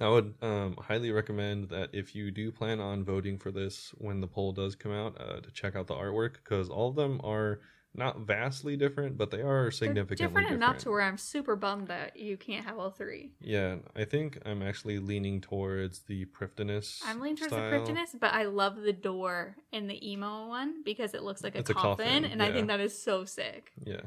I 0.00 0.08
would 0.08 0.34
um, 0.42 0.76
highly 0.78 1.10
recommend 1.12 1.70
that 1.70 1.90
if 1.94 2.14
you 2.14 2.30
do 2.30 2.52
plan 2.52 2.78
on 2.78 3.04
voting 3.04 3.38
for 3.38 3.50
this 3.50 3.92
when 3.96 4.20
the 4.20 4.26
poll 4.26 4.52
does 4.52 4.74
come 4.74 4.92
out, 4.92 5.18
uh, 5.18 5.40
to 5.40 5.50
check 5.50 5.76
out 5.76 5.86
the 5.86 5.94
artwork 5.94 6.34
because 6.44 6.68
all 6.68 6.90
of 6.90 6.96
them 6.96 7.20
are 7.24 7.60
not 7.94 8.20
vastly 8.20 8.76
different, 8.76 9.16
but 9.16 9.30
they 9.30 9.40
are 9.40 9.70
significantly 9.70 10.26
different, 10.26 10.48
different. 10.48 10.62
enough 10.62 10.78
to 10.78 10.90
where 10.90 11.02
I'm 11.02 11.18
super 11.18 11.56
bummed 11.56 11.88
that 11.88 12.16
you 12.16 12.36
can't 12.36 12.64
have 12.64 12.78
all 12.78 12.90
three. 12.90 13.32
Yeah, 13.40 13.76
I 13.96 14.04
think 14.04 14.38
I'm 14.44 14.62
actually 14.62 14.98
leaning 14.98 15.40
towards 15.40 16.00
the 16.00 16.26
Prifddinas. 16.26 17.00
I'm 17.04 17.20
leaning 17.20 17.36
towards 17.36 17.52
style. 17.52 17.70
the 17.70 17.76
Cryptonus, 17.76 18.18
but 18.18 18.32
I 18.32 18.44
love 18.44 18.76
the 18.76 18.92
door 18.92 19.56
in 19.72 19.88
the 19.88 20.10
emo 20.10 20.48
one 20.48 20.82
because 20.84 21.14
it 21.14 21.22
looks 21.22 21.42
like 21.42 21.54
a 21.54 21.58
It's 21.58 21.70
a 21.70 21.74
coffin, 21.74 22.06
coffin, 22.06 22.24
and 22.24 22.42
I 22.42 22.52
think 22.52 22.68
that 22.68 22.80
is 22.80 23.00
so 23.00 23.24
sick. 23.24 23.72
Yeah, 23.84 24.02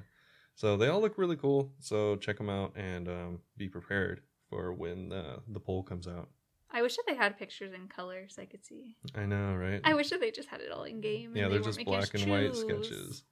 so 0.55 0.77
they 0.77 0.88
all 0.88 1.01
look 1.01 1.17
really 1.17 1.36
cool. 1.36 1.73
So 1.79 2.15
check 2.17 2.38
them 2.38 2.49
out 2.49 2.73
and 2.75 3.07
um, 3.07 3.39
be 3.57 3.67
prepared 3.67 4.21
for 4.49 4.73
when 4.73 5.09
the 5.09 5.39
the 5.47 5.59
poll 5.59 5.84
comes 5.84 6.07
out. 6.07 6.29
I 6.73 6.82
wish 6.82 6.95
that 6.95 7.03
they 7.05 7.15
had 7.15 7.38
pictures 7.38 7.73
in 7.73 7.88
color 7.89 8.27
so 8.29 8.41
I 8.41 8.45
could 8.45 8.63
see. 8.63 8.95
I 9.13 9.25
know, 9.25 9.55
right? 9.55 9.82
I 9.84 9.93
wish 9.93 10.09
that 10.11 10.21
they 10.21 10.32
just 10.32 10.47
had 10.47 10.61
it 10.61 10.71
all 10.71 10.84
in 10.84 11.01
game. 11.01 11.36
yeah, 11.36 11.43
and 11.43 11.51
they're 11.51 11.59
they 11.59 11.65
just 11.65 11.84
black 11.84 12.13
and 12.13 12.32
white 12.32 12.55
sketches. 12.55 13.23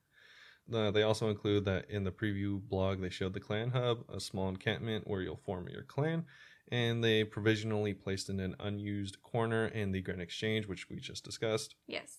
Uh, 0.74 0.91
they 0.91 1.03
also 1.03 1.30
include 1.30 1.65
that 1.65 1.89
in 1.89 2.03
the 2.03 2.11
preview 2.11 2.61
blog, 2.61 3.01
they 3.01 3.09
showed 3.09 3.34
the 3.34 3.39
clan 3.39 3.72
hub, 3.72 4.03
a 4.13 4.20
small 4.20 4.49
encampment 4.49 5.07
where 5.07 5.22
you'll 5.22 5.36
form 5.38 5.67
your 5.70 5.84
clan, 5.84 6.26
and 6.72 7.03
they 7.03 7.24
provisionally 7.24 7.93
placed 7.93 8.30
in 8.30 8.39
an 8.39 8.55
unused 8.59 9.22
corner 9.24 9.67
in 9.67 9.91
the 9.91 10.01
Grand 10.01 10.22
Exchange, 10.22 10.67
which 10.67 10.89
we 10.89 10.99
just 10.99 11.24
discussed. 11.24 11.76
Yes. 11.88 12.17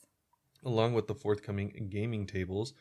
along 0.64 0.92
with 0.92 1.06
the 1.06 1.14
forthcoming 1.14 1.88
gaming 1.90 2.26
tables, 2.26 2.74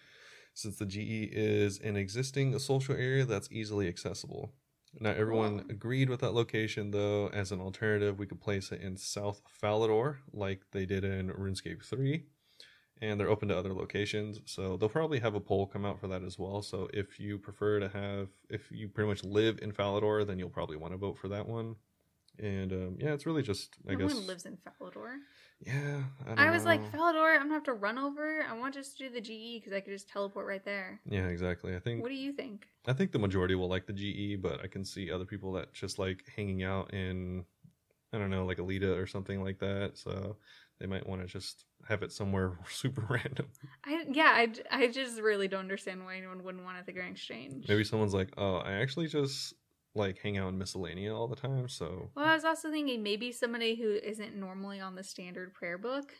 since 0.53 0.75
the 0.77 0.85
GE 0.85 1.29
is 1.31 1.79
an 1.79 1.95
existing 1.95 2.57
social 2.59 2.95
area 2.95 3.23
that's 3.25 3.47
easily 3.51 3.87
accessible. 3.87 4.51
Not 4.99 5.17
everyone 5.17 5.65
agreed 5.69 6.09
with 6.09 6.19
that 6.21 6.33
location, 6.33 6.91
though. 6.91 7.27
As 7.27 7.51
an 7.51 7.61
alternative, 7.61 8.17
we 8.19 8.25
could 8.25 8.41
place 8.41 8.71
it 8.71 8.81
in 8.81 8.97
South 8.97 9.41
Falador, 9.61 10.17
like 10.33 10.61
they 10.71 10.85
did 10.87 11.03
in 11.03 11.29
RuneScape 11.29 11.85
3. 11.85 12.25
And 13.01 13.17
they're 13.17 13.29
open 13.29 13.47
to 13.47 13.57
other 13.57 13.73
locations, 13.73 14.41
so 14.43 14.75
they'll 14.75 14.89
probably 14.89 15.19
have 15.19 15.33
a 15.33 15.39
poll 15.39 15.65
come 15.65 15.85
out 15.85 16.01
for 16.01 16.07
that 16.09 16.21
as 16.21 16.37
well. 16.37 16.61
So 16.61 16.89
if 16.93 17.17
you 17.17 17.37
prefer 17.37 17.79
to 17.79 17.87
have, 17.87 18.27
if 18.49 18.69
you 18.71 18.89
pretty 18.89 19.07
much 19.07 19.23
live 19.23 19.59
in 19.61 19.71
Falador, 19.71 20.27
then 20.27 20.37
you'll 20.37 20.49
probably 20.49 20.75
want 20.75 20.91
to 20.91 20.97
vote 20.97 21.17
for 21.17 21.29
that 21.29 21.47
one. 21.47 21.75
And 22.39 22.73
um, 22.73 22.97
yeah, 22.99 23.13
it's 23.13 23.25
really 23.25 23.41
just, 23.41 23.77
I 23.87 23.93
no 23.93 23.99
guess, 23.99 24.13
one 24.15 24.27
lives 24.27 24.45
in 24.45 24.57
Falador. 24.57 25.15
yeah. 25.65 26.03
I, 26.37 26.47
I 26.47 26.51
was 26.51 26.65
like. 26.65 26.81
Falador, 26.91 27.35
I'm 27.35 27.43
gonna 27.43 27.53
have 27.53 27.63
to 27.63 27.73
run 27.73 27.97
over. 27.97 28.43
I 28.49 28.57
want 28.57 28.73
just 28.73 28.97
to 28.97 29.07
do 29.07 29.13
the 29.13 29.21
GE 29.21 29.61
because 29.61 29.73
I 29.73 29.79
could 29.79 29.93
just 29.93 30.09
teleport 30.09 30.45
right 30.45 30.63
there. 30.65 30.99
yeah, 31.09 31.27
exactly. 31.27 31.75
I 31.75 31.79
think 31.79 32.01
What 32.01 32.09
do 32.09 32.15
you 32.15 32.33
think? 32.33 32.67
I 32.85 32.93
think 32.93 33.11
the 33.13 33.19
majority 33.19 33.55
will 33.55 33.69
like 33.69 33.87
the 33.87 33.93
GE, 33.93 34.41
but 34.41 34.61
I 34.61 34.67
can 34.67 34.83
see 34.83 35.09
other 35.11 35.25
people 35.25 35.53
that 35.53 35.73
just 35.73 35.99
like 35.99 36.23
hanging 36.35 36.63
out 36.63 36.93
in, 36.93 37.45
I 38.13 38.17
don't 38.17 38.29
know, 38.29 38.45
like 38.45 38.57
Alita 38.57 38.97
or 38.97 39.07
something 39.07 39.43
like 39.43 39.59
that. 39.59 39.91
So 39.97 40.37
they 40.79 40.85
might 40.85 41.07
want 41.07 41.21
to 41.21 41.27
just 41.27 41.65
have 41.89 42.03
it 42.03 42.11
somewhere 42.11 42.57
super 42.69 43.05
random. 43.09 43.47
I 43.83 44.05
yeah, 44.09 44.31
I, 44.33 44.47
I 44.71 44.87
just 44.87 45.19
really 45.19 45.47
don't 45.47 45.61
understand 45.61 46.05
why 46.05 46.17
anyone 46.17 46.43
wouldn't 46.43 46.63
want 46.63 46.77
it 46.77 46.81
at 46.81 46.85
the 46.85 46.93
Grand 46.93 47.15
Exchange. 47.15 47.65
Maybe 47.67 47.83
someone's 47.83 48.13
like, 48.13 48.29
oh, 48.37 48.57
I 48.57 48.73
actually 48.73 49.07
just 49.07 49.55
like 49.95 50.19
hang 50.19 50.37
out 50.37 50.49
in 50.49 50.59
Miscellania 50.59 51.13
all 51.13 51.27
the 51.27 51.35
time. 51.35 51.67
So, 51.67 52.11
Well, 52.15 52.25
I 52.25 52.35
was 52.35 52.45
also 52.45 52.69
thinking 52.69 53.01
maybe 53.01 53.31
somebody 53.31 53.75
who 53.75 53.89
isn't 53.91 54.35
normally 54.35 54.79
on 54.79 54.95
the 54.95 55.03
standard 55.03 55.53
prayer 55.55 55.79
book. 55.79 56.13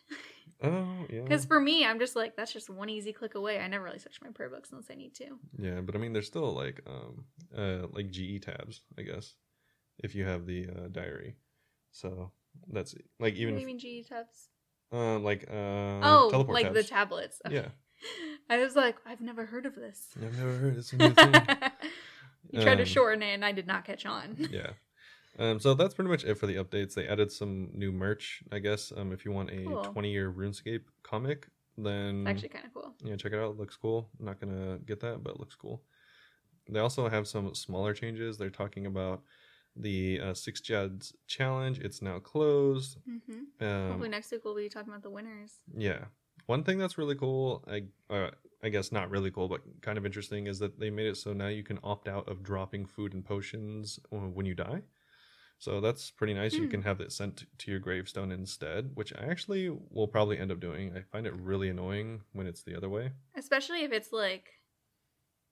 oh, 0.64 1.06
yeah. 1.08 1.22
Because 1.22 1.46
for 1.46 1.60
me, 1.60 1.86
I'm 1.86 2.00
just 2.00 2.16
like, 2.16 2.36
that's 2.36 2.52
just 2.52 2.70
one 2.70 2.90
easy 2.90 3.14
click 3.14 3.36
away. 3.36 3.60
I 3.60 3.68
never 3.68 3.84
really 3.84 4.00
search 4.00 4.20
my 4.24 4.32
prayer 4.32 4.50
books 4.50 4.72
unless 4.72 4.90
I 4.90 4.96
need 4.96 5.14
to. 5.16 5.38
Yeah, 5.60 5.82
but 5.82 5.96
I 5.96 6.00
mean, 6.00 6.14
there's 6.14 6.26
still 6.28 6.52
like, 6.52 6.82
um, 6.88 7.26
uh, 7.56 7.88
like 7.94 8.10
GE 8.10 8.42
tabs, 8.42 8.82
I 8.98 9.04
guess, 9.04 9.36
if 10.00 10.16
you 10.16 10.26
have 10.26 10.48
the 10.48 10.68
uh, 10.68 10.88
diary. 10.92 11.36
So 11.92 12.32
that's 12.72 12.96
like 13.20 13.34
What 13.34 13.36
do 13.36 13.42
even 13.42 13.60
you 13.60 13.68
mean 13.68 13.80
GE 13.80 14.08
tabs? 14.10 14.50
Uh, 14.92 15.20
like 15.20 15.46
uh, 15.50 15.54
oh, 16.04 16.28
teleport 16.32 16.54
like 16.56 16.74
the 16.74 16.80
tabs. 16.84 16.90
tablets. 16.90 17.42
Yeah, 17.50 17.68
I 18.50 18.58
was 18.60 18.76
like, 18.76 18.98
I've 19.06 19.22
never 19.22 19.46
heard 19.46 19.66
of 19.66 19.76
this. 19.76 20.08
I've 20.16 20.38
never 20.38 20.58
heard 20.58 20.78
it's 20.78 20.94
a 20.94 20.98
new 20.98 21.10
thing. 21.12 21.34
you 22.52 22.62
tried 22.62 22.76
to 22.76 22.82
Um, 22.84 22.86
shorten 22.88 23.22
it, 23.24 23.34
and 23.34 23.46
I 23.46 23.52
did 23.52 23.68
not 23.68 23.86
catch 23.86 24.06
on. 24.06 24.36
yeah. 24.52 24.72
Um, 25.38 25.60
so 25.60 25.74
that's 25.74 25.94
pretty 25.94 26.10
much 26.10 26.26
it 26.26 26.36
for 26.36 26.48
the 26.48 26.56
updates. 26.56 26.96
They 26.96 27.08
added 27.08 27.32
some 27.32 27.70
new 27.74 27.92
merch, 27.92 28.44
I 28.52 28.60
guess. 28.60 28.92
Um, 28.96 29.14
if 29.14 29.24
you 29.24 29.32
want 29.32 29.52
a 29.52 29.64
Cool. 29.64 29.84
20 29.86 30.12
year 30.12 30.32
RuneScape 30.32 30.82
comic, 31.04 31.48
then 31.78 32.22
It's 32.28 32.30
actually 32.32 32.50
kind 32.50 32.66
of 32.66 32.74
cool. 32.74 32.94
yeah, 33.06 33.16
check 33.16 33.32
it 33.32 33.40
out. 33.40 33.52
It 33.52 33.58
looks 33.58 33.78
cool. 33.78 34.10
I'm 34.20 34.26
not 34.26 34.40
gonna 34.42 34.80
get 34.86 35.00
that, 35.02 35.24
but 35.24 35.36
it 35.36 35.40
looks 35.40 35.56
cool. 35.56 35.82
They 36.68 36.80
also 36.80 37.08
have 37.08 37.28
some 37.28 37.56
smaller 37.56 37.94
changes. 37.94 38.38
They're 38.38 38.50
talking 38.50 38.86
about 38.86 39.22
the 39.80 40.20
uh, 40.22 40.34
Six 40.34 40.62
Jads 40.62 41.14
challenge. 41.28 41.80
It's 41.80 42.02
now 42.02 42.20
closed. 42.20 42.98
hmm 43.06 43.44
Um, 43.66 43.88
Hopefully 43.90 44.10
next 44.10 44.32
week 44.32 44.42
we'll 44.46 44.56
be 44.56 44.70
talking 44.70 44.90
about 44.90 45.04
the 45.04 45.10
winners. 45.10 45.54
yeah. 45.76 46.06
One 46.46 46.64
thing 46.64 46.78
that's 46.80 46.98
really 46.98 47.16
cool, 47.16 47.64
I 47.68 47.84
uh, 48.14 48.32
I 48.64 48.70
guess 48.70 48.92
not 48.92 49.10
really 49.12 49.30
cool, 49.32 49.48
but 49.48 49.62
kind 49.82 49.98
of 49.98 50.06
interesting, 50.06 50.48
is 50.48 50.60
that 50.60 50.80
they 50.80 50.90
made 50.90 51.06
it 51.08 51.18
so 51.18 51.32
now 51.34 51.48
you 51.48 51.64
can 51.64 51.80
opt 51.84 52.08
out 52.08 52.28
of 52.28 52.44
dropping 52.44 52.86
food 52.88 53.14
and 53.14 53.24
potions 53.24 54.00
when 54.10 54.46
you 54.46 54.56
die. 54.56 54.82
So 55.60 55.80
that's 55.82 56.10
pretty 56.10 56.34
nice. 56.34 56.54
You 56.54 56.66
Hmm. 56.66 56.72
can 56.72 56.82
have 56.84 57.02
it 57.02 57.12
sent 57.12 57.46
to 57.60 57.72
your 57.72 57.80
gravestone 57.80 58.32
instead, 58.32 58.92
which 58.96 59.14
I 59.14 59.26
actually 59.26 59.70
will 59.70 60.08
probably 60.08 60.38
end 60.40 60.52
up 60.52 60.60
doing. 60.60 60.96
I 60.96 61.02
find 61.02 61.28
it 61.28 61.34
really 61.36 61.70
annoying 61.70 62.22
when 62.34 62.48
it's 62.48 62.64
the 62.64 62.76
other 62.76 62.90
way. 62.90 63.12
Especially 63.36 63.84
if 63.84 63.92
it's 63.92 64.12
like 64.12 64.50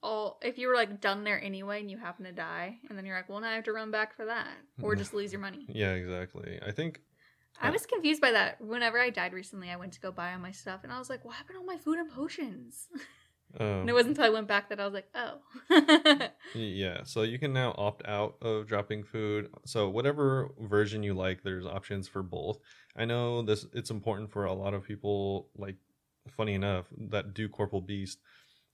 all 0.08 0.40
if 0.42 0.58
you 0.58 0.68
were 0.68 0.76
like 0.76 1.02
done 1.02 1.24
there 1.24 1.42
anyway 1.44 1.82
and 1.82 1.92
you 1.92 1.98
happen 1.98 2.26
to 2.26 2.32
die 2.32 2.78
and 2.90 2.98
then 2.98 3.06
you're 3.06 3.16
like, 3.16 3.30
well 3.30 3.40
now 3.40 3.50
I 3.50 3.56
have 3.56 3.66
to 3.66 3.74
run 3.74 3.92
back 3.92 4.16
for 4.16 4.26
that. 4.26 4.48
Or 4.82 4.96
just 4.96 5.14
lose 5.14 5.32
your 5.32 5.42
money. 5.42 5.66
Yeah, 5.68 5.92
exactly. 5.92 6.60
I 6.66 6.72
think 6.72 7.02
I 7.62 7.70
was 7.70 7.86
confused 7.86 8.22
by 8.22 8.32
that. 8.32 8.62
Whenever 8.62 9.00
I 9.00 9.10
died 9.10 9.34
recently, 9.34 9.70
I 9.70 9.76
went 9.76 9.94
to 9.94 10.00
go 10.00 10.12
buy 10.12 10.34
all 10.34 10.40
my 10.40 10.52
stuff 10.52 10.82
and 10.84 10.94
I 10.94 11.00
was 11.00 11.10
like, 11.10 11.26
what 11.26 11.36
happened 11.36 11.56
to 11.56 11.60
all 11.60 11.66
my 11.66 11.78
food 11.78 11.98
and 11.98 12.10
potions? 12.10 12.88
um, 13.60 13.68
and 13.68 13.90
it 13.90 13.94
wasn't 13.94 14.12
until 14.12 14.26
I 14.26 14.34
went 14.34 14.48
back 14.48 14.70
that 14.70 14.80
I 14.80 14.86
was 14.86 14.94
like, 14.94 15.10
oh. 15.16 16.30
Yeah, 16.56 17.04
so 17.04 17.24
you 17.24 17.40
can 17.40 17.54
now 17.54 17.74
opt 17.78 18.08
out 18.08 18.36
of 18.42 18.68
dropping 18.68 19.04
food. 19.04 19.50
So 19.66 19.90
whatever 19.90 20.50
version 20.60 21.04
you 21.04 21.16
like, 21.16 21.44
there's 21.44 21.66
options 21.66 22.08
for 22.08 22.24
both. 22.24 22.60
I 22.96 23.06
know 23.06 23.42
this 23.42 23.66
it's 23.74 23.90
important 23.90 24.32
for 24.32 24.46
a 24.46 24.54
lot 24.54 24.74
of 24.74 24.84
people 24.84 25.50
like 25.58 25.78
funny 26.30 26.54
enough 26.54 26.86
that 27.10 27.34
do 27.34 27.50
corporeal 27.50 27.82
beast. 27.82 28.20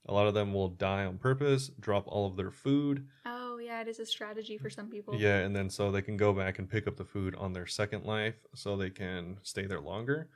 A 0.06 0.12
lot 0.12 0.26
of 0.26 0.34
them 0.34 0.52
will 0.52 0.68
die 0.68 1.04
on 1.04 1.18
purpose, 1.18 1.70
drop 1.80 2.04
all 2.06 2.26
of 2.26 2.36
their 2.36 2.50
food. 2.50 3.06
oh 3.24 3.58
yeah, 3.58 3.80
it 3.80 3.88
is 3.88 3.98
a 3.98 4.06
strategy 4.06 4.58
for 4.58 4.68
some 4.68 4.88
people. 4.88 5.14
Yeah, 5.14 5.38
and 5.38 5.54
then 5.56 5.70
so 5.70 5.90
they 5.90 6.02
can 6.02 6.16
go 6.16 6.32
back 6.32 6.58
and 6.58 6.68
pick 6.68 6.86
up 6.86 6.96
the 6.96 7.04
food 7.04 7.34
on 7.36 7.52
their 7.52 7.66
second 7.66 8.04
life 8.04 8.34
so 8.54 8.76
they 8.76 8.90
can 8.90 9.38
stay 9.42 9.66
there 9.66 9.80
longer 9.80 10.28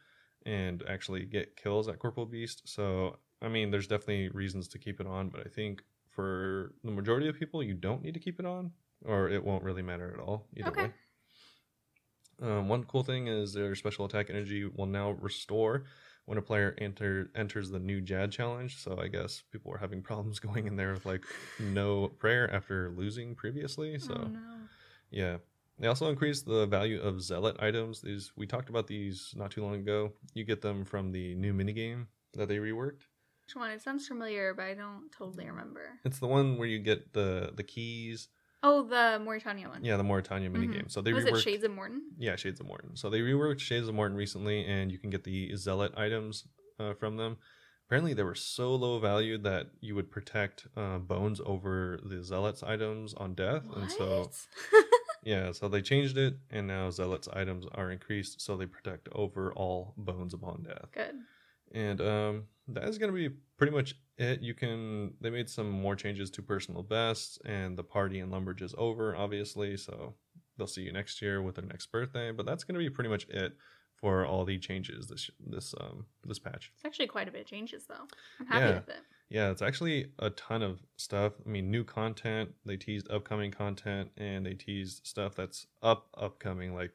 and 0.46 0.82
actually 0.88 1.26
get 1.26 1.56
kills 1.56 1.88
at 1.88 1.98
corporeal 1.98 2.26
beast. 2.26 2.62
So 2.64 3.18
I 3.42 3.48
mean, 3.48 3.70
there's 3.70 3.86
definitely 3.86 4.28
reasons 4.30 4.68
to 4.68 4.78
keep 4.78 5.00
it 5.00 5.06
on, 5.06 5.28
but 5.28 5.40
I 5.46 5.50
think 5.50 5.82
for 6.08 6.72
the 6.82 6.90
majority 6.90 7.28
of 7.28 7.38
people, 7.38 7.62
you 7.62 7.74
don't 7.74 8.02
need 8.02 8.14
to 8.14 8.20
keep 8.20 8.40
it 8.40 8.46
on, 8.46 8.72
or 9.04 9.28
it 9.28 9.44
won't 9.44 9.62
really 9.62 9.82
matter 9.82 10.12
at 10.12 10.20
all. 10.20 10.46
Either 10.56 10.70
Okay. 10.70 10.82
way. 10.84 10.92
Um, 12.40 12.68
one 12.68 12.84
cool 12.84 13.02
thing 13.02 13.26
is 13.26 13.52
their 13.52 13.74
special 13.74 14.04
attack 14.04 14.30
energy 14.30 14.64
will 14.64 14.86
now 14.86 15.10
restore 15.10 15.84
when 16.28 16.36
a 16.36 16.42
player 16.42 16.74
enter 16.78 17.30
enters 17.34 17.70
the 17.70 17.78
new 17.78 18.02
Jad 18.02 18.30
challenge. 18.30 18.76
So 18.82 18.98
I 19.00 19.08
guess 19.08 19.42
people 19.50 19.70
were 19.70 19.78
having 19.78 20.02
problems 20.10 20.38
going 20.38 20.66
in 20.66 20.76
there 20.76 20.92
with 20.92 21.06
like 21.06 21.24
no 21.58 22.08
prayer 22.08 22.52
after 22.52 22.90
losing 22.90 23.34
previously. 23.34 23.94
Oh, 23.94 23.98
so 23.98 24.14
Oh 24.14 24.28
no. 24.28 24.40
yeah. 25.10 25.38
They 25.80 25.86
also 25.86 26.08
increased 26.10 26.44
the 26.44 26.66
value 26.66 27.00
of 27.00 27.22
zealot 27.22 27.56
items. 27.60 28.02
These 28.02 28.32
we 28.36 28.46
talked 28.46 28.68
about 28.68 28.86
these 28.88 29.32
not 29.36 29.50
too 29.52 29.62
long 29.62 29.76
ago. 29.76 30.12
You 30.34 30.44
get 30.44 30.60
them 30.60 30.84
from 30.84 31.12
the 31.12 31.34
new 31.34 31.54
minigame 31.54 32.06
that 32.34 32.48
they 32.48 32.56
reworked. 32.58 33.06
Which 33.46 33.56
one? 33.56 33.70
It 33.70 33.80
sounds 33.80 34.06
familiar, 34.06 34.52
but 34.52 34.66
I 34.66 34.74
don't 34.74 35.10
totally 35.16 35.46
remember. 35.46 35.98
It's 36.04 36.18
the 36.18 36.26
one 36.26 36.58
where 36.58 36.68
you 36.68 36.78
get 36.78 37.14
the 37.14 37.52
the 37.56 37.62
keys. 37.62 38.28
Oh, 38.62 38.82
the 38.82 39.22
Morytania 39.24 39.68
one. 39.68 39.84
Yeah, 39.84 39.96
the 39.96 40.02
Morytania 40.02 40.50
minigame. 40.50 40.90
So 40.90 41.00
they 41.00 41.12
was 41.12 41.24
reworked 41.24 41.38
it 41.38 41.42
Shades 41.42 41.64
of 41.64 41.70
Mort'ton? 41.70 42.00
Yeah, 42.18 42.34
Shades 42.36 42.58
of 42.60 42.66
Mort'ton. 42.66 42.98
So 42.98 43.08
they 43.08 43.20
reworked 43.20 43.60
Shades 43.60 43.88
of 43.88 43.94
Mort'ton 43.94 44.16
recently, 44.16 44.64
and 44.64 44.90
you 44.90 44.98
can 44.98 45.10
get 45.10 45.24
the 45.24 45.54
zealot 45.54 45.92
items 45.96 46.44
uh, 46.80 46.94
from 46.94 47.16
them. 47.16 47.36
Apparently, 47.86 48.14
they 48.14 48.22
were 48.22 48.34
so 48.34 48.74
low 48.74 48.98
valued 48.98 49.44
that 49.44 49.68
you 49.80 49.94
would 49.94 50.10
protect 50.10 50.66
uh, 50.76 50.98
bones 50.98 51.40
over 51.46 51.98
the 52.04 52.22
zealots 52.22 52.62
items 52.62 53.14
on 53.14 53.34
death, 53.34 53.64
and 53.74 53.90
so 53.90 54.30
yeah, 55.22 55.52
so 55.52 55.68
they 55.68 55.80
changed 55.80 56.18
it, 56.18 56.36
and 56.50 56.66
now 56.66 56.90
zealots 56.90 57.28
items 57.32 57.64
are 57.74 57.90
increased, 57.90 58.42
so 58.42 58.56
they 58.56 58.66
protect 58.66 59.08
over 59.12 59.52
all 59.54 59.94
bones 59.96 60.34
upon 60.34 60.64
death. 60.64 60.90
Good. 60.92 61.14
And 61.72 62.00
um, 62.00 62.44
that 62.68 62.84
is 62.84 62.98
going 62.98 63.10
to 63.10 63.16
be 63.16 63.34
pretty 63.56 63.74
much 63.74 63.94
it. 64.18 64.40
You 64.42 64.54
can 64.54 65.14
they 65.20 65.30
made 65.30 65.48
some 65.48 65.70
more 65.70 65.96
changes 65.96 66.30
to 66.32 66.42
personal 66.42 66.82
bests, 66.82 67.38
and 67.44 67.76
the 67.76 67.84
party 67.84 68.18
in 68.20 68.30
Lumbridge 68.30 68.62
is 68.62 68.74
over, 68.78 69.16
obviously. 69.16 69.76
So 69.76 70.14
they'll 70.56 70.66
see 70.66 70.82
you 70.82 70.92
next 70.92 71.22
year 71.22 71.40
with 71.42 71.54
their 71.56 71.64
next 71.64 71.86
birthday. 71.92 72.30
But 72.32 72.46
that's 72.46 72.64
going 72.64 72.74
to 72.74 72.78
be 72.80 72.90
pretty 72.90 73.10
much 73.10 73.26
it 73.28 73.52
for 73.94 74.24
all 74.24 74.44
the 74.44 74.58
changes 74.58 75.08
this 75.08 75.30
this 75.44 75.74
um 75.80 76.06
this 76.24 76.38
patch. 76.38 76.70
It's 76.76 76.84
actually 76.84 77.08
quite 77.08 77.28
a 77.28 77.32
bit 77.32 77.40
of 77.42 77.46
changes, 77.46 77.84
though. 77.88 78.06
I'm 78.40 78.46
happy 78.46 78.64
Yeah. 78.66 78.74
with 78.74 78.88
it. 78.88 79.00
Yeah, 79.30 79.50
it's 79.50 79.60
actually 79.60 80.12
a 80.20 80.30
ton 80.30 80.62
of 80.62 80.80
stuff. 80.96 81.34
I 81.44 81.48
mean, 81.50 81.70
new 81.70 81.84
content. 81.84 82.54
They 82.64 82.78
teased 82.78 83.10
upcoming 83.10 83.50
content, 83.50 84.10
and 84.16 84.46
they 84.46 84.54
teased 84.54 85.06
stuff 85.06 85.34
that's 85.34 85.66
up 85.82 86.08
upcoming, 86.16 86.74
like 86.74 86.92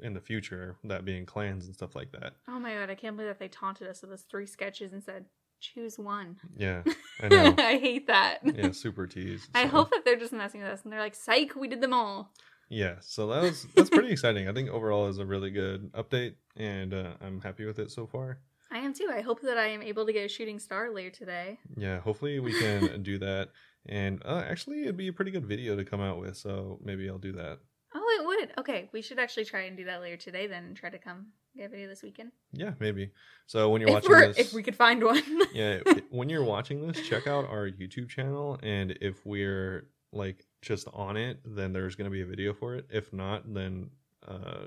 in 0.00 0.12
the 0.14 0.20
future. 0.20 0.76
That 0.84 1.04
being 1.04 1.26
clans 1.26 1.66
and 1.66 1.74
stuff 1.74 1.96
like 1.96 2.12
that. 2.12 2.34
Oh 2.46 2.60
my 2.60 2.74
god, 2.74 2.90
I 2.90 2.94
can't 2.94 3.16
believe 3.16 3.30
that 3.30 3.38
they 3.40 3.48
taunted 3.48 3.88
us 3.88 4.02
with 4.02 4.10
those 4.10 4.22
three 4.22 4.46
sketches 4.46 4.92
and 4.92 5.02
said, 5.02 5.24
choose 5.60 5.98
one. 5.98 6.36
Yeah, 6.56 6.82
I 7.20 7.28
know. 7.28 7.54
I 7.58 7.78
hate 7.78 8.06
that. 8.06 8.38
yeah, 8.44 8.72
super 8.72 9.06
teased. 9.06 9.48
I 9.54 9.64
so. 9.64 9.70
hope 9.70 9.90
that 9.90 10.04
they're 10.04 10.18
just 10.18 10.32
messing 10.32 10.60
with 10.62 10.70
us 10.70 10.82
and 10.84 10.92
they're 10.92 11.00
like, 11.00 11.14
psych, 11.14 11.56
we 11.56 11.68
did 11.68 11.80
them 11.80 11.92
all. 11.92 12.32
Yeah, 12.68 12.96
so 13.00 13.26
that 13.28 13.42
was 13.42 13.66
that's 13.74 13.90
pretty 13.90 14.10
exciting. 14.10 14.48
I 14.48 14.52
think 14.52 14.70
overall 14.70 15.06
is 15.08 15.18
a 15.18 15.26
really 15.26 15.50
good 15.50 15.92
update, 15.92 16.34
and 16.56 16.94
uh, 16.94 17.12
I'm 17.20 17.40
happy 17.40 17.64
with 17.66 17.78
it 17.78 17.90
so 17.90 18.06
far. 18.06 18.38
I 18.70 18.78
am 18.78 18.92
too. 18.92 19.10
I 19.12 19.20
hope 19.20 19.40
that 19.42 19.58
I 19.58 19.68
am 19.68 19.82
able 19.82 20.06
to 20.06 20.12
get 20.12 20.24
a 20.24 20.28
shooting 20.28 20.58
star 20.58 20.90
later 20.92 21.10
today. 21.10 21.58
Yeah, 21.76 22.00
hopefully 22.00 22.40
we 22.40 22.58
can 22.58 23.02
do 23.02 23.18
that. 23.18 23.50
And 23.86 24.22
uh, 24.24 24.42
actually, 24.48 24.82
it'd 24.82 24.96
be 24.96 25.08
a 25.08 25.12
pretty 25.12 25.30
good 25.30 25.46
video 25.46 25.76
to 25.76 25.84
come 25.84 26.00
out 26.00 26.18
with, 26.18 26.36
so 26.36 26.78
maybe 26.82 27.08
I'll 27.08 27.18
do 27.18 27.32
that. 27.32 27.58
Oh, 27.94 28.18
it 28.20 28.26
would. 28.26 28.52
Okay, 28.58 28.88
we 28.92 29.02
should 29.02 29.18
actually 29.18 29.44
try 29.44 29.62
and 29.62 29.76
do 29.76 29.84
that 29.84 30.00
later 30.00 30.16
today 30.16 30.46
then 30.46 30.64
and 30.64 30.76
try 30.76 30.90
to 30.90 30.98
come 30.98 31.26
get 31.56 31.66
a 31.66 31.68
video 31.68 31.88
this 31.88 32.02
weekend. 32.02 32.32
Yeah, 32.52 32.72
maybe. 32.80 33.10
So 33.46 33.70
when 33.70 33.80
you're 33.80 33.90
If, 33.90 33.94
watching 33.94 34.12
this, 34.28 34.38
if 34.38 34.52
we 34.52 34.62
could 34.62 34.76
find 34.76 35.02
one. 35.02 35.22
yeah, 35.54 35.80
when 36.10 36.28
you're 36.28 36.44
watching 36.44 36.86
this, 36.86 37.06
check 37.06 37.26
out 37.26 37.46
our 37.48 37.68
YouTube 37.68 38.08
channel, 38.08 38.58
and 38.62 38.92
if 39.00 39.24
we're 39.24 39.88
like 40.12 40.44
just 40.62 40.88
on 40.92 41.16
it, 41.16 41.40
then 41.44 41.72
there's 41.72 41.94
gonna 41.96 42.10
be 42.10 42.22
a 42.22 42.26
video 42.26 42.54
for 42.54 42.74
it. 42.76 42.86
If 42.90 43.12
not, 43.12 43.52
then 43.52 43.90
uh, 44.26 44.66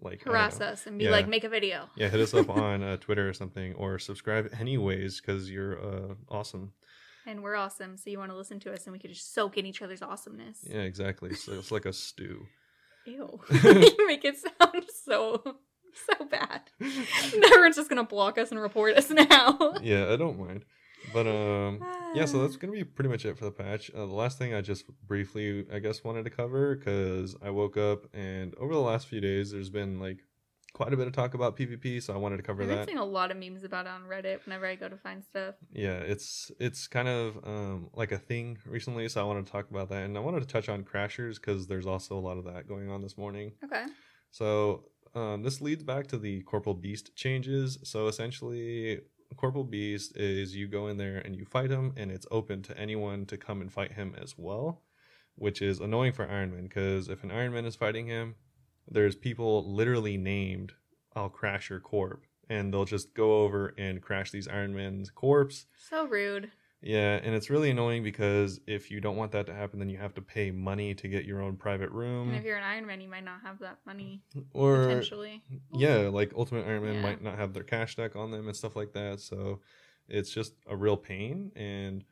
like 0.00 0.22
Harass 0.24 0.60
us 0.60 0.86
and 0.86 0.98
be 0.98 1.04
Yeah. 1.04 1.10
like, 1.12 1.28
make 1.28 1.44
a 1.44 1.48
video. 1.48 1.88
yeah 1.96 2.08
hit 2.08 2.20
us 2.20 2.34
up 2.34 2.50
on 2.64 2.82
uh, 2.82 2.96
twitter 2.96 3.28
or 3.28 3.32
something 3.32 3.74
or 3.74 3.98
subscribe 4.00 4.52
anyways 4.58 5.20
because 5.20 5.48
you're 5.48 5.78
uh, 5.80 6.14
awesome 6.28 6.72
And 7.26 7.42
we're 7.44 7.54
awesome, 7.54 7.96
so 7.96 8.10
you 8.10 8.18
want 8.18 8.32
to 8.32 8.36
listen 8.36 8.58
to 8.60 8.72
us 8.72 8.84
and 8.86 8.92
we 8.92 8.98
could 8.98 9.10
just 9.12 9.32
soak 9.32 9.56
in 9.56 9.64
each 9.66 9.80
other's 9.82 10.02
awesomeness. 10.02 10.58
yeah 10.68 10.80
exactly 10.80 11.32
so 11.34 11.52
it's 11.52 11.70
like 11.70 11.86
a 11.86 11.92
stew 11.92 12.44
Ew. 13.06 13.40
you 13.62 14.06
make 14.08 14.24
it 14.24 14.36
sound 14.36 14.84
so 15.04 15.56
so 16.18 16.24
bad. 16.24 16.62
Everyone's 16.80 17.76
just 17.76 17.88
gonna 17.88 18.04
block 18.04 18.38
us 18.38 18.50
and 18.50 18.60
report 18.60 18.96
us 18.96 19.10
now. 19.10 19.74
yeah 19.82 20.12
i 20.12 20.16
don't 20.16 20.38
mind 20.38 20.64
but 21.12 21.26
um 21.26 21.84
yeah 22.14 22.24
so 22.24 22.38
that's 22.40 22.56
gonna 22.60 22.72
be 22.72 22.84
pretty 22.84 23.08
much 23.10 23.24
it 23.24 23.36
for 23.36 23.44
the 23.44 23.50
patch 23.50 23.90
uh, 23.94 23.98
the 23.98 24.12
last 24.12 24.38
thing 24.38 24.54
i 24.54 24.60
just 24.60 24.84
briefly 25.06 25.66
i 25.72 25.78
guess 25.78 26.02
wanted 26.04 26.24
to 26.24 26.30
cover 26.30 26.76
because 26.76 27.36
i 27.42 27.50
woke 27.50 27.76
up 27.76 28.04
and 28.14 28.54
over 28.56 28.72
the 28.72 28.80
last 28.80 29.06
few 29.06 29.20
days 29.20 29.50
there's 29.52 29.70
been 29.70 29.98
like 30.00 30.18
quite 30.72 30.92
a 30.92 30.96
bit 30.96 31.06
of 31.06 31.12
talk 31.12 31.34
about 31.34 31.56
pvp 31.56 32.02
so 32.02 32.12
i 32.14 32.16
wanted 32.16 32.36
to 32.36 32.42
cover 32.42 32.62
I've 32.62 32.68
been 32.68 32.78
that 32.78 32.86
seeing 32.86 32.98
a 32.98 33.04
lot 33.04 33.30
of 33.30 33.36
memes 33.36 33.64
about 33.64 33.86
it 33.86 33.90
on 33.90 34.02
Reddit 34.02 34.44
whenever 34.44 34.66
I 34.66 34.74
go 34.74 34.88
to 34.88 34.96
find 34.96 35.22
stuff. 35.22 35.54
yeah 35.72 35.98
it's 35.98 36.50
it's 36.58 36.86
kind 36.88 37.06
of 37.08 37.36
um 37.44 37.90
like 37.94 38.12
a 38.12 38.18
thing 38.18 38.58
recently 38.66 39.08
so 39.08 39.20
i 39.20 39.24
wanted 39.24 39.46
to 39.46 39.52
talk 39.52 39.70
about 39.70 39.88
that 39.90 40.02
and 40.04 40.16
i 40.16 40.20
wanted 40.20 40.40
to 40.40 40.46
touch 40.48 40.68
on 40.68 40.82
crashers 40.84 41.36
because 41.36 41.66
there's 41.66 41.86
also 41.86 42.16
a 42.16 42.20
lot 42.20 42.38
of 42.38 42.44
that 42.44 42.66
going 42.66 42.90
on 42.90 43.02
this 43.02 43.16
morning 43.18 43.52
Okay. 43.64 43.84
So 44.30 44.86
um, 45.14 45.42
this 45.42 45.60
leads 45.60 45.82
back 45.82 46.06
to 46.08 46.18
the 46.18 46.42
Corporeal 46.42 46.78
Beast 46.78 47.14
changes. 47.14 47.78
So 47.82 48.08
essentially, 48.08 49.00
Corporeal 49.36 49.64
Beast 49.64 50.16
is 50.16 50.54
you 50.54 50.68
go 50.68 50.88
in 50.88 50.96
there 50.96 51.18
and 51.18 51.36
you 51.36 51.44
fight 51.44 51.70
him, 51.70 51.92
and 51.96 52.10
it's 52.10 52.26
open 52.30 52.62
to 52.62 52.78
anyone 52.78 53.26
to 53.26 53.36
come 53.36 53.60
and 53.60 53.72
fight 53.72 53.92
him 53.92 54.14
as 54.20 54.34
well, 54.36 54.82
which 55.34 55.62
is 55.62 55.80
annoying 55.80 56.12
for 56.12 56.28
Iron 56.28 56.52
Man 56.52 56.64
because 56.64 57.08
if 57.08 57.22
an 57.24 57.30
Iron 57.30 57.52
Man 57.52 57.64
is 57.64 57.76
fighting 57.76 58.06
him, 58.06 58.34
there's 58.88 59.16
people 59.16 59.72
literally 59.72 60.16
named 60.16 60.72
"I'll 61.14 61.30
crash 61.30 61.70
your 61.70 61.80
corp," 61.80 62.24
and 62.48 62.72
they'll 62.72 62.84
just 62.84 63.14
go 63.14 63.42
over 63.42 63.74
and 63.78 64.02
crash 64.02 64.30
these 64.30 64.48
Iron 64.48 64.74
Man's 64.74 65.10
corpse. 65.10 65.66
So 65.88 66.06
rude. 66.06 66.50
Yeah, 66.84 67.18
and 67.22 67.34
it's 67.34 67.48
really 67.48 67.70
annoying 67.70 68.02
because 68.02 68.60
if 68.66 68.90
you 68.90 69.00
don't 69.00 69.16
want 69.16 69.32
that 69.32 69.46
to 69.46 69.54
happen, 69.54 69.78
then 69.78 69.88
you 69.88 69.96
have 69.96 70.12
to 70.14 70.20
pay 70.20 70.50
money 70.50 70.94
to 70.94 71.08
get 71.08 71.24
your 71.24 71.40
own 71.40 71.56
private 71.56 71.90
room. 71.90 72.28
And 72.28 72.36
if 72.36 72.44
you're 72.44 72.58
an 72.58 72.62
Iron 72.62 72.86
Man, 72.86 73.00
you 73.00 73.08
might 73.08 73.24
not 73.24 73.40
have 73.42 73.58
that 73.60 73.78
money 73.86 74.20
or 74.52 74.82
potentially. 74.82 75.42
yeah, 75.72 76.08
like 76.08 76.32
Ultimate 76.36 76.66
Iron 76.66 76.82
Man 76.84 76.96
Yeah. 76.96 77.02
might 77.02 77.22
not 77.22 77.38
have 77.38 77.54
their 77.54 77.62
cash 77.62 77.96
deck 77.96 78.16
on 78.16 78.30
them 78.30 78.48
and 78.48 78.56
stuff 78.56 78.76
like 78.76 78.92
that. 78.92 79.20
So 79.20 79.60
it's 80.08 80.30
just 80.30 80.52
a 80.68 80.76
real 80.76 80.98
pain 80.98 81.50
and 81.56 82.04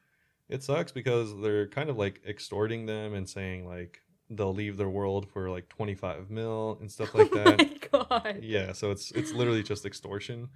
it 0.49 0.63
sucks 0.63 0.91
because 0.91 1.39
they're 1.43 1.69
kind 1.69 1.91
of 1.91 1.99
like 1.99 2.23
extorting 2.27 2.87
them 2.87 3.13
and 3.13 3.29
saying 3.29 3.67
like 3.67 4.01
they'll 4.31 4.55
leave 4.55 4.79
their 4.79 4.89
world 4.89 5.29
for 5.31 5.51
like 5.51 5.69
25 5.69 6.31
mil 6.31 6.79
and 6.81 6.91
stuff 6.91 7.15
like 7.15 7.29
oh 7.33 7.37
that. 7.37 7.61
Oh 7.93 8.07
my 8.11 8.19
god. 8.23 8.39
yeah, 8.43 8.73
so 8.73 8.91
it's 8.91 9.11
it's 9.13 9.35
literally 9.35 9.63
just 9.63 9.85
extortion. 9.85 10.49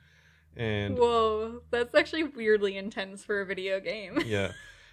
And 0.56 0.96
Whoa, 0.96 1.62
that's 1.70 1.94
actually 1.94 2.24
weirdly 2.24 2.76
intense 2.76 3.24
for 3.24 3.40
a 3.40 3.46
video 3.46 3.78
game. 3.80 4.22
yeah, 4.26 4.52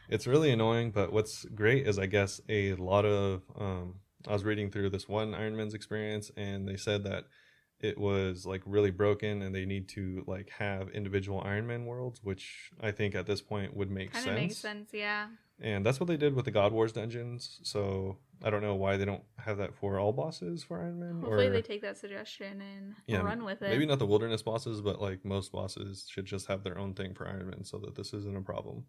it's 0.09 0.27
really 0.27 0.51
annoying. 0.51 0.91
But 0.91 1.13
what's 1.13 1.45
great 1.45 1.87
is 1.87 1.97
I 1.97 2.05
guess 2.05 2.41
a 2.49 2.73
lot 2.75 3.05
of 3.05 3.43
um, 3.57 3.95
I 4.27 4.33
was 4.33 4.43
reading 4.43 4.71
through 4.71 4.89
this 4.89 5.07
one 5.07 5.33
Iron 5.33 5.55
Man's 5.55 5.73
experience, 5.73 6.31
and 6.35 6.67
they 6.67 6.77
said 6.77 7.03
that 7.05 7.25
it 7.79 7.97
was 7.97 8.45
like 8.45 8.61
really 8.65 8.91
broken, 8.91 9.41
and 9.41 9.53
they 9.53 9.65
need 9.65 9.89
to 9.89 10.23
like 10.27 10.49
have 10.57 10.89
individual 10.89 11.41
Iron 11.45 11.67
Man 11.67 11.85
worlds, 11.85 12.19
which 12.23 12.71
I 12.81 12.91
think 12.91 13.15
at 13.15 13.25
this 13.25 13.41
point 13.41 13.75
would 13.75 13.91
make 13.91 14.13
sense. 14.13 14.25
kind 14.25 14.35
of 14.35 14.39
sense. 14.39 14.49
makes 14.49 14.57
sense, 14.57 14.89
yeah. 14.93 15.27
And 15.61 15.85
that's 15.85 15.99
what 15.99 16.07
they 16.07 16.17
did 16.17 16.35
with 16.35 16.45
the 16.45 16.51
God 16.51 16.71
Wars 16.71 16.91
dungeons. 16.93 17.59
So 17.63 18.17
I 18.43 18.49
don't 18.49 18.61
know 18.61 18.75
why 18.75 18.97
they 18.97 19.05
don't 19.05 19.23
have 19.37 19.57
that 19.57 19.73
for 19.73 19.99
all 19.99 20.11
bosses 20.11 20.63
for 20.63 20.79
Iron 20.79 20.99
Man. 20.99 21.21
Hopefully 21.21 21.47
or 21.47 21.51
they 21.51 21.61
take 21.61 21.81
that 21.81 21.97
suggestion 21.97 22.61
and 22.61 22.95
Yeah, 23.07 23.21
run 23.21 23.45
with 23.45 23.61
it. 23.61 23.69
maybe 23.69 23.85
not 23.85 23.99
the 23.99 24.05
wilderness 24.05 24.41
bosses, 24.41 24.81
but 24.81 25.01
like 25.01 25.23
most 25.23 25.51
bosses 25.53 26.07
should 26.09 26.25
just 26.25 26.47
have 26.47 26.63
their 26.63 26.77
own 26.77 26.93
thing 26.93 27.13
for 27.13 27.27
Iron 27.27 27.49
Man 27.49 27.63
so 27.63 27.77
that 27.79 27.95
this 27.95 28.13
isn't 28.13 28.35
a 28.37 28.41
problem. 28.41 28.85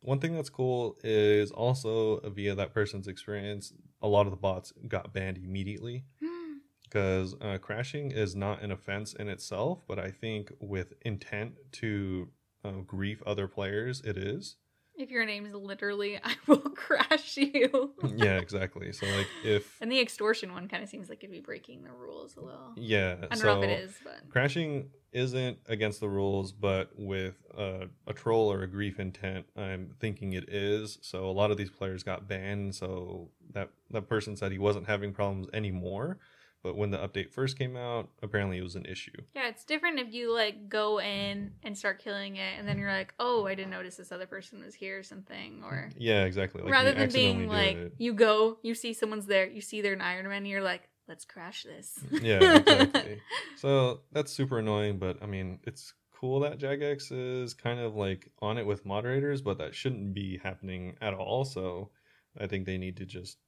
One 0.00 0.20
thing 0.20 0.34
that's 0.34 0.48
cool 0.48 0.96
is 1.02 1.50
also 1.50 2.20
via 2.20 2.54
that 2.54 2.72
person's 2.72 3.08
experience, 3.08 3.72
a 4.00 4.06
lot 4.06 4.26
of 4.26 4.30
the 4.30 4.36
bots 4.36 4.72
got 4.86 5.12
banned 5.12 5.38
immediately 5.38 6.04
because 6.84 7.34
uh, 7.40 7.58
crashing 7.58 8.12
is 8.12 8.36
not 8.36 8.62
an 8.62 8.70
offense 8.70 9.12
in 9.12 9.28
itself, 9.28 9.82
but 9.88 9.98
I 9.98 10.12
think 10.12 10.52
with 10.60 10.92
intent 11.02 11.54
to 11.72 12.28
uh, 12.64 12.70
grief 12.86 13.22
other 13.26 13.48
players, 13.48 14.00
it 14.02 14.16
is. 14.16 14.56
If 14.98 15.10
your 15.10 15.24
name's 15.24 15.54
literally 15.54 16.18
I 16.22 16.34
will 16.46 16.58
crash 16.58 17.36
you. 17.36 17.92
yeah, 18.16 18.38
exactly. 18.38 18.92
So 18.92 19.06
like 19.06 19.26
if 19.44 19.76
And 19.80 19.90
the 19.90 20.00
extortion 20.00 20.52
one 20.52 20.68
kind 20.68 20.82
of 20.82 20.88
seems 20.88 21.08
like 21.08 21.22
it'd 21.22 21.30
be 21.30 21.40
breaking 21.40 21.84
the 21.84 21.92
rules 21.92 22.36
a 22.36 22.40
little. 22.40 22.72
yeah, 22.76 23.16
I 23.22 23.26
don't 23.28 23.38
so 23.38 23.54
know 23.54 23.62
if 23.62 23.68
it 23.70 23.82
is, 23.84 23.94
but 24.02 24.28
crashing 24.30 24.90
isn't 25.12 25.58
against 25.66 26.00
the 26.00 26.08
rules, 26.08 26.52
but 26.52 26.90
with 26.96 27.34
uh, 27.56 27.86
a 28.06 28.12
troll 28.12 28.52
or 28.52 28.62
a 28.62 28.66
grief 28.66 29.00
intent, 29.00 29.46
I'm 29.56 29.94
thinking 30.00 30.34
it 30.34 30.48
is. 30.50 30.98
So 31.00 31.24
a 31.24 31.32
lot 31.32 31.50
of 31.50 31.56
these 31.56 31.70
players 31.70 32.02
got 32.02 32.28
banned. 32.28 32.74
So 32.74 33.30
that 33.52 33.70
that 33.90 34.08
person 34.08 34.36
said 34.36 34.52
he 34.52 34.58
wasn't 34.58 34.86
having 34.86 35.12
problems 35.12 35.48
anymore. 35.54 36.18
But 36.62 36.76
when 36.76 36.90
the 36.90 36.98
update 36.98 37.32
first 37.32 37.56
came 37.56 37.76
out, 37.76 38.08
apparently 38.22 38.58
it 38.58 38.62
was 38.62 38.74
an 38.74 38.84
issue. 38.84 39.12
yeah, 39.34 39.48
it's 39.48 39.64
different 39.64 40.00
if 40.00 40.12
you 40.12 40.34
like 40.34 40.68
go 40.68 41.00
in 41.00 41.52
and 41.62 41.78
start 41.78 42.02
killing 42.02 42.36
it, 42.36 42.58
and 42.58 42.66
then 42.66 42.78
you're 42.78 42.92
like, 42.92 43.14
oh, 43.20 43.46
I 43.46 43.54
didn't 43.54 43.70
notice 43.70 43.96
this 43.96 44.10
other 44.10 44.26
person 44.26 44.64
was 44.64 44.74
here 44.74 44.98
or 44.98 45.02
something, 45.02 45.62
or 45.64 45.90
Yeah, 45.96 46.24
exactly. 46.24 46.62
Like 46.62 46.72
rather 46.72 46.92
than 46.92 47.10
being 47.10 47.48
like 47.48 47.76
it. 47.76 47.94
you 47.98 48.12
go, 48.12 48.58
you 48.62 48.74
see 48.74 48.92
someone's 48.92 49.26
there, 49.26 49.46
you 49.46 49.60
see 49.60 49.80
they're 49.80 49.92
an 49.92 50.00
Iron 50.00 50.26
Man, 50.26 50.38
and 50.38 50.48
you're 50.48 50.62
like, 50.62 50.88
let's 51.06 51.24
crash 51.24 51.62
this. 51.62 51.98
yeah, 52.10 52.56
exactly. 52.56 53.20
so 53.56 54.00
that's 54.12 54.32
super 54.32 54.58
annoying, 54.58 54.98
but 54.98 55.22
I 55.22 55.26
mean, 55.26 55.60
it's 55.64 55.94
cool 56.20 56.40
that 56.40 56.58
Jagex 56.58 57.12
is 57.12 57.54
kind 57.54 57.78
of 57.78 57.94
like 57.94 58.30
on 58.40 58.58
it 58.58 58.66
with 58.66 58.84
moderators, 58.84 59.42
but 59.42 59.58
that 59.58 59.74
shouldn't 59.74 60.12
be 60.12 60.38
happening 60.38 60.96
at 61.00 61.14
all. 61.14 61.44
So 61.44 61.90
I 62.38 62.46
think 62.46 62.66
they 62.66 62.78
need 62.78 62.96
to 62.96 63.06
just 63.06 63.38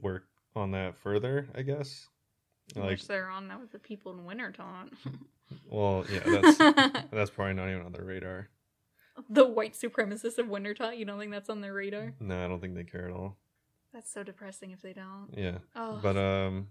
work 0.00 0.28
on 0.54 0.70
that 0.72 0.96
further, 0.96 1.48
I 1.54 1.62
guess. 1.62 2.08
Like, 2.76 3.00
they're 3.02 3.28
on 3.28 3.48
that 3.48 3.60
with 3.60 3.72
the 3.72 3.78
people 3.78 4.12
in 4.12 4.24
Wintertodt. 4.24 4.90
well, 5.68 6.04
yeah, 6.12 6.20
that's 6.24 6.58
that's 7.10 7.30
probably 7.30 7.54
not 7.54 7.68
even 7.68 7.82
on 7.82 7.92
their 7.92 8.04
radar. 8.04 8.48
the 9.28 9.46
white 9.46 9.74
supremacists 9.74 10.38
of 10.38 10.46
Wintertodt. 10.46 10.96
You 10.98 11.04
don't 11.04 11.18
think 11.18 11.32
that's 11.32 11.50
on 11.50 11.60
their 11.60 11.74
radar? 11.74 12.14
No, 12.20 12.44
I 12.44 12.48
don't 12.48 12.60
think 12.60 12.74
they 12.74 12.84
care 12.84 13.06
at 13.08 13.12
all. 13.12 13.36
That's 13.92 14.12
so 14.12 14.22
depressing 14.22 14.70
if 14.70 14.80
they 14.82 14.92
don't. 14.92 15.28
Yeah. 15.36 15.58
Oh, 15.74 15.98
But 16.02 16.16
um 16.16 16.68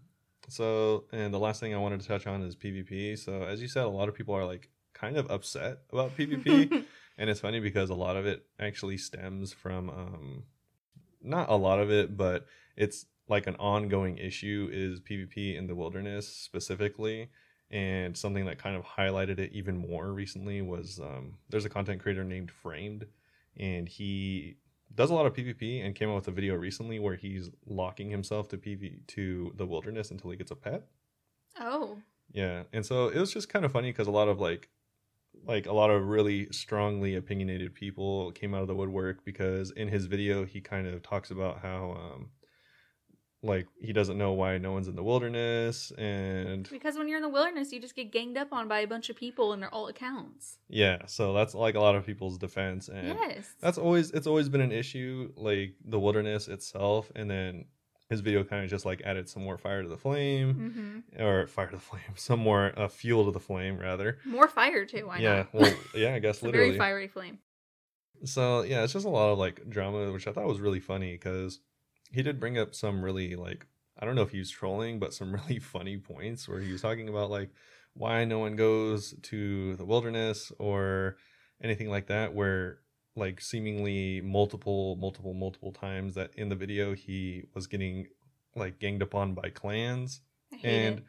so 0.47 1.03
and 1.11 1.33
the 1.33 1.39
last 1.39 1.59
thing 1.59 1.73
I 1.73 1.77
wanted 1.77 1.99
to 2.01 2.07
touch 2.07 2.25
on 2.27 2.41
is 2.43 2.55
PvP. 2.55 3.17
So 3.19 3.43
as 3.43 3.61
you 3.61 3.67
said, 3.67 3.83
a 3.83 3.89
lot 3.89 4.07
of 4.09 4.15
people 4.15 4.33
are 4.35 4.45
like 4.45 4.69
kind 4.93 5.17
of 5.17 5.29
upset 5.29 5.79
about 5.91 6.15
PvP. 6.17 6.85
and 7.17 7.29
it's 7.29 7.41
funny 7.41 7.59
because 7.59 7.89
a 7.89 7.95
lot 7.95 8.15
of 8.15 8.25
it 8.25 8.45
actually 8.59 8.97
stems 8.97 9.51
from 9.51 9.89
um 9.89 10.43
not 11.21 11.49
a 11.49 11.55
lot 11.55 11.79
of 11.79 11.91
it, 11.91 12.15
but 12.15 12.45
it's 12.77 13.05
like 13.29 13.47
an 13.47 13.55
ongoing 13.55 14.17
issue 14.17 14.69
is 14.71 14.99
PvP 14.99 15.55
in 15.57 15.67
the 15.67 15.75
wilderness 15.75 16.27
specifically. 16.27 17.29
And 17.71 18.17
something 18.17 18.45
that 18.45 18.57
kind 18.57 18.75
of 18.75 18.83
highlighted 18.83 19.37
it 19.37 19.51
even 19.53 19.77
more 19.77 20.11
recently 20.11 20.61
was 20.63 20.99
um, 20.99 21.35
there's 21.49 21.65
a 21.65 21.69
content 21.69 22.01
creator 22.01 22.23
named 22.23 22.49
Framed, 22.49 23.05
and 23.57 23.87
he 23.87 24.57
does 24.95 25.11
a 25.11 25.13
lot 25.13 25.27
of 25.27 25.33
PvP 25.33 25.85
and 25.85 25.93
came 25.93 26.09
out 26.09 26.15
with 26.15 26.27
a 26.27 26.31
video 26.31 26.55
recently 26.55 26.97
where 26.97 27.15
he's 27.15 27.51
locking 27.67 28.09
himself 28.09 28.47
to 28.49 28.57
PV 28.57 29.05
to 29.07 29.53
the 29.55 29.67
wilderness 29.67 30.09
until 30.09 30.31
he 30.31 30.37
gets 30.37 30.49
a 30.49 30.55
pet. 30.55 30.87
oh, 31.59 31.99
Yeah, 32.31 32.63
and 32.73 32.83
so 32.85 33.09
it 33.09 33.19
was 33.19 33.31
just 33.31 33.49
kind 33.49 33.65
of 33.65 33.71
funny 33.71 33.91
because 33.91 34.07
a 34.07 34.11
lot 34.11 34.27
of 34.29 34.39
like, 34.39 34.69
like 35.45 35.67
a 35.67 35.73
lot 35.73 35.91
of 35.91 36.07
really 36.07 36.47
strongly 36.51 37.15
opinionated 37.15 37.75
people 37.75 38.31
came 38.31 38.55
out 38.55 38.61
of 38.61 38.67
the 38.67 38.75
woodwork 38.75 39.23
because 39.23 39.69
in 39.71 39.87
his 39.87 40.05
video 40.05 40.43
he 40.43 40.59
kind 40.59 40.87
of 40.87 41.03
talks 41.03 41.29
about 41.29 41.61
how, 41.61 41.95
um, 41.99 42.29
like 43.41 43.67
he 43.79 43.93
doesn't 43.93 44.17
know 44.17 44.33
why 44.33 44.57
no 44.57 44.71
one's 44.73 44.87
in 44.87 44.95
the 44.95 45.03
wilderness, 45.03 45.91
and 45.97 46.67
because 46.69 46.97
when 46.97 47.07
you're 47.07 47.17
in 47.17 47.23
the 47.23 47.29
wilderness, 47.29 47.71
you 47.71 47.79
just 47.79 47.95
get 47.95 48.11
ganged 48.11 48.37
up 48.37 48.51
on 48.51 48.67
by 48.67 48.79
a 48.79 48.87
bunch 48.87 49.09
of 49.09 49.15
people 49.15 49.53
and 49.53 49.61
they're 49.61 49.73
all 49.73 49.87
accounts. 49.87 50.57
yeah, 50.67 51.05
so 51.05 51.33
that's 51.33 51.55
like 51.55 51.75
a 51.75 51.79
lot 51.79 51.95
of 51.95 52.05
people's 52.05 52.37
defense, 52.37 52.89
and 52.89 53.07
yes. 53.07 53.53
that's 53.61 53.77
always 53.77 54.11
it's 54.11 54.27
always 54.27 54.49
been 54.49 54.61
an 54.61 54.71
issue, 54.71 55.31
like 55.35 55.75
the 55.85 55.99
wilderness 55.99 56.47
itself, 56.47 57.11
and 57.15 57.29
then 57.29 57.65
his 58.09 58.21
video 58.21 58.43
kind 58.43 58.63
of 58.63 58.69
just 58.69 58.85
like 58.85 59.01
added 59.05 59.29
some 59.29 59.43
more 59.43 59.57
fire 59.57 59.83
to 59.83 59.89
the 59.89 59.97
flame, 59.97 61.03
hmm 61.15 61.23
or 61.23 61.47
fire 61.47 61.67
to 61.67 61.75
the 61.75 61.81
flame, 61.91 62.01
some 62.15 62.39
more 62.39 62.73
uh, 62.77 62.87
fuel 62.87 63.25
to 63.25 63.31
the 63.31 63.39
flame 63.39 63.77
rather. 63.77 64.17
More 64.25 64.47
fire 64.47 64.85
too. 64.85 65.07
Why 65.07 65.19
yeah, 65.19 65.37
not? 65.37 65.53
well, 65.53 65.73
yeah, 65.95 66.13
I 66.13 66.19
guess 66.19 66.43
literally. 66.43 66.69
very 66.71 66.77
fiery 66.77 67.07
flame. 67.07 67.39
So 68.25 68.63
yeah, 68.63 68.83
it's 68.83 68.93
just 68.93 69.05
a 69.05 69.09
lot 69.09 69.31
of 69.31 69.37
like 69.37 69.69
drama, 69.69 70.11
which 70.11 70.27
I 70.27 70.33
thought 70.33 70.45
was 70.45 70.59
really 70.59 70.81
funny 70.81 71.13
because 71.13 71.59
he 72.11 72.23
did 72.23 72.39
bring 72.39 72.57
up 72.57 72.75
some 72.75 73.03
really 73.03 73.35
like 73.35 73.65
I 73.99 74.05
don't 74.05 74.15
know 74.15 74.21
if 74.21 74.31
he 74.31 74.39
was 74.39 74.49
trolling, 74.49 74.99
but 74.99 75.13
some 75.13 75.33
really 75.35 75.59
funny 75.59 75.97
points 75.97 76.47
where 76.47 76.59
he 76.59 76.71
was 76.71 76.81
talking 76.81 77.09
about 77.09 77.29
like 77.29 77.49
why 77.93 78.25
no 78.25 78.39
one 78.39 78.55
goes 78.55 79.13
to 79.23 79.75
the 79.75 79.85
wilderness 79.85 80.51
or 80.59 81.17
anything 81.61 81.89
like 81.89 82.07
that. 82.07 82.33
Where 82.33 82.79
like 83.15 83.41
seemingly 83.41 84.21
multiple, 84.21 84.95
multiple, 84.95 85.33
multiple 85.33 85.71
times 85.71 86.15
that 86.15 86.31
in 86.35 86.49
the 86.49 86.55
video 86.55 86.95
he 86.95 87.43
was 87.53 87.67
getting 87.67 88.07
like 88.55 88.79
ganged 88.79 89.01
upon 89.01 89.33
by 89.33 89.49
clans 89.49 90.21
and 90.63 90.99
it. 90.99 91.03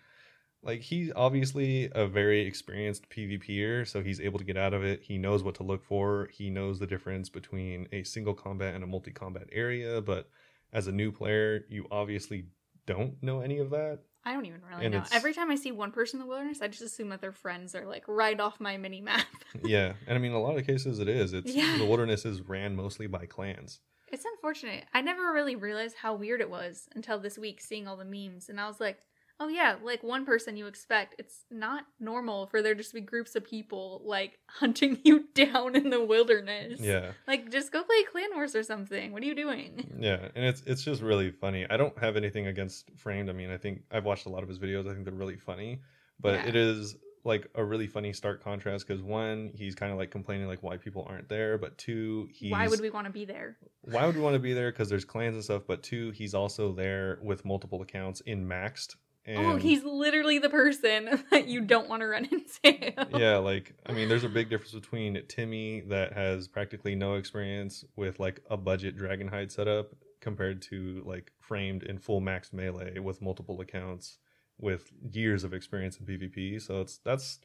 like 0.62 0.80
he's 0.80 1.12
obviously 1.14 1.88
a 1.94 2.06
very 2.06 2.42
experienced 2.42 3.08
PvPer, 3.08 3.86
so 3.86 4.02
he's 4.02 4.20
able 4.20 4.38
to 4.38 4.44
get 4.44 4.56
out 4.56 4.74
of 4.74 4.84
it. 4.84 5.02
He 5.02 5.16
knows 5.18 5.42
what 5.42 5.54
to 5.56 5.62
look 5.62 5.84
for. 5.84 6.28
He 6.32 6.50
knows 6.50 6.78
the 6.78 6.86
difference 6.86 7.28
between 7.28 7.86
a 7.92 8.02
single 8.02 8.34
combat 8.34 8.74
and 8.74 8.82
a 8.82 8.86
multi 8.86 9.12
combat 9.12 9.48
area. 9.52 10.00
But 10.00 10.28
as 10.72 10.86
a 10.86 10.92
new 10.92 11.12
player, 11.12 11.64
you 11.68 11.86
obviously 11.90 12.46
don't 12.86 13.22
know 13.22 13.40
any 13.40 13.58
of 13.58 13.70
that. 13.70 14.00
I 14.24 14.34
don't 14.34 14.44
even 14.46 14.60
really 14.70 14.84
and 14.84 14.92
know. 14.92 14.98
it's- 14.98 15.14
Every 15.14 15.32
time 15.32 15.50
I 15.50 15.54
see 15.56 15.72
one 15.72 15.92
person 15.92 16.20
in 16.20 16.26
the 16.26 16.28
wilderness, 16.28 16.60
I 16.60 16.68
just 16.68 16.82
assume 16.82 17.08
that 17.08 17.20
their 17.22 17.32
friends 17.32 17.74
are 17.74 17.86
like 17.86 18.04
right 18.06 18.38
off 18.38 18.60
my 18.60 18.76
mini 18.76 19.00
map. 19.00 19.26
yeah, 19.64 19.94
and 20.06 20.16
I 20.16 20.20
mean, 20.20 20.32
a 20.32 20.40
lot 20.40 20.58
of 20.58 20.66
cases 20.66 20.98
it 20.98 21.08
is. 21.08 21.32
It's 21.32 21.50
Yeah. 21.54 21.78
the 21.78 21.86
wilderness 21.86 22.24
is 22.26 22.42
ran 22.42 22.76
mostly 22.76 23.06
by 23.06 23.24
clans. 23.26 23.80
It's 24.12 24.24
unfortunate. 24.24 24.84
I 24.92 25.00
never 25.02 25.32
really 25.32 25.54
realized 25.56 25.96
how 25.96 26.14
weird 26.14 26.40
it 26.40 26.50
was 26.50 26.88
until 26.96 27.18
this 27.20 27.38
week 27.38 27.60
seeing 27.60 27.86
all 27.88 27.96
the 27.96 28.04
memes. 28.04 28.48
And 28.48 28.60
I 28.60 28.66
was 28.66 28.80
like, 28.80 28.98
oh, 29.40 29.48
yeah, 29.48 29.76
like 29.82 30.02
one 30.02 30.24
person 30.26 30.56
you 30.56 30.66
expect. 30.66 31.16
It's 31.18 31.44
not 31.50 31.84
normal 31.98 32.46
for 32.46 32.62
there 32.62 32.74
just 32.74 32.90
to 32.90 32.94
be 32.96 33.00
groups 33.00 33.34
of 33.34 33.44
people 33.44 34.02
like 34.04 34.38
hunting 34.46 34.98
you 35.02 35.24
down 35.34 35.74
in 35.74 35.90
the 35.90 36.04
wilderness. 36.04 36.80
Yeah, 36.80 37.12
Like, 37.26 37.50
just 37.50 37.72
go 37.72 37.82
play 37.82 38.04
Clan 38.10 38.30
Wars 38.34 38.54
or 38.54 38.62
something. 38.62 39.12
What 39.12 39.22
are 39.22 39.26
you 39.26 39.34
doing? 39.34 39.90
yeah, 39.98 40.28
and 40.34 40.44
it's 40.44 40.62
it's 40.66 40.82
just 40.82 41.02
really 41.02 41.30
funny. 41.30 41.66
I 41.68 41.76
don't 41.76 41.98
have 41.98 42.16
anything 42.16 42.46
against 42.46 42.90
Framed. 42.96 43.30
I 43.30 43.32
mean, 43.32 43.50
I 43.50 43.56
think 43.56 43.82
I've 43.90 44.04
watched 44.04 44.26
a 44.26 44.28
lot 44.28 44.42
of 44.42 44.48
his 44.48 44.58
videos. 44.58 44.88
I 44.88 44.92
think 44.92 45.04
they're 45.04 45.14
really 45.14 45.36
funny, 45.38 45.80
but 46.20 46.34
Yeah. 46.34 46.48
it 46.48 46.56
is 46.56 46.96
like 47.24 47.46
a 47.54 47.62
really 47.62 47.86
funny 47.86 48.12
stark 48.14 48.42
contrast 48.42 48.86
because 48.86 49.02
one, 49.02 49.50
he's 49.54 49.74
kind 49.74 49.92
of 49.92 49.98
like 49.98 50.10
complaining 50.10 50.46
like 50.46 50.62
why 50.62 50.76
people 50.78 51.06
aren't 51.08 51.28
there, 51.28 51.58
but 51.58 51.76
two, 51.76 52.28
he's 52.32 52.50
Why 52.52 52.66
would 52.66 52.80
we 52.80 52.88
want 52.90 53.06
to 53.06 53.12
be 53.12 53.24
there? 53.24 53.56
why 53.82 54.06
would 54.06 54.14
we 54.16 54.22
want 54.22 54.34
to 54.34 54.38
be 54.40 54.52
there 54.54 54.70
because 54.70 54.88
there's 54.88 55.04
clans 55.04 55.34
and 55.34 55.44
stuff, 55.44 55.62
but 55.66 55.82
two, 55.82 56.10
he's 56.12 56.34
also 56.34 56.72
there 56.72 57.18
with 57.22 57.44
multiple 57.44 57.82
accounts 57.82 58.20
in 58.22 58.46
maxed 58.46 58.96
And 59.26 59.46
oh, 59.46 59.56
he's 59.56 59.84
literally 59.84 60.38
the 60.38 60.48
person 60.48 61.22
that 61.30 61.46
you 61.46 61.60
don't 61.60 61.88
want 61.88 62.00
to 62.00 62.06
run 62.06 62.24
into. 62.30 63.18
yeah, 63.18 63.36
like 63.36 63.74
I 63.86 63.92
mean, 63.92 64.08
there's 64.08 64.24
a 64.24 64.28
big 64.28 64.48
difference 64.48 64.72
between 64.72 65.20
Timmy 65.28 65.80
that 65.88 66.12
has 66.14 66.48
practically 66.48 66.94
no 66.94 67.14
experience 67.14 67.84
with 67.96 68.18
like 68.18 68.40
a 68.50 68.56
budget 68.56 68.96
Dragonhide 68.96 69.50
setup 69.52 69.90
compared 70.20 70.62
to 70.62 71.02
like 71.04 71.32
framed 71.40 71.82
in 71.82 71.98
full 71.98 72.20
max 72.20 72.52
melee 72.52 72.98
with 72.98 73.22
multiple 73.22 73.60
accounts 73.60 74.18
with 74.58 74.90
years 75.12 75.44
of 75.44 75.54
experience 75.54 75.98
in 75.98 76.06
PvP. 76.06 76.60
So 76.60 76.80
it's 76.80 76.98
that's 76.98 77.40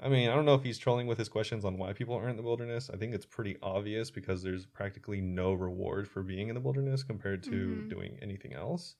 I 0.00 0.08
mean, 0.08 0.28
I 0.30 0.34
don't 0.34 0.44
know 0.44 0.54
if 0.54 0.62
he's 0.62 0.78
trolling 0.78 1.08
with 1.08 1.18
his 1.18 1.28
questions 1.28 1.64
on 1.64 1.76
why 1.76 1.92
people 1.92 2.14
aren't 2.14 2.30
in 2.30 2.36
the 2.36 2.42
wilderness. 2.42 2.88
I 2.92 2.96
think 2.96 3.14
it's 3.14 3.26
pretty 3.26 3.56
obvious 3.62 4.10
because 4.12 4.42
there's 4.44 4.64
practically 4.64 5.20
no 5.20 5.52
reward 5.54 6.06
for 6.08 6.22
being 6.22 6.48
in 6.48 6.54
the 6.54 6.60
wilderness 6.60 7.02
compared 7.02 7.42
to 7.44 7.50
Mhm. 7.50 7.90
doing 7.90 8.18
anything 8.22 8.52
else. 8.52 8.94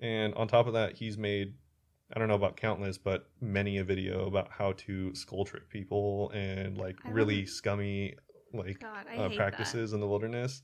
And 0.00 0.34
on 0.34 0.48
top 0.48 0.66
of 0.66 0.72
that, 0.74 0.96
he's 0.96 1.16
made 1.16 1.54
I 2.14 2.18
don't 2.18 2.28
know 2.28 2.34
about 2.34 2.56
countless, 2.56 2.98
but 2.98 3.28
many 3.40 3.78
a 3.78 3.84
video 3.84 4.26
about 4.26 4.48
how 4.50 4.72
to 4.72 5.14
skull 5.14 5.44
trick 5.44 5.68
people 5.70 6.30
and 6.34 6.76
like 6.78 6.96
I 7.04 7.10
really 7.10 7.38
don't- 7.38 7.48
scummy 7.48 8.14
like 8.52 8.80
God, 8.80 9.06
uh, 9.16 9.28
practices 9.30 9.92
in 9.92 10.00
the 10.00 10.06
wilderness. 10.06 10.62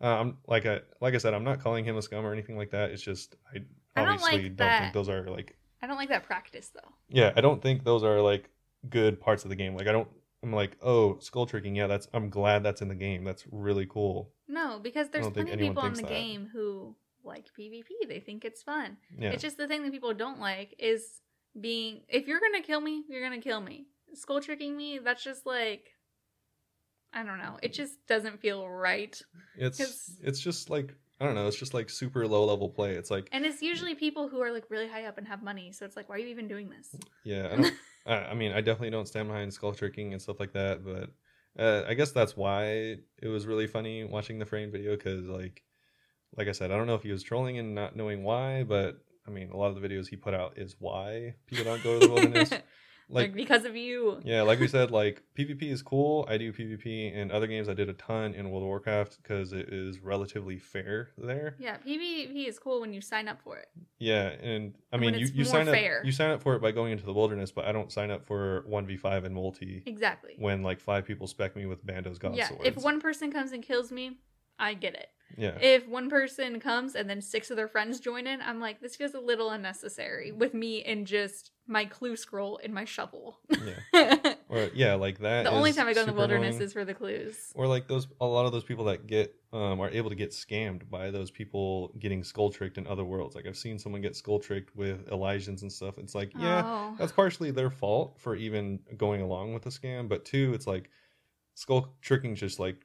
I'm 0.00 0.36
like 0.46 0.66
I 0.66 0.80
like 1.00 1.14
I 1.14 1.18
said, 1.18 1.34
I'm 1.34 1.44
not 1.44 1.60
calling 1.60 1.84
him 1.84 1.96
a 1.96 2.02
scum 2.02 2.24
or 2.26 2.32
anything 2.32 2.56
like 2.56 2.70
that. 2.70 2.90
It's 2.90 3.02
just 3.02 3.36
I 3.52 3.58
I 3.96 4.04
don't 4.04 4.14
obviously 4.14 4.42
like 4.42 4.56
don't 4.56 4.68
that. 4.68 4.80
think 4.82 4.94
those 4.94 5.08
are 5.08 5.28
like. 5.30 5.56
I 5.82 5.86
don't 5.86 5.96
like 5.96 6.08
that 6.08 6.24
practice 6.24 6.70
though. 6.74 6.92
yeah, 7.08 7.32
I 7.36 7.40
don't 7.40 7.62
think 7.62 7.84
those 7.84 8.02
are 8.04 8.20
like 8.20 8.50
good 8.88 9.20
parts 9.20 9.44
of 9.44 9.50
the 9.50 9.56
game. 9.56 9.76
Like 9.76 9.86
I 9.86 9.92
don't 9.92 10.08
I'm 10.42 10.52
like, 10.52 10.76
oh, 10.82 11.18
skull 11.20 11.46
tricking, 11.46 11.74
yeah, 11.74 11.86
that's 11.86 12.06
I'm 12.12 12.28
glad 12.28 12.62
that's 12.62 12.82
in 12.82 12.88
the 12.88 12.94
game. 12.94 13.24
That's 13.24 13.44
really 13.50 13.86
cool. 13.86 14.30
No, 14.46 14.78
because 14.82 15.08
there's 15.08 15.28
plenty 15.30 15.52
of 15.52 15.58
people 15.58 15.84
in 15.86 15.94
the 15.94 16.02
that. 16.02 16.08
game 16.08 16.50
who 16.52 16.94
like 17.24 17.46
PvP. 17.58 18.08
They 18.08 18.20
think 18.20 18.44
it's 18.44 18.62
fun. 18.62 18.96
Yeah. 19.18 19.30
It's 19.30 19.42
just 19.42 19.56
the 19.56 19.66
thing 19.68 19.82
that 19.82 19.92
people 19.92 20.14
don't 20.14 20.40
like 20.40 20.74
is 20.78 21.20
being. 21.60 22.02
If 22.08 22.26
you're 22.26 22.40
gonna 22.40 22.62
kill 22.62 22.80
me, 22.80 23.04
you're 23.08 23.22
gonna 23.22 23.40
kill 23.40 23.60
me. 23.60 23.86
Skull 24.14 24.40
tricking 24.40 24.76
me. 24.76 24.98
That's 24.98 25.22
just 25.24 25.46
like. 25.46 25.90
I 27.12 27.22
don't 27.22 27.38
know. 27.38 27.58
It 27.62 27.72
just 27.72 28.04
doesn't 28.08 28.40
feel 28.40 28.68
right. 28.68 29.20
it's 29.56 29.78
'cause- 29.78 30.18
it's 30.22 30.40
just 30.40 30.68
like 30.70 30.94
I 31.20 31.26
don't 31.26 31.36
know, 31.36 31.46
it's 31.46 31.56
just 31.56 31.74
like 31.74 31.88
super 31.90 32.26
low 32.26 32.44
level 32.44 32.68
play. 32.68 32.94
It's 32.96 33.10
like 33.10 33.28
And 33.30 33.46
it's 33.46 33.62
usually 33.62 33.94
people 33.94 34.28
who 34.28 34.40
are 34.42 34.50
like 34.52 34.64
really 34.68 34.88
high 34.88 35.04
up 35.04 35.16
and 35.16 35.26
have 35.28 35.42
money. 35.44 35.70
So 35.70 35.84
it's 35.84 35.96
like, 35.96 36.08
why 36.08 36.16
are 36.16 36.18
you 36.18 36.26
even 36.26 36.48
doing 36.48 36.68
this? 36.70 36.94
yeah, 37.22 37.50
I 37.52 37.56
don't 37.62 37.74
I, 38.06 38.14
I 38.30 38.34
mean, 38.34 38.50
I 38.52 38.60
definitely 38.60 38.90
don't 38.90 39.06
stand 39.06 39.28
behind 39.28 39.52
skull 39.54 39.72
tricking 39.72 40.12
and 40.12 40.20
stuff 40.20 40.40
like 40.40 40.52
that, 40.54 40.84
but 40.84 41.10
uh, 41.56 41.84
I 41.86 41.94
guess 41.94 42.10
that's 42.10 42.36
why 42.36 42.96
it 43.22 43.28
was 43.28 43.46
really 43.46 43.68
funny 43.68 44.02
watching 44.02 44.40
the 44.40 44.44
frame 44.44 44.72
video 44.72 44.96
because, 44.96 45.24
like, 45.26 45.62
like 46.36 46.48
I 46.48 46.52
said, 46.52 46.70
I 46.70 46.76
don't 46.76 46.86
know 46.86 46.94
if 46.94 47.02
he 47.02 47.12
was 47.12 47.22
trolling 47.22 47.58
and 47.58 47.74
not 47.74 47.96
knowing 47.96 48.22
why, 48.24 48.64
but 48.64 48.98
I 49.26 49.30
mean, 49.30 49.50
a 49.50 49.56
lot 49.56 49.68
of 49.74 49.80
the 49.80 49.86
videos 49.88 50.08
he 50.08 50.16
put 50.16 50.34
out 50.34 50.58
is 50.58 50.76
why 50.78 51.34
people 51.46 51.64
don't 51.64 51.82
go 51.82 51.98
to 51.98 52.06
the 52.06 52.12
wilderness. 52.12 52.50
like, 52.50 52.62
like, 53.08 53.34
because 53.34 53.64
of 53.66 53.76
you. 53.76 54.18
yeah, 54.24 54.42
like 54.42 54.58
we 54.60 54.66
said, 54.68 54.90
like 54.90 55.22
PvP 55.38 55.62
is 55.70 55.82
cool. 55.82 56.26
I 56.28 56.36
do 56.38 56.52
PvP 56.52 57.12
in 57.14 57.30
other 57.30 57.46
games. 57.46 57.68
I 57.68 57.74
did 57.74 57.88
a 57.88 57.92
ton 57.94 58.34
in 58.34 58.50
World 58.50 58.62
of 58.64 58.66
Warcraft 58.68 59.18
because 59.22 59.52
it 59.52 59.68
is 59.70 60.00
relatively 60.00 60.58
fair 60.58 61.10
there. 61.18 61.54
Yeah, 61.58 61.76
PvP 61.86 62.48
is 62.48 62.58
cool 62.58 62.80
when 62.80 62.92
you 62.94 63.00
sign 63.00 63.28
up 63.28 63.40
for 63.42 63.56
it. 63.58 63.68
Yeah, 63.98 64.28
and 64.28 64.74
I 64.92 64.96
And 64.96 65.00
mean, 65.02 65.14
you, 65.14 65.26
you 65.32 65.44
sign 65.44 65.66
fair. 65.66 65.98
up 66.00 66.04
you 66.06 66.12
sign 66.12 66.30
up 66.30 66.42
for 66.42 66.54
it 66.56 66.62
by 66.62 66.70
going 66.72 66.92
into 66.92 67.04
the 67.04 67.12
wilderness, 67.12 67.50
but 67.52 67.66
I 67.66 67.72
don't 67.72 67.92
sign 67.92 68.10
up 68.10 68.26
for 68.26 68.64
one 68.66 68.86
v 68.86 68.96
five 68.96 69.24
and 69.24 69.34
multi 69.34 69.82
Exactly. 69.86 70.34
when 70.38 70.62
like 70.62 70.80
five 70.80 71.04
people 71.06 71.26
spec 71.26 71.54
me 71.56 71.66
with 71.66 71.84
Bandos 71.86 72.18
God 72.18 72.34
yeah, 72.36 72.48
swords. 72.48 72.64
if 72.66 72.76
one 72.76 73.00
person 73.00 73.30
comes 73.30 73.52
and 73.52 73.62
kills 73.62 73.92
me, 73.92 74.18
I 74.58 74.74
get 74.74 74.94
it. 74.94 75.08
yeah, 75.36 75.58
If 75.60 75.88
one 75.88 76.08
person 76.10 76.60
comes 76.60 76.94
and 76.94 77.10
then 77.10 77.20
six 77.20 77.50
of 77.50 77.56
their 77.56 77.66
friends 77.66 77.98
join 77.98 78.26
in, 78.26 78.40
I'm 78.40 78.60
like, 78.60 78.80
this 78.80 78.94
feels 78.94 79.14
a 79.14 79.20
little 79.20 79.50
unnecessary 79.50 80.30
with 80.30 80.54
me 80.54 80.82
and 80.84 81.06
just 81.06 81.50
my 81.66 81.86
clue 81.86 82.14
scroll 82.14 82.60
and 82.62 82.72
my 82.72 82.84
shovel. 82.84 83.40
yeah, 83.92 84.34
or 84.48 84.68
yeah, 84.74 84.94
like 84.94 85.18
that. 85.20 85.44
The 85.44 85.50
only 85.50 85.72
time 85.72 85.88
I 85.88 85.94
go 85.94 86.02
in 86.02 86.06
the 86.06 86.12
wilderness 86.12 86.56
annoying. 86.56 86.62
is 86.66 86.72
for 86.72 86.84
the 86.84 86.94
clues. 86.94 87.50
or 87.56 87.66
like 87.66 87.88
those 87.88 88.06
a 88.20 88.26
lot 88.26 88.46
of 88.46 88.52
those 88.52 88.62
people 88.64 88.84
that 88.84 89.06
get 89.08 89.34
um 89.52 89.80
are 89.80 89.88
able 89.90 90.10
to 90.10 90.16
get 90.16 90.30
scammed 90.30 90.88
by 90.90 91.10
those 91.10 91.30
people 91.30 91.88
getting 91.98 92.22
skull 92.22 92.50
tricked 92.50 92.78
in 92.78 92.86
other 92.86 93.04
worlds. 93.04 93.34
Like 93.34 93.46
I've 93.46 93.56
seen 93.56 93.78
someone 93.78 94.02
get 94.02 94.14
skull 94.14 94.38
tricked 94.38 94.76
with 94.76 95.08
Elysians 95.08 95.62
and 95.62 95.72
stuff. 95.72 95.98
It's 95.98 96.14
like 96.14 96.32
yeah, 96.38 96.62
Oh. 96.64 96.94
that's 96.98 97.12
partially 97.12 97.50
their 97.50 97.70
fault 97.70 98.20
for 98.20 98.36
even 98.36 98.78
going 98.96 99.20
along 99.22 99.52
with 99.54 99.62
the 99.64 99.70
scam, 99.70 100.06
but 100.08 100.24
two, 100.24 100.52
it's 100.54 100.66
like 100.66 100.90
skull 101.54 101.94
tricking 102.02 102.34
just 102.36 102.60
like 102.60 102.76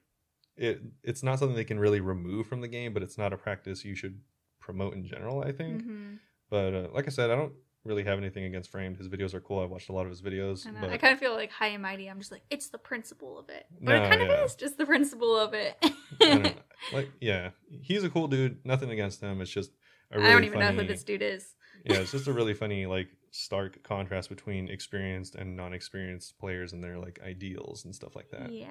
it 0.59 0.81
it's 1.03 1.23
not 1.23 1.39
something 1.39 1.55
they 1.55 1.63
can 1.63 1.79
really 1.79 2.01
remove 2.01 2.45
from 2.47 2.61
the 2.61 2.67
game, 2.67 2.93
but 2.93 3.01
it's 3.01 3.17
not 3.17 3.33
a 3.33 3.37
practice 3.37 3.83
you 3.85 3.95
should 3.95 4.19
promote 4.59 4.93
in 4.93 5.03
general, 5.05 5.41
I 5.41 5.51
think. 5.51 5.83
Mhm. 5.83 6.19
But 6.49 6.73
uh, 6.73 6.87
like 6.93 7.07
I 7.07 7.09
said, 7.11 7.29
I 7.31 7.35
don't 7.35 7.53
really 7.85 8.03
have 8.03 8.17
anything 8.17 8.43
against 8.43 8.69
Framed. 8.69 8.97
His 8.97 9.07
videos 9.07 9.33
are 9.33 9.39
cool. 9.39 9.59
I've 9.63 9.69
watched 9.69 9.89
a 9.89 9.93
lot 9.93 10.03
of 10.05 10.09
his 10.09 10.21
videos. 10.21 10.67
I, 10.67 10.71
but 10.81 10.89
I 10.89 10.97
kind 10.97 11.13
of 11.13 11.19
feel 11.19 11.33
like 11.33 11.49
high 11.51 11.67
and 11.67 11.81
mighty. 11.81 12.07
I'm 12.09 12.19
just 12.19 12.31
like, 12.31 12.41
it's 12.49 12.69
the 12.69 12.77
principle 12.77 13.39
of 13.39 13.49
it. 13.49 13.65
But 13.81 13.93
No, 13.93 14.03
it 14.03 14.09
kind 14.09 14.21
yeah. 14.21 14.27
of 14.39 14.45
is 14.45 14.55
just 14.55 14.77
the 14.77 14.85
principle 14.85 15.35
of 15.37 15.53
it. 15.53 15.77
I 15.81 15.89
don't 16.19 16.43
know. 16.43 16.51
like 16.93 17.09
yeah, 17.21 17.51
he's 17.81 18.03
a 18.03 18.09
cool 18.09 18.27
dude. 18.27 18.59
Nothing 18.65 18.89
against 18.91 19.21
him. 19.21 19.39
It's 19.41 19.49
just 19.51 19.71
a 20.11 20.17
really 20.17 20.29
I 20.29 20.33
don't 20.33 20.43
even 20.43 20.59
funny, 20.59 20.75
know 20.75 20.81
who 20.81 20.87
this 20.87 21.03
dude 21.03 21.21
is. 21.21 21.55
yeah, 21.85 21.97
it's 21.97 22.11
just 22.11 22.27
a 22.27 22.33
really 22.33 22.53
funny 22.63 22.85
like 22.85 23.07
stark 23.31 23.81
contrast 23.83 24.27
between 24.29 24.67
experienced 24.69 25.35
and 25.35 25.55
non-experienced 25.55 26.37
players 26.39 26.73
and 26.73 26.83
their 26.83 26.97
like 26.97 27.19
ideals 27.25 27.85
and 27.85 27.95
stuff 27.95 28.15
like 28.15 28.29
that. 28.31 28.51
Yeah. 28.51 28.67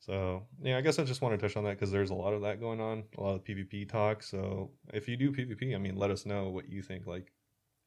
So 0.00 0.46
yeah, 0.62 0.78
I 0.78 0.80
guess 0.80 0.98
I 0.98 1.04
just 1.04 1.22
want 1.22 1.38
to 1.38 1.46
touch 1.46 1.56
on 1.56 1.64
that 1.64 1.70
because 1.70 1.90
there's 1.90 2.10
a 2.10 2.14
lot 2.14 2.32
of 2.32 2.42
that 2.42 2.60
going 2.60 2.80
on, 2.80 3.04
a 3.16 3.20
lot 3.20 3.34
of 3.34 3.44
PvP 3.44 3.88
talk. 3.88 4.22
So 4.22 4.70
if 4.92 5.08
you 5.08 5.16
do 5.16 5.32
PvP, 5.32 5.74
I 5.74 5.78
mean, 5.78 5.96
let 5.96 6.10
us 6.10 6.24
know 6.24 6.48
what 6.48 6.68
you 6.68 6.82
think. 6.82 7.06
Like, 7.06 7.32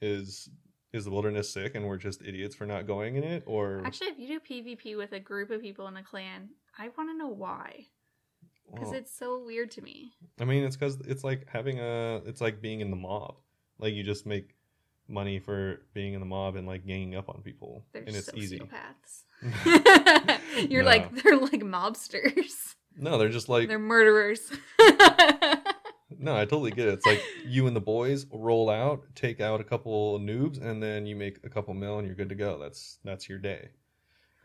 is 0.02 0.50
is 0.94 1.06
the 1.06 1.12
wilderness 1.12 1.50
sick 1.50 1.76
and 1.76 1.88
we're 1.88 1.98
just 1.98 2.22
idiots 2.22 2.54
for 2.54 2.66
not 2.66 2.86
going 2.86 3.16
in 3.16 3.24
it, 3.24 3.44
or 3.46 3.82
Actually, 3.86 4.08
if 4.08 4.20
you 4.20 4.28
do 4.28 4.40
PvP 4.40 4.98
with 4.98 5.14
a 5.14 5.20
group 5.20 5.50
of 5.52 5.62
people 5.62 5.88
in 5.88 5.96
a 5.98 6.04
clan, 6.04 6.50
I 6.78 6.90
want 6.98 7.10
to 7.10 7.18
know 7.18 7.30
why. 7.30 7.86
Because 8.72 8.90
well, 8.90 8.98
it's 9.00 9.16
so 9.16 9.44
weird 9.46 9.72
to 9.72 9.82
me. 9.82 10.14
I 10.40 10.46
mean, 10.46 10.64
it's 10.64 10.76
because 10.78 11.00
it's 11.02 11.24
like 11.24 11.48
having 11.50 11.80
a, 11.80 12.22
it's 12.26 12.42
like 12.42 12.62
being 12.62 12.82
in 12.82 12.90
the 12.90 12.96
mob. 12.96 13.36
Like 13.80 13.94
you 13.94 14.04
just 14.04 14.26
make 14.26 14.56
money 15.08 15.40
for 15.40 15.82
being 15.94 16.14
in 16.14 16.20
the 16.20 16.26
mob 16.26 16.56
and 16.56 16.66
like 16.68 16.86
ganging 16.86 17.16
up 17.16 17.30
on 17.30 17.42
people, 17.42 17.86
They're 17.94 18.04
and 18.04 18.16
it's 18.16 18.30
easy. 18.34 18.62
You're 20.70 20.84
No. 20.84 20.90
like 20.90 21.24
they're 21.24 21.38
like 21.38 21.62
mobsters. 21.62 22.76
no, 22.96 23.18
they're 23.18 23.30
just 23.30 23.50
like 23.50 23.68
they're 23.68 23.80
murderers. 23.80 24.52
No, 26.20 26.36
I 26.36 26.42
totally 26.42 26.72
get 26.72 26.88
it. 26.90 26.94
It's 26.96 27.06
like 27.06 27.24
you 27.46 27.66
and 27.68 27.76
the 27.76 27.80
boys 27.82 28.26
roll 28.32 28.70
out, 28.70 29.02
take 29.16 29.40
out 29.40 29.60
a 29.62 29.64
couple 29.64 30.20
noobs, 30.20 30.62
and 30.64 30.84
then 30.84 31.06
you 31.08 31.16
make 31.16 31.40
a 31.44 31.50
couple 31.50 31.74
mil, 31.74 31.98
and 31.98 32.06
you're 32.06 32.16
good 32.18 32.30
to 32.30 32.36
go. 32.36 32.60
That's 32.60 33.00
that's 33.04 33.28
your 33.30 33.40
day. 33.40 33.70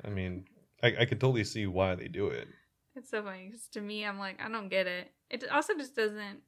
I 0.05 0.09
mean, 0.09 0.47
I, 0.83 0.95
I 1.01 1.05
could 1.05 1.21
totally 1.21 1.45
see 1.45 1.67
why 1.67 1.95
they 1.97 2.07
do 2.09 2.29
it. 2.29 2.47
it's 2.95 3.11
so 3.11 3.23
funny 3.23 3.51
'cause 3.51 3.67
to 3.73 3.81
me, 3.81 4.07
I'm 4.07 4.19
like, 4.19 4.41
I 4.41 4.49
don't 4.49 4.69
get 4.71 4.87
it. 4.87 5.11
It 5.29 5.45
also 5.51 5.75
just 5.75 5.95
doesn't 5.97 6.41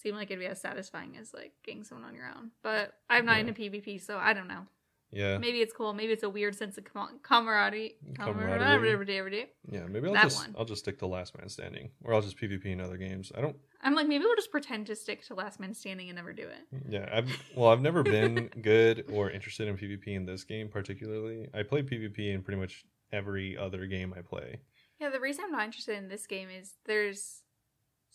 seem 0.00 0.14
like 0.14 0.30
it'd 0.30 0.38
be 0.40 0.46
as 0.46 0.60
satisfying 0.60 1.16
as 1.16 1.34
like 1.34 1.52
getting 1.64 1.84
someone 1.84 2.06
on 2.08 2.14
your 2.14 2.26
own. 2.36 2.50
But 2.62 2.94
I'm 3.10 3.24
not 3.26 3.34
Yeah. 3.36 3.40
into 3.48 3.52
PvP, 3.54 4.00
so 4.00 4.16
I 4.18 4.32
don't 4.32 4.48
know. 4.48 4.66
Yeah, 5.10 5.38
Maybe 5.38 5.62
it's 5.62 5.72
cool. 5.72 5.94
Maybe 5.94 6.12
it's 6.12 6.22
a 6.22 6.28
weird 6.28 6.54
sense 6.54 6.76
of 6.76 6.84
com- 6.84 7.18
camaraderie. 7.22 7.94
Camaraderie. 8.14 8.58
Camaraderie. 8.92 9.46
yeah. 9.70 9.86
Maybe 9.86 10.06
I'll 10.06 10.12
That 10.12 10.24
just 10.24 10.36
one. 10.36 10.54
I'll 10.58 10.66
just 10.66 10.82
stick 10.82 10.98
to 10.98 11.06
last 11.06 11.34
man 11.38 11.48
standing, 11.48 11.92
or 12.04 12.12
I'll 12.12 12.20
just 12.20 12.36
PvP 12.36 12.66
in 12.66 12.80
other 12.82 12.98
games. 12.98 13.32
I 13.34 13.40
don't. 13.40 13.56
I'm 13.80 13.94
like, 13.94 14.06
maybe 14.06 14.24
we'll 14.24 14.36
just 14.36 14.50
pretend 14.50 14.86
to 14.88 14.94
stick 14.96 15.24
to 15.28 15.34
last 15.34 15.60
man 15.60 15.72
standing 15.72 16.10
and 16.10 16.16
never 16.16 16.34
do 16.34 16.42
it. 16.42 16.80
Yeah, 16.90 17.08
I've 17.10 17.42
well, 17.56 17.70
I've 17.70 17.80
never 17.80 18.02
been 18.02 18.48
good 18.62 19.06
or 19.10 19.30
interested 19.30 19.66
in 19.66 19.78
PvP 19.78 20.08
in 20.08 20.26
this 20.26 20.44
game 20.44 20.68
particularly. 20.68 21.48
I 21.54 21.62
play 21.62 21.82
PvP 21.82 22.34
in 22.34 22.42
pretty 22.42 22.60
much 22.60 22.84
every 23.10 23.56
other 23.56 23.86
game 23.86 24.12
I 24.14 24.20
play. 24.20 24.60
Yeah, 25.00 25.08
the 25.08 25.20
reason 25.20 25.44
I'm 25.46 25.52
not 25.52 25.64
interested 25.64 25.96
in 25.96 26.08
this 26.08 26.26
game 26.26 26.50
is 26.50 26.74
there's 26.84 27.44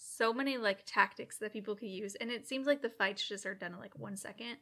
so 0.03 0.33
many 0.33 0.57
like 0.57 0.83
tactics 0.85 1.37
that 1.37 1.53
people 1.53 1.75
could 1.75 1.89
use, 1.89 2.15
and 2.15 2.29
it 2.29 2.47
seems 2.47 2.67
like 2.67 2.81
the 2.81 2.89
fights 2.89 3.27
just 3.27 3.45
are 3.45 3.55
done 3.55 3.73
in 3.73 3.79
like 3.79 3.97
one 3.97 4.17
second. 4.17 4.57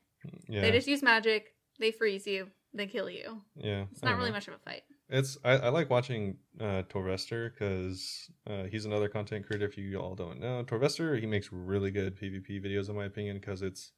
Yeah, 0.47 0.61
They 0.61 0.71
just 0.71 0.87
use 0.87 1.01
magic, 1.01 1.55
they 1.79 1.91
freeze 1.91 2.27
you, 2.27 2.47
they 2.73 2.87
kill 2.87 3.09
you. 3.09 3.41
yeah. 3.55 3.85
It's 3.91 4.03
not 4.03 4.17
really 4.17 4.29
know. 4.29 4.35
much 4.35 4.47
of 4.47 4.53
a 4.53 4.59
fight. 4.59 4.83
It's 5.09 5.37
I, 5.43 5.53
I 5.57 5.69
like 5.69 5.89
watching 5.89 6.37
uh, 6.59 6.83
Torvesta 6.87 7.51
because 7.51 8.29
uh, 8.49 8.63
he's 8.63 8.85
another 8.85 9.09
content 9.09 9.45
creator. 9.45 9.65
If 9.65 9.77
you 9.77 9.97
all 9.97 10.15
don't 10.15 10.39
know, 10.39 10.63
Torvesta 10.63 11.19
he 11.19 11.25
makes 11.25 11.51
really 11.51 11.91
good 11.91 12.15
PvP 12.17 12.63
videos 12.63 12.87
in 12.87 12.95
my 12.95 13.05
opinion 13.05 13.37
because 13.37 13.61
it's 13.61 13.91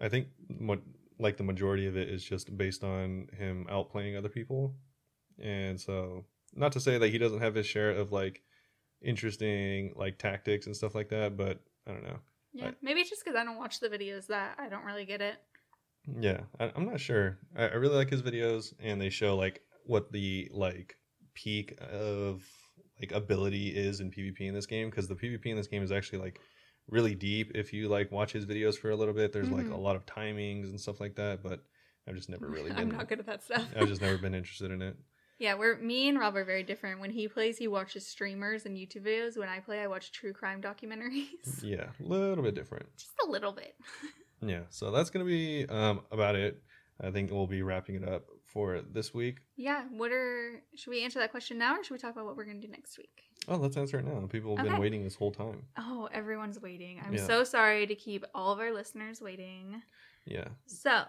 I 0.00 0.08
think 0.08 0.28
what 0.60 0.80
like 1.18 1.36
the 1.36 1.44
majority 1.44 1.86
of 1.86 1.96
it 1.96 2.08
is 2.08 2.24
just 2.24 2.56
based 2.56 2.82
on 2.82 3.28
him 3.36 3.66
outplaying 3.70 4.16
other 4.16 4.30
people, 4.30 4.74
and 5.38 5.78
so 5.78 6.24
not 6.54 6.72
to 6.72 6.80
say 6.80 6.96
that 6.98 7.10
he 7.10 7.18
doesn't 7.18 7.40
have 7.40 7.56
his 7.56 7.66
share 7.66 7.90
of 7.90 8.10
like 8.12 8.42
interesting 9.04 9.92
like 9.96 10.18
tactics 10.18 10.66
and 10.66 10.76
stuff 10.76 10.94
like 10.94 11.08
that, 11.10 11.36
but 11.36 11.60
I 11.86 11.92
don't 11.92 12.02
know. 12.04 12.18
Yeah, 12.52 12.68
I- 12.68 12.74
maybe 12.82 13.00
it's 13.00 13.10
just 13.10 13.24
because 13.24 13.38
I 13.38 13.44
don't 13.44 13.58
watch 13.58 13.80
the 13.80 13.88
videos 13.88 14.26
that 14.28 14.56
I 14.58 14.68
don't 14.68 14.84
really 14.84 15.04
get 15.04 15.20
it. 15.20 15.36
Yeah, 16.20 16.40
I, 16.60 16.70
I'm 16.76 16.86
not 16.86 17.00
sure. 17.00 17.38
I, 17.56 17.64
I 17.68 17.74
really 17.74 17.96
like 17.96 18.10
his 18.10 18.22
videos, 18.22 18.74
and 18.78 19.00
they 19.00 19.10
show 19.10 19.36
like 19.36 19.62
what 19.84 20.12
the 20.12 20.48
like 20.52 20.96
peak 21.34 21.78
of 21.80 22.42
like 23.00 23.12
ability 23.12 23.68
is 23.68 24.00
in 24.00 24.10
PvP 24.10 24.40
in 24.42 24.54
this 24.54 24.66
game 24.66 24.88
because 24.90 25.08
the 25.08 25.14
PvP 25.16 25.46
in 25.46 25.56
this 25.56 25.66
game 25.66 25.82
is 25.82 25.90
actually 25.92 26.18
like 26.20 26.40
really 26.88 27.14
deep 27.14 27.50
if 27.54 27.72
you 27.72 27.88
like 27.88 28.12
watch 28.12 28.32
his 28.32 28.44
videos 28.46 28.76
for 28.76 28.90
a 28.90 28.96
little 28.96 29.14
bit. 29.14 29.32
There's 29.32 29.50
like 29.50 29.66
Mhm. 29.66 29.72
a 29.72 29.76
lot 29.76 29.96
of 29.96 30.04
timings 30.06 30.64
and 30.64 30.80
stuff 30.80 31.00
like 31.00 31.16
that, 31.16 31.42
but 31.42 31.64
I've 32.06 32.14
just 32.14 32.28
never 32.28 32.46
really 32.50 32.70
been. 32.70 32.78
I'm 32.78 32.90
not 32.90 33.08
good 33.08 33.20
at 33.20 33.26
that 33.26 33.42
stuff. 33.44 33.66
I've 33.76 33.88
just 33.88 34.02
never 34.02 34.18
been 34.18 34.34
interested 34.34 34.70
in 34.70 34.82
it. 34.82 34.96
Yeah, 35.38 35.54
we're 35.54 35.76
me 35.78 36.08
and 36.08 36.18
Rob 36.18 36.36
are 36.36 36.44
very 36.44 36.62
different. 36.62 37.00
When 37.00 37.10
he 37.10 37.26
plays, 37.28 37.58
he 37.58 37.66
watches 37.68 38.06
streamers 38.06 38.66
and 38.66 38.76
YouTube 38.76 39.04
videos. 39.04 39.36
When 39.36 39.48
I 39.48 39.60
play, 39.60 39.80
I 39.80 39.86
watch 39.88 40.12
true 40.12 40.32
crime 40.32 40.62
documentaries. 40.62 41.28
Yeah, 41.62 41.86
a 42.00 42.02
little 42.02 42.42
bit 42.44 42.54
different. 42.54 42.86
Just 42.96 43.12
a 43.26 43.30
little 43.30 43.52
bit. 43.52 43.74
Yeah, 44.46 44.62
so 44.68 44.90
that's 44.90 45.08
gonna 45.08 45.24
be 45.24 45.64
um, 45.70 46.02
about 46.12 46.34
it. 46.34 46.62
I 47.00 47.10
think 47.10 47.30
we'll 47.30 47.46
be 47.46 47.62
wrapping 47.62 47.94
it 47.94 48.06
up 48.06 48.26
for 48.44 48.82
this 48.82 49.14
week. 49.14 49.38
Yeah, 49.56 49.84
what 49.90 50.12
are 50.12 50.62
should 50.76 50.90
we 50.90 51.02
answer 51.02 51.18
that 51.20 51.30
question 51.30 51.56
now 51.56 51.76
or 51.76 51.82
should 51.84 51.94
we 51.94 51.98
talk 51.98 52.12
about 52.12 52.26
what 52.26 52.36
we're 52.36 52.44
gonna 52.44 52.60
do 52.60 52.68
next 52.68 52.98
week? 52.98 53.22
Oh, 53.48 53.56
let's 53.56 53.78
answer 53.78 53.98
it 53.98 54.04
now. 54.04 54.26
People 54.26 54.54
have 54.58 54.66
been 54.66 54.78
waiting 54.78 55.02
this 55.02 55.14
whole 55.14 55.30
time. 55.32 55.62
Oh, 55.78 56.10
everyone's 56.12 56.60
waiting. 56.60 57.00
I'm 57.02 57.14
Yeah. 57.14 57.26
so 57.26 57.42
sorry 57.44 57.86
to 57.86 57.94
keep 57.94 58.24
all 58.34 58.52
of 58.52 58.58
our 58.58 58.70
listeners 58.72 59.22
waiting. 59.22 59.80
Yeah, 60.26 60.48
So, 60.66 61.04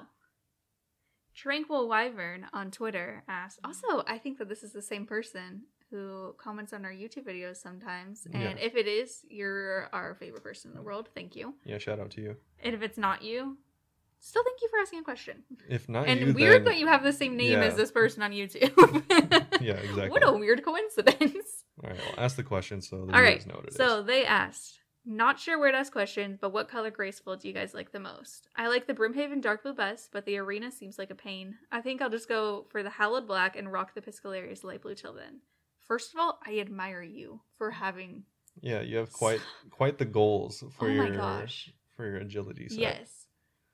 Tranquil 1.36 1.88
Wyvern 1.88 2.46
on 2.54 2.72
Twitter 2.72 3.24
asked. 3.28 3.62
Mm. 3.62 3.68
Also, 3.68 4.04
I 4.08 4.18
think 4.18 4.38
that 4.40 4.50
this 4.50 4.64
is 4.64 4.72
the 4.72 4.82
same 4.82 5.06
person 5.06 5.64
who 5.92 6.34
comments 6.38 6.74
on 6.74 6.84
our 6.86 6.92
YouTube 6.92 7.26
videos 7.28 7.58
sometimes. 7.58 8.26
And 8.34 8.42
Yeah. 8.44 8.56
if 8.66 8.76
it 8.76 8.88
is, 8.88 9.24
you're 9.30 9.88
our 9.94 10.16
favorite 10.16 10.44
person 10.44 10.72
in 10.72 10.78
the 10.78 10.82
world. 10.84 11.10
Thank 11.14 11.36
you. 11.36 11.54
yeah. 11.64 11.78
Shout 11.78 12.00
out 12.00 12.12
to 12.12 12.22
you. 12.22 12.38
And 12.60 12.74
if 12.74 12.82
it's 12.82 12.98
not 12.98 13.22
you, 13.22 13.58
still 14.20 14.44
thank 14.44 14.62
you 14.62 14.70
for 14.70 14.80
asking 14.80 15.00
a 15.00 15.04
question. 15.04 15.44
If 15.70 15.88
not 15.88 16.08
and 16.08 16.20
you, 16.20 16.34
weird 16.34 16.62
then 16.66 16.74
that 16.74 16.78
you 16.80 16.88
have 16.88 17.04
the 17.04 17.14
same 17.14 17.38
name 17.38 17.52
Yeah. 17.60 17.66
as 17.66 17.76
this 17.76 17.92
person 17.92 18.24
on 18.24 18.32
YouTube. 18.32 18.74
yeah, 19.62 19.74
exactly. 19.74 20.10
What 20.16 20.28
a 20.28 20.32
weird 20.34 20.64
coincidence. 20.66 21.64
All 21.84 21.90
right, 21.90 22.00
I'll 22.18 22.24
ask 22.26 22.36
the 22.36 22.44
question 22.44 22.82
so 22.82 23.06
the 23.06 23.14
All 23.14 23.22
viewers 23.22 23.22
right. 23.22 23.48
know 23.48 23.56
what 23.56 23.66
it 23.66 23.70
is. 23.72 23.76
So 23.76 24.02
they 24.02 24.26
asked, 24.26 24.80
not 25.06 25.40
sure 25.40 25.60
where 25.60 25.72
to 25.72 25.78
ask 25.78 25.92
questions, 25.92 26.38
but 26.40 26.52
what 26.52 26.68
color 26.68 26.90
graceful 26.92 27.36
do 27.36 27.48
you 27.48 27.54
guys 27.54 27.74
like 27.74 27.92
the 27.92 28.00
most? 28.00 28.48
I 28.56 28.68
like 28.68 28.88
the 28.88 28.94
Brimhaven 28.94 29.42
dark 29.42 29.64
blue 29.64 29.74
best, 29.74 30.10
but 30.12 30.26
the 30.26 30.38
arena 30.38 30.72
seems 30.72 30.98
like 30.98 31.12
a 31.12 31.16
pain. 31.16 31.56
I 31.72 31.82
think 31.82 32.02
I'll 32.02 32.10
just 32.10 32.28
go 32.28 32.66
for 32.70 32.82
the 32.84 32.90
hallowed 32.90 33.28
black 33.28 33.56
and 33.56 33.72
rock 33.72 33.94
the 33.94 34.02
Piscarilius 34.02 34.64
light 34.64 34.82
blue 34.82 34.96
till 34.96 35.14
then. 35.14 35.42
First 35.88 36.14
of 36.14 36.20
all, 36.20 36.40
I 36.46 36.60
admire 36.60 37.04
you 37.04 37.42
for 37.58 37.72
having 37.72 38.24
yeah, 38.62 38.82
you 38.82 38.98
have 38.98 39.12
quite 39.12 39.42
quite 39.70 39.98
the 39.98 40.06
goals 40.06 40.64
for 40.78 40.88
Oh 40.88 40.92
your 40.92 41.10
gosh. 41.12 41.72
for 41.96 42.06
your 42.06 42.18
agility 42.18 42.70
set. 42.70 42.80
yes. 42.80 43.26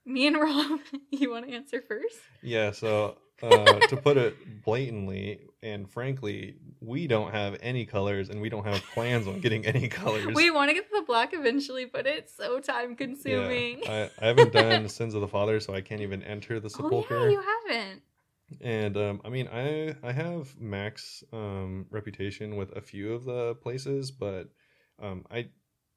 Me 0.06 0.26
and 0.28 0.36
Rob, 0.42 0.80
you 1.12 1.30
want 1.30 1.48
to 1.48 1.54
answer 1.54 1.82
first? 1.88 2.18
Yeah, 2.42 2.72
so 2.72 3.18
uh, 3.44 3.80
to 3.80 3.98
put 4.04 4.18
it 4.18 4.64
blatantly 4.64 5.42
and 5.64 5.90
frankly, 5.90 6.56
we 6.80 7.08
don't 7.08 7.32
have 7.32 7.58
any 7.62 7.86
colors 7.86 8.30
and 8.30 8.42
we 8.42 8.50
don't 8.50 8.66
have 8.66 8.82
plans 8.94 9.28
on 9.28 9.40
getting 9.40 9.66
any 9.66 9.88
colors. 10.00 10.26
We 10.36 10.50
want 10.52 10.70
to 10.70 10.74
get 10.74 10.92
the 10.92 11.04
black 11.06 11.34
eventually, 11.34 11.86
but 11.86 12.08
it's 12.08 12.36
so 12.36 12.60
time 12.60 12.92
Yeah, 12.92 12.96
consuming. 13.06 13.82
I, 13.88 14.10
I 14.20 14.26
haven't 14.28 14.54
done 14.54 14.90
Sins 14.90 15.14
of 15.14 15.22
the 15.22 15.28
Father, 15.28 15.60
so 15.60 15.74
I 15.74 15.82
can't 15.82 16.02
even 16.02 16.24
enter 16.24 16.60
the 16.60 16.70
sepulcher. 16.70 17.18
oh 17.18 17.26
yeah, 17.26 17.32
you 17.32 17.44
haven't. 17.70 18.02
And 18.60 18.98
um, 18.98 19.22
I 19.24 19.30
mean, 19.30 19.48
I 19.48 19.96
I 20.04 20.12
have 20.12 20.60
max 20.60 21.24
um, 21.32 21.86
reputation 21.90 22.58
with 22.58 22.76
a 22.76 22.82
few 22.82 23.14
of 23.14 23.24
the 23.24 23.56
places, 23.56 24.12
but 24.12 24.50
um, 25.02 25.26
I 25.32 25.50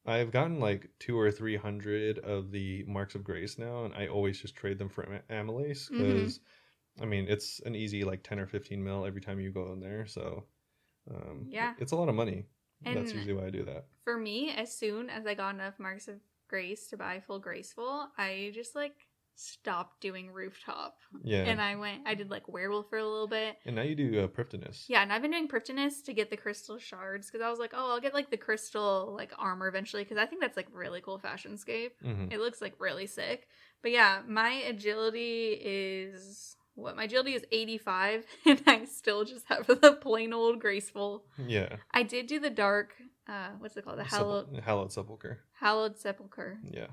I've 0.07 0.31
gotten 0.31 0.61
like 0.61 0.89
two 1.01 1.19
or 1.19 1.33
three 1.33 1.57
hundred 1.57 2.19
of 2.21 2.53
the 2.53 2.85
marks 2.87 3.15
of 3.17 3.25
grace 3.25 3.59
now, 3.59 3.85
and 3.87 3.95
I 3.95 4.07
always 4.07 4.41
just 4.41 4.55
trade 4.55 4.79
them 4.79 4.89
for 4.89 5.05
Am- 5.31 5.47
amylase 5.49 5.91
because 5.91 6.39
I 7.01 7.05
mean 7.07 7.27
it's 7.29 7.61
an 7.67 7.75
easy 7.75 8.05
like 8.05 8.23
ten 8.23 8.39
or 8.39 8.47
fifteen 8.47 8.83
mil 8.83 9.05
every 9.05 9.21
time 9.21 9.41
you 9.41 9.51
go 9.51 9.73
in 9.73 9.81
there, 9.81 10.07
so 10.07 10.45
um, 11.11 11.47
Yeah. 11.51 11.75
it's 11.79 11.93
a 11.93 11.97
lot 11.97 12.09
of 12.09 12.15
money. 12.15 12.47
That's 12.85 13.15
usually 13.15 13.35
why 13.35 13.47
I 13.47 13.51
do 13.51 13.65
that. 13.65 13.87
For 14.05 14.19
me, 14.19 14.51
as 14.51 14.77
soon 14.77 15.09
as 15.11 15.27
I 15.27 15.35
got 15.35 15.55
enough 15.55 15.79
marks 15.79 16.09
of 16.09 16.17
grace 16.49 16.89
to 16.89 16.97
buy 16.97 17.21
full 17.27 17.39
graceful, 17.39 18.09
I 18.19 18.51
just 18.55 18.75
like 18.75 18.95
stopped 19.37 20.01
doing 20.01 20.31
rooftop. 20.31 20.99
Yeah, 21.25 21.45
And 21.45 21.61
I 21.61 21.75
went 21.77 22.03
I 22.07 22.15
did 22.15 22.31
like 22.31 22.47
werewolf 22.47 22.89
for 22.91 22.99
a 22.99 23.05
little 23.09 23.27
bit. 23.27 23.57
and 23.65 23.75
now 23.77 23.83
you 23.83 23.95
do 23.97 24.21
uh, 24.23 24.29
Prifddinas. 24.29 24.85
Yeah, 24.89 25.03
and 25.03 25.13
I've 25.13 25.23
been 25.23 25.31
doing 25.33 25.49
Prifddinas 25.49 26.05
to 26.05 26.13
get 26.13 26.31
the 26.31 26.37
crystal 26.37 26.79
shards 26.79 27.29
because 27.31 27.45
I 27.45 27.51
was 27.51 27.59
like, 27.59 27.73
oh, 27.75 27.91
I'll 27.93 28.01
get 28.01 28.15
like 28.15 28.31
the 28.31 28.37
crystal 28.37 29.13
like 29.17 29.33
armor 29.39 29.67
eventually 29.67 30.05
because 30.05 30.19
I 30.19 30.27
think 30.27 30.41
that's 30.43 30.57
like 30.57 30.69
really 30.73 31.01
cool 31.01 31.19
fashion 31.19 31.57
scape. 31.57 31.97
hmm 32.03 32.27
It 32.31 32.39
looks 32.39 32.61
like 32.61 32.75
really 32.79 33.07
sick. 33.07 33.49
But 33.83 33.91
yeah, 33.93 34.21
my 34.29 34.51
agility 34.53 35.59
is 35.61 36.57
what? 36.75 36.97
My 36.97 37.05
agility 37.05 37.35
is 37.35 37.45
85 37.53 38.25
and 38.47 38.63
I 38.67 38.85
still 38.85 39.25
just 39.25 39.47
have 39.49 39.67
the 39.67 39.99
plain 40.01 40.33
old 40.33 40.61
graceful. 40.61 41.25
Yeah, 41.47 41.77
I 41.93 42.03
did 42.03 42.27
do 42.27 42.39
the 42.41 42.51
dark 42.51 42.95
uh 43.27 43.49
what's 43.59 43.75
it 43.77 43.85
called? 43.85 43.99
The 43.99 44.05
hallowed 44.05 44.53
Sepul- 44.53 44.63
hallowed 44.63 44.93
sepulcher. 44.93 45.39
hallowed 45.59 45.97
sepulcher. 45.99 46.59
Yeah, 46.71 46.89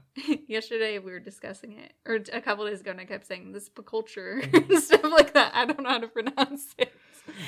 Yesterday 0.48 0.98
we 1.00 1.12
were 1.12 1.20
discussing 1.20 1.74
it, 1.74 1.94
or 2.06 2.20
a 2.32 2.42
couple 2.42 2.66
days 2.68 2.80
ago, 2.82 2.92
and 2.92 3.02
I 3.02 3.06
kept 3.06 3.26
saying 3.28 3.52
this 3.52 3.70
culture 3.86 4.42
and 4.54 4.80
stuff 4.80 5.04
like 5.04 5.34
that. 5.34 5.52
I 5.54 5.66
don't 5.66 5.82
know 5.84 5.90
how 5.90 6.00
to 6.00 6.08
pronounce 6.08 6.74
it. 6.78 6.94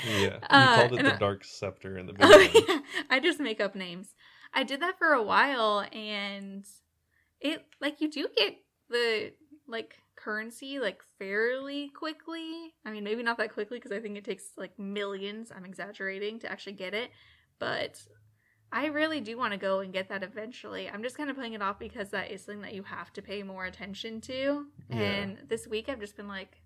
yeah. 0.06 0.20
You 0.20 0.32
Uh, 0.50 0.76
called 0.76 1.00
it 1.00 1.04
the 1.04 1.14
I- 1.16 1.18
dark 1.18 1.44
scepter 1.46 1.98
in 1.98 2.08
the 2.08 2.14
beginning. 2.14 2.52
Oh, 2.56 2.66
yeah. 2.68 2.80
I 3.10 3.20
just 3.20 3.40
make 3.40 3.62
up 3.62 3.74
names. 3.76 4.16
I 4.54 4.64
did 4.64 4.82
that 4.82 4.98
for 5.00 5.14
a 5.14 5.24
while, 5.24 5.86
and 5.94 6.66
it 7.40 7.66
like 7.80 8.02
you 8.02 8.10
do 8.12 8.28
get 8.36 8.56
the 8.90 9.32
like 9.68 9.98
currency 10.24 10.80
like 10.80 11.01
fairly 11.19 11.89
quickly. 11.89 12.74
I 12.86 12.91
mean, 12.91 13.03
maybe 13.03 13.24
not 13.24 13.38
that 13.38 13.53
quickly 13.53 13.78
because 13.78 13.91
I 13.91 13.99
think 13.99 14.17
it 14.17 14.24
takes 14.24 14.45
like 14.57 14.78
millions. 14.80 15.51
I'm 15.55 15.65
exaggerating 15.65 16.39
to 16.39 16.51
actually 16.51 16.74
get 16.74 16.93
it, 16.93 17.11
but 17.59 18.01
I 18.71 18.88
really 18.88 19.21
do 19.21 19.38
want 19.38 19.51
to 19.53 19.57
go 19.57 19.82
and 19.82 19.93
get 19.93 20.09
that 20.09 20.24
eventually. 20.24 20.89
I'm 20.89 21.03
just 21.03 21.17
kind 21.17 21.30
of 21.30 21.36
putting 21.36 21.53
it 21.53 21.61
off 21.61 21.78
because 21.78 22.09
that 22.09 22.32
is 22.32 22.43
something 22.43 22.61
that 22.61 22.74
you 22.74 22.84
have 22.84 23.11
to 23.13 23.21
pay 23.21 23.43
more 23.43 23.65
attention 23.65 24.21
to. 24.21 24.65
Yeah. 24.89 24.97
And 24.97 25.38
this 25.47 25.67
week 25.67 25.89
I've 25.89 25.99
just 25.99 26.15
been 26.15 26.28
like 26.28 26.57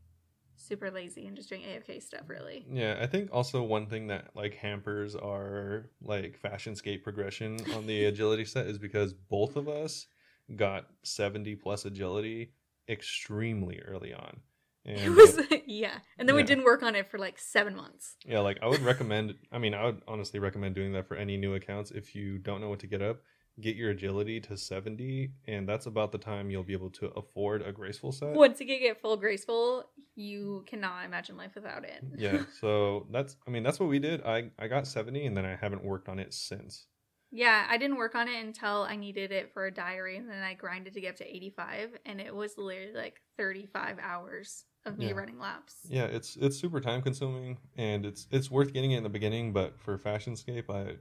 super 0.55 0.89
lazy 0.89 1.27
and 1.27 1.35
just 1.35 1.49
doing 1.49 1.61
AFK 1.61 2.01
stuff. 2.01 2.23
Really. 2.27 2.65
Yeah, 2.71 2.97
I 3.01 3.07
think 3.07 3.29
also 3.33 3.63
one 3.63 3.87
thing 3.87 4.07
that 4.07 4.29
like 4.35 4.55
hampers 4.55 5.15
our 5.15 5.89
like 6.01 6.37
fashion 6.37 6.75
scape 6.75 7.03
progression 7.03 7.57
on 7.75 7.87
the 7.87 8.05
agility 8.11 8.45
set 8.45 8.67
is 8.67 8.77
because 8.77 9.13
both 9.13 9.55
of 9.55 9.67
us 9.67 10.07
got 10.55 10.85
70 11.03 11.55
plus 11.55 11.83
agility 11.85 12.53
extremely 12.89 13.79
early 13.79 14.13
on. 14.13 14.41
And 14.87 14.99
It 15.01 15.09
was 15.09 15.37
yeah, 15.65 15.97
and 16.17 16.29
then 16.29 16.35
we 16.37 16.43
didn't 16.43 16.63
work 16.63 16.81
on 16.81 16.95
it 16.95 17.11
for 17.11 17.17
like 17.17 17.37
seven 17.37 17.75
months. 17.75 18.15
yeah, 18.25 18.39
like 18.39 18.57
I 18.61 18.67
would 18.67 18.79
recommend 18.93 19.35
I 19.51 19.57
mean, 19.57 19.73
I 19.73 19.83
would 19.85 20.01
honestly 20.07 20.39
recommend 20.39 20.75
doing 20.75 20.93
that 20.93 21.09
for 21.09 21.17
any 21.17 21.35
new 21.35 21.55
accounts 21.55 21.91
if 21.91 22.15
you 22.15 22.37
don't 22.37 22.61
know 22.61 22.69
what 22.69 22.79
to 22.79 22.87
get 22.87 23.01
up, 23.01 23.17
get 23.59 23.75
your 23.75 23.89
agility 23.89 24.39
to 24.41 24.55
70 24.55 25.31
and 25.45 25.67
that's 25.67 25.87
about 25.87 26.13
the 26.13 26.17
time 26.17 26.49
you'll 26.49 26.63
be 26.63 26.71
able 26.71 26.91
to 26.91 27.07
afford 27.17 27.63
a 27.63 27.73
graceful 27.73 28.13
set. 28.13 28.33
Once 28.33 28.61
you 28.61 28.65
get 28.65 29.01
full 29.01 29.17
graceful, 29.17 29.83
you 30.15 30.63
cannot 30.67 31.03
imagine 31.03 31.35
life 31.35 31.51
without 31.55 31.83
it. 31.83 32.01
Yeah, 32.17 32.43
so 32.61 33.07
that's 33.11 33.35
I 33.45 33.49
mean, 33.51 33.63
that's 33.63 33.81
what 33.81 33.89
we 33.89 33.99
did. 33.99 34.23
I 34.23 34.51
I 34.57 34.67
got 34.69 34.87
70 34.87 35.25
and 35.25 35.35
then 35.35 35.45
I 35.45 35.57
haven't 35.57 35.83
worked 35.83 36.07
on 36.07 36.17
it 36.17 36.33
since. 36.33 36.87
Yeah, 37.31 37.65
I 37.69 37.77
didn't 37.77 37.97
work 37.97 38.15
on 38.15 38.27
it 38.27 38.43
until 38.43 38.83
I 38.83 38.95
needed 38.95 39.31
it 39.31 39.51
for 39.53 39.65
a 39.65 39.71
diary, 39.71 40.17
and 40.17 40.29
then 40.29 40.41
I 40.41 40.53
grinded 40.53 40.93
to 40.93 41.01
get 41.01 41.09
up 41.11 41.15
to 41.17 41.35
85, 41.35 41.97
and 42.05 42.21
it 42.21 42.33
was 42.33 42.57
literally 42.57 42.93
like 42.93 43.21
35 43.37 43.97
hours 44.01 44.63
of 44.85 44.97
me 44.97 45.07
Yeah. 45.07 45.13
running 45.13 45.37
laps. 45.37 45.75
Yeah, 45.89 46.05
it's 46.05 46.37
it's 46.37 46.57
super 46.57 46.79
time 46.79 47.01
consuming 47.01 47.57
and 47.75 48.05
it's 48.05 48.27
it's 48.31 48.49
worth 48.49 48.71
getting 48.73 48.91
it 48.91 48.97
in 48.97 49.03
the 49.03 49.09
beginning, 49.09 49.51
but 49.51 49.79
for 49.79 49.97
Fashionscape, 49.97 50.69
I 50.69 50.95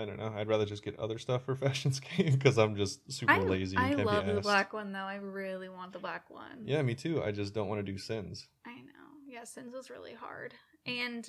I 0.00 0.04
don't 0.04 0.18
know. 0.18 0.32
I'd 0.36 0.48
rather 0.48 0.64
just 0.64 0.82
get 0.82 0.98
other 0.98 1.18
stuff 1.18 1.44
for 1.44 1.54
Fashionscape 1.56 2.32
because 2.32 2.58
I'm 2.58 2.76
just 2.76 3.10
super 3.12 3.32
I, 3.32 3.38
lazy. 3.40 3.76
And 3.76 3.84
I 3.84 3.94
can't 3.94 4.06
love 4.06 4.26
be 4.26 4.32
the 4.32 4.40
black 4.40 4.72
one 4.72 4.92
though. 4.92 5.00
I 5.00 5.16
really 5.16 5.68
want 5.68 5.92
the 5.92 5.98
black 5.98 6.30
one. 6.30 6.62
Yeah, 6.64 6.80
me 6.82 6.94
too. 6.94 7.22
I 7.22 7.32
just 7.32 7.52
don't 7.54 7.68
want 7.68 7.84
to 7.84 7.92
do 7.92 7.98
sins. 7.98 8.48
I 8.66 8.76
know. 8.76 8.92
Yeah, 9.28 9.44
Sins 9.44 9.74
was 9.74 9.90
really 9.90 10.14
hard. 10.14 10.54
And 10.86 11.28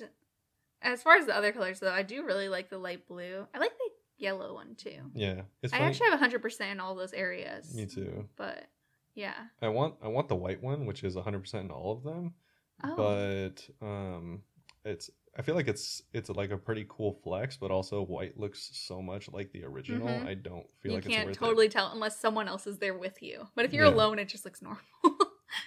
as 0.80 1.02
far 1.02 1.16
as 1.16 1.26
the 1.26 1.36
other 1.36 1.52
colors 1.52 1.80
though, 1.80 1.92
I 1.92 2.02
do 2.02 2.24
really 2.24 2.48
like 2.48 2.70
the 2.70 2.78
light 2.78 3.06
blue. 3.06 3.46
I 3.54 3.58
like 3.58 3.76
the 3.76 3.90
yellow 4.18 4.54
one 4.54 4.74
too. 4.74 5.00
Yeah, 5.14 5.42
it's 5.62 5.72
I 5.72 5.78
actually 5.78 6.10
have 6.10 6.20
100% 6.20 6.72
in 6.72 6.80
all 6.80 6.94
those 6.94 7.12
areas. 7.12 7.74
me 7.74 7.86
too. 7.86 8.28
But 8.36 8.66
yeah. 9.14 9.34
I 9.62 9.68
want 9.68 9.94
I 10.02 10.08
want 10.08 10.28
the 10.28 10.36
white 10.36 10.62
one, 10.62 10.86
which 10.86 11.02
is 11.04 11.14
100 11.14 11.40
percent 11.40 11.64
in 11.66 11.70
all 11.70 11.92
of 11.92 12.02
them, 12.02 12.34
Oh. 12.84 12.94
but 12.96 13.86
um, 13.86 14.42
it's 14.84 15.10
I 15.36 15.42
feel 15.42 15.54
like 15.54 15.68
it's 15.68 16.02
it's 16.12 16.30
like 16.30 16.50
a 16.50 16.56
pretty 16.58 16.84
cool 16.88 17.12
flex, 17.22 17.56
but 17.56 17.70
also 17.70 18.02
white 18.04 18.38
looks 18.38 18.70
so 18.72 19.00
much 19.00 19.28
like 19.30 19.52
the 19.52 19.64
original. 19.64 20.08
Mhm. 20.08 20.26
I 20.26 20.34
don't 20.34 20.66
feel 20.80 20.92
you 20.92 20.96
like 20.98 21.06
it's 21.06 21.14
can't 21.14 21.26
worth 21.28 21.36
it. 21.36 21.38
totally 21.38 21.68
tell 21.68 21.90
unless 21.92 22.18
someone 22.20 22.48
else 22.48 22.66
is 22.66 22.78
there 22.78 22.96
with 22.96 23.22
you. 23.22 23.46
But 23.54 23.64
if 23.64 23.72
you're 23.72 23.86
Yeah. 23.86 23.94
alone, 23.94 24.18
it 24.18 24.28
just 24.28 24.44
looks 24.44 24.62
normal. 24.62 24.80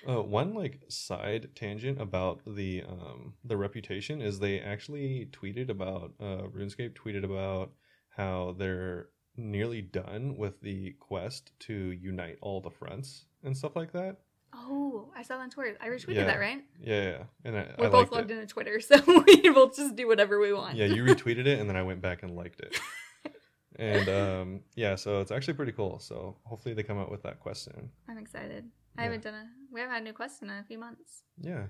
Uh, 0.07 0.21
one 0.21 0.53
like 0.53 0.79
side 0.89 1.49
tangent 1.55 1.99
about 1.99 2.39
the 2.45 2.83
um 2.87 3.33
the 3.43 3.57
reputation 3.57 4.21
is 4.21 4.37
they 4.39 4.59
actually 4.59 5.27
tweeted 5.31 5.69
about 5.69 6.13
uh 6.19 6.43
RuneScape 6.55 6.93
tweeted 6.93 7.23
about 7.23 7.71
how 8.15 8.55
they're 8.57 9.09
nearly 9.37 9.81
done 9.81 10.35
with 10.37 10.61
the 10.61 10.91
quest 10.99 11.51
to 11.59 11.73
unite 11.73 12.37
all 12.41 12.61
the 12.61 12.69
fronts 12.69 13.25
and 13.43 13.55
stuff 13.57 13.75
like 13.75 13.91
that. 13.93 14.17
oh, 14.53 15.09
I 15.15 15.23
saw 15.23 15.37
that 15.37 15.43
on 15.43 15.49
Twitter. 15.49 15.77
I 15.81 15.87
retweeted 15.87 16.15
Yeah. 16.15 16.25
that, 16.25 16.39
right? 16.39 16.61
Yeah, 16.81 17.01
yeah. 17.03 17.23
and 17.45 17.57
I, 17.57 17.67
We're 17.77 17.87
I 17.87 17.89
both 17.89 18.11
logged 18.11 18.29
it. 18.31 18.33
into 18.35 18.45
Twitter, 18.47 18.79
so 18.89 18.95
we 19.25 19.49
both 19.49 19.75
just 19.77 19.95
do 19.95 20.07
whatever 20.07 20.39
we 20.39 20.51
want. 20.53 20.75
Yeah, 20.75 20.87
you 20.87 21.03
retweeted 21.03 21.45
it 21.47 21.59
and 21.59 21.69
then 21.69 21.77
I 21.77 21.83
went 21.83 22.01
back 22.01 22.23
and 22.23 22.35
liked 22.35 22.59
it. 22.59 22.77
and 23.77 24.09
um, 24.09 24.59
yeah, 24.75 24.95
so 24.95 25.21
it's 25.21 25.31
actually 25.31 25.53
pretty 25.53 25.71
cool. 25.71 25.99
So 25.99 26.35
hopefully 26.43 26.75
they 26.75 26.83
come 26.83 26.99
out 26.99 27.09
with 27.09 27.23
that 27.23 27.39
quest 27.39 27.63
soon. 27.65 27.89
I'm 28.09 28.17
excited. 28.17 28.65
I 28.97 29.01
Yeah. 29.01 29.05
haven't 29.05 29.23
done 29.23 29.33
a. 29.35 29.45
We 29.71 29.79
haven't 29.79 29.93
had 29.93 30.01
a 30.01 30.05
new 30.05 30.13
quest 30.13 30.41
in 30.41 30.49
a 30.49 30.63
few 30.67 30.77
months. 30.77 31.23
Yeah, 31.39 31.67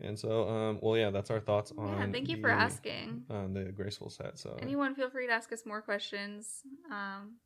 and 0.00 0.18
so 0.18 0.48
um, 0.48 0.78
well, 0.82 0.96
yeah, 0.96 1.10
that's 1.10 1.30
our 1.30 1.40
thoughts 1.40 1.72
on. 1.76 1.88
Yeah, 1.98 2.12
thank 2.12 2.28
you 2.28 2.40
for 2.40 2.50
asking. 2.50 3.24
on 3.30 3.54
the 3.54 3.64
graceful 3.72 4.10
set. 4.10 4.38
So 4.38 4.56
Anyone, 4.60 4.94
feel 4.94 5.10
free 5.10 5.26
to 5.26 5.32
ask 5.32 5.52
us 5.52 5.64
more 5.66 5.80
questions. 5.82 6.62
Um, 6.90 7.36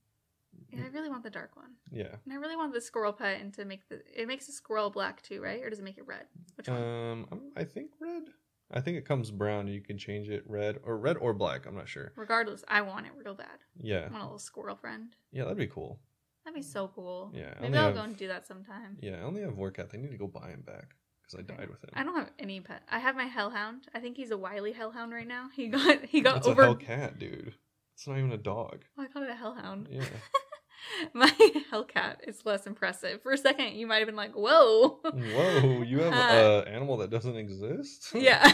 yeah, 0.73 0.85
I 0.85 0.89
really 0.89 1.09
want 1.09 1.23
the 1.23 1.31
dark 1.31 1.55
one, 1.57 1.71
yeah, 1.93 2.15
and 2.25 2.33
I 2.33 2.37
really 2.37 2.57
want 2.57 2.73
the 2.75 2.81
squirrel 2.81 3.13
pet, 3.13 3.41
and 3.41 3.53
to 3.55 3.65
make 3.65 3.89
the 3.89 4.01
it 4.15 4.27
makes 4.27 4.47
the 4.47 4.53
squirrel 4.53 4.91
black 4.91 5.23
too, 5.23 5.41
right? 5.41 5.63
Or 5.63 5.71
does 5.71 5.79
it 5.79 5.85
make 5.85 5.97
it 5.99 6.07
red? 6.07 6.25
Which 6.57 6.69
one? 6.69 6.83
um, 6.83 7.27
I 7.57 7.65
think 7.65 7.91
red. 8.01 8.25
I 8.73 8.81
think 8.81 8.97
it 8.99 9.05
comes 9.05 9.33
brown. 9.33 9.67
And 9.67 9.75
you 9.75 9.81
can 9.81 9.99
change 9.99 10.29
it 10.29 10.45
red 10.47 10.79
or 10.85 10.97
red 10.97 11.17
or 11.17 11.33
black. 11.33 11.67
I'm 11.67 11.75
not 11.75 11.89
sure. 11.89 12.13
Regardless, 12.15 12.63
I 12.69 12.83
want 12.83 13.07
it 13.07 13.13
real 13.17 13.35
bad. 13.35 13.59
Yeah, 13.77 14.07
I 14.09 14.11
want 14.13 14.23
a 14.23 14.27
little 14.27 14.39
squirrel 14.39 14.77
friend. 14.77 15.09
yeah, 15.33 15.43
that'd 15.43 15.59
be 15.59 15.67
cool. 15.67 15.99
That'd 16.45 16.55
be 16.55 16.63
so 16.63 16.89
cool. 16.95 17.33
Yeah, 17.35 17.53
I 17.59 17.63
maybe 17.63 17.79
I'll 17.79 17.87
have- 17.87 17.95
go 17.97 18.03
and 18.03 18.17
do 18.17 18.29
that 18.29 18.47
sometime. 18.47 18.97
Yeah, 19.01 19.17
I 19.17 19.23
only 19.23 19.41
have 19.43 19.55
Warcat. 19.55 19.91
They 19.91 19.99
need 19.99 20.13
to 20.13 20.17
go 20.17 20.29
buy 20.29 20.51
him 20.51 20.63
back 20.65 20.95
because 21.31 21.45
I 21.49 21.57
died 21.57 21.69
with 21.71 21.83
him. 21.83 21.91
I 21.95 22.03
don't 22.05 22.17
have 22.17 22.31
any 22.39 22.61
pet. 22.61 22.83
I 22.91 22.99
have 22.99 23.17
my 23.17 23.25
hellhound. 23.25 23.87
I 23.95 24.01
think 24.01 24.17
he's 24.17 24.31
a 24.31 24.37
wily 24.39 24.73
hellhound 24.73 25.13
right 25.13 25.27
now. 25.27 25.49
He 25.55 25.69
got 25.77 26.05
he 26.05 26.21
got 26.21 26.39
It's 26.39 26.47
over. 26.47 26.63
a 26.63 26.75
Hellcat, 26.75 27.19
dude. 27.19 27.55
It's 27.95 28.07
not 28.07 28.19
even 28.19 28.33
a 28.33 28.37
dog. 28.39 28.83
Oh, 28.99 29.03
I 29.03 29.07
called 29.09 29.27
it 29.27 29.31
a 29.31 29.35
hellhound. 29.35 29.89
Yeah. 29.91 30.05
My 31.13 31.31
hellcat 31.71 32.17
is 32.27 32.45
less 32.47 32.67
impressive. 32.67 33.23
For 33.23 33.33
a 33.33 33.39
second, 33.39 33.75
you 33.75 33.87
might 33.87 33.99
have 33.99 34.07
been 34.07 34.17
like, 34.17 34.33
"Whoa." 34.33 35.01
Whoa, 35.05 35.83
you 35.83 36.01
have 36.01 36.15
Uh, 36.15 36.63
a 36.67 36.69
animal 36.71 36.97
that 36.99 37.11
doesn't 37.11 37.37
exist? 37.37 38.09
yeah. 38.15 38.51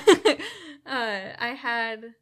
uh, 0.85 1.33
I 1.39 1.57
had 1.57 2.15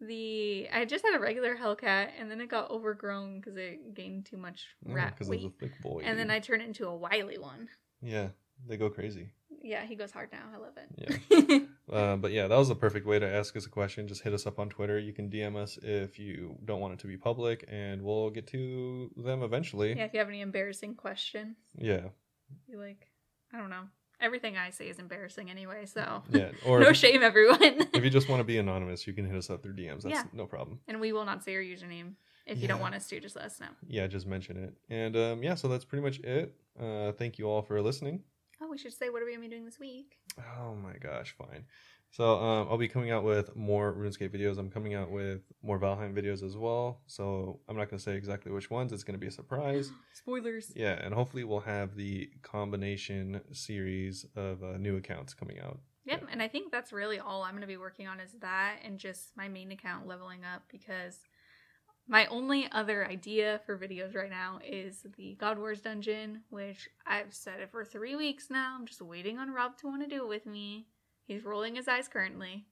the 0.00 0.68
I 0.72 0.84
just 0.84 1.04
had 1.04 1.16
a 1.16 1.18
regular 1.18 1.56
hellcat, 1.56 2.10
and 2.20 2.30
then 2.30 2.40
it 2.40 2.48
got 2.48 2.70
overgrown 2.70 3.40
because 3.40 3.56
it 3.56 3.94
gained 3.94 4.26
too 4.26 4.36
much 4.36 4.66
rat 4.84 5.14
because 5.14 5.28
weight. 5.28 5.42
it's 5.42 5.54
a 5.56 5.58
thick 5.58 5.82
boy. 5.82 6.02
And 6.04 6.16
then 6.16 6.30
I 6.30 6.38
turned 6.38 6.62
it 6.62 6.68
into 6.68 6.86
a 6.86 6.94
wily 6.96 7.38
one. 7.38 7.68
Yeah, 8.00 8.28
they 8.68 8.76
go 8.76 8.88
crazy. 8.90 9.30
Yeah, 9.62 9.84
he 9.86 9.94
goes 9.96 10.10
hard 10.12 10.30
now. 10.32 10.42
I 10.54 10.58
love 10.58 10.76
it. 10.76 11.20
Yeah. 11.50 11.58
Uh, 11.90 12.16
but 12.16 12.32
yeah, 12.32 12.46
that 12.46 12.58
was 12.58 12.68
the 12.68 12.74
perfect 12.74 13.06
way 13.06 13.18
to 13.18 13.26
ask 13.26 13.56
us 13.56 13.64
a 13.64 13.68
question. 13.70 14.06
Just 14.06 14.20
hit 14.22 14.34
us 14.34 14.46
up 14.46 14.58
on 14.58 14.68
Twitter. 14.68 14.98
You 14.98 15.14
can 15.14 15.30
DM 15.30 15.56
us 15.56 15.78
if 15.82 16.18
you 16.18 16.54
don't 16.66 16.80
want 16.80 16.92
it 16.92 16.98
to 16.98 17.06
be 17.06 17.16
public, 17.16 17.64
and 17.66 18.02
we'll 18.02 18.28
get 18.28 18.46
to 18.48 19.10
them 19.16 19.42
eventually. 19.42 19.96
yeah, 19.96 20.04
if 20.04 20.12
you 20.12 20.18
have 20.18 20.28
any 20.28 20.42
embarrassing 20.42 20.96
questions, 20.96 21.56
Yeah. 21.78 22.08
you 22.66 22.78
like, 22.78 23.08
I 23.54 23.56
don't 23.56 23.70
know. 23.70 23.84
Everything 24.20 24.58
I 24.58 24.68
say 24.68 24.90
is 24.90 24.98
embarrassing 24.98 25.50
anyway, 25.50 25.86
so 25.86 26.22
Yeah. 26.28 26.50
Or 26.66 26.78
no 26.78 26.92
shame, 26.92 27.22
everyone. 27.22 27.58
if 27.94 28.04
you 28.04 28.10
just 28.10 28.28
want 28.28 28.40
to 28.40 28.44
be 28.44 28.58
anonymous, 28.58 29.06
you 29.06 29.14
can 29.14 29.24
hit 29.24 29.36
us 29.38 29.48
up 29.48 29.62
through 29.62 29.76
DMs. 29.76 30.02
That's 30.02 30.14
Yeah. 30.14 30.24
no 30.34 30.44
problem. 30.44 30.80
and 30.88 31.00
we 31.00 31.14
will 31.14 31.24
not 31.24 31.42
say 31.42 31.52
your 31.52 31.62
username. 31.62 32.16
If 32.44 32.60
you 32.60 32.68
don't 32.68 32.80
want 32.80 32.96
us 32.96 33.06
to, 33.08 33.18
just 33.18 33.34
let 33.36 33.46
us 33.46 33.60
know. 33.60 33.68
Yeah, 33.86 34.06
just 34.08 34.26
mention 34.26 34.58
it. 34.58 34.74
And 34.90 35.16
um, 35.16 35.42
yeah, 35.42 35.54
so 35.54 35.68
that's 35.68 35.86
pretty 35.86 36.02
much 36.04 36.18
it. 36.20 36.54
Uh, 36.78 37.12
thank 37.12 37.38
you 37.38 37.46
all 37.48 37.62
for 37.62 37.80
listening. 37.80 38.20
Oh, 38.60 38.68
we 38.68 38.78
should 38.78 38.92
say 38.92 39.08
what 39.08 39.22
are 39.22 39.24
we 39.24 39.32
gonna 39.32 39.42
be 39.42 39.48
doing 39.48 39.64
this 39.64 39.78
week? 39.78 40.18
Oh 40.60 40.74
my 40.74 40.94
gosh, 41.00 41.34
fine. 41.36 41.64
So 42.10 42.38
um, 42.38 42.68
I'll 42.70 42.78
be 42.78 42.88
coming 42.88 43.10
out 43.10 43.22
with 43.22 43.54
more 43.54 43.92
RuneScape 43.92 44.30
videos. 44.30 44.58
I'm 44.58 44.70
coming 44.70 44.94
out 44.94 45.10
with 45.10 45.42
more 45.62 45.78
Valheim 45.78 46.14
videos 46.14 46.42
as 46.42 46.56
well. 46.56 47.00
So 47.06 47.60
I'm 47.68 47.76
not 47.76 47.90
going 47.90 47.98
to 47.98 48.02
say 48.02 48.16
exactly 48.16 48.50
which 48.50 48.70
ones. 48.70 48.92
It's 48.92 49.04
going 49.04 49.14
to 49.14 49.20
be 49.20 49.26
a 49.26 49.30
surprise. 49.30 49.92
Spoilers. 50.14 50.72
Yeah, 50.74 50.92
and 51.04 51.12
hopefully 51.12 51.44
we'll 51.44 51.60
have 51.60 51.96
the 51.96 52.30
combination 52.42 53.42
series 53.52 54.24
of 54.36 54.62
uh, 54.62 54.78
new 54.78 54.96
accounts 54.96 55.34
coming 55.34 55.58
out. 55.60 55.80
Yep, 56.06 56.28
and 56.32 56.42
I 56.42 56.48
think 56.48 56.72
that's 56.72 56.92
really 56.92 57.18
all 57.18 57.42
I'm 57.42 57.50
going 57.50 57.60
to 57.60 57.66
be 57.66 57.76
working 57.76 58.06
on 58.06 58.18
is 58.18 58.32
that 58.40 58.78
and 58.82 58.98
just 58.98 59.36
my 59.36 59.48
main 59.48 59.70
account 59.72 60.06
leveling 60.06 60.40
up 60.42 60.62
because 60.70 61.20
my 62.08 62.26
only 62.26 62.68
other 62.72 63.06
idea 63.06 63.60
for 63.66 63.78
videos 63.78 64.14
right 64.16 64.30
now 64.30 64.58
is 64.66 65.06
the 65.18 65.36
God 65.38 65.58
Wars 65.58 65.82
dungeon, 65.82 66.40
which 66.48 66.88
I've 67.06 67.34
said 67.34 67.60
it 67.60 67.70
for 67.70 67.84
three 67.84 68.16
weeks 68.16 68.48
now. 68.50 68.76
I'm 68.78 68.86
just 68.86 69.02
waiting 69.02 69.38
on 69.38 69.50
Rob 69.52 69.76
to 69.78 69.86
want 69.86 70.02
to 70.02 70.08
do 70.08 70.22
it 70.24 70.28
with 70.28 70.46
me. 70.46 70.86
He's 71.26 71.44
rolling 71.44 71.76
his 71.76 71.86
eyes 71.86 72.08
currently. 72.08 72.64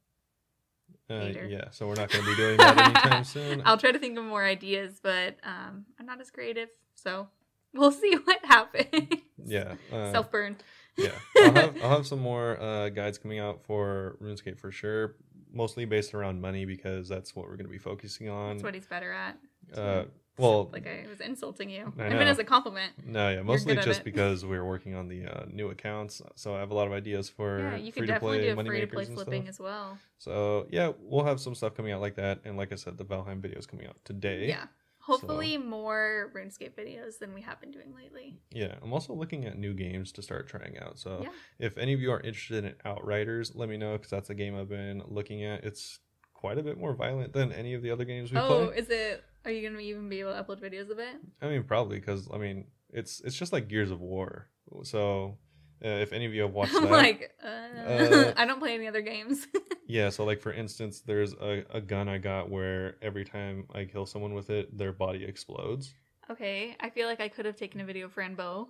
Uh, 1.11 1.31
yeah, 1.49 1.71
so 1.71 1.87
we're 1.87 1.95
not 1.95 2.11
going 2.11 2.25
to 2.25 2.31
be 2.31 2.37
doing 2.37 2.57
that 2.57 2.79
anytime 2.79 3.25
soon. 3.25 3.63
I'll 3.65 3.77
try 3.77 3.93
to 3.93 3.99
think 3.99 4.17
of 4.19 4.25
more 4.25 4.45
ideas, 4.45 4.99
but 5.03 5.37
um, 5.45 5.85
I'm 6.01 6.07
not 6.07 6.21
as 6.21 6.31
creative, 6.31 6.71
so 6.95 7.29
we'll 7.75 7.93
see 7.93 8.15
what 8.25 8.43
happens. 8.45 9.21
Yeah. 9.45 9.75
Uh, 9.93 10.13
Self 10.13 10.31
burn. 10.31 10.57
yeah, 10.97 11.11
I'll 11.37 11.53
have, 11.53 11.77
I'll 11.83 11.91
have 11.91 12.07
some 12.07 12.21
more 12.21 12.61
uh, 12.61 12.89
guides 12.89 13.19
coming 13.19 13.39
out 13.39 13.63
for 13.67 14.17
RuneScape 14.23 14.59
for 14.59 14.73
sure. 14.73 15.17
Mostly 15.57 15.85
based 15.87 16.15
around 16.15 16.41
money 16.41 16.65
because 16.65 17.09
that's 17.09 17.35
what 17.35 17.47
we're 17.47 17.57
going 17.57 17.67
to 17.67 17.73
be 17.73 17.79
focusing 17.79 18.29
on. 18.29 18.57
That's 18.57 18.65
what 18.65 18.75
he's 18.75 18.87
better 18.87 19.13
at. 19.13 19.39
uh, 19.77 20.05
well, 20.39 20.69
like 20.71 20.87
I 20.87 21.07
was 21.09 21.21
insulting 21.21 21.71
you. 21.71 21.93
I 21.99 22.03
I, 22.05 22.09
meant 22.11 22.29
as 22.29 22.39
a 22.39 22.45
compliment. 22.45 22.93
no, 23.07 23.31
yeah, 23.31 23.43
mostly 23.43 23.75
just 23.77 24.05
because 24.11 24.45
we're 24.45 24.65
working 24.65 24.95
on 24.95 25.09
the 25.09 25.25
uh, 25.25 25.45
new 25.51 25.71
accounts. 25.71 26.21
So 26.35 26.55
I 26.55 26.61
have 26.61 26.71
a 26.71 26.75
lot 26.75 26.87
of 26.87 26.93
ideas 26.93 27.31
for 27.31 27.61
Yeah, 27.61 27.77
you 27.77 27.91
can 27.91 28.03
free 28.03 28.07
to 28.07 28.13
definitely 28.13 28.39
play 28.39 28.49
do 28.51 28.57
money 28.57 28.69
free 28.69 28.81
to 28.81 28.87
play 28.87 29.05
flipping 29.07 29.49
as 29.49 29.59
well. 29.59 29.99
So 30.19 30.67
yeah, 30.71 30.93
we'll 31.01 31.25
have 31.25 31.41
some 31.41 31.55
stuff 31.55 31.75
coming 31.75 31.93
out 31.93 32.03
like 32.03 32.17
that. 32.17 32.41
And 32.45 32.59
like 32.59 32.71
I 32.71 32.77
said, 32.77 32.99
the 32.99 33.05
Valheim 33.05 33.41
video 33.41 33.59
is 33.59 33.67
coming 33.67 33.87
out 33.87 33.97
today. 34.05 34.49
Yeah. 34.49 34.67
Hopefully 35.07 35.57
more 35.57 36.33
RuneScape 36.35 36.73
videos 36.75 37.19
than 37.21 37.33
we 37.33 37.41
have 37.43 37.61
been 37.61 37.71
doing 37.71 37.95
lately. 37.95 38.41
Yeah, 38.51 38.75
I'm 38.83 38.93
also 38.93 39.13
looking 39.15 39.45
at 39.45 39.57
new 39.57 39.73
games 39.73 40.11
to 40.13 40.23
start 40.23 40.49
trying 40.49 40.77
out. 40.79 40.99
So 40.99 41.21
Yeah. 41.23 41.33
if 41.61 41.79
any 41.79 41.93
of 41.93 42.01
you 42.01 42.11
are 42.11 42.21
interested 42.21 42.65
in 42.65 42.75
Outriders, 42.85 43.55
let 43.55 43.69
me 43.69 43.77
know 43.77 43.93
because 43.97 44.11
that's 44.11 44.31
a 44.31 44.35
game 44.35 44.57
I've 44.57 44.69
been 44.69 45.03
looking 45.07 45.45
at. 45.45 45.65
It's 45.65 46.01
quite 46.35 46.59
a 46.59 46.63
bit 46.63 46.77
more 46.77 46.93
violent 46.95 47.33
than 47.33 47.53
any 47.53 47.75
of 47.75 47.83
the 47.83 47.91
other 47.91 48.05
games 48.05 48.33
we 48.33 48.39
Oh, 48.39 48.67
play. 48.69 48.79
is 48.79 48.91
it? 48.91 49.25
Are 49.45 49.51
you 49.53 49.69
gonna 49.69 49.81
even 49.81 50.09
be 50.09 50.19
able 50.21 50.33
to 50.35 50.43
upload 50.43 50.61
videos 50.61 50.91
of 50.91 50.99
it? 50.99 51.17
I 51.41 51.49
mean, 51.49 51.63
probably 51.63 52.01
because 52.01 52.29
I 52.33 52.39
mean, 52.39 52.67
it's 52.91 53.21
it's 53.21 53.37
just 53.37 53.53
like 53.53 53.69
Gears 53.69 53.93
of 53.93 54.01
War. 54.01 54.51
So 54.83 55.39
uh, 55.85 55.89
if 55.89 56.13
any 56.13 56.25
of 56.27 56.35
you 56.35 56.43
have 56.43 56.53
watched 56.53 56.75
I'm 56.77 56.85
that, 56.85 56.91
like, 56.91 57.33
uh, 57.43 57.47
Uh, 57.47 58.33
I 58.37 58.45
don't 58.47 58.59
play 58.59 58.75
any 58.75 58.87
other 58.87 59.03
games. 59.03 59.47
yeah. 59.87 60.11
So 60.11 60.25
like 60.25 60.41
for 60.41 60.53
instance, 60.53 61.01
there's 61.01 61.33
a, 61.35 61.65
a 61.73 61.81
gun 61.81 62.09
I 62.09 62.19
got 62.19 62.51
where 62.51 62.97
every 63.03 63.25
time 63.25 63.67
I 63.75 63.85
kill 63.85 64.07
someone 64.07 64.35
with 64.35 64.51
it, 64.51 64.77
their 64.77 64.93
body 64.93 65.25
explodes. 65.25 65.95
okay, 66.31 66.77
I 66.81 66.91
feel 66.91 67.07
like 67.07 67.21
I 67.21 67.29
could 67.29 67.45
have 67.47 67.57
taken 67.57 67.81
a 67.81 67.85
video 67.85 68.07
of 68.07 68.13
Fran 68.13 68.35
Bow 68.35 68.69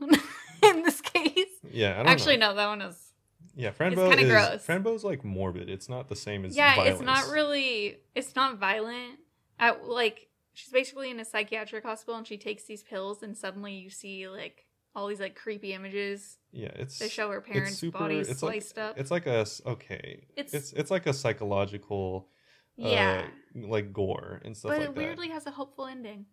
in 0.62 0.82
this 0.82 1.00
case. 1.00 1.48
Yeah, 1.70 1.92
I 1.94 1.96
don't 1.98 2.08
Actually, 2.08 2.36
know. 2.36 2.50
no, 2.50 2.56
that 2.56 2.66
one 2.66 2.82
is. 2.82 3.12
Yeah, 3.54 3.70
Fran 3.70 3.94
Bow 3.94 4.10
is 4.10 4.28
gross. 4.28 4.62
Fran 4.64 4.82
Bow's 4.82 5.02
like 5.04 5.24
morbid. 5.24 5.70
It's 5.70 5.88
not 5.88 6.08
the 6.08 6.16
same 6.16 6.44
as 6.44 6.54
yeah, 6.54 6.74
violence. 6.76 6.96
it's 7.00 7.06
not 7.06 7.28
really. 7.32 7.96
It's 8.14 8.36
not 8.36 8.58
violent. 8.58 9.18
At 9.58 9.86
like, 9.88 10.28
she's 10.52 10.70
basically 10.70 11.10
in 11.10 11.18
a 11.20 11.24
psychiatric 11.24 11.82
hospital 11.82 12.18
and 12.18 12.26
she 12.26 12.36
takes 12.36 12.64
these 12.64 12.82
pills, 12.82 13.22
and 13.22 13.34
suddenly 13.34 13.72
you 13.72 13.88
see 13.88 14.28
like 14.28 14.65
all 14.96 15.06
these 15.06 15.20
like 15.20 15.36
creepy 15.36 15.72
images. 15.74 16.38
Yeah, 16.50 16.70
it's 16.74 16.98
They 16.98 17.08
show 17.08 17.30
her 17.30 17.40
parents' 17.42 17.76
super. 17.78 17.98
bodies 17.98 18.28
it's 18.28 18.40
sliced 18.40 18.76
like, 18.78 18.84
up. 18.86 18.98
It's 18.98 19.10
like 19.12 19.26
a 19.26 19.46
okay. 19.66 20.26
It's- 20.36 20.54
It's 20.54 20.72
it's 20.72 20.90
like 20.90 21.06
a 21.06 21.12
psychological. 21.12 22.28
yeah, 22.76 23.26
Uh, 23.54 23.66
like 23.68 23.92
gore 23.92 24.40
and 24.44 24.56
stuff 24.56 24.70
but 24.72 24.78
like 24.80 24.88
it 24.88 24.94
that. 24.94 25.00
weirdly 25.00 25.28
has 25.28 25.46
a 25.46 25.50
hopeful 25.50 25.86
ending. 25.86 26.26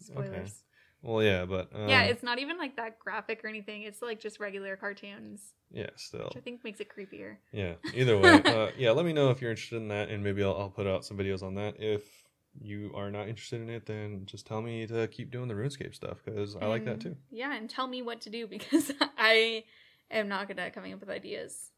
Spoilers. 0.00 0.62
Well, 1.02 1.22
yeah, 1.22 1.46
but 1.46 1.70
um, 1.74 1.88
yeah, 1.88 2.02
it's 2.04 2.22
not 2.22 2.38
even 2.38 2.58
like 2.58 2.76
that 2.76 2.98
graphic 2.98 3.42
or 3.42 3.48
anything. 3.48 3.82
It's 3.84 4.02
like 4.02 4.20
just 4.20 4.38
regular 4.38 4.76
cartoons, 4.76 5.54
yeah, 5.70 5.88
still, 5.96 6.24
which 6.26 6.36
I 6.36 6.40
think 6.40 6.62
makes 6.62 6.78
it 6.80 6.88
creepier. 6.94 7.36
yeah. 7.52 7.74
Either 7.94 8.18
way, 8.18 8.42
uh, 8.44 8.68
yeah. 8.76 8.90
Let 8.90 9.06
me 9.06 9.14
know 9.14 9.30
if 9.30 9.40
you're 9.40 9.50
interested 9.50 9.76
in 9.76 9.88
that, 9.88 10.10
and 10.10 10.22
maybe 10.22 10.42
I'll, 10.44 10.54
I'll 10.54 10.68
put 10.70 10.86
out 10.86 11.06
some 11.06 11.16
videos 11.16 11.42
on 11.42 11.54
that. 11.54 11.76
If 11.78 12.02
you 12.58 12.92
are 12.94 13.10
not 13.10 13.28
interested 13.28 13.60
in 13.60 13.70
it, 13.70 13.86
then 13.86 14.22
just 14.26 14.46
tell 14.46 14.60
me 14.60 14.86
to 14.86 15.06
keep 15.08 15.30
doing 15.30 15.48
the 15.48 15.54
RuneScape 15.54 15.94
stuff 15.94 16.18
because 16.24 16.56
I 16.56 16.66
like 16.66 16.84
that 16.84 17.00
too. 17.00 17.16
Yeah, 17.30 17.54
and 17.54 17.68
tell 17.68 17.86
me 17.86 18.02
what 18.02 18.20
to 18.22 18.30
do 18.30 18.46
because 18.48 18.92
I 19.18 19.64
am 20.10 20.28
not 20.28 20.48
good 20.48 20.58
at 20.58 20.74
coming 20.74 20.92
up 20.92 21.00
with 21.00 21.10
ideas. 21.10 21.70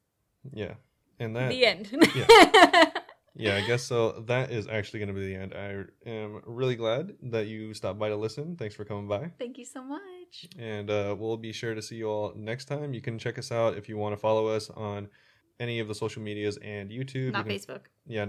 Yeah, 0.52 0.74
and 1.18 1.36
that 1.36 1.50
the 1.50 1.66
end. 1.66 1.88
Yeah, 2.14 2.90
yeah, 3.34 3.56
I 3.56 3.66
guess 3.66 3.82
so. 3.82 4.24
That 4.26 4.50
is 4.50 4.66
actually 4.66 5.00
going 5.00 5.14
to 5.14 5.14
be 5.14 5.26
the 5.26 5.36
end. 5.36 5.54
I 5.54 5.84
am 6.08 6.42
really 6.46 6.76
glad 6.76 7.12
that 7.30 7.46
you 7.46 7.74
stopped 7.74 7.98
by 7.98 8.08
to 8.08 8.16
listen. 8.16 8.56
Thanks 8.56 8.74
for 8.74 8.84
coming 8.84 9.08
by. 9.08 9.30
Thank 9.38 9.58
you 9.58 9.64
so 9.64 9.84
much. 9.84 10.48
And 10.58 10.90
uh, 10.90 11.14
we'll 11.18 11.36
be 11.36 11.52
sure 11.52 11.74
to 11.74 11.82
see 11.82 11.96
you 11.96 12.08
all 12.08 12.32
next 12.34 12.64
time. 12.64 12.94
You 12.94 13.00
can 13.00 13.18
check 13.18 13.38
us 13.38 13.52
out 13.52 13.76
if 13.76 13.88
you 13.88 13.96
want 13.96 14.14
to 14.14 14.16
follow 14.16 14.48
us 14.48 14.70
on 14.70 15.08
any 15.60 15.78
of 15.78 15.86
the 15.86 15.94
social 15.94 16.22
medias 16.22 16.56
and 16.58 16.90
YouTube. 16.90 17.32
Not 17.32 17.46
can- 17.46 17.56
Facebook. 17.56 17.80
Yeah, 18.06 18.26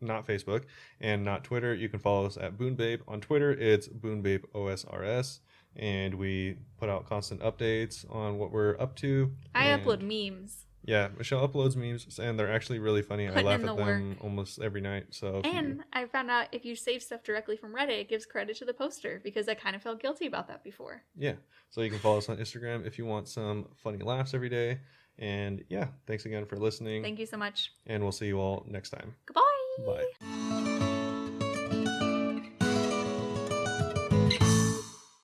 not 0.00 0.26
Facebook 0.26 0.64
and 1.00 1.24
not 1.24 1.44
Twitter. 1.44 1.74
You 1.74 1.88
can 1.88 1.98
follow 2.00 2.26
us 2.26 2.36
at 2.36 2.56
BoonBabe. 2.56 3.00
On 3.08 3.20
Twitter, 3.20 3.50
it's 3.52 3.88
BoonBabe 3.88 4.44
OSRS. 4.54 5.40
And 5.76 6.14
we 6.14 6.56
put 6.78 6.88
out 6.88 7.06
constant 7.06 7.40
updates 7.40 8.04
on 8.14 8.38
what 8.38 8.50
we're 8.52 8.76
up 8.80 8.96
to. 8.96 9.32
I 9.54 9.66
And- 9.66 9.82
upload 9.84 10.00
memes. 10.02 10.64
Yeah, 10.84 11.08
Michelle 11.18 11.46
uploads 11.46 11.76
memes, 11.76 12.18
and 12.18 12.38
they're 12.38 12.50
actually 12.50 12.78
really 12.78 13.02
funny. 13.02 13.28
I 13.28 13.42
laugh 13.42 13.60
in 13.60 13.68
at 13.68 13.76
the 13.76 13.84
them 13.84 14.16
almost 14.22 14.58
every 14.58 14.80
night. 14.80 15.08
So 15.10 15.38
if 15.40 15.44
you- 15.44 15.52
And 15.52 15.84
I 15.92 16.06
found 16.06 16.30
out 16.30 16.48
if 16.50 16.64
you 16.64 16.74
save 16.74 17.02
stuff 17.02 17.22
directly 17.22 17.56
from 17.58 17.74
Reddit, 17.74 18.00
it 18.00 18.08
gives 18.08 18.24
credit 18.24 18.56
to 18.58 18.64
the 18.64 18.72
poster 18.72 19.20
because 19.22 19.48
I 19.48 19.54
kind 19.54 19.76
of 19.76 19.82
felt 19.82 20.00
guilty 20.00 20.26
about 20.26 20.48
that 20.48 20.64
before. 20.64 21.02
Yeah. 21.14 21.34
So 21.68 21.82
you 21.82 21.90
can 21.90 21.98
follow 21.98 22.18
us 22.18 22.28
on 22.30 22.38
Instagram 22.38 22.86
if 22.86 22.96
you 22.96 23.04
want 23.04 23.28
some 23.28 23.68
funny 23.76 23.98
laughs 23.98 24.32
every 24.32 24.48
day. 24.48 24.80
And 25.18 25.62
yeah, 25.68 25.88
thanks 26.06 26.24
again 26.24 26.46
for 26.46 26.56
listening. 26.56 27.02
Thank 27.02 27.18
you 27.18 27.26
so 27.26 27.36
much. 27.36 27.72
And 27.86 28.02
we'll 28.02 28.12
see 28.12 28.28
you 28.28 28.38
all 28.40 28.64
next 28.66 28.90
time. 28.90 29.14
Goodbye. 29.26 29.47
Bye. 29.86 30.77